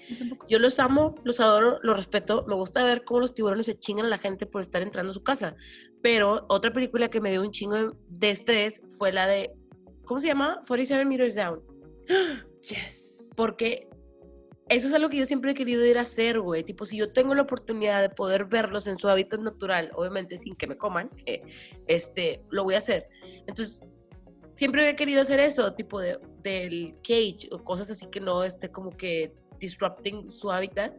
Yo 0.47 0.59
los 0.59 0.79
amo, 0.79 1.15
los 1.23 1.39
adoro, 1.39 1.79
los 1.81 1.95
respeto, 1.95 2.45
me 2.47 2.55
gusta 2.55 2.83
ver 2.83 3.03
cómo 3.03 3.21
los 3.21 3.33
tiburones 3.33 3.65
se 3.65 3.77
chingan 3.77 4.05
a 4.05 4.09
la 4.09 4.17
gente 4.17 4.45
por 4.45 4.61
estar 4.61 4.81
entrando 4.81 5.11
a 5.11 5.13
su 5.13 5.23
casa. 5.23 5.55
Pero 6.01 6.45
otra 6.49 6.71
película 6.71 7.09
que 7.09 7.21
me 7.21 7.31
dio 7.31 7.41
un 7.41 7.51
chingo 7.51 7.97
de 8.07 8.29
estrés 8.29 8.81
fue 8.97 9.11
la 9.11 9.25
de, 9.25 9.51
¿cómo 10.03 10.19
se 10.19 10.27
llama? 10.27 10.61
47 10.67 11.05
Meters 11.05 11.35
Down. 11.35 11.61
Yes. 12.65 13.29
Porque 13.35 13.87
eso 14.67 14.87
es 14.87 14.93
algo 14.95 15.09
que 15.09 15.17
yo 15.17 15.25
siempre 15.25 15.51
he 15.51 15.53
querido 15.53 15.85
ir 15.85 15.99
a 15.99 16.01
hacer, 16.01 16.39
güey. 16.39 16.63
Tipo, 16.63 16.85
si 16.85 16.97
yo 16.97 17.13
tengo 17.13 17.35
la 17.35 17.43
oportunidad 17.43 18.01
de 18.01 18.09
poder 18.09 18.45
verlos 18.45 18.87
en 18.87 18.97
su 18.97 19.07
hábitat 19.07 19.39
natural, 19.39 19.91
obviamente 19.93 20.39
sin 20.39 20.55
que 20.55 20.65
me 20.65 20.75
coman, 20.75 21.11
eh, 21.27 21.43
este, 21.87 22.43
lo 22.49 22.63
voy 22.63 22.73
a 22.73 22.79
hacer. 22.79 23.07
Entonces, 23.45 23.85
siempre 24.55 24.89
he 24.89 24.95
querido 24.95 25.21
hacer 25.21 25.39
eso, 25.39 25.73
tipo 25.73 25.99
de, 25.99 26.17
del 26.41 26.95
cage 27.03 27.49
o 27.51 27.63
cosas 27.63 27.91
así 27.91 28.07
que 28.07 28.21
no 28.21 28.43
esté 28.43 28.71
como 28.71 28.89
que 28.89 29.33
disrupting 29.59 30.29
su 30.29 30.49
hábitat. 30.49 30.93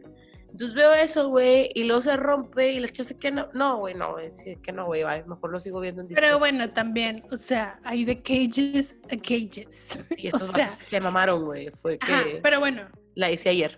Entonces 0.51 0.73
veo 0.73 0.93
eso, 0.93 1.29
güey, 1.29 1.69
y 1.75 1.83
luego 1.83 2.01
se 2.01 2.15
rompe 2.15 2.71
y 2.71 2.79
la 2.79 2.87
chica 2.87 3.13
que 3.19 3.31
no, 3.31 3.49
no, 3.53 3.79
güey, 3.79 3.93
no, 3.95 4.17
es 4.17 4.45
que 4.63 4.71
no, 4.71 4.85
güey, 4.85 5.03
mejor 5.27 5.51
lo 5.51 5.59
sigo 5.59 5.79
viendo 5.79 6.01
en 6.01 6.07
Discord. 6.07 6.25
Pero 6.25 6.39
bueno, 6.39 6.71
también, 6.71 7.23
o 7.31 7.37
sea, 7.37 7.79
hay 7.83 8.05
de 8.05 8.21
cages 8.21 8.95
a 9.11 9.17
cages. 9.17 9.99
Y 10.17 10.27
estos 10.27 10.49
se 10.67 10.99
mamaron, 11.01 11.43
güey, 11.43 11.69
fue 11.71 11.97
que... 11.99 12.39
pero 12.41 12.59
bueno. 12.59 12.87
La 13.15 13.29
hice 13.29 13.49
ayer. 13.49 13.77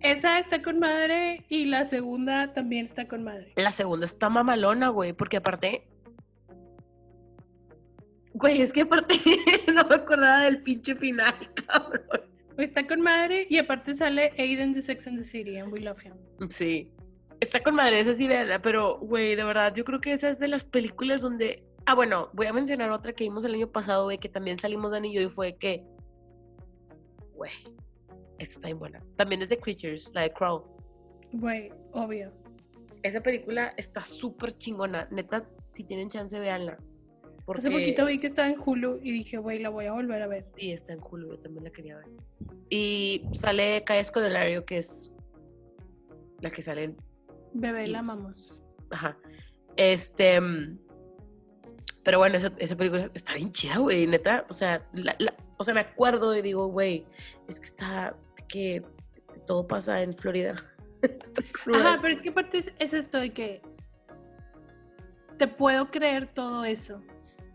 Esa 0.00 0.38
está 0.38 0.62
con 0.62 0.78
madre 0.78 1.44
y 1.48 1.66
la 1.66 1.86
segunda 1.86 2.52
también 2.54 2.86
está 2.86 3.06
con 3.06 3.22
madre. 3.22 3.52
La 3.56 3.70
segunda 3.70 4.06
está 4.06 4.28
mamalona, 4.30 4.88
güey, 4.88 5.12
porque 5.12 5.36
aparte... 5.36 5.86
Güey, 8.34 8.62
es 8.62 8.72
que 8.72 8.82
aparte 8.82 9.14
no 9.74 9.84
me 9.84 9.94
acordaba 9.94 10.42
del 10.42 10.62
pinche 10.62 10.94
final, 10.94 11.34
cabrón. 11.66 12.22
Está 12.58 12.86
con 12.86 13.00
madre 13.00 13.46
y 13.48 13.58
aparte 13.58 13.94
sale 13.94 14.32
Aiden 14.38 14.72
de 14.74 14.82
Sex 14.82 15.06
and 15.06 15.18
the 15.18 15.24
City 15.24 15.56
en 15.56 15.72
We 15.72 15.80
Love 15.80 16.04
Him. 16.04 16.48
Sí. 16.50 16.90
Está 17.40 17.62
con 17.62 17.74
madre, 17.74 18.00
esa 18.00 18.14
sí, 18.14 18.28
pero, 18.62 18.98
güey, 18.98 19.34
de 19.34 19.42
verdad, 19.42 19.74
yo 19.74 19.84
creo 19.84 20.00
que 20.00 20.12
esa 20.12 20.28
es 20.28 20.38
de 20.38 20.48
las 20.48 20.64
películas 20.64 21.20
donde. 21.20 21.64
Ah, 21.86 21.94
bueno, 21.94 22.30
voy 22.34 22.46
a 22.46 22.52
mencionar 22.52 22.92
otra 22.92 23.12
que 23.12 23.24
vimos 23.24 23.44
el 23.44 23.54
año 23.54 23.68
pasado, 23.68 24.04
güey, 24.04 24.18
que 24.18 24.28
también 24.28 24.58
salimos 24.58 24.92
Dani 24.92 25.10
y 25.10 25.14
yo 25.14 25.22
y 25.22 25.28
fue 25.28 25.56
que. 25.56 25.84
Güey, 27.34 27.50
esta 28.38 28.54
está 28.54 28.68
bien 28.68 28.78
buena. 28.78 29.02
También 29.16 29.42
es 29.42 29.48
de 29.48 29.58
Creatures, 29.58 30.12
la 30.14 30.22
de 30.22 30.32
Crow. 30.32 30.76
Güey, 31.32 31.72
obvio. 31.92 32.32
Esa 33.02 33.20
película 33.20 33.74
está 33.76 34.04
súper 34.04 34.56
chingona. 34.56 35.08
Neta, 35.10 35.44
si 35.72 35.82
tienen 35.82 36.10
chance, 36.10 36.38
véanla. 36.38 36.78
Hace 37.48 37.70
poquito 37.70 38.06
vi 38.06 38.18
que 38.20 38.28
estaba 38.28 38.48
en 38.48 38.56
Hulu 38.58 39.00
y 39.02 39.10
dije, 39.10 39.36
güey, 39.38 39.58
la 39.58 39.68
voy 39.68 39.86
a 39.86 39.92
volver 39.92 40.22
a 40.22 40.26
ver. 40.28 40.46
Sí, 40.56 40.70
está 40.70 40.92
en 40.92 41.00
Hulu, 41.02 41.30
yo 41.30 41.38
también 41.40 41.64
la 41.64 41.70
quería 41.70 41.96
ver. 41.96 42.06
Y 42.70 43.28
sale 43.32 43.82
Kaya 43.84 44.04
Scodelario, 44.04 44.64
que 44.64 44.78
es 44.78 45.12
la 46.40 46.50
que 46.50 46.62
sale 46.62 46.84
en... 46.84 46.96
Bebé, 47.52 47.88
la 47.88 48.00
amamos. 48.00 48.60
Ajá. 48.90 49.18
Este... 49.76 50.40
Mm, 50.40 50.78
pero 52.04 52.18
bueno, 52.18 52.36
esa, 52.36 52.76
película 52.76 53.10
está 53.14 53.34
bien 53.34 53.52
chida, 53.52 53.78
güey, 53.78 54.06
neta. 54.06 54.46
O 54.48 54.52
sea, 54.52 54.88
o 55.56 55.64
sea, 55.64 55.74
me 55.74 55.80
acuerdo 55.80 56.36
y 56.36 56.42
digo, 56.42 56.68
güey, 56.68 57.04
es 57.48 57.58
que 57.58 57.66
está... 57.66 58.16
que 58.48 58.84
todo 59.46 59.66
pasa 59.66 60.00
en 60.00 60.14
Florida. 60.14 60.54
Ajá, 61.74 61.98
pero 62.00 62.14
es 62.14 62.22
que 62.22 62.28
aparte 62.28 62.58
es, 62.58 62.72
es 62.78 62.94
esto 62.94 63.18
de 63.18 63.32
que 63.32 63.60
te 65.38 65.48
puedo 65.48 65.90
creer 65.90 66.32
todo 66.32 66.64
eso 66.64 67.02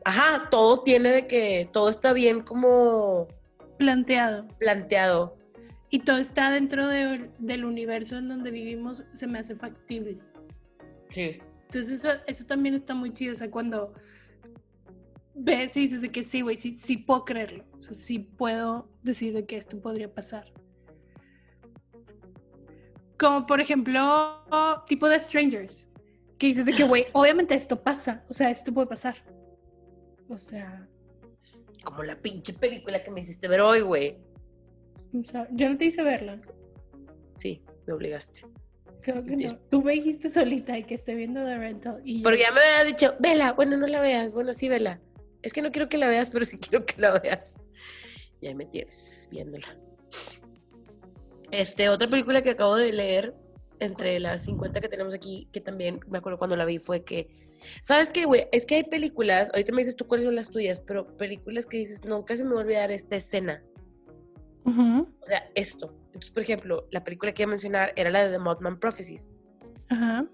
ajá, 0.06 0.50
todo 0.50 0.84
tiene 0.84 1.12
de 1.12 1.28
que 1.28 1.70
todo 1.72 1.90
está 1.90 2.14
bien 2.14 2.42
como 2.42 3.28
planteado. 3.78 4.48
Planteado. 4.60 5.38
Y 5.90 6.00
todo 6.00 6.18
está 6.18 6.52
dentro 6.52 6.88
del 6.88 7.66
universo 7.66 8.18
en 8.18 8.28
donde 8.28 8.52
vivimos, 8.52 9.04
se 9.16 9.28
me 9.28 9.40
hace 9.40 9.56
factible. 9.56 10.18
Sí. 11.10 11.40
Entonces 11.68 12.04
eso, 12.04 12.10
eso 12.28 12.46
también 12.46 12.76
está 12.76 12.94
muy 12.94 13.14
chido, 13.14 13.34
o 13.34 13.36
sea, 13.36 13.50
cuando 13.50 13.94
ves 15.34 15.78
y 15.78 15.82
dices 15.82 16.02
de 16.02 16.10
que 16.10 16.24
sí, 16.24 16.42
güey, 16.42 16.58
sí, 16.58 16.74
sí 16.74 16.98
puedo 16.98 17.26
creerlo, 17.26 17.64
o 17.78 17.82
sea, 17.82 17.94
sí 17.94 18.20
puedo 18.20 18.90
decir 19.04 19.34
de 19.34 19.46
que 19.46 19.58
esto 19.58 19.80
podría 19.80 20.14
pasar. 20.14 20.52
Como 23.18 23.46
por 23.46 23.60
ejemplo, 23.62 24.44
tipo 24.88 25.08
de 25.08 25.20
Strangers, 25.20 25.88
que 26.38 26.48
dices 26.48 26.66
de 26.66 26.74
que, 26.74 26.84
güey, 26.84 27.08
obviamente 27.14 27.56
esto 27.56 27.82
pasa, 27.82 28.24
o 28.30 28.34
sea, 28.34 28.50
esto 28.50 28.74
puede 28.74 28.88
pasar. 28.88 29.16
O 30.30 30.38
sea. 30.38 30.88
Como 31.84 32.04
la 32.04 32.20
pinche 32.20 32.54
película 32.54 33.04
que 33.04 33.12
me 33.12 33.22
hiciste 33.22 33.48
ver 33.48 33.62
hoy, 33.62 33.82
güey. 33.82 34.18
O 35.14 35.24
sea, 35.24 35.48
yo 35.52 35.70
no 35.70 35.78
te 35.78 35.86
hice 35.86 36.04
verla. 36.04 36.42
Sí, 37.38 37.62
me 37.86 37.94
obligaste. 37.94 38.46
Creo 39.02 39.24
que 39.24 39.38
no. 39.38 39.58
Tú 39.70 39.82
me 39.82 39.94
dijiste 39.94 40.30
solita 40.30 40.78
y 40.78 40.84
que 40.84 40.96
estoy 40.96 41.16
viendo 41.16 41.46
The 41.46 41.58
Rental. 41.58 42.02
Y 42.04 42.24
Porque 42.24 42.42
ya 42.42 42.52
me 42.52 42.60
había 42.60 42.84
dicho, 42.84 43.16
vela, 43.20 43.54
bueno, 43.54 43.78
no 43.78 43.88
la 43.88 44.02
veas. 44.02 44.34
Bueno, 44.34 44.52
sí, 44.52 44.68
vela. 44.68 45.00
Es 45.42 45.54
que 45.54 45.62
no 45.62 45.72
quiero 45.72 45.88
que 45.88 45.98
la 45.98 46.08
veas, 46.08 46.30
pero 46.30 46.44
sí 46.44 46.58
quiero 46.60 46.86
que 46.86 47.00
la 47.00 47.20
veas. 47.20 47.56
Y 48.42 48.48
ahí 48.48 48.56
me 48.56 48.66
tienes 48.66 49.30
viéndola. 49.32 49.78
Este, 51.52 51.88
otra 51.88 52.10
película 52.10 52.42
que 52.42 52.50
acabo 52.50 52.76
de 52.76 52.92
leer, 52.92 53.34
entre 53.80 54.20
las 54.20 54.44
50 54.46 54.82
que 54.82 54.90
tenemos 54.90 55.14
aquí, 55.14 55.48
que 55.54 55.62
también 55.62 56.00
me 56.10 56.18
acuerdo 56.18 56.38
cuando 56.38 56.56
la 56.56 56.66
vi, 56.66 56.80
fue 56.80 57.04
que 57.04 57.30
¿Sabes 57.84 58.12
qué, 58.12 58.26
güey? 58.26 58.48
Es 58.52 58.66
que 58.66 58.76
hay 58.76 58.84
películas, 58.84 59.50
ahorita 59.54 59.72
me 59.72 59.80
dices 59.80 59.96
tú 59.96 60.08
cuáles 60.08 60.26
son 60.26 60.36
las 60.36 60.50
tuyas, 60.50 60.82
pero 60.82 61.16
películas 61.18 61.66
que 61.66 61.78
dices, 61.78 62.06
nunca 62.06 62.36
se 62.36 62.44
me 62.44 62.52
va 62.52 62.62
a 62.62 62.64
olvidar 62.64 62.92
esta 62.92 63.16
escena. 63.16 63.64
O 64.66 65.26
sea, 65.26 65.50
esto. 65.56 65.96
Entonces, 66.08 66.30
por 66.32 66.44
ejemplo, 66.44 66.88
la 66.92 67.04
película 67.04 67.32
que 67.32 67.44
iba 67.44 67.50
a 67.50 67.52
mencionar 67.52 67.94
era 67.96 68.10
la 68.10 68.26
de 68.26 68.32
The 68.32 68.40
Mothman 68.40 68.80
Prophecies. 68.80 69.32
Ajá. 69.90 70.28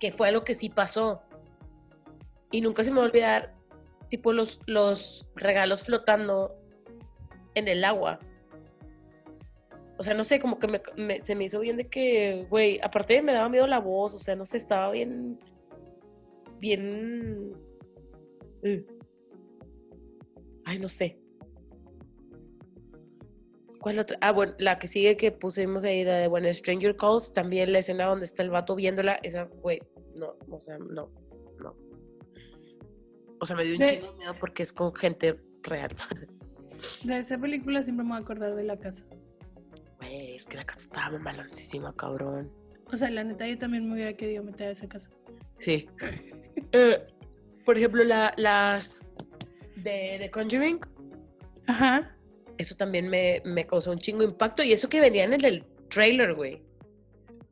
Que 0.00 0.12
fue 0.12 0.28
algo 0.28 0.42
que 0.42 0.54
sí 0.54 0.70
pasó. 0.70 1.22
Y 2.50 2.62
nunca 2.62 2.84
se 2.84 2.90
me 2.90 2.98
va 2.98 3.02
a 3.02 3.06
olvidar, 3.06 3.54
tipo, 4.08 4.32
los, 4.32 4.60
los 4.66 5.26
regalos 5.36 5.84
flotando 5.84 6.56
en 7.54 7.68
el 7.68 7.84
agua 7.84 8.18
o 9.98 10.02
sea, 10.02 10.14
no 10.14 10.24
sé, 10.24 10.40
como 10.40 10.58
que 10.58 10.68
me, 10.96 11.22
se 11.22 11.34
me 11.34 11.44
hizo 11.44 11.60
bien 11.60 11.76
de 11.76 11.88
que, 11.88 12.46
güey, 12.48 12.80
aparte 12.82 13.22
me 13.22 13.32
daba 13.32 13.48
miedo 13.48 13.66
la 13.66 13.78
voz, 13.78 14.14
o 14.14 14.18
sea, 14.18 14.34
no 14.36 14.44
sé, 14.44 14.56
estaba 14.56 14.90
bien, 14.90 15.38
bien... 16.58 17.52
Uh. 18.62 18.82
Ay, 20.64 20.78
no 20.78 20.88
sé. 20.88 21.18
¿Cuál 23.80 23.98
otra? 23.98 24.16
Ah, 24.20 24.30
bueno, 24.30 24.54
la 24.58 24.78
que 24.78 24.86
sigue 24.86 25.16
que 25.16 25.32
pusimos 25.32 25.82
ahí, 25.82 26.04
de 26.04 26.28
bueno, 26.28 26.52
Stranger 26.52 26.96
Calls, 26.96 27.32
también 27.32 27.72
la 27.72 27.80
escena 27.80 28.06
donde 28.06 28.24
está 28.24 28.42
el 28.44 28.50
vato 28.50 28.76
viéndola, 28.76 29.14
esa, 29.24 29.44
güey, 29.60 29.80
no, 30.16 30.36
o 30.48 30.60
sea, 30.60 30.78
no, 30.78 31.10
no. 31.58 31.76
O 33.40 33.44
sea, 33.44 33.56
me 33.56 33.64
dio 33.64 33.76
un 33.76 33.84
chingo 33.84 34.12
de 34.12 34.18
miedo 34.18 34.34
porque 34.38 34.62
es 34.62 34.72
con 34.72 34.94
gente 34.94 35.36
real. 35.64 35.90
De 37.04 37.18
esa 37.18 37.38
película 37.38 37.82
siempre 37.82 38.04
me 38.04 38.10
voy 38.10 38.18
a 38.18 38.22
acordar 38.22 38.54
de 38.54 38.62
la 38.64 38.78
casa 38.78 39.04
es 40.12 40.46
que 40.46 40.56
la 40.56 40.64
casa 40.64 40.86
estaba 40.86 41.18
maloncísima, 41.18 41.94
cabrón. 41.94 42.50
O 42.92 42.96
sea, 42.96 43.10
la 43.10 43.24
neta, 43.24 43.46
yo 43.46 43.56
también 43.58 43.88
me 43.88 43.94
hubiera 43.94 44.12
querido 44.14 44.42
meter 44.42 44.68
a 44.68 44.70
esa 44.72 44.88
casa. 44.88 45.08
Sí. 45.58 45.88
Eh, 46.74 47.06
por 47.64 47.78
ejemplo, 47.78 48.04
la, 48.04 48.34
las 48.36 49.00
de 49.76 50.16
The 50.18 50.30
Conjuring. 50.30 50.80
Ajá. 51.66 52.14
Eso 52.58 52.76
también 52.76 53.08
me, 53.08 53.40
me 53.44 53.66
causó 53.66 53.90
un 53.90 53.98
chingo 53.98 54.22
impacto. 54.22 54.62
Y 54.62 54.72
eso 54.72 54.88
que 54.88 55.00
venían 55.00 55.32
en 55.32 55.44
el 55.44 55.64
trailer, 55.88 56.34
güey. 56.34 56.62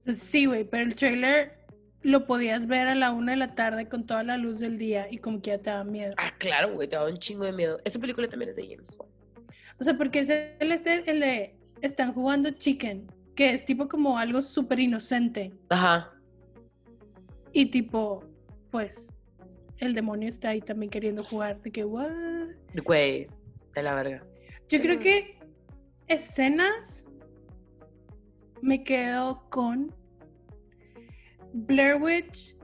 Sí, 0.06 0.46
güey, 0.46 0.64
pero 0.64 0.84
el 0.84 0.94
trailer 0.94 1.60
lo 2.02 2.26
podías 2.26 2.66
ver 2.66 2.88
a 2.88 2.94
la 2.94 3.12
una 3.12 3.32
de 3.32 3.38
la 3.38 3.54
tarde 3.54 3.88
con 3.88 4.06
toda 4.06 4.22
la 4.22 4.36
luz 4.36 4.58
del 4.58 4.78
día 4.78 5.06
y 5.10 5.18
como 5.18 5.40
que 5.40 5.50
ya 5.50 5.58
te 5.58 5.70
daba 5.70 5.84
miedo. 5.84 6.14
Ah, 6.16 6.32
claro, 6.38 6.72
güey, 6.72 6.88
te 6.88 6.96
daba 6.96 7.10
un 7.10 7.18
chingo 7.18 7.44
de 7.44 7.52
miedo. 7.52 7.78
Esa 7.84 7.98
película 7.98 8.28
también 8.28 8.50
es 8.50 8.56
de 8.56 8.68
James 8.68 8.96
Wan. 8.98 9.08
O 9.78 9.84
sea, 9.84 9.96
porque 9.96 10.20
es 10.20 10.30
el, 10.30 10.72
este, 10.72 11.10
el 11.10 11.20
de 11.20 11.54
están 11.82 12.12
jugando 12.12 12.50
chicken, 12.50 13.06
que 13.34 13.54
es 13.54 13.64
tipo 13.64 13.88
como 13.88 14.18
algo 14.18 14.42
súper 14.42 14.80
inocente. 14.80 15.52
Ajá. 15.68 16.12
Y 17.52 17.66
tipo, 17.66 18.24
pues, 18.70 19.10
el 19.78 19.94
demonio 19.94 20.28
está 20.28 20.50
ahí 20.50 20.60
también 20.60 20.90
queriendo 20.90 21.22
jugar. 21.24 21.60
De 21.62 21.70
que, 21.70 21.84
what? 21.84 22.10
Güey, 22.84 23.26
de 23.74 23.82
la 23.82 23.94
verga. 23.94 24.24
Yo 24.68 24.80
creo 24.80 24.98
que 24.98 25.38
escenas 26.06 27.06
me 28.62 28.84
quedo 28.84 29.42
con 29.50 29.92
Blair 31.52 32.00
Witch 32.00 32.56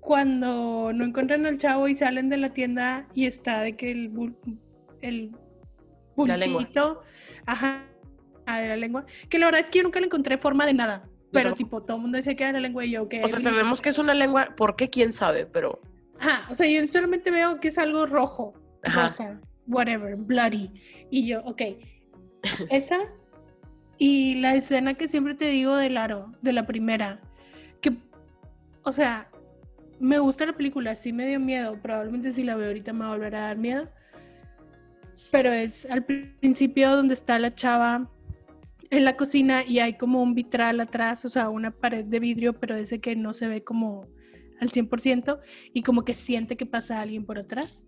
cuando 0.00 0.92
no 0.92 1.04
encuentran 1.04 1.46
al 1.46 1.58
chavo 1.58 1.88
y 1.88 1.94
salen 1.94 2.28
de 2.28 2.36
la 2.36 2.52
tienda 2.52 3.08
y 3.14 3.26
está 3.26 3.62
de 3.62 3.76
que 3.76 3.90
el 3.90 4.10
el 5.00 5.32
bultito, 6.16 7.02
ajá, 7.46 7.86
a 8.46 8.60
la 8.60 8.76
lengua, 8.76 9.06
que 9.28 9.38
la 9.38 9.46
verdad 9.46 9.60
es 9.60 9.70
que 9.70 9.78
yo 9.78 9.84
nunca 9.84 10.00
le 10.00 10.06
encontré 10.06 10.38
forma 10.38 10.66
de 10.66 10.74
nada. 10.74 11.04
Pero, 11.32 11.54
tipo, 11.54 11.82
todo 11.82 11.96
el 11.96 12.02
mundo 12.02 12.16
decía 12.16 12.36
que 12.36 12.44
era 12.44 12.52
la 12.52 12.60
lengua 12.60 12.84
y 12.84 12.92
yo 12.92 13.08
que... 13.08 13.22
O 13.22 13.26
sea, 13.26 13.40
sabemos 13.40 13.82
que 13.82 13.88
es 13.88 13.98
una 13.98 14.14
lengua, 14.14 14.54
¿por 14.56 14.76
qué? 14.76 14.88
¿Quién 14.88 15.12
sabe? 15.12 15.46
Pero... 15.46 15.80
Ajá, 16.20 16.46
o 16.48 16.54
sea, 16.54 16.68
yo 16.68 16.86
solamente 16.88 17.30
veo 17.32 17.58
que 17.58 17.68
es 17.68 17.78
algo 17.78 18.06
rojo, 18.06 18.54
rosa, 18.84 19.40
whatever, 19.66 20.14
bloody. 20.16 20.70
Y 21.10 21.26
yo, 21.26 21.42
ok, 21.44 21.62
esa 22.70 22.98
y 23.98 24.36
la 24.36 24.54
escena 24.54 24.94
que 24.94 25.08
siempre 25.08 25.34
te 25.34 25.46
digo 25.46 25.76
del 25.76 25.96
aro, 25.96 26.32
de 26.42 26.52
la 26.52 26.66
primera, 26.66 27.20
que, 27.80 27.96
o 28.82 28.92
sea, 28.92 29.28
me 30.00 30.18
gusta 30.18 30.46
la 30.46 30.52
película, 30.54 30.94
sí 30.94 31.12
me 31.12 31.26
dio 31.26 31.40
miedo, 31.40 31.78
probablemente 31.80 32.32
si 32.32 32.42
la 32.42 32.56
veo 32.56 32.68
ahorita 32.68 32.92
me 32.92 33.00
va 33.00 33.06
a 33.06 33.14
volver 33.14 33.36
a 33.36 33.40
dar 33.40 33.56
miedo, 33.56 33.88
pero 35.30 35.52
es 35.52 35.86
al 35.86 36.04
principio 36.04 36.96
donde 36.96 37.14
está 37.14 37.38
la 37.38 37.54
chava 37.54 38.10
en 38.96 39.04
la 39.04 39.16
cocina 39.16 39.64
y 39.64 39.78
hay 39.78 39.96
como 39.96 40.22
un 40.22 40.34
vitral 40.34 40.80
atrás, 40.80 41.24
o 41.24 41.28
sea, 41.28 41.48
una 41.48 41.70
pared 41.70 42.04
de 42.04 42.20
vidrio, 42.20 42.54
pero 42.54 42.76
ese 42.76 43.00
que 43.00 43.16
no 43.16 43.32
se 43.32 43.48
ve 43.48 43.64
como 43.64 44.06
al 44.60 44.70
100% 44.70 45.40
y 45.72 45.82
como 45.82 46.04
que 46.04 46.14
siente 46.14 46.56
que 46.56 46.66
pasa 46.66 47.00
alguien 47.00 47.24
por 47.24 47.38
atrás. 47.38 47.84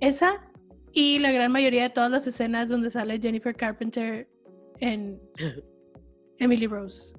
Esa 0.00 0.40
y 0.92 1.18
la 1.18 1.30
gran 1.32 1.52
mayoría 1.52 1.84
de 1.84 1.90
todas 1.90 2.10
las 2.10 2.26
escenas 2.26 2.68
donde 2.68 2.90
sale 2.90 3.20
Jennifer 3.20 3.54
Carpenter 3.54 4.28
en 4.80 5.20
Emily 6.38 6.66
Rose. 6.66 7.12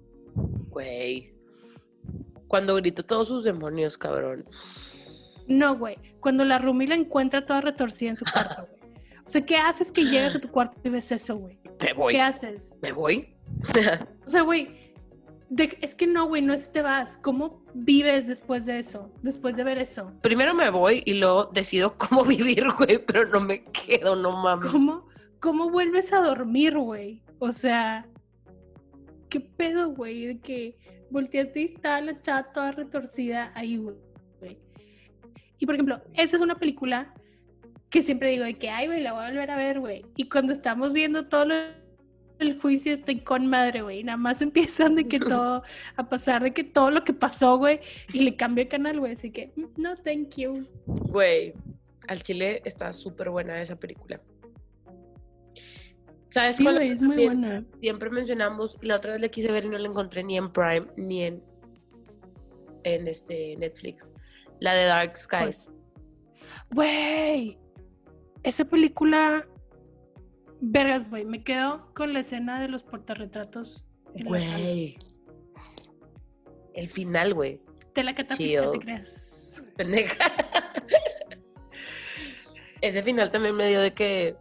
Güey. 0.70 1.34
Cuando 2.48 2.76
grita 2.76 3.04
todos 3.04 3.28
sus 3.28 3.44
demonios, 3.44 3.98
cabrón. 3.98 4.46
No, 5.48 5.78
güey. 5.78 5.98
Cuando 6.20 6.46
la 6.46 6.60
Rumi 6.60 6.88
la 6.88 6.96
encuentra 6.96 7.46
toda 7.46 7.62
retorcida 7.62 8.12
en 8.12 8.18
su 8.18 8.26
cuarto, 8.26 8.68
güey. 8.68 8.94
O 9.26 9.30
sea, 9.30 9.46
¿qué 9.46 9.58
haces 9.58 9.92
que 9.92 10.06
llegas 10.06 10.36
a 10.36 10.40
tu 10.40 10.50
cuarto 10.50 10.80
y 10.84 10.90
ves 10.90 11.12
eso, 11.12 11.36
güey? 11.36 11.60
Voy. 11.96 12.14
¿Qué 12.14 12.22
haces? 12.22 12.74
Me 12.82 12.92
voy. 12.92 13.34
o 14.26 14.30
sea, 14.30 14.42
güey. 14.42 14.70
es 15.82 15.96
que 15.96 16.08
no, 16.08 16.28
güey, 16.28 16.42
no 16.42 16.54
es 16.54 16.72
te 16.72 16.82
vas. 16.82 17.18
¿Cómo 17.18 17.64
vives 17.74 18.28
después 18.28 18.66
de 18.66 18.80
eso? 18.80 19.12
Después 19.22 19.56
de 19.56 19.64
ver 19.64 19.78
eso. 19.78 20.12
Primero 20.22 20.54
me 20.54 20.70
voy 20.70 21.04
y 21.06 21.14
luego 21.16 21.46
decido 21.54 21.98
cómo 21.98 22.24
vivir, 22.26 22.66
güey, 22.78 23.00
pero 23.06 23.26
no 23.26 23.40
me 23.40 23.64
quedo, 23.66 24.16
no 24.16 24.32
mames. 24.32 24.72
¿Cómo, 24.72 25.08
cómo 25.40 25.70
vuelves 25.70 26.12
a 26.14 26.20
dormir, 26.20 26.78
güey? 26.78 27.22
O 27.40 27.52
sea, 27.52 28.08
¿qué 29.30 29.40
pedo, 29.40 29.90
güey? 29.90 30.26
De 30.26 30.40
que 30.40 30.78
volteaste 31.10 31.62
y 31.62 31.66
está 31.66 32.02
la 32.02 32.22
chava 32.22 32.52
toda 32.54 32.72
retorcida 32.72 33.52
ahí, 33.56 33.78
güey. 33.78 33.96
Y 35.60 35.66
por 35.66 35.76
ejemplo, 35.76 36.02
esa 36.14 36.36
es 36.36 36.42
una 36.42 36.56
película 36.56 37.14
que 37.90 38.02
siempre 38.02 38.32
digo 38.32 38.44
de 38.44 38.56
que, 38.56 38.70
ay, 38.70 38.88
güey, 38.88 39.02
la 39.02 39.14
voy 39.14 39.26
a 39.26 39.30
volver 39.30 39.52
a 39.52 39.56
ver, 39.56 39.80
güey. 39.80 40.06
Y 40.16 40.28
cuando 40.30 40.54
estamos 40.54 40.94
viendo 40.94 41.28
todo 41.28 41.46
el 42.40 42.60
juicio, 42.60 42.94
estoy 42.94 43.20
con 43.20 43.48
madre, 43.48 43.82
güey. 43.82 44.04
Nada 44.04 44.18
más 44.18 44.42
empiezan 44.42 44.96
de 44.96 45.08
que 45.08 45.20
todo, 45.20 45.64
a 45.96 46.10
pasar 46.10 46.44
de 46.44 46.54
que 46.54 46.64
todo 46.64 46.92
lo 46.92 47.04
que 47.04 47.14
pasó, 47.14 47.58
güey, 47.58 47.80
y 48.14 48.20
le 48.20 48.36
cambio 48.36 48.66
de 48.66 48.70
canal, 48.70 49.00
güey. 49.00 49.14
Así 49.14 49.32
que, 49.32 49.52
no, 49.78 49.96
thank 49.98 50.36
you. 50.36 50.68
Güey, 50.86 51.54
al 52.08 52.22
chile 52.22 52.62
está 52.66 52.92
súper 52.92 53.30
buena 53.30 53.62
esa 53.62 53.78
película. 53.78 54.20
¿Sabes 56.30 56.60
cuál? 56.62 56.82
Es 56.82 57.02
muy 57.02 57.26
buena. 57.26 57.64
Siempre 57.80 58.10
mencionamos, 58.10 58.78
la 58.82 58.98
otra 58.98 59.14
vez 59.14 59.22
le 59.22 59.32
quise 59.32 59.52
ver 59.52 59.66
y 59.66 59.70
no 59.70 59.78
la 59.78 59.88
encontré 59.88 60.24
ni 60.24 60.38
en 60.38 60.52
Prime 60.52 60.86
ni 60.98 61.24
en, 61.24 61.42
en 62.84 63.08
este 63.08 63.56
Netflix. 63.58 64.12
La 64.60 64.74
de 64.74 64.86
Dark 64.86 65.16
Skies. 65.16 65.70
Güey, 66.72 67.58
esa 68.50 68.66
película, 68.66 69.48
vergas, 70.62 71.10
güey, 71.10 71.26
me 71.26 71.44
quedo 71.44 71.94
con 71.94 72.14
la 72.14 72.20
escena 72.22 72.60
de 72.62 72.68
los 72.68 72.84
portarretratos. 72.84 73.86
Güey. 74.26 74.98
El 76.74 76.88
final, 76.88 77.34
güey. 77.34 77.62
Te 77.94 78.04
la 78.04 78.16
catapulta, 78.16 78.72
te 78.72 78.80
creas. 78.80 79.74
Pendeja. 79.78 80.32
Ese 82.82 83.02
final 83.02 83.32
también 83.32 83.56
me 83.56 83.68
dio 83.70 83.82
de 83.82 83.94
que 83.94 84.36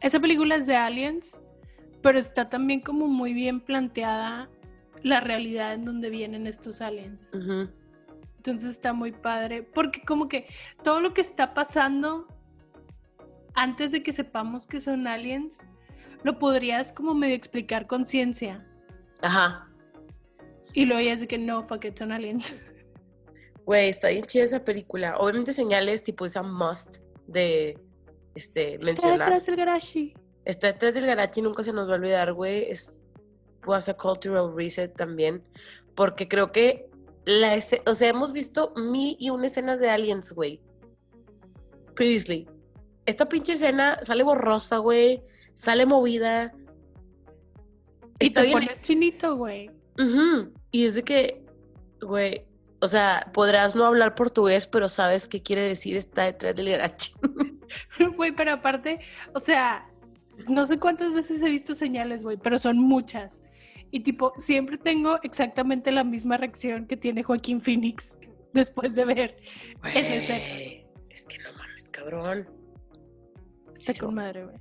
esa 0.00 0.20
película 0.20 0.56
es 0.56 0.66
de 0.66 0.76
Aliens, 0.76 1.36
pero 2.00 2.18
está 2.18 2.48
también 2.48 2.80
como 2.80 3.08
muy 3.08 3.32
bien 3.34 3.60
planteada 3.60 4.48
la 5.02 5.20
realidad 5.20 5.74
en 5.74 5.84
donde 5.84 6.10
vienen 6.10 6.46
estos 6.46 6.80
aliens. 6.80 7.28
Entonces 8.46 8.72
está 8.72 8.92
muy 8.92 9.10
padre, 9.10 9.62
porque 9.62 10.02
como 10.02 10.28
que 10.28 10.46
todo 10.82 11.00
lo 11.00 11.14
que 11.14 11.22
está 11.22 11.54
pasando 11.54 12.28
antes 13.54 13.90
de 13.90 14.02
que 14.02 14.12
sepamos 14.12 14.66
que 14.66 14.82
son 14.82 15.06
aliens, 15.06 15.56
lo 16.24 16.38
podrías 16.38 16.92
como 16.92 17.14
medio 17.14 17.34
explicar 17.36 17.86
con 17.86 18.04
ciencia. 18.04 18.62
Ajá. 19.22 19.66
Y 20.74 20.84
luego 20.84 21.00
ya 21.00 21.14
es 21.14 21.20
de 21.20 21.26
que 21.26 21.38
no, 21.38 21.66
fuck 21.66 21.86
it, 21.86 21.98
son 21.98 22.12
aliens. 22.12 22.54
Güey, 23.64 23.88
está 23.88 24.08
bien 24.08 24.26
chida 24.26 24.44
esa 24.44 24.62
película. 24.62 25.16
Obviamente 25.16 25.54
señales 25.54 26.04
tipo 26.04 26.26
esa 26.26 26.42
must 26.42 26.98
de 27.26 27.78
este, 28.34 28.76
mencionar. 28.78 29.14
Está 29.14 29.24
detrás 29.24 29.46
del 29.46 29.56
garaje. 29.56 30.14
Está 30.44 30.66
detrás 30.66 30.92
del 30.92 31.06
garaje 31.06 31.40
y 31.40 31.42
nunca 31.42 31.62
se 31.62 31.72
nos 31.72 31.88
va 31.88 31.94
a 31.94 31.96
olvidar, 31.96 32.34
güey. 32.34 32.70
Es 32.70 33.00
was 33.64 33.88
a 33.88 33.94
cultural 33.94 34.54
reset 34.54 34.94
también. 34.94 35.42
Porque 35.94 36.28
creo 36.28 36.52
que 36.52 36.90
la 37.24 37.58
o 37.86 37.94
sea, 37.94 38.08
hemos 38.08 38.32
visto 38.32 38.72
mil 38.76 39.16
y 39.18 39.30
una 39.30 39.46
escenas 39.46 39.80
de 39.80 39.90
aliens, 39.90 40.32
güey. 40.32 40.60
Previously. 41.94 42.48
Esta 43.06 43.28
pinche 43.28 43.54
escena 43.54 43.98
sale 44.02 44.22
borrosa, 44.22 44.78
güey. 44.78 45.22
Sale 45.54 45.86
movida. 45.86 46.52
Y 48.18 48.30
te 48.30 48.50
pone 48.50 48.78
chinito, 48.82 49.36
güey. 49.36 49.70
Y 50.70 50.86
es 50.86 50.94
de 50.96 51.02
que, 51.02 51.44
güey, 52.00 52.46
o 52.80 52.86
sea, 52.86 53.30
podrás 53.32 53.74
no 53.74 53.84
hablar 53.86 54.14
portugués, 54.14 54.66
pero 54.66 54.88
sabes 54.88 55.28
qué 55.28 55.42
quiere 55.42 55.62
decir 55.62 55.96
está 55.96 56.24
detrás 56.24 56.54
del 56.54 56.70
garaje. 56.70 57.12
Güey, 58.16 58.30
pero 58.30 58.52
aparte, 58.52 59.00
o 59.34 59.40
sea, 59.40 59.88
no 60.48 60.64
sé 60.64 60.78
cuántas 60.78 61.12
veces 61.12 61.42
he 61.42 61.46
visto 61.46 61.74
señales, 61.74 62.22
güey, 62.22 62.36
pero 62.36 62.58
son 62.58 62.78
muchas. 62.78 63.40
Y 63.94 64.00
tipo, 64.00 64.32
siempre 64.38 64.76
tengo 64.76 65.20
exactamente 65.22 65.92
la 65.92 66.02
misma 66.02 66.36
reacción 66.36 66.88
que 66.88 66.96
tiene 66.96 67.22
Joaquín 67.22 67.60
Phoenix 67.60 68.18
después 68.52 68.96
de 68.96 69.04
ver 69.04 69.36
ese 69.84 70.84
Es 71.10 71.24
que 71.26 71.38
no 71.38 71.52
mames, 71.56 71.88
cabrón. 71.90 72.48
Está 73.78 73.94
con 74.04 74.16
madre, 74.16 74.46
güey. 74.46 74.56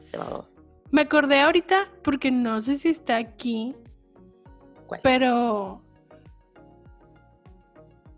Se 0.00 0.18
va. 0.18 0.44
Me 0.90 1.00
acordé 1.00 1.40
ahorita, 1.40 1.88
porque 2.02 2.30
no 2.30 2.60
sé 2.60 2.76
si 2.76 2.90
está 2.90 3.16
aquí. 3.16 3.74
¿Cuál? 4.88 5.00
Pero 5.02 5.82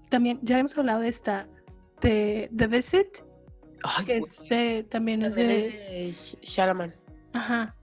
también, 0.09 0.40
ya 0.43 0.59
hemos 0.59 0.77
hablado 0.77 1.03
de 1.03 1.09
esta, 1.09 1.47
de 2.01 2.51
The 2.57 2.66
Visit. 2.66 3.19
que 4.05 4.16
este 4.16 4.82
también, 4.90 5.23
es 5.23 5.36
de... 5.36 6.11
Sharaman. 6.43 6.93
Ajá. 7.32 7.77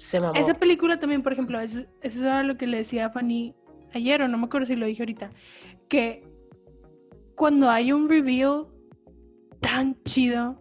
Se 0.00 0.18
mamó. 0.18 0.34
Esa 0.34 0.54
película 0.54 0.98
también, 0.98 1.22
por 1.22 1.34
ejemplo, 1.34 1.60
eso, 1.60 1.82
es 2.00 2.16
lo 2.16 2.56
que 2.56 2.66
le 2.66 2.78
decía 2.78 3.06
a 3.06 3.10
Fanny 3.10 3.54
ayer, 3.92 4.22
o 4.22 4.28
no 4.28 4.38
me 4.38 4.46
acuerdo 4.46 4.66
si 4.66 4.74
lo 4.74 4.86
dije 4.86 5.02
ahorita, 5.02 5.30
que 5.90 6.26
cuando 7.36 7.68
hay 7.68 7.92
un 7.92 8.08
reveal 8.08 8.66
tan 9.60 10.02
chido, 10.04 10.58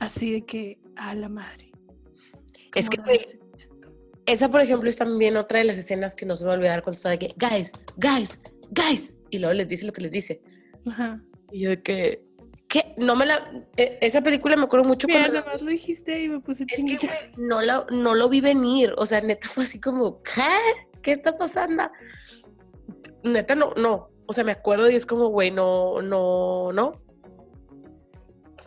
así 0.00 0.32
de 0.32 0.44
que, 0.44 0.78
a 0.96 1.14
la 1.14 1.28
madre. 1.28 1.70
Es 2.74 2.90
que, 2.90 3.00
esa, 4.26 4.50
por 4.50 4.62
ejemplo, 4.62 4.88
es 4.88 4.96
también 4.96 5.36
otra 5.36 5.60
de 5.60 5.64
las 5.64 5.78
escenas 5.78 6.16
que 6.16 6.26
no 6.26 6.34
se 6.34 6.44
va 6.44 6.52
a 6.52 6.56
olvidar 6.56 6.82
cuando 6.82 6.96
está 6.96 7.10
de 7.10 7.20
que, 7.20 7.34
guys, 7.36 7.70
guys, 7.98 8.40
guys, 8.72 9.16
y 9.30 9.38
luego 9.38 9.54
les 9.54 9.68
dice 9.68 9.86
lo 9.86 9.92
que 9.92 10.02
les 10.02 10.10
dice. 10.10 10.42
Ajá. 10.86 11.22
Y 11.52 11.60
yo 11.60 11.70
de 11.70 11.82
que, 11.82 12.24
¿qué? 12.72 12.94
No 12.96 13.14
me 13.14 13.26
la... 13.26 13.52
E, 13.76 13.98
esa 14.00 14.22
película 14.22 14.56
me 14.56 14.64
acuerdo 14.64 14.88
mucho 14.88 15.06
cuando... 15.06 15.28
Nada 15.28 15.44
más 15.44 15.60
lo 15.60 15.70
dijiste 15.70 16.22
y 16.22 16.28
me 16.30 16.40
puse 16.40 16.64
Es 16.66 16.82
que, 16.82 17.30
no, 17.36 17.60
la, 17.60 17.86
no 17.90 18.14
lo 18.14 18.30
vi 18.30 18.40
venir. 18.40 18.94
O 18.96 19.04
sea, 19.04 19.20
neta 19.20 19.46
fue 19.46 19.64
así 19.64 19.78
como, 19.78 20.22
¿qué? 20.22 20.88
¿Qué 21.02 21.12
está 21.12 21.36
pasando? 21.36 21.90
Neta, 23.22 23.54
no, 23.54 23.74
no. 23.76 24.08
O 24.26 24.32
sea, 24.32 24.42
me 24.42 24.52
acuerdo 24.52 24.88
y 24.88 24.94
es 24.94 25.04
como, 25.04 25.28
güey, 25.28 25.50
no, 25.50 26.00
no, 26.00 26.72
no. 26.72 27.02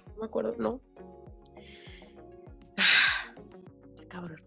No 0.08 0.16
me 0.20 0.26
acuerdo, 0.26 0.54
no. 0.60 0.80
Qué 3.98 4.08
cabrón. 4.08 4.40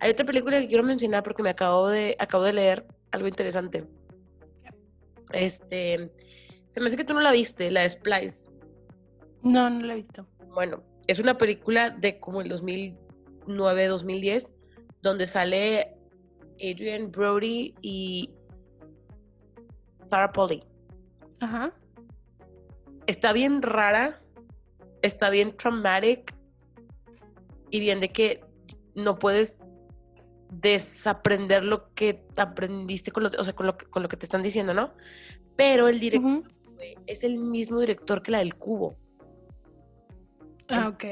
Hay 0.00 0.10
otra 0.10 0.26
película 0.26 0.60
que 0.60 0.66
quiero 0.66 0.84
mencionar 0.84 1.22
porque 1.22 1.42
me 1.42 1.50
acabo 1.50 1.88
de, 1.88 2.14
acabo 2.18 2.44
de 2.44 2.52
leer 2.52 2.86
algo 3.10 3.26
interesante. 3.26 3.86
Este, 5.32 6.10
se 6.66 6.80
me 6.80 6.88
hace 6.88 6.98
que 6.98 7.04
tú 7.04 7.14
no 7.14 7.22
la 7.22 7.32
viste, 7.32 7.70
la 7.70 7.80
de 7.80 7.88
Splice. 7.88 8.57
No, 9.42 9.70
no 9.70 9.86
la 9.86 9.94
he 9.94 9.96
visto. 9.96 10.26
Bueno, 10.54 10.82
es 11.06 11.18
una 11.18 11.38
película 11.38 11.90
de 11.90 12.18
como 12.20 12.40
el 12.40 12.48
2009, 12.48 13.86
2010, 13.86 14.50
donde 15.02 15.26
sale 15.26 15.94
Adrian 16.56 17.10
Brody 17.10 17.74
y 17.80 18.30
Sarah 20.06 20.32
Polly. 20.32 20.62
Ajá. 21.40 21.72
Está 23.06 23.32
bien 23.32 23.62
rara, 23.62 24.20
está 25.02 25.30
bien 25.30 25.56
traumatic 25.56 26.34
y 27.70 27.80
bien 27.80 28.00
de 28.00 28.10
que 28.10 28.44
no 28.94 29.18
puedes 29.18 29.58
desaprender 30.50 31.64
lo 31.64 31.92
que 31.94 32.24
aprendiste 32.36 33.12
con 33.12 33.24
lo, 33.24 33.30
o 33.38 33.44
sea, 33.44 33.54
con 33.54 33.66
lo, 33.66 33.76
con 33.90 34.02
lo 34.02 34.08
que 34.08 34.16
te 34.16 34.26
están 34.26 34.42
diciendo, 34.42 34.74
¿no? 34.74 34.92
Pero 35.56 35.88
el 35.88 36.00
director 36.00 36.42
es 37.06 37.24
el 37.24 37.38
mismo 37.38 37.80
director 37.80 38.22
que 38.22 38.30
la 38.30 38.38
del 38.38 38.54
cubo. 38.54 38.96
Ah, 40.68 40.88
ok. 40.88 41.04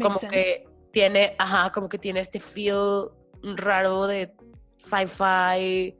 como 0.00 0.18
que 0.18 0.66
tiene, 0.90 1.34
ajá, 1.38 1.70
como 1.72 1.88
que 1.88 1.98
tiene 1.98 2.20
este 2.20 2.40
feel 2.40 3.08
raro 3.56 4.06
de 4.06 4.32
sci-fi, 4.76 5.96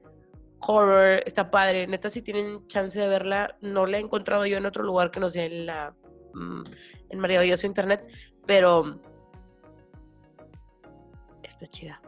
horror, 0.61 1.23
está 1.27 1.51
padre. 1.51 1.87
Neta, 1.87 2.09
si 2.11 2.23
tienen 2.23 2.65
chance 2.67 3.01
de 3.01 3.09
verla, 3.09 3.57
no 3.61 3.87
la 3.87 3.99
he 3.99 4.01
encontrado 4.01 4.47
yo 4.47 4.57
en 4.57 4.67
otro 4.67 4.83
lugar 4.83 5.11
que 5.11 5.21
no 5.21 5.29
sea 5.29 5.45
en 5.45 5.67
la 5.67 5.95
mm, 6.35 6.63
en 7.11 7.19
maravilloso 7.19 7.67
internet, 7.67 8.07
pero 8.47 8.99
está 11.43 11.67
chida. 11.67 12.01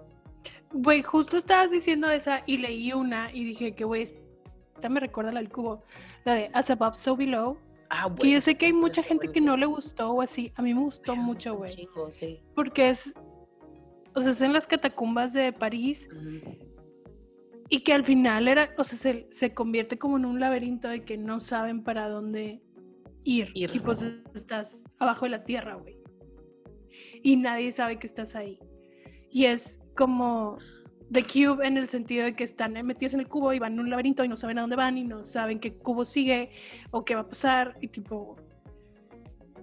Güey, 0.73 1.03
justo 1.03 1.37
estabas 1.37 1.71
diciendo 1.71 2.11
esa 2.11 2.43
y 2.47 2.59
leí 2.59 2.93
una 2.93 3.33
y 3.33 3.45
dije 3.45 3.75
que, 3.75 3.85
güey, 3.85 4.03
esta 4.03 4.89
me 4.89 5.01
recuerda 5.01 5.33
la 5.33 5.41
del 5.41 5.51
cubo, 5.51 5.85
la 6.25 6.35
de 6.35 6.51
As 6.53 6.71
Above, 6.71 6.97
So 6.97 7.17
Below. 7.17 7.59
Ah, 7.91 8.13
que 8.19 8.31
yo 8.31 8.41
sé 8.41 8.57
que 8.57 8.67
hay 8.67 8.73
mucha 8.73 9.03
gente 9.03 9.29
que 9.29 9.41
no 9.41 9.57
le 9.57 9.67
gustó 9.67 10.11
o 10.11 10.23
así. 10.23 10.53
A 10.57 10.63
mí 10.63 10.75
me 10.75 10.81
gustó 10.81 11.15
mucho, 11.15 11.57
güey. 11.57 11.73
Sí. 12.11 12.41
Porque 12.55 12.91
es 12.91 13.15
o 14.15 14.21
sea, 14.21 14.31
es 14.31 14.41
en 14.41 14.53
las 14.53 14.67
catacumbas 14.67 15.33
de 15.33 15.53
París. 15.53 16.09
Y 17.69 17.81
que 17.81 17.93
al 17.93 18.05
final 18.05 18.47
era, 18.47 18.71
o 18.79 18.85
sea, 18.85 18.97
se, 18.97 19.27
se, 19.31 19.55
convierte 19.55 19.99
como 19.99 20.19
en 20.19 20.25
un 20.25 20.39
laberinto 20.39 20.89
de 20.89 21.05
que 21.05 21.17
no 21.17 21.41
saben 21.41 21.83
para 21.83 22.09
dónde 22.09 22.63
ir. 23.25 23.51
ir. 23.55 23.71
Y 23.75 23.81
pues 23.81 24.07
estás 24.35 24.85
abajo 24.99 25.25
de 25.25 25.31
la 25.31 25.45
tierra, 25.45 25.75
güey. 25.75 25.97
Y 27.23 27.37
nadie 27.37 27.73
sabe 27.73 27.99
que 27.99 28.07
estás 28.07 28.37
ahí. 28.37 28.61
Y 29.31 29.47
es 29.47 29.81
como 29.97 30.59
The 31.13 31.25
Cube 31.25 31.67
en 31.67 31.77
el 31.77 31.89
sentido 31.89 32.25
de 32.25 32.35
que 32.35 32.45
están 32.45 32.73
metidos 32.87 33.15
en 33.15 33.21
el 33.21 33.29
cubo 33.29 33.53
y 33.53 33.59
van 33.59 33.75
en 33.75 33.81
un 33.81 33.91
laberinto 33.91 34.25
y 34.25 34.29
no 34.29 34.37
saben 34.37 34.59
a 34.59 34.63
dónde 34.63 34.77
van 34.77 34.97
y 34.99 35.05
no 35.05 35.27
saben 35.27 35.61
qué 35.61 35.75
cubo 35.75 36.05
sigue 36.05 36.51
o 36.91 37.05
qué 37.05 37.15
va 37.15 37.23
a 37.23 37.29
pasar 37.29 37.77
y 37.81 37.89
tipo... 37.89 38.37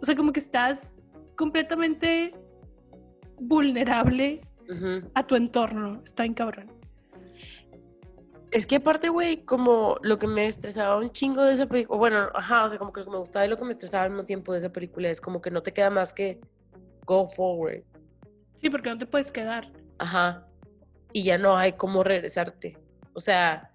O 0.01 0.05
sea, 0.05 0.15
como 0.15 0.31
que 0.31 0.39
estás 0.39 0.95
completamente 1.35 2.33
vulnerable 3.39 4.41
a 5.13 5.27
tu 5.27 5.35
entorno. 5.35 6.01
Está 6.05 6.25
en 6.25 6.33
cabrón. 6.33 6.71
Es 8.51 8.67
que 8.67 8.77
aparte, 8.77 9.09
güey, 9.09 9.43
como 9.45 9.97
lo 10.01 10.17
que 10.17 10.27
me 10.27 10.47
estresaba 10.47 10.97
un 10.97 11.11
chingo 11.11 11.43
de 11.43 11.53
esa 11.53 11.67
película, 11.67 11.97
bueno, 11.97 12.29
ajá, 12.33 12.65
o 12.65 12.69
sea, 12.69 12.79
como 12.79 12.91
que 12.91 13.01
lo 13.01 13.05
que 13.05 13.11
me 13.11 13.17
gustaba 13.17 13.45
y 13.45 13.49
lo 13.49 13.57
que 13.57 13.63
me 13.63 13.71
estresaba 13.71 14.05
al 14.05 14.09
mismo 14.09 14.25
tiempo 14.25 14.51
de 14.51 14.59
esa 14.59 14.69
película 14.69 15.09
es 15.09 15.21
como 15.21 15.41
que 15.41 15.51
no 15.51 15.61
te 15.61 15.73
queda 15.73 15.89
más 15.89 16.13
que 16.13 16.39
go 17.05 17.27
forward. 17.27 17.83
Sí, 18.59 18.69
porque 18.69 18.89
no 18.89 18.97
te 18.97 19.05
puedes 19.05 19.31
quedar. 19.31 19.71
Ajá 19.99 20.50
y 21.13 21.23
ya 21.23 21.37
no 21.37 21.57
hay 21.57 21.73
cómo 21.73 22.03
regresarte. 22.03 22.77
O 23.13 23.19
sea, 23.19 23.71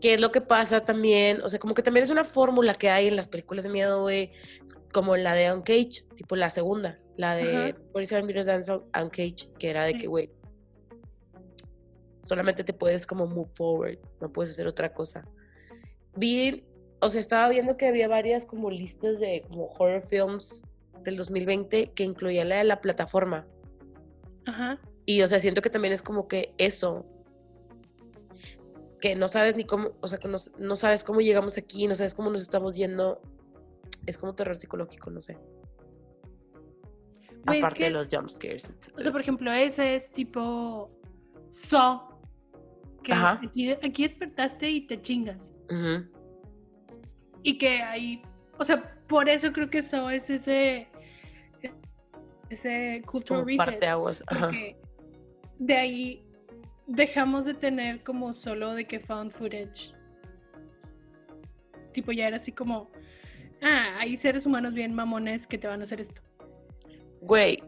¿qué 0.00 0.14
es 0.14 0.20
lo 0.20 0.32
que 0.32 0.40
pasa 0.40 0.84
también? 0.84 1.42
O 1.42 1.48
sea, 1.48 1.58
como 1.58 1.74
que 1.74 1.82
también 1.82 2.04
es 2.04 2.10
una 2.10 2.24
fórmula 2.24 2.74
que 2.74 2.90
hay 2.90 3.08
en 3.08 3.16
las 3.16 3.28
películas 3.28 3.64
de 3.64 3.70
miedo, 3.70 4.02
güey, 4.02 4.32
como 4.92 5.16
la 5.16 5.34
de 5.34 5.52
Uncage, 5.52 6.04
tipo 6.16 6.36
la 6.36 6.50
segunda, 6.50 6.98
la 7.16 7.34
de 7.34 7.74
Police 7.92 8.20
Mirror 8.22 8.44
Dance 8.44 8.72
Uncage, 8.72 9.48
que 9.58 9.70
era 9.70 9.86
de 9.86 9.94
que, 9.94 10.06
güey, 10.06 10.30
solamente 12.26 12.64
te 12.64 12.72
puedes 12.72 13.06
como 13.06 13.26
move 13.26 13.50
forward, 13.54 13.98
no 14.20 14.32
puedes 14.32 14.52
hacer 14.52 14.66
otra 14.66 14.92
cosa. 14.92 15.26
Vi, 16.16 16.64
o 17.00 17.08
sea, 17.08 17.20
estaba 17.20 17.48
viendo 17.48 17.76
que 17.76 17.88
había 17.88 18.08
varias 18.08 18.44
como 18.44 18.70
listas 18.70 19.18
de 19.18 19.44
como 19.48 19.66
horror 19.78 20.02
films 20.02 20.62
del 21.02 21.16
2020 21.16 21.92
que 21.92 22.04
incluían 22.04 22.48
la 22.48 22.56
de 22.56 22.64
la 22.64 22.80
plataforma. 22.80 23.46
Ajá. 24.46 24.78
Y, 25.06 25.22
o 25.22 25.26
sea, 25.26 25.40
siento 25.40 25.62
que 25.62 25.70
también 25.70 25.92
es 25.92 26.02
como 26.02 26.28
que 26.28 26.54
eso, 26.58 27.04
que 29.00 29.16
no 29.16 29.26
sabes 29.26 29.56
ni 29.56 29.64
cómo, 29.64 29.90
o 30.00 30.06
sea, 30.06 30.18
que 30.18 30.28
no, 30.28 30.76
sabes 30.76 31.02
cómo 31.02 31.20
llegamos 31.20 31.58
aquí, 31.58 31.88
no 31.88 31.94
sabes 31.94 32.14
cómo 32.14 32.30
nos 32.30 32.40
estamos 32.40 32.74
yendo, 32.74 33.20
es 34.06 34.16
como 34.16 34.34
terror 34.34 34.56
psicológico, 34.56 35.10
no 35.10 35.20
sé. 35.20 35.36
Pues 37.44 37.58
Aparte 37.58 37.84
de 37.84 37.90
los 37.90 38.08
jumpscares. 38.08 38.76
O 38.96 39.02
sea, 39.02 39.10
por 39.10 39.20
ejemplo, 39.20 39.52
ese 39.52 39.96
es 39.96 40.10
tipo 40.12 40.88
So, 41.50 42.20
que 43.02 43.12
aquí, 43.12 44.02
despertaste 44.04 44.70
y 44.70 44.86
te 44.86 45.02
chingas. 45.02 45.50
Y 47.42 47.58
que 47.58 47.82
ahí, 47.82 48.22
o 48.58 48.64
sea, 48.64 48.96
por 49.08 49.28
eso 49.28 49.52
creo 49.52 49.68
que 49.68 49.82
So 49.82 50.08
es 50.10 50.30
ese 50.30 50.86
ese 52.50 53.02
cultural 53.06 53.44
reset. 53.44 53.56
Parte 53.56 53.86
aguas. 53.88 54.22
Ajá 54.28 54.50
de 55.58 55.76
ahí 55.76 56.26
dejamos 56.86 57.44
de 57.44 57.54
tener 57.54 58.02
como 58.02 58.34
solo 58.34 58.74
de 58.74 58.86
que 58.86 59.00
found 59.00 59.32
footage. 59.32 59.94
Tipo, 61.92 62.12
ya 62.12 62.28
era 62.28 62.36
así 62.38 62.52
como, 62.52 62.90
ah, 63.62 63.98
hay 63.98 64.16
seres 64.16 64.46
humanos 64.46 64.74
bien 64.74 64.94
mamones 64.94 65.46
que 65.46 65.58
te 65.58 65.66
van 65.66 65.80
a 65.80 65.84
hacer 65.84 66.00
esto. 66.00 66.20
Güey, 67.20 67.62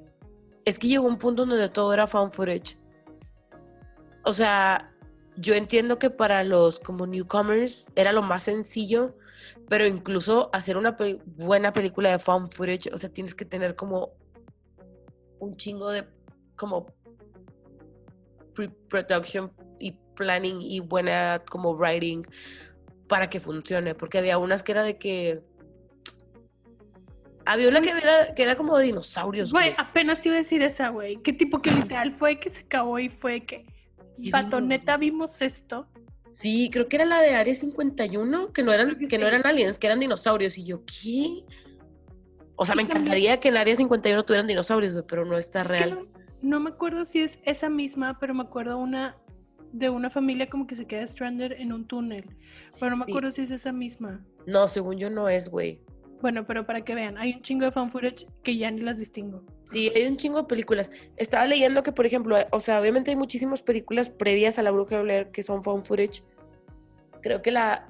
es 0.65 0.79
que 0.79 0.89
llegó 0.89 1.07
un 1.07 1.19
punto 1.19 1.47
donde 1.47 1.69
todo 1.69 1.93
era 1.93 2.07
found 2.07 2.33
footage. 2.33 2.77
O 4.25 4.33
sea, 4.33 4.93
yo 5.37 5.55
entiendo 5.55 5.99
que 5.99 6.11
para 6.11 6.43
los 6.45 6.81
como 6.81 7.07
newcomers 7.07 7.91
era 7.95 8.13
lo 8.13 8.23
más 8.23 8.45
sencillo, 8.45 9.17
pero 9.69 9.87
incluso 9.87 10.49
hacer 10.53 10.77
una 10.77 10.97
buena 11.37 11.73
película 11.73 12.11
de 12.11 12.19
found 12.19 12.53
footage, 12.53 12.91
o 12.93 12.99
sea, 12.99 13.11
tienes 13.13 13.35
que 13.35 13.45
tener 13.45 13.77
como 13.77 14.13
un 15.39 15.57
chingo 15.57 15.91
de 15.91 16.07
como 16.57 16.87
pre-production 18.55 19.53
y 19.79 19.93
planning 20.15 20.61
y 20.63 20.81
buena 20.81 21.43
como 21.49 21.75
writing 21.75 22.23
para 23.09 23.29
que 23.29 23.41
funcione, 23.41 23.95
porque 23.95 24.19
había 24.19 24.39
unas 24.39 24.63
que 24.63 24.73
era 24.73 24.83
de 24.83 24.99
que 24.99 25.43
había 27.47 27.69
una 27.69 27.81
que 27.83 27.91
era, 27.91 28.35
que 28.35 28.43
era 28.43 28.57
como 28.57 28.77
de 28.79 28.87
dinosaurios. 28.87 29.53
Güey, 29.53 29.75
apenas 29.77 30.23
te 30.23 30.31
iba 30.31 30.37
a 30.37 30.39
decir 30.39 30.63
esa, 30.63 30.89
güey. 30.89 31.17
¿Qué 31.23 31.33
tipo 31.33 31.61
que 31.61 31.71
literal 31.71 32.17
fue 32.19 32.41
que 32.41 32.49
se 32.49 32.63
acabó 32.63 32.99
y 32.99 33.11
fue 33.11 33.45
que 33.45 33.67
patoneta 34.31 34.97
vimos 34.97 35.43
esto? 35.43 35.87
Sí, 36.33 36.71
creo 36.73 36.89
que 36.89 36.97
era 36.97 37.05
la 37.05 37.21
de 37.21 37.35
Área 37.35 37.55
51, 37.55 38.53
que 38.53 38.63
no 38.63 38.73
eran, 38.73 38.97
que 38.97 39.19
no 39.19 39.27
eran 39.27 39.47
aliens, 39.47 39.79
que 39.79 39.87
eran 39.87 40.01
dinosaurios. 40.01 40.59
Y 40.59 40.65
yo, 40.65 40.83
¿qué? 40.85 41.45
O 42.57 42.65
sea, 42.65 42.75
me 42.75 42.83
encantaría 42.83 43.39
que 43.39 43.49
en 43.49 43.57
Área 43.57 43.77
51 43.77 44.25
tuvieran 44.25 44.47
dinosaurios, 44.47 44.95
güey, 44.95 45.05
pero 45.07 45.25
no 45.25 45.37
está 45.37 45.63
real 45.63 46.09
no 46.45 46.61
me 46.61 46.71
acuerdo 46.71 47.07
si 47.07 47.21
es 47.21 47.39
esa 47.45 47.71
misma, 47.71 48.19
pero 48.21 48.35
me 48.35 48.43
acuerdo 48.43 48.79
una 48.79 49.17
de 49.73 49.89
una 49.89 50.11
familia 50.11 50.49
como 50.49 50.67
que 50.67 50.77
se 50.77 50.87
queda 50.87 51.07
stranded 51.09 51.53
en 51.53 51.73
un 51.73 51.87
túnel. 51.87 52.25
Pero 52.79 52.91
no 52.91 52.99
me 52.99 53.05
acuerdo 53.05 53.33
si 53.33 53.43
es 53.43 53.51
esa 53.51 53.73
misma. 53.73 54.25
No, 54.47 54.69
según 54.69 54.99
yo 54.99 55.11
no 55.11 55.29
es, 55.29 55.49
güey. 55.49 55.81
Bueno, 56.21 56.47
pero 56.47 56.65
para 56.65 56.85
que 56.85 56.95
vean, 56.95 57.19
hay 57.19 57.33
un 57.33 57.43
chingo 57.43 57.65
de 57.65 57.73
fan 57.73 57.91
footage 57.91 58.27
que 58.43 58.57
ya 58.57 58.71
ni 58.71 58.83
las 58.83 58.99
distingo. 58.99 59.43
Sí, 59.73 59.91
hay 59.95 60.07
un 60.07 60.17
chingo 60.17 60.43
de 60.43 60.45
películas. 60.45 60.91
Estaba 61.17 61.47
leyendo 61.47 61.83
que, 61.83 61.93
por 61.93 62.07
ejemplo, 62.07 62.37
o 62.53 62.61
sea, 62.61 62.81
obviamente 62.81 63.11
hay 63.11 63.17
muchísimas 63.17 63.63
películas 63.63 64.11
previas 64.11 64.59
a 64.59 64.63
La 64.63 64.71
Bruja 64.71 64.97
de 64.97 65.03
Blair 65.03 65.31
que 65.31 65.43
son 65.43 65.65
fan 65.65 65.85
footage. 65.85 66.23
Creo 67.23 67.43
que 67.43 67.51
la, 67.51 67.89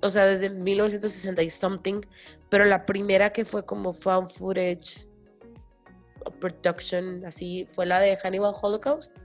o 0.00 0.10
sea, 0.10 0.24
desde 0.26 0.50
1960 0.50 1.42
y 1.42 1.50
something, 1.50 2.00
pero 2.48 2.64
la 2.64 2.86
primera 2.86 3.30
que 3.30 3.44
fue 3.44 3.64
como 3.64 3.92
fan 3.92 4.28
footage 4.28 5.11
production 6.40 7.24
así 7.24 7.66
fue 7.68 7.86
la 7.86 8.00
de 8.00 8.16
Hannibal 8.16 8.54
Holocaust. 8.60 9.16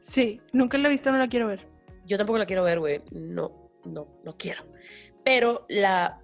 Sí, 0.00 0.40
nunca 0.52 0.78
la 0.78 0.88
he 0.88 0.90
visto, 0.90 1.10
no 1.10 1.18
la 1.18 1.28
quiero 1.28 1.48
ver. 1.48 1.66
Yo 2.06 2.16
tampoco 2.16 2.38
la 2.38 2.46
quiero 2.46 2.64
ver, 2.64 2.78
güey. 2.78 3.02
No, 3.12 3.70
no, 3.84 4.06
no 4.24 4.36
quiero. 4.36 4.64
Pero 5.24 5.64
la 5.68 6.20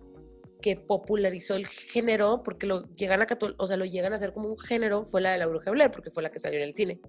que 0.61 0.77
popularizó 0.77 1.55
el 1.55 1.66
género, 1.66 2.43
porque 2.43 2.66
lo 2.66 2.86
llegan 2.94 3.23
a 3.23 3.27
o 3.57 3.66
sea, 3.66 3.77
lo 3.77 3.85
llegan 3.85 4.12
a 4.12 4.16
hacer 4.16 4.32
como 4.32 4.48
un 4.48 4.59
género, 4.59 5.05
fue 5.05 5.20
la 5.20 5.32
de 5.32 5.39
la 5.39 5.47
Bruja 5.47 5.70
Blair, 5.70 5.90
porque 5.90 6.11
fue 6.11 6.23
la 6.23 6.31
que 6.31 6.39
salió 6.39 6.59
en 6.59 6.69
el 6.69 6.74
cine. 6.74 7.01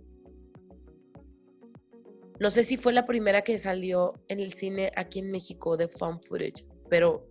No 2.40 2.50
sé 2.50 2.64
si 2.64 2.78
fue 2.78 2.94
la 2.94 3.06
primera 3.06 3.44
que 3.44 3.60
salió 3.60 4.14
en 4.28 4.40
el 4.40 4.54
cine 4.54 4.92
aquí 4.96 5.20
en 5.20 5.32
México 5.32 5.78
de 5.78 5.88
fan 5.88 6.20
footage, 6.24 6.66
pero 6.90 7.28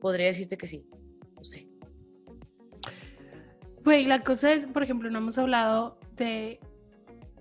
podría 0.00 0.26
decirte 0.26 0.58
que 0.58 0.66
sí. 0.66 0.84
Güey, 3.88 4.04
la 4.04 4.20
cosa 4.20 4.52
es, 4.52 4.66
por 4.66 4.82
ejemplo, 4.82 5.10
no 5.10 5.16
hemos 5.16 5.38
hablado 5.38 5.98
de 6.18 6.60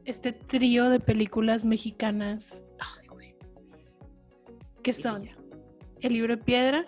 este 0.05 0.31
trío 0.31 0.89
de 0.89 1.01
películas 1.01 1.65
mexicanas. 1.65 2.53
Ay, 2.79 3.07
güey. 3.09 3.35
Que 4.81 4.93
son 4.93 5.27
El 5.99 6.13
libro 6.13 6.37
de 6.37 6.41
piedra, 6.41 6.85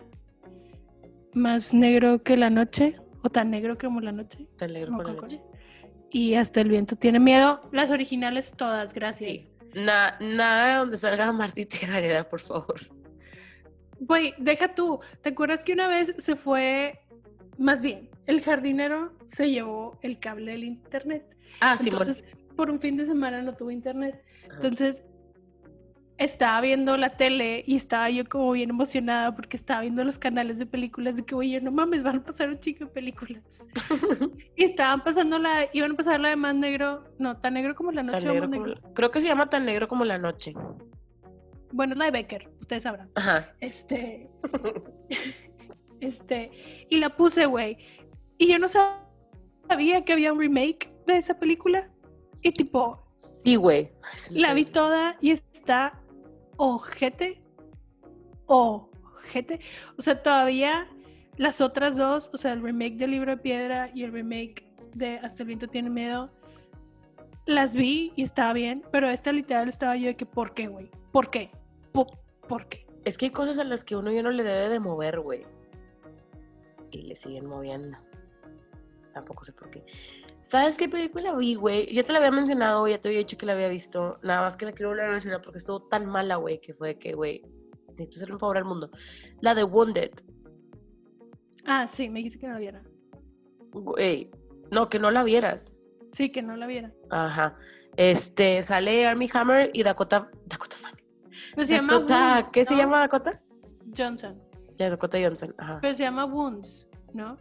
Más 1.34 1.74
negro 1.74 2.24
que 2.24 2.38
la 2.38 2.50
noche, 2.50 2.94
o 3.22 3.30
tan 3.30 3.52
negro 3.52 3.78
como 3.78 4.00
la 4.00 4.14
noche. 4.14 4.48
Tan 4.56 4.72
negro 4.72 4.92
como 4.92 5.04
la 5.04 5.12
noche. 5.12 5.42
Y 6.10 6.36
hasta 6.36 6.62
el 6.62 6.70
viento 6.70 6.96
tiene 6.96 7.20
miedo. 7.20 7.60
Las 7.74 7.92
originales 7.92 8.54
todas, 8.56 8.94
gracias. 8.94 9.42
Sí. 9.42 9.50
nada 9.74 10.78
donde 10.78 10.96
salga 10.96 11.34
Martí 11.34 11.66
Tejareda, 11.66 12.30
por 12.30 12.40
favor. 12.40 12.80
Güey, 14.00 14.34
deja 14.38 14.74
tú. 14.74 15.02
¿Te 15.22 15.32
acuerdas 15.32 15.66
que 15.66 15.74
una 15.74 15.90
vez 15.90 16.16
se 16.18 16.38
fue, 16.38 17.02
más 17.60 17.82
bien, 17.82 18.10
el 18.26 18.42
jardinero 18.42 19.12
se 19.28 19.52
llevó 19.52 20.00
el 20.02 20.20
cable 20.20 20.54
del 20.54 20.64
internet. 20.64 21.26
Ah, 21.60 21.76
sí, 21.78 21.92
Por 22.56 22.72
un 22.72 22.80
fin 22.80 22.96
de 22.98 23.06
semana 23.06 23.42
no 23.42 23.54
tuvo 23.54 23.70
internet. 23.70 24.24
Entonces, 24.50 25.04
estaba 26.18 26.62
viendo 26.62 26.96
la 26.96 27.18
tele 27.18 27.64
y 27.68 27.76
estaba 27.76 28.10
yo 28.10 28.28
como 28.28 28.52
bien 28.54 28.70
emocionada 28.70 29.36
porque 29.36 29.58
estaba 29.58 29.82
viendo 29.82 30.04
los 30.04 30.18
canales 30.18 30.58
de 30.58 30.66
películas 30.66 31.18
de 31.18 31.26
que, 31.26 31.36
oye, 31.36 31.60
no 31.60 31.72
mames, 31.72 32.02
van 32.02 32.18
a 32.18 32.24
pasar 32.24 32.50
un 32.50 32.60
chico 32.60 32.86
de 32.86 32.92
películas. 32.92 33.44
y 34.56 34.64
estaban 34.64 35.04
pasando 35.04 35.38
la, 35.38 35.68
iban 35.74 35.92
a 35.92 35.96
pasar 35.96 36.20
la 36.20 36.30
de 36.30 36.36
más 36.38 36.56
negro, 36.56 37.04
no, 37.20 37.38
tan 37.38 37.56
negro 37.56 37.76
como 37.76 37.92
la 37.92 38.04
noche. 38.04 38.26
creo 38.94 39.12
que 39.12 39.20
se 39.20 39.28
llama 39.28 39.50
tan 39.50 39.66
negro 39.66 39.88
como 39.88 40.06
la 40.06 40.18
noche. 40.18 40.54
Bueno, 41.72 41.94
la 41.96 42.06
de 42.06 42.12
Becker, 42.12 42.50
ustedes 42.62 42.84
sabrán. 42.84 43.10
Ajá. 43.16 43.54
Este. 43.60 44.30
este. 46.02 46.52
Y 46.90 46.98
la 46.98 47.16
puse, 47.16 47.46
güey. 47.46 47.78
Y 48.38 48.48
yo 48.48 48.60
no 48.60 48.68
sabía 48.68 50.04
que 50.04 50.14
había 50.14 50.34
un 50.34 50.40
remake 50.40 50.92
de 51.08 51.18
esa 51.18 51.40
película. 51.40 51.90
Y 52.44 52.52
tipo. 52.52 53.02
Sí, 53.44 53.56
güey. 53.56 53.92
La 54.32 54.54
vi 54.54 54.66
toda 54.66 55.18
y 55.22 55.32
está 55.32 56.00
ojete. 56.58 57.42
Ojete. 58.46 59.60
O 59.98 60.02
sea, 60.02 60.22
todavía 60.22 60.88
las 61.38 61.62
otras 61.62 61.96
dos, 61.96 62.30
o 62.34 62.38
sea, 62.38 62.52
el 62.52 62.62
remake 62.62 62.98
del 62.98 63.12
libro 63.12 63.32
de 63.32 63.38
piedra 63.38 63.90
y 63.94 64.04
el 64.04 64.12
remake 64.12 64.66
de 64.94 65.20
Hasta 65.20 65.44
el 65.44 65.48
viento 65.48 65.68
tiene 65.68 65.90
miedo, 65.90 66.30
las 67.46 67.74
vi 67.74 68.12
y 68.16 68.24
estaba 68.24 68.54
bien, 68.54 68.84
pero 68.92 69.10
esta 69.10 69.32
literal 69.32 69.70
estaba 69.70 69.96
yo 69.96 70.08
de 70.08 70.16
que, 70.16 70.26
¿por 70.26 70.54
qué, 70.54 70.68
güey? 70.68 70.90
¿Por 71.12 71.30
qué? 71.30 71.50
¿Por, 71.92 72.68
qué? 72.68 72.86
Es 73.06 73.18
que 73.18 73.28
hay 73.28 73.32
cosas 73.32 73.58
a 73.60 73.64
las 73.64 73.84
que 73.84 73.96
uno 73.96 74.12
ya 74.12 74.22
no 74.22 74.32
le 74.32 74.44
debe 74.44 74.70
de 74.70 74.80
mover, 74.80 75.20
güey. 75.20 75.46
Y 76.92 77.04
le 77.04 77.16
siguen 77.16 77.46
moviendo. 77.46 77.98
Tampoco 79.14 79.44
sé 79.44 79.54
por 79.54 79.70
qué. 79.70 79.84
¿Sabes 80.50 80.78
qué 80.78 80.90
película 80.90 81.36
vi, 81.36 81.56
güey? 81.56 81.86
Ya 81.94 82.04
te 82.04 82.12
la 82.12 82.20
había 82.20 82.32
mencionado, 82.32 82.88
ya 82.88 83.00
te 83.00 83.10
había 83.10 83.20
dicho 83.20 83.38
que 83.38 83.46
la 83.46 83.54
había 83.54 83.68
visto. 83.68 84.20
Nada 84.24 84.42
más 84.42 84.58
que 84.58 84.66
la 84.66 84.72
quiero 84.72 84.90
volver 84.90 85.06
a 85.06 85.12
mencionar 85.12 85.42
porque 85.44 85.60
estuvo 85.60 85.84
tan 85.84 86.08
mala, 86.08 86.38
güey, 86.38 86.60
que 86.60 86.74
fue 86.74 86.98
que, 86.98 87.14
güey, 87.14 87.44
necesito 87.90 88.18
hacerle 88.18 88.34
un 88.34 88.40
favor 88.40 88.58
al 88.58 88.66
mundo. 88.66 88.90
La 89.42 89.54
de 89.54 89.64
Wounded. 89.64 90.12
Ah, 91.66 91.88
sí, 91.88 92.10
me 92.10 92.20
dijiste 92.20 92.40
que 92.40 92.48
no 92.48 92.54
la 92.54 92.60
viera. 92.60 92.84
Güey, 93.74 94.32
no, 94.72 94.90
que 94.90 94.98
no 94.98 95.12
la 95.12 95.24
vieras. 95.24 95.72
Sí, 96.14 96.32
que 96.32 96.42
no 96.42 96.56
la 96.56 96.66
viera. 96.66 96.92
Ajá. 97.12 97.56
Este, 97.96 98.64
sale 98.64 99.06
Army 99.06 99.30
Hammer 99.32 99.70
y 99.74 99.84
Dakota. 99.84 100.32
Dakota 100.46 100.78
Fanning. 100.78 101.06
Pero 101.54 101.68
se 101.68 101.74
llama 101.74 102.50
¿Qué 102.52 102.66
se 102.66 102.76
llama 102.76 103.00
Dakota? 103.00 103.40
Johnson. 103.96 104.42
Ya, 104.80 104.90
Dakota 104.90 105.20
Johnson. 105.22 105.54
Ajá. 105.58 105.80
Pero 105.82 105.94
se 105.94 106.04
llama 106.04 106.24
Wounds, 106.24 106.88
¿no? 107.14 107.38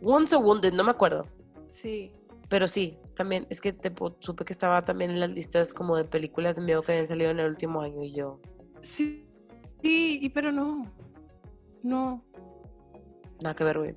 Wounds 0.00 0.32
o 0.32 0.38
Wounded, 0.38 0.72
no 0.72 0.84
me 0.84 0.92
acuerdo. 0.92 1.26
Sí. 1.68 2.12
Pero 2.48 2.68
sí, 2.68 2.96
también, 3.16 3.44
es 3.50 3.60
que 3.60 3.72
te, 3.72 3.92
supe 4.20 4.44
que 4.44 4.52
estaba 4.52 4.84
también 4.84 5.10
en 5.10 5.18
las 5.18 5.30
listas 5.30 5.74
como 5.74 5.96
de 5.96 6.04
películas 6.04 6.54
de 6.54 6.62
miedo 6.62 6.82
que 6.82 6.92
habían 6.92 7.08
salido 7.08 7.32
en 7.32 7.40
el 7.40 7.48
último 7.48 7.82
año 7.82 8.04
y 8.04 8.12
yo. 8.12 8.40
Sí, 8.82 9.26
sí, 9.82 10.20
y 10.22 10.28
pero 10.28 10.52
no. 10.52 10.86
No. 11.82 12.24
Nada 13.42 13.56
que 13.56 13.64
ver, 13.64 13.78
güey. 13.78 13.96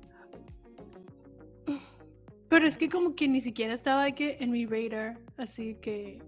Pero 2.48 2.66
es 2.66 2.76
que 2.76 2.88
como 2.88 3.14
que 3.14 3.28
ni 3.28 3.40
siquiera 3.40 3.74
estaba 3.74 4.10
que 4.10 4.36
en 4.40 4.50
mi 4.50 4.66
radar, 4.66 5.20
así 5.36 5.76
que... 5.80 6.20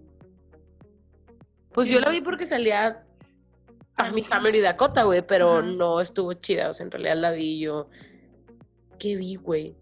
Pues 1.73 1.89
yo 1.89 1.99
la 1.99 2.09
vi 2.09 2.21
porque 2.21 2.45
salía 2.45 3.05
mi 4.13 4.25
Hammer 4.29 4.55
y 4.55 4.61
Dakota, 4.61 5.03
güey, 5.03 5.25
pero 5.25 5.61
no 5.61 6.01
estuvo 6.01 6.33
chida, 6.33 6.69
o 6.69 6.73
sea, 6.73 6.85
en 6.85 6.91
realidad 6.91 7.17
la 7.17 7.31
vi 7.31 7.59
yo... 7.59 7.89
¿Qué 8.99 9.15
vi, 9.15 9.35
güey? 9.35 9.75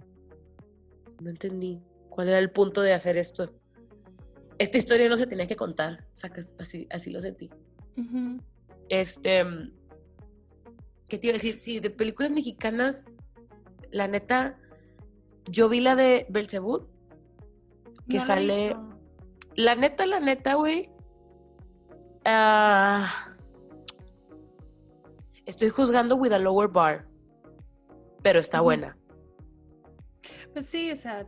No 1.22 1.30
entendí. 1.30 1.82
¿Cuál 2.10 2.30
era 2.30 2.40
el 2.40 2.52
punto 2.52 2.82
de 2.82 2.94
hacer 2.94 3.18
esto? 3.18 3.54
Esta 4.58 4.78
historia 4.78 5.08
no 5.10 5.18
se 5.18 5.28
tenía 5.28 5.48
que 5.48 5.56
contar, 5.56 6.06
sacas, 6.14 6.54
así, 6.60 6.88
así 6.90 7.10
lo 7.10 7.20
sentí. 7.20 7.50
Este... 8.90 9.44
¿Qué 11.08 11.20
te 11.20 11.28
iba 11.28 11.32
a 11.32 11.40
decir? 11.40 11.58
Sí, 11.62 11.80
de 11.80 11.92
películas 11.92 12.32
mexicanas, 12.32 13.06
la 13.92 14.08
neta 14.08 14.58
yo 15.50 15.70
vi 15.70 15.80
la 15.80 15.96
de 15.96 16.26
Belzebud, 16.30 16.84
que 18.10 18.20
sale. 18.20 18.76
La, 19.56 19.76
neta, 19.76 20.06
la 20.06 20.20
neta, 20.20 20.56
güey. 20.56 20.90
Ah, 22.24 23.25
estoy 25.46 25.70
juzgando 25.70 26.16
with 26.16 26.34
a 26.34 26.40
lower 26.40 26.68
bar, 26.68 27.08
pero 28.22 28.40
está 28.40 28.62
buena. 28.62 28.98
Pues 30.54 30.68
sí, 30.68 30.92
o 30.92 30.98
sea, 30.98 31.28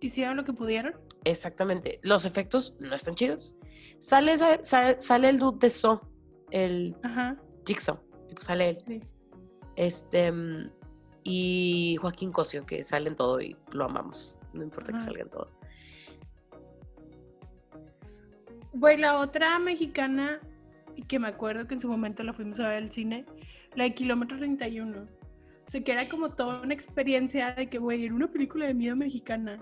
hicieron 0.00 0.36
lo 0.36 0.44
que 0.44 0.52
pudieron. 0.52 0.94
Exactamente. 1.24 1.98
Los 2.02 2.24
efectos 2.24 2.76
no 2.80 2.94
están 2.94 3.14
chidos. 3.14 3.56
Sale, 3.98 4.36
sale, 4.38 5.28
el 5.28 5.38
dude 5.38 5.58
de 5.58 5.70
So, 5.70 6.00
el 6.50 6.96
Ajá. 7.02 7.36
Jigsaw, 7.66 7.98
tipo 8.28 8.42
sale 8.42 8.70
él. 8.70 9.08
Este, 9.76 10.30
mm, 10.30 10.70
y 11.24 11.96
Joaquín 12.00 12.32
Cosio, 12.32 12.64
que 12.64 12.82
sale 12.82 13.08
en 13.08 13.16
todo 13.16 13.40
y 13.40 13.56
lo 13.72 13.84
amamos. 13.84 14.36
No 14.52 14.62
importa 14.62 14.92
que 14.92 15.00
salga 15.00 15.22
en 15.22 15.30
todo. 15.30 15.50
Bueno, 18.74 19.02
la 19.02 19.18
otra 19.18 19.58
mexicana, 19.58 20.40
que 21.08 21.18
me 21.18 21.28
acuerdo 21.28 21.66
que 21.66 21.74
en 21.74 21.80
su 21.80 21.88
momento 21.88 22.22
la 22.22 22.32
fuimos 22.32 22.60
a 22.60 22.68
ver 22.68 22.82
al 22.82 22.92
cine, 22.92 23.24
la 23.74 23.84
de 23.84 23.94
Kilómetro 23.94 24.38
31. 24.38 25.00
O 25.66 25.70
sea, 25.70 25.80
que 25.80 25.92
era 25.92 26.08
como 26.08 26.30
toda 26.30 26.62
una 26.62 26.74
experiencia 26.74 27.52
de 27.52 27.68
que, 27.68 27.78
güey, 27.78 28.04
era 28.04 28.14
una 28.14 28.30
película 28.30 28.66
de 28.66 28.74
miedo 28.74 28.96
mexicana. 28.96 29.58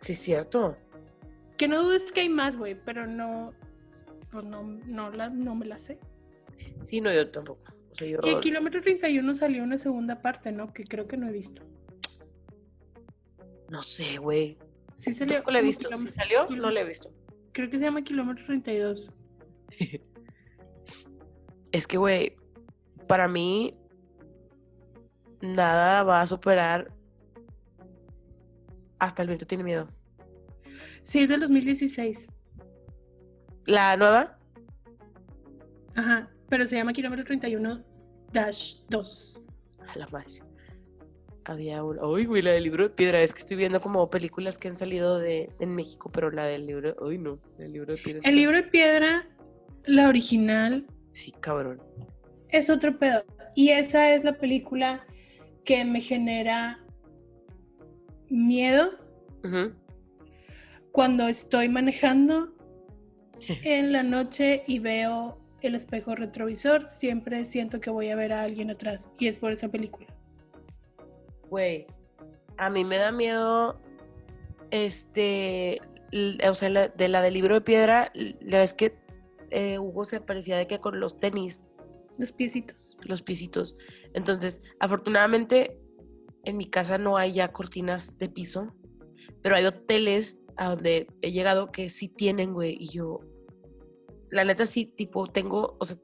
Sí, 0.00 0.12
es 0.12 0.18
cierto. 0.18 0.76
Que 1.56 1.68
no 1.68 1.82
dudes 1.82 2.12
que 2.12 2.20
hay 2.20 2.28
más, 2.28 2.56
güey, 2.56 2.76
pero 2.84 3.06
no, 3.06 3.52
pues 4.30 4.44
no, 4.44 4.62
no, 4.62 5.10
la, 5.10 5.30
no 5.30 5.54
me 5.54 5.66
la 5.66 5.78
sé. 5.78 5.98
Sí, 6.80 7.00
no, 7.00 7.12
yo 7.12 7.28
tampoco. 7.30 7.64
Y 8.00 8.28
el 8.28 8.40
kilómetro 8.40 8.80
31 8.80 9.34
salió 9.34 9.62
una 9.62 9.76
segunda 9.76 10.22
parte, 10.22 10.50
¿no? 10.50 10.72
Que 10.72 10.84
creo 10.84 11.06
que 11.06 11.16
no 11.16 11.28
he 11.28 11.32
visto. 11.32 11.62
No 13.68 13.82
sé, 13.82 14.18
güey. 14.18 14.56
Sí 14.96 15.12
salió. 15.14 15.42
he 15.46 15.62
visto. 15.62 15.88
salió? 16.08 16.48
No 16.50 16.70
la 16.70 16.80
he 16.80 16.84
visto. 16.84 17.10
Creo 17.52 17.68
que 17.68 17.78
se 17.78 17.84
llama 17.84 18.02
kilómetro 18.02 18.44
32. 18.46 19.10
Es 21.72 21.86
que, 21.86 21.96
güey, 21.96 22.36
para 23.06 23.28
mí 23.28 23.76
nada 25.40 26.02
va 26.02 26.20
a 26.20 26.26
superar 26.26 26.92
hasta 28.98 29.22
el 29.22 29.28
viento 29.28 29.46
tiene 29.46 29.64
miedo. 29.64 29.88
Sí, 31.04 31.20
es 31.20 31.28
del 31.28 31.40
2016. 31.40 32.28
¿La 33.66 33.96
nueva? 33.96 34.38
Ajá 35.94 36.32
pero 36.52 36.66
se 36.66 36.76
llama 36.76 36.92
Kilómetro 36.92 37.24
31-2. 37.24 37.82
A 38.34 39.98
la 39.98 40.06
madre. 40.08 40.42
Había 41.46 41.82
una. 41.82 42.04
Uy, 42.04 42.26
güey, 42.26 42.42
la 42.42 42.50
del 42.50 42.64
libro 42.64 42.84
de 42.84 42.90
piedra. 42.90 43.22
Es 43.22 43.32
que 43.32 43.40
estoy 43.40 43.56
viendo 43.56 43.80
como 43.80 44.10
películas 44.10 44.58
que 44.58 44.68
han 44.68 44.76
salido 44.76 45.18
de 45.18 45.48
en 45.60 45.74
México, 45.74 46.10
pero 46.12 46.30
la 46.30 46.44
del 46.44 46.66
libro. 46.66 46.94
Uy, 47.00 47.16
no. 47.16 47.38
El 47.58 47.72
libro 47.72 47.94
de 47.94 48.02
piedra. 48.02 48.20
El 48.22 48.36
libro 48.36 48.54
de 48.54 48.64
piedra, 48.64 49.26
la 49.84 50.08
original. 50.08 50.86
Sí, 51.12 51.32
cabrón. 51.40 51.80
Es 52.48 52.70
otro 52.70 52.98
pedo. 52.98 53.24
Y 53.54 53.70
esa 53.70 54.14
es 54.14 54.24
la 54.24 54.34
película 54.34 55.04
que 55.64 55.84
me 55.84 56.00
genera 56.00 56.78
miedo 58.28 58.90
cuando 60.92 61.28
estoy 61.28 61.68
manejando 61.68 62.52
en 63.48 63.92
la 63.92 64.02
noche 64.02 64.62
y 64.66 64.78
veo 64.78 65.38
el 65.60 65.74
espejo 65.74 66.14
retrovisor, 66.14 66.86
siempre 66.86 67.44
siento 67.44 67.80
que 67.80 67.90
voy 67.90 68.10
a 68.10 68.16
ver 68.16 68.32
a 68.32 68.42
alguien 68.42 68.70
atrás. 68.70 69.08
Y 69.18 69.28
es 69.28 69.36
por 69.36 69.52
esa 69.52 69.68
película. 69.68 70.08
Güey, 71.48 71.86
a 72.56 72.70
mí 72.70 72.84
me 72.84 72.96
da 72.96 73.12
miedo, 73.12 73.78
este, 74.70 75.80
o 76.48 76.54
sea, 76.54 76.88
de 76.88 77.08
la 77.08 77.22
del 77.22 77.34
libro 77.34 77.54
de 77.54 77.60
piedra, 77.60 78.10
la 78.14 78.58
vez 78.58 78.74
que 78.74 78.94
eh, 79.52 79.78
Hugo 79.78 80.04
se 80.04 80.20
parecía 80.20 80.56
de 80.56 80.66
que 80.66 80.80
con 80.80 81.00
los 81.00 81.20
tenis. 81.20 81.62
Los 82.18 82.32
piecitos. 82.32 82.96
Los 83.02 83.22
piecitos. 83.22 83.74
Entonces, 84.14 84.60
afortunadamente, 84.80 85.78
en 86.44 86.56
mi 86.56 86.66
casa 86.66 86.98
no 86.98 87.16
hay 87.16 87.32
ya 87.32 87.52
cortinas 87.52 88.18
de 88.18 88.28
piso, 88.28 88.74
pero 89.42 89.56
hay 89.56 89.64
hoteles 89.64 90.42
a 90.56 90.70
donde 90.70 91.06
he 91.22 91.32
llegado 91.32 91.72
que 91.72 91.88
sí 91.88 92.08
tienen, 92.08 92.52
güey, 92.52 92.76
y 92.78 92.88
yo, 92.88 93.20
la 94.30 94.44
neta 94.44 94.66
sí, 94.66 94.86
tipo, 94.86 95.26
tengo, 95.26 95.76
o 95.78 95.84
sea, 95.84 95.96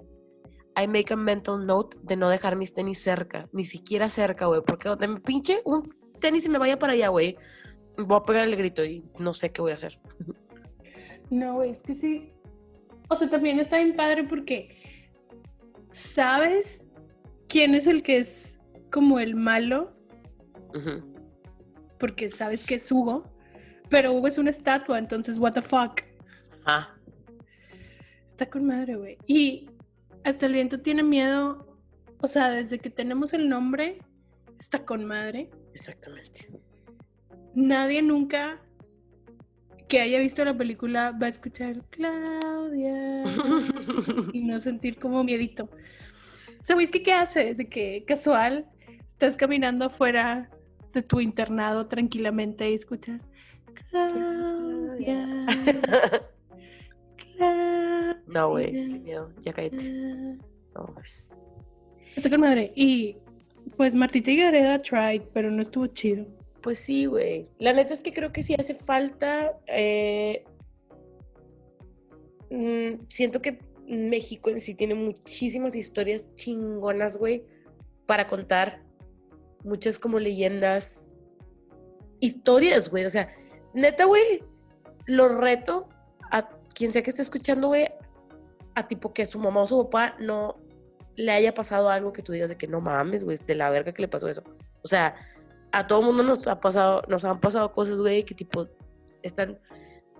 I 0.80 0.86
make 0.86 1.12
a 1.12 1.16
mental 1.16 1.66
note 1.66 1.96
de 2.02 2.16
no 2.16 2.28
dejar 2.28 2.56
mis 2.56 2.72
tenis 2.72 3.00
cerca, 3.02 3.48
ni 3.52 3.64
siquiera 3.64 4.08
cerca, 4.08 4.46
güey, 4.46 4.62
porque 4.66 4.88
donde 4.88 5.08
me 5.08 5.20
pinche 5.20 5.60
un 5.64 5.94
tenis 6.20 6.46
y 6.46 6.48
me 6.48 6.58
vaya 6.58 6.78
para 6.78 6.92
allá, 6.92 7.08
güey, 7.08 7.36
voy 7.96 8.16
a 8.16 8.24
pegar 8.24 8.44
el 8.44 8.56
grito 8.56 8.84
y 8.84 9.04
no 9.18 9.32
sé 9.32 9.50
qué 9.50 9.60
voy 9.60 9.72
a 9.72 9.74
hacer. 9.74 9.98
No, 11.30 11.62
es 11.62 11.78
que 11.82 11.94
sí. 11.94 12.32
O 13.08 13.16
sea, 13.16 13.28
también 13.28 13.58
está 13.58 13.78
bien 13.78 13.96
padre 13.96 14.24
porque 14.24 14.76
sabes 15.92 16.84
quién 17.48 17.74
es 17.74 17.86
el 17.86 18.02
que 18.02 18.18
es 18.18 18.58
como 18.90 19.18
el 19.18 19.34
malo, 19.34 19.92
porque 21.98 22.30
sabes 22.30 22.66
que 22.66 22.76
es 22.76 22.90
Hugo, 22.92 23.24
pero 23.88 24.12
Hugo 24.12 24.28
es 24.28 24.38
una 24.38 24.50
estatua, 24.50 24.98
entonces, 24.98 25.38
what 25.38 25.54
the 25.54 25.62
fuck. 25.62 26.02
Ajá. 26.64 26.94
Está 28.30 28.50
con 28.50 28.66
madre, 28.66 28.96
güey. 28.96 29.18
Y 29.26 29.70
hasta 30.24 30.46
el 30.46 30.52
viento 30.52 30.80
tiene 30.80 31.02
miedo, 31.02 31.76
o 32.20 32.26
sea, 32.26 32.50
desde 32.50 32.78
que 32.78 32.90
tenemos 32.90 33.32
el 33.32 33.48
nombre, 33.48 33.98
está 34.60 34.84
con 34.84 35.04
madre. 35.04 35.50
Exactamente. 35.72 36.48
Nadie 37.54 38.02
nunca 38.02 38.60
que 39.88 40.00
haya 40.00 40.18
visto 40.18 40.44
la 40.44 40.56
película 40.56 41.12
va 41.12 41.26
a 41.26 41.30
escuchar 41.30 41.82
Claudia 41.90 43.24
y 44.32 44.40
no 44.40 44.60
sentir 44.60 44.98
como 44.98 45.24
miedito. 45.24 45.68
¿Sabes 46.60 46.90
qué, 46.90 47.02
qué 47.02 47.12
haces? 47.12 47.56
De 47.56 47.68
que 47.68 48.04
casual 48.06 48.66
estás 49.12 49.36
caminando 49.36 49.86
afuera 49.86 50.48
de 50.92 51.02
tu 51.02 51.20
internado 51.20 51.86
tranquilamente 51.86 52.70
y 52.70 52.74
escuchas 52.74 53.28
Claudia. 53.90 55.46
No, 58.26 58.50
güey, 58.50 58.72
qué 58.72 58.98
miedo, 58.98 59.30
ya 59.40 59.52
cállate. 59.52 59.90
No, 60.74 60.94
Está 62.14 62.28
con 62.28 62.40
madre. 62.40 62.72
Y 62.74 63.16
pues 63.76 63.94
Martita 63.94 64.30
y 64.30 64.36
Gareda 64.36 64.82
tried, 64.82 65.22
pero 65.32 65.50
no 65.50 65.62
estuvo 65.62 65.86
chido. 65.86 66.26
Pues 66.62 66.78
sí, 66.78 67.06
güey. 67.06 67.48
La 67.58 67.72
neta 67.72 67.94
es 67.94 68.02
que 68.02 68.12
creo 68.12 68.32
que 68.32 68.42
sí 68.42 68.54
hace 68.58 68.74
falta. 68.74 69.58
Eh, 69.66 70.44
mm, 72.50 73.06
siento 73.06 73.40
que 73.40 73.58
México 73.86 74.50
en 74.50 74.60
sí 74.60 74.74
tiene 74.74 74.94
muchísimas 74.94 75.74
historias 75.76 76.34
chingonas, 76.36 77.16
güey, 77.16 77.44
para 78.06 78.26
contar. 78.26 78.82
Muchas 79.64 79.98
como 79.98 80.18
leyendas. 80.18 81.12
Historias, 82.20 82.90
güey. 82.90 83.04
O 83.04 83.10
sea, 83.10 83.30
neta, 83.74 84.04
güey, 84.04 84.42
lo 85.06 85.28
reto 85.28 85.88
a 86.30 86.48
quien 86.74 86.92
sea 86.92 87.02
que 87.02 87.10
esté 87.10 87.22
escuchando, 87.22 87.68
güey, 87.68 87.88
a 88.74 88.86
tipo 88.86 89.12
que 89.12 89.26
su 89.26 89.38
mamá 89.38 89.62
o 89.62 89.66
su 89.66 89.84
papá 89.84 90.16
no 90.20 90.56
le 91.16 91.32
haya 91.32 91.52
pasado 91.52 91.88
algo 91.88 92.12
que 92.12 92.22
tú 92.22 92.32
digas 92.32 92.48
de 92.48 92.56
que 92.56 92.68
no 92.68 92.80
mames, 92.80 93.24
güey, 93.24 93.36
de 93.44 93.54
la 93.54 93.70
verga 93.70 93.92
que 93.92 94.02
le 94.02 94.08
pasó 94.08 94.28
eso. 94.28 94.42
O 94.82 94.88
sea, 94.88 95.16
a 95.72 95.86
todo 95.86 96.02
mundo 96.02 96.22
nos 96.22 96.46
ha 96.46 96.60
pasado, 96.60 97.02
nos 97.08 97.24
han 97.24 97.40
pasado 97.40 97.72
cosas, 97.72 98.00
güey, 98.00 98.24
que 98.24 98.34
tipo 98.34 98.66
están 99.22 99.58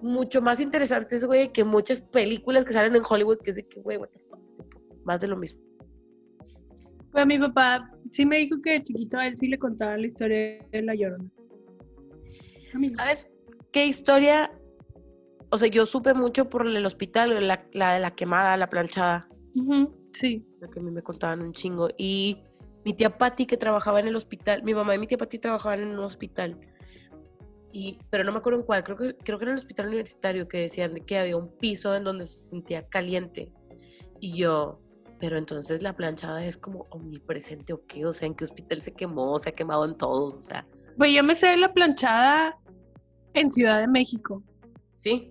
mucho 0.01 0.43
más 0.43 0.61
interesantes, 0.61 1.25
güey, 1.25 1.53
que 1.53 1.65
muchas 1.65 2.01
películas 2.01 2.65
que 2.65 2.73
salen 2.73 2.95
en 2.97 3.03
Hollywood, 3.09 3.39
que 3.39 3.51
es 3.51 3.57
de 3.57 3.67
que, 3.67 3.81
güey, 3.81 3.97
what 3.99 4.09
the 4.09 4.19
fuck, 4.19 4.41
más 5.05 5.21
de 5.21 5.29
lo 5.29 5.37
mismo. 5.37 5.61
Pues 7.13 7.27
mi 7.27 7.39
papá 7.39 7.91
sí 8.13 8.27
me 8.27 8.39
dijo 8.39 8.61
que 8.63 8.73
de 8.73 8.83
chiquito 8.83 9.17
a 9.17 9.27
él 9.27 9.37
sí 9.37 9.49
le 9.49 9.59
contaba 9.59 9.97
la 9.97 10.07
historia 10.07 10.65
de 10.71 10.83
La 10.83 10.95
Llorona. 10.95 11.31
¿Sabes 12.97 13.33
qué 13.73 13.87
historia? 13.87 14.53
O 15.51 15.57
sea, 15.57 15.69
yo 15.69 15.87
supe 15.87 16.13
mucho 16.13 16.51
por 16.51 16.67
el 16.67 16.85
hospital, 16.85 17.31
la, 17.47 17.65
de 17.95 18.01
la 18.01 18.11
quemada, 18.15 18.57
la 18.57 18.69
planchada. 18.69 19.29
sí. 20.13 20.45
La 20.61 20.69
que 20.69 20.81
a 20.81 20.83
mí 20.83 20.91
me 20.91 21.03
contaban 21.03 21.41
un 21.41 21.53
chingo. 21.53 21.89
Y 21.97 22.43
mi 22.89 22.95
tía 22.95 23.19
Patti 23.19 23.45
que 23.45 23.59
trabajaba 23.59 24.01
en 24.01 24.09
el 24.09 24.17
hospital, 24.17 24.63
mi 24.63 24.73
mamá 24.73 24.95
y 24.95 24.99
mi 24.99 25.07
tía 25.07 25.19
Patti 25.19 25.39
trabajaban 25.39 25.81
en 25.81 25.89
un 25.91 25.99
hospital. 25.99 26.59
Y, 27.71 27.99
pero 28.09 28.25
no 28.25 28.33
me 28.33 28.39
acuerdo 28.39 28.61
en 28.61 28.65
cuál, 28.65 28.83
creo 28.83 28.97
que, 28.97 29.15
creo 29.15 29.39
que 29.39 29.45
era 29.45 29.53
el 29.53 29.59
hospital 29.59 29.89
universitario 29.89 30.49
que 30.49 30.61
decían 30.61 30.95
de 30.95 31.03
que 31.03 31.19
había 31.19 31.37
un 31.37 31.55
piso 31.59 31.95
en 31.95 32.05
donde 32.05 32.25
se 32.25 32.49
sentía 32.49 32.89
caliente. 32.89 33.53
Y 34.21 34.39
yo, 34.39 34.81
pero 35.21 35.37
entonces 35.37 35.83
la 35.83 35.95
planchada 35.95 36.43
es 36.43 36.57
como 36.57 36.87
omnipresente 36.89 37.75
o 37.75 37.85
qué, 37.87 38.07
o 38.07 38.15
sea, 38.15 38.27
en 38.27 38.35
qué 38.35 38.45
hospital 38.45 38.81
se 38.81 38.95
quemó, 38.95 39.37
se 39.37 39.51
ha 39.51 39.53
quemado 39.53 39.85
en 39.85 39.95
todos, 39.95 40.37
o 40.37 40.41
sea. 40.41 40.67
Pues 40.97 41.13
yo 41.15 41.23
me 41.23 41.35
sé 41.35 41.49
de 41.49 41.59
la 41.59 41.75
planchada 41.75 42.57
en 43.35 43.53
Ciudad 43.53 43.83
de 43.83 43.87
México. 43.87 44.43
Sí. 45.01 45.31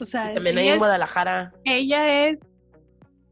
O 0.00 0.04
sea, 0.04 0.32
también 0.32 0.58
hay 0.58 0.68
en 0.68 0.78
Guadalajara. 0.78 1.52
Ella 1.64 2.28
es 2.28 2.52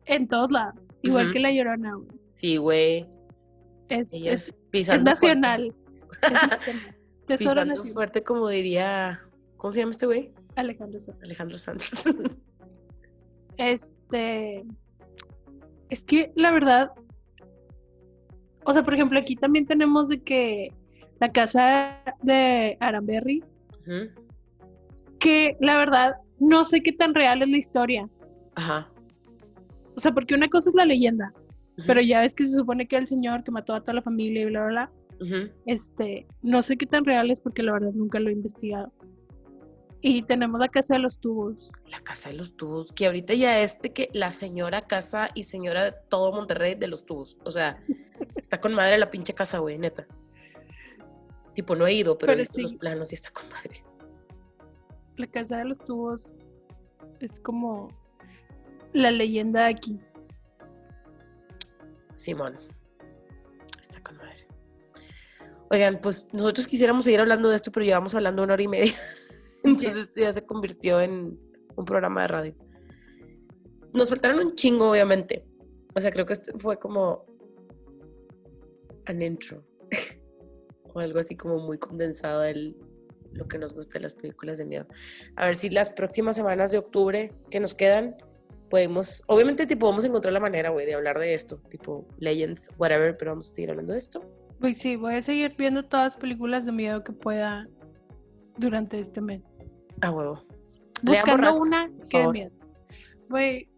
en 0.07 0.27
todos 0.27 0.51
lados, 0.51 0.99
igual 1.03 1.33
que 1.33 1.39
la 1.39 1.53
Llorona. 1.53 1.93
Sí, 2.35 2.57
güey. 2.57 3.07
Es, 3.93 4.13
es, 4.73 5.03
nacional. 5.03 5.75
pisando 7.39 7.85
fuerte, 7.85 8.23
como 8.23 8.49
diría. 8.49 9.21
¿Cómo 9.59 9.73
se 9.73 9.81
llama 9.81 9.93
este 9.93 10.07
güey? 10.07 10.31
Alejandro 10.57 10.99
Sanz. 10.99 11.23
Alejandro 11.23 11.59
Sanz. 11.59 12.05
este. 13.59 14.65
Es 15.91 16.05
que 16.05 16.33
la 16.37 16.53
verdad. 16.53 16.91
O 18.65 18.73
sea, 18.73 18.83
por 18.83 18.95
ejemplo, 18.95 19.19
aquí 19.19 19.37
también 19.37 19.67
tenemos 19.67 20.09
de 20.09 20.23
que 20.23 20.73
la 21.21 21.31
casa 21.31 21.99
de 22.23 22.79
Aramberry. 22.81 23.45
Que 25.19 25.57
la 25.61 25.77
verdad, 25.77 26.15
no 26.39 26.65
sé 26.65 26.83
qué 26.83 26.93
tan 26.93 27.15
real 27.15 27.43
es 27.43 27.49
la 27.49 27.57
historia. 27.59 28.09
Ajá. 28.55 28.91
O 29.97 30.01
sea, 30.01 30.13
porque 30.13 30.35
una 30.35 30.49
cosa 30.49 30.71
es 30.71 30.75
la 30.75 30.87
leyenda. 30.87 31.33
Pero 31.87 32.01
ya 32.01 32.21
ves 32.21 32.35
que 32.35 32.45
se 32.45 32.55
supone 32.55 32.87
que 32.87 32.97
el 32.97 33.09
señor 33.09 33.45
que 33.45 33.51
mató 33.51 33.75
a 33.75 33.81
toda 33.81 33.95
la 33.95 34.03
familia 34.03 34.43
y 34.43 34.45
bla, 34.47 34.67
bla, 34.67 34.91
bla. 35.19 35.53
Este, 35.67 36.27
no 36.43 36.63
sé 36.63 36.77
qué 36.77 36.87
tan 36.87 37.05
real 37.05 37.31
es 37.31 37.41
porque 37.41 37.63
la 37.63 37.73
verdad 37.73 37.93
nunca 37.93 38.19
lo 38.19 38.29
he 38.29 38.33
investigado. 38.33 38.93
Y 40.05 40.25
tenemos 40.25 40.59
la 40.59 40.69
casa 40.69 40.95
de 40.95 41.01
los 41.01 41.19
tubos. 41.19 41.71
La 41.89 42.01
casa 42.01 42.31
de 42.31 42.37
los 42.37 42.57
tubos, 42.57 42.93
que 42.93 43.07
ahorita 43.07 43.35
ya 43.35 43.61
es 43.61 43.81
de 43.81 43.93
que 43.93 44.09
la 44.13 44.33
señora 44.33 44.83
casa 44.83 45.29
y 45.35 45.45
señora 45.45 45.85
de 45.85 45.95
todo 46.09 46.33
Monterrey 46.33 46.75
de 46.75 46.89
los 46.89 47.07
tubos. 47.07 47.39
O 47.45 47.53
sea, 47.53 47.79
está 48.37 48.61
con 48.61 48.75
madre 48.75 48.99
la 48.99 49.11
pinche 49.11 49.33
casa, 49.33 49.59
güey, 49.59 49.79
neta. 49.79 50.07
Tipo, 51.55 51.77
no 51.77 51.87
he 51.87 51.95
ido, 51.95 52.19
pero, 52.19 52.33
he 52.33 52.37
visto 52.37 52.61
los 52.61 52.75
planos 52.75 53.13
y 53.13 53.15
está 53.15 53.31
con 53.31 53.49
madre. 53.51 53.85
La 55.17 55.27
casa 55.29 55.59
de 55.59 55.67
los 55.67 55.79
tubos 55.85 56.35
es 57.21 57.39
como 57.39 57.89
la 58.93 59.13
leyenda 59.13 59.67
aquí. 59.67 60.01
Simón. 62.15 62.57
Está 63.81 64.03
con 64.03 64.17
madre. 64.17 64.47
Oigan, 65.71 65.99
pues 66.03 66.29
nosotros 66.33 66.67
quisiéramos 66.67 67.05
seguir 67.05 67.21
hablando 67.21 67.49
de 67.49 67.57
esto, 67.57 67.73
pero 67.73 67.87
llevamos 67.87 68.15
hablando 68.15 68.43
una 68.43 68.55
hora 68.55 68.63
y 68.63 68.69
media. 68.69 68.93
Entonces 69.65 70.03
esto 70.03 70.21
ya 70.21 70.33
se 70.33 70.45
convirtió 70.45 71.01
en 71.01 71.39
un 71.77 71.85
programa 71.85 72.23
de 72.23 72.29
radio. 72.29 72.55
Nos 73.95 74.11
faltaron 74.11 74.39
un 74.41 74.55
chingo, 74.55 74.91
obviamente. 74.91 75.45
O 75.95 76.01
sea, 76.01 76.11
creo 76.11 76.27
que 76.27 76.33
esto 76.35 76.59
fue 76.59 76.79
como 76.79 77.25
an 79.07 79.23
intro. 79.23 79.65
o 80.95 81.01
algo 81.01 81.19
así 81.19 81.37
como 81.37 81.59
muy 81.59 81.79
condensado 81.79 82.41
de 82.41 82.75
lo 83.33 83.49
que 83.49 83.59
nos 83.59 83.75
gusta 83.75 83.99
de 83.99 84.05
las 84.05 84.15
películas 84.15 84.59
de 84.59 84.67
miedo. 84.67 84.87
A 85.37 85.47
ver 85.47 85.57
si 85.57 85.71
las 85.71 85.93
próximas 85.93 86.37
semanas 86.37 86.71
de 86.71 86.79
octubre 86.79 87.33
que 87.51 87.61
nos 87.61 87.75
quedan 87.75 88.17
podemos, 88.73 89.23
obviamente, 89.29 89.67
tipo, 89.67 89.87
vamos 89.87 90.03
a 90.03 90.09
encontrar 90.09 90.33
la 90.33 90.41
manera, 90.41 90.71
güey, 90.71 90.87
de 90.87 90.95
hablar 90.95 91.19
de 91.19 91.35
esto, 91.35 91.59
tipo 91.69 92.09
Legends, 92.17 92.71
whatever, 92.79 93.15
pero 93.19 93.33
vamos 93.33 93.51
a 93.51 93.55
seguir 93.55 93.71
hablando 93.71 93.93
de 93.93 93.99
esto. 93.99 94.25
Pues 94.61 94.79
sí, 94.79 94.97
voy 94.97 95.17
a 95.17 95.21
seguir 95.21 95.55
viendo 95.59 95.85
todas 95.85 96.15
las 96.15 96.17
películas 96.17 96.65
de 96.65 96.73
miedo 96.73 97.05
que 97.05 97.13
pueda 97.13 97.69
durante 98.57 98.99
este 98.99 99.21
mes. 99.21 99.43
Ah, 100.01 100.11
huevo. 100.11 100.43
Buscando 101.03 101.55
una 101.61 101.91
que 102.11 102.19
de 102.19 102.29
miedo. 102.29 102.51
Güey, 103.29 103.69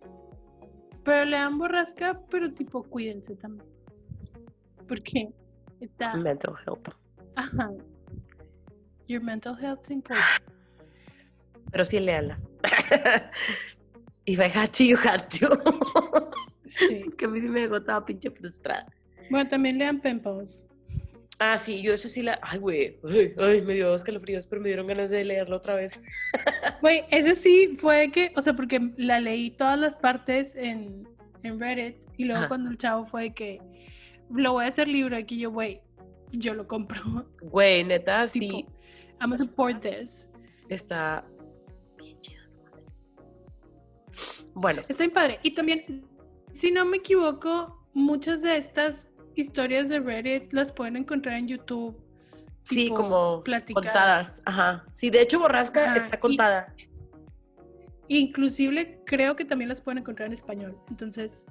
pero 1.03 1.25
lean 1.25 1.59
borrasca, 1.59 2.21
pero 2.31 2.55
tipo, 2.55 2.85
cuídense 2.85 3.35
también. 3.35 3.69
Porque 4.87 5.29
está... 5.81 6.15
Mental 6.15 6.55
health. 6.65 6.91
Ajá. 7.35 7.73
Your 9.09 9.21
mental 9.21 9.57
health 9.61 9.81
is 9.87 9.91
important. 9.97 10.25
Pero 11.73 11.85
sí, 11.85 11.99
léala. 11.99 12.39
If 14.27 14.39
I 14.39 14.49
had 14.49 14.73
to, 14.73 14.85
you 14.85 14.97
had 14.97 15.29
to. 15.39 15.49
Sí. 16.65 17.05
que 17.19 17.27
a 17.27 17.29
mí 17.29 17.41
sí 17.41 17.49
me 17.49 17.61
dejó 17.61 17.83
toda 17.83 18.05
pinche 18.05 18.31
frustrada. 18.31 18.87
Bueno, 19.31 19.49
también 19.49 19.79
lean 19.79 20.01
Pen 20.01 20.23
Ah, 21.39 21.59
sí, 21.59 21.83
yo 21.83 21.93
eso 21.93 22.09
sí 22.09 22.23
la. 22.23 22.39
Ay, 22.43 22.59
güey. 22.59 22.97
Ay, 23.41 23.61
me 23.63 23.75
dio 23.75 23.95
escalofríos, 23.95 24.47
pero 24.47 24.63
me 24.63 24.69
dieron 24.69 24.87
ganas 24.87 25.11
de 25.11 25.25
leerlo 25.25 25.57
otra 25.57 25.75
vez. 25.75 25.99
Güey, 26.81 27.05
ese 27.11 27.35
sí 27.35 27.77
fue 27.79 28.11
que. 28.13 28.33
O 28.37 28.43
sea, 28.43 28.55
porque 28.55 28.93
la 28.97 29.21
leí 29.21 29.51
todas 29.51 29.79
las 29.79 29.97
partes 29.97 30.55
en, 30.55 31.09
en 31.43 31.59
Reddit. 31.59 31.97
Y 32.17 32.27
luego 32.27 32.47
cuando 32.49 32.71
el 32.71 32.79
chavo 32.79 33.07
fue 33.07 33.35
que. 33.35 33.61
Lo 34.31 34.53
voy 34.53 34.65
a 34.65 34.69
hacer 34.69 34.87
libro 34.87 35.17
aquí, 35.17 35.39
yo, 35.39 35.51
güey. 35.51 35.81
Yo 36.33 36.55
lo 36.55 36.67
compro. 36.67 37.27
Güey, 37.41 37.85
neta, 37.85 38.27
sí. 38.27 38.67
I'm 39.21 39.31
gonna 39.31 39.39
support 39.39 39.83
this. 39.83 40.29
Está 40.69 41.25
bueno. 44.55 44.83
Está 44.89 45.05
bien 45.05 45.13
padre. 45.13 45.41
Y 45.43 45.55
también, 45.55 46.05
si 46.53 46.71
no 46.71 46.85
me 46.85 46.99
equivoco, 46.99 47.85
muchas 47.95 48.43
de 48.43 48.57
estas 48.57 49.09
historias 49.35 49.89
de 49.89 50.01
Reddit 50.01 50.53
las 50.53 50.73
pueden 50.73 50.97
encontrar 50.97 51.37
en 51.37 51.49
YouTube. 51.49 51.97
Sí, 52.63 52.91
como 52.91 53.43
contadas. 53.75 54.43
Ajá. 54.47 54.85
Sí, 54.93 55.11
de 55.11 55.23
hecho, 55.23 55.39
Borrasca 55.39 55.95
está 55.95 56.19
contada. 56.19 56.75
inclusive 58.09 59.01
creo 59.05 59.37
que 59.37 59.45
también 59.45 59.69
las 59.69 59.81
pueden 59.81 59.99
encontrar 59.99 60.29
en 60.29 60.35
español. 60.35 60.79
Entonces, 60.89 61.47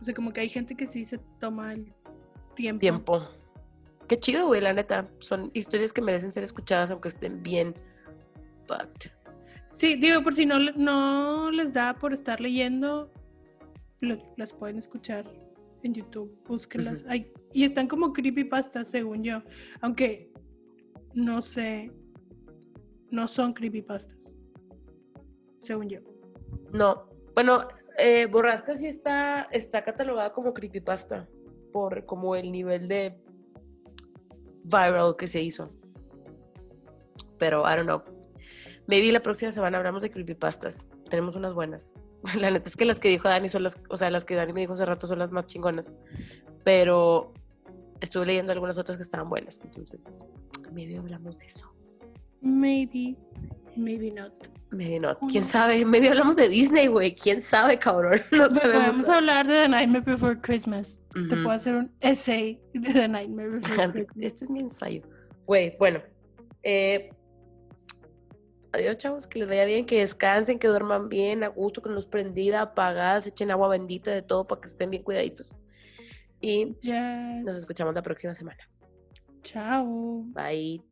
o 0.00 0.04
sea, 0.04 0.14
como 0.14 0.32
que 0.32 0.40
hay 0.40 0.48
gente 0.48 0.74
que 0.74 0.86
sí 0.86 1.04
se 1.04 1.18
toma 1.38 1.74
el 1.74 1.92
tiempo. 2.54 2.80
Tiempo. 2.80 3.28
Qué 4.08 4.18
chido, 4.18 4.46
güey, 4.46 4.60
la 4.60 4.72
neta. 4.72 5.08
Son 5.18 5.50
historias 5.54 5.92
que 5.92 6.02
merecen 6.02 6.32
ser 6.32 6.42
escuchadas 6.42 6.90
aunque 6.90 7.08
estén 7.08 7.42
bien 7.42 7.74
fucked. 8.66 9.10
Sí, 9.72 9.96
digo, 9.96 10.22
por 10.22 10.34
si 10.34 10.46
no, 10.46 10.58
no 10.58 11.50
les 11.50 11.72
da 11.72 11.94
por 11.94 12.12
estar 12.12 12.40
leyendo, 12.40 13.10
las 14.36 14.52
pueden 14.52 14.78
escuchar 14.78 15.24
en 15.82 15.94
YouTube, 15.94 16.36
búsquenlas. 16.46 17.04
y 17.52 17.64
están 17.64 17.88
como 17.88 18.12
creepypastas, 18.12 18.88
según 18.88 19.22
yo. 19.24 19.42
Aunque 19.80 20.30
no 21.14 21.42
sé, 21.42 21.90
no 23.10 23.28
son 23.28 23.52
creepypastas, 23.54 24.18
según 25.60 25.88
yo. 25.88 26.00
No, 26.72 27.08
bueno, 27.34 27.68
eh, 27.98 28.26
Borrasca 28.26 28.74
sí 28.74 28.86
está, 28.86 29.48
está 29.52 29.84
catalogada 29.84 30.32
como 30.32 30.52
creepypasta 30.52 31.28
por 31.72 32.04
como 32.06 32.36
el 32.36 32.52
nivel 32.52 32.88
de 32.88 33.18
viral 34.64 35.16
que 35.16 35.28
se 35.28 35.42
hizo. 35.42 35.72
Pero 37.38 37.62
I 37.62 37.76
don't 37.76 37.84
know. 37.84 38.02
Maybe 38.86 39.12
la 39.12 39.20
próxima 39.20 39.52
semana 39.52 39.78
hablamos 39.78 40.02
de 40.02 40.10
creepypastas. 40.10 40.86
Tenemos 41.08 41.36
unas 41.36 41.54
buenas. 41.54 41.94
La 42.38 42.50
neta 42.50 42.68
es 42.68 42.76
que 42.76 42.84
las 42.84 42.98
que 42.98 43.08
dijo 43.08 43.28
Dani 43.28 43.48
son 43.48 43.62
las, 43.62 43.80
o 43.88 43.96
sea, 43.96 44.10
las 44.10 44.24
que 44.24 44.34
Dani 44.34 44.52
me 44.52 44.60
dijo 44.60 44.72
hace 44.72 44.84
rato 44.84 45.06
son 45.06 45.18
las 45.18 45.30
más 45.30 45.46
chingonas. 45.46 45.96
Pero 46.64 47.32
estuve 48.00 48.26
leyendo 48.26 48.52
algunas 48.52 48.78
otras 48.78 48.96
que 48.96 49.02
estaban 49.02 49.28
buenas. 49.28 49.60
Entonces, 49.64 50.24
maybe 50.72 50.98
hablamos 50.98 51.38
de 51.38 51.46
eso. 51.46 51.72
Maybe, 52.40 53.16
maybe 53.76 54.10
not. 54.10 54.32
Maybe 54.70 54.98
not. 54.98 55.18
¿Quién 55.30 55.44
sabe? 55.44 55.84
Maybe 55.84 56.08
hablamos 56.08 56.34
de 56.36 56.48
Disney, 56.48 56.86
güey. 56.86 57.14
¿Quién 57.14 57.40
sabe, 57.40 57.78
cabrón? 57.78 58.20
No 58.32 58.48
sabemos. 58.48 58.86
Vamos 58.88 59.08
a 59.08 59.16
hablar 59.16 59.46
de 59.46 59.54
The 59.54 59.68
Nightmare 59.68 60.04
Before 60.04 60.40
Christmas. 60.40 60.98
Te 61.12 61.36
puedo 61.36 61.50
hacer 61.50 61.74
un 61.74 61.92
essay 62.00 62.60
de 62.72 62.92
The 62.92 63.08
Nightmare 63.08 63.50
Before 63.50 63.92
Christmas. 63.92 64.16
Este 64.20 64.44
es 64.44 64.50
mi 64.50 64.60
ensayo. 64.60 65.02
Güey, 65.46 65.76
bueno. 65.78 66.00
Eh, 66.62 67.10
adiós, 68.72 68.98
chavos. 68.98 69.26
Que 69.26 69.38
les 69.38 69.48
vaya 69.48 69.64
bien, 69.64 69.86
que 69.86 70.00
descansen, 70.00 70.58
que 70.58 70.68
duerman 70.68 71.08
bien, 71.08 71.44
a 71.44 71.48
gusto, 71.48 71.82
con 71.82 71.94
luz 71.94 72.06
prendida, 72.06 72.62
apagadas, 72.62 73.26
echen 73.26 73.50
agua 73.50 73.68
bendita 73.68 74.10
de 74.10 74.22
todo 74.22 74.46
para 74.46 74.60
que 74.60 74.68
estén 74.68 74.90
bien 74.90 75.02
cuidaditos. 75.02 75.58
Y 76.40 76.76
nos 77.44 77.56
escuchamos 77.56 77.94
la 77.94 78.02
próxima 78.02 78.34
semana. 78.34 78.68
Chao. 79.42 80.24
Bye. 80.26 80.91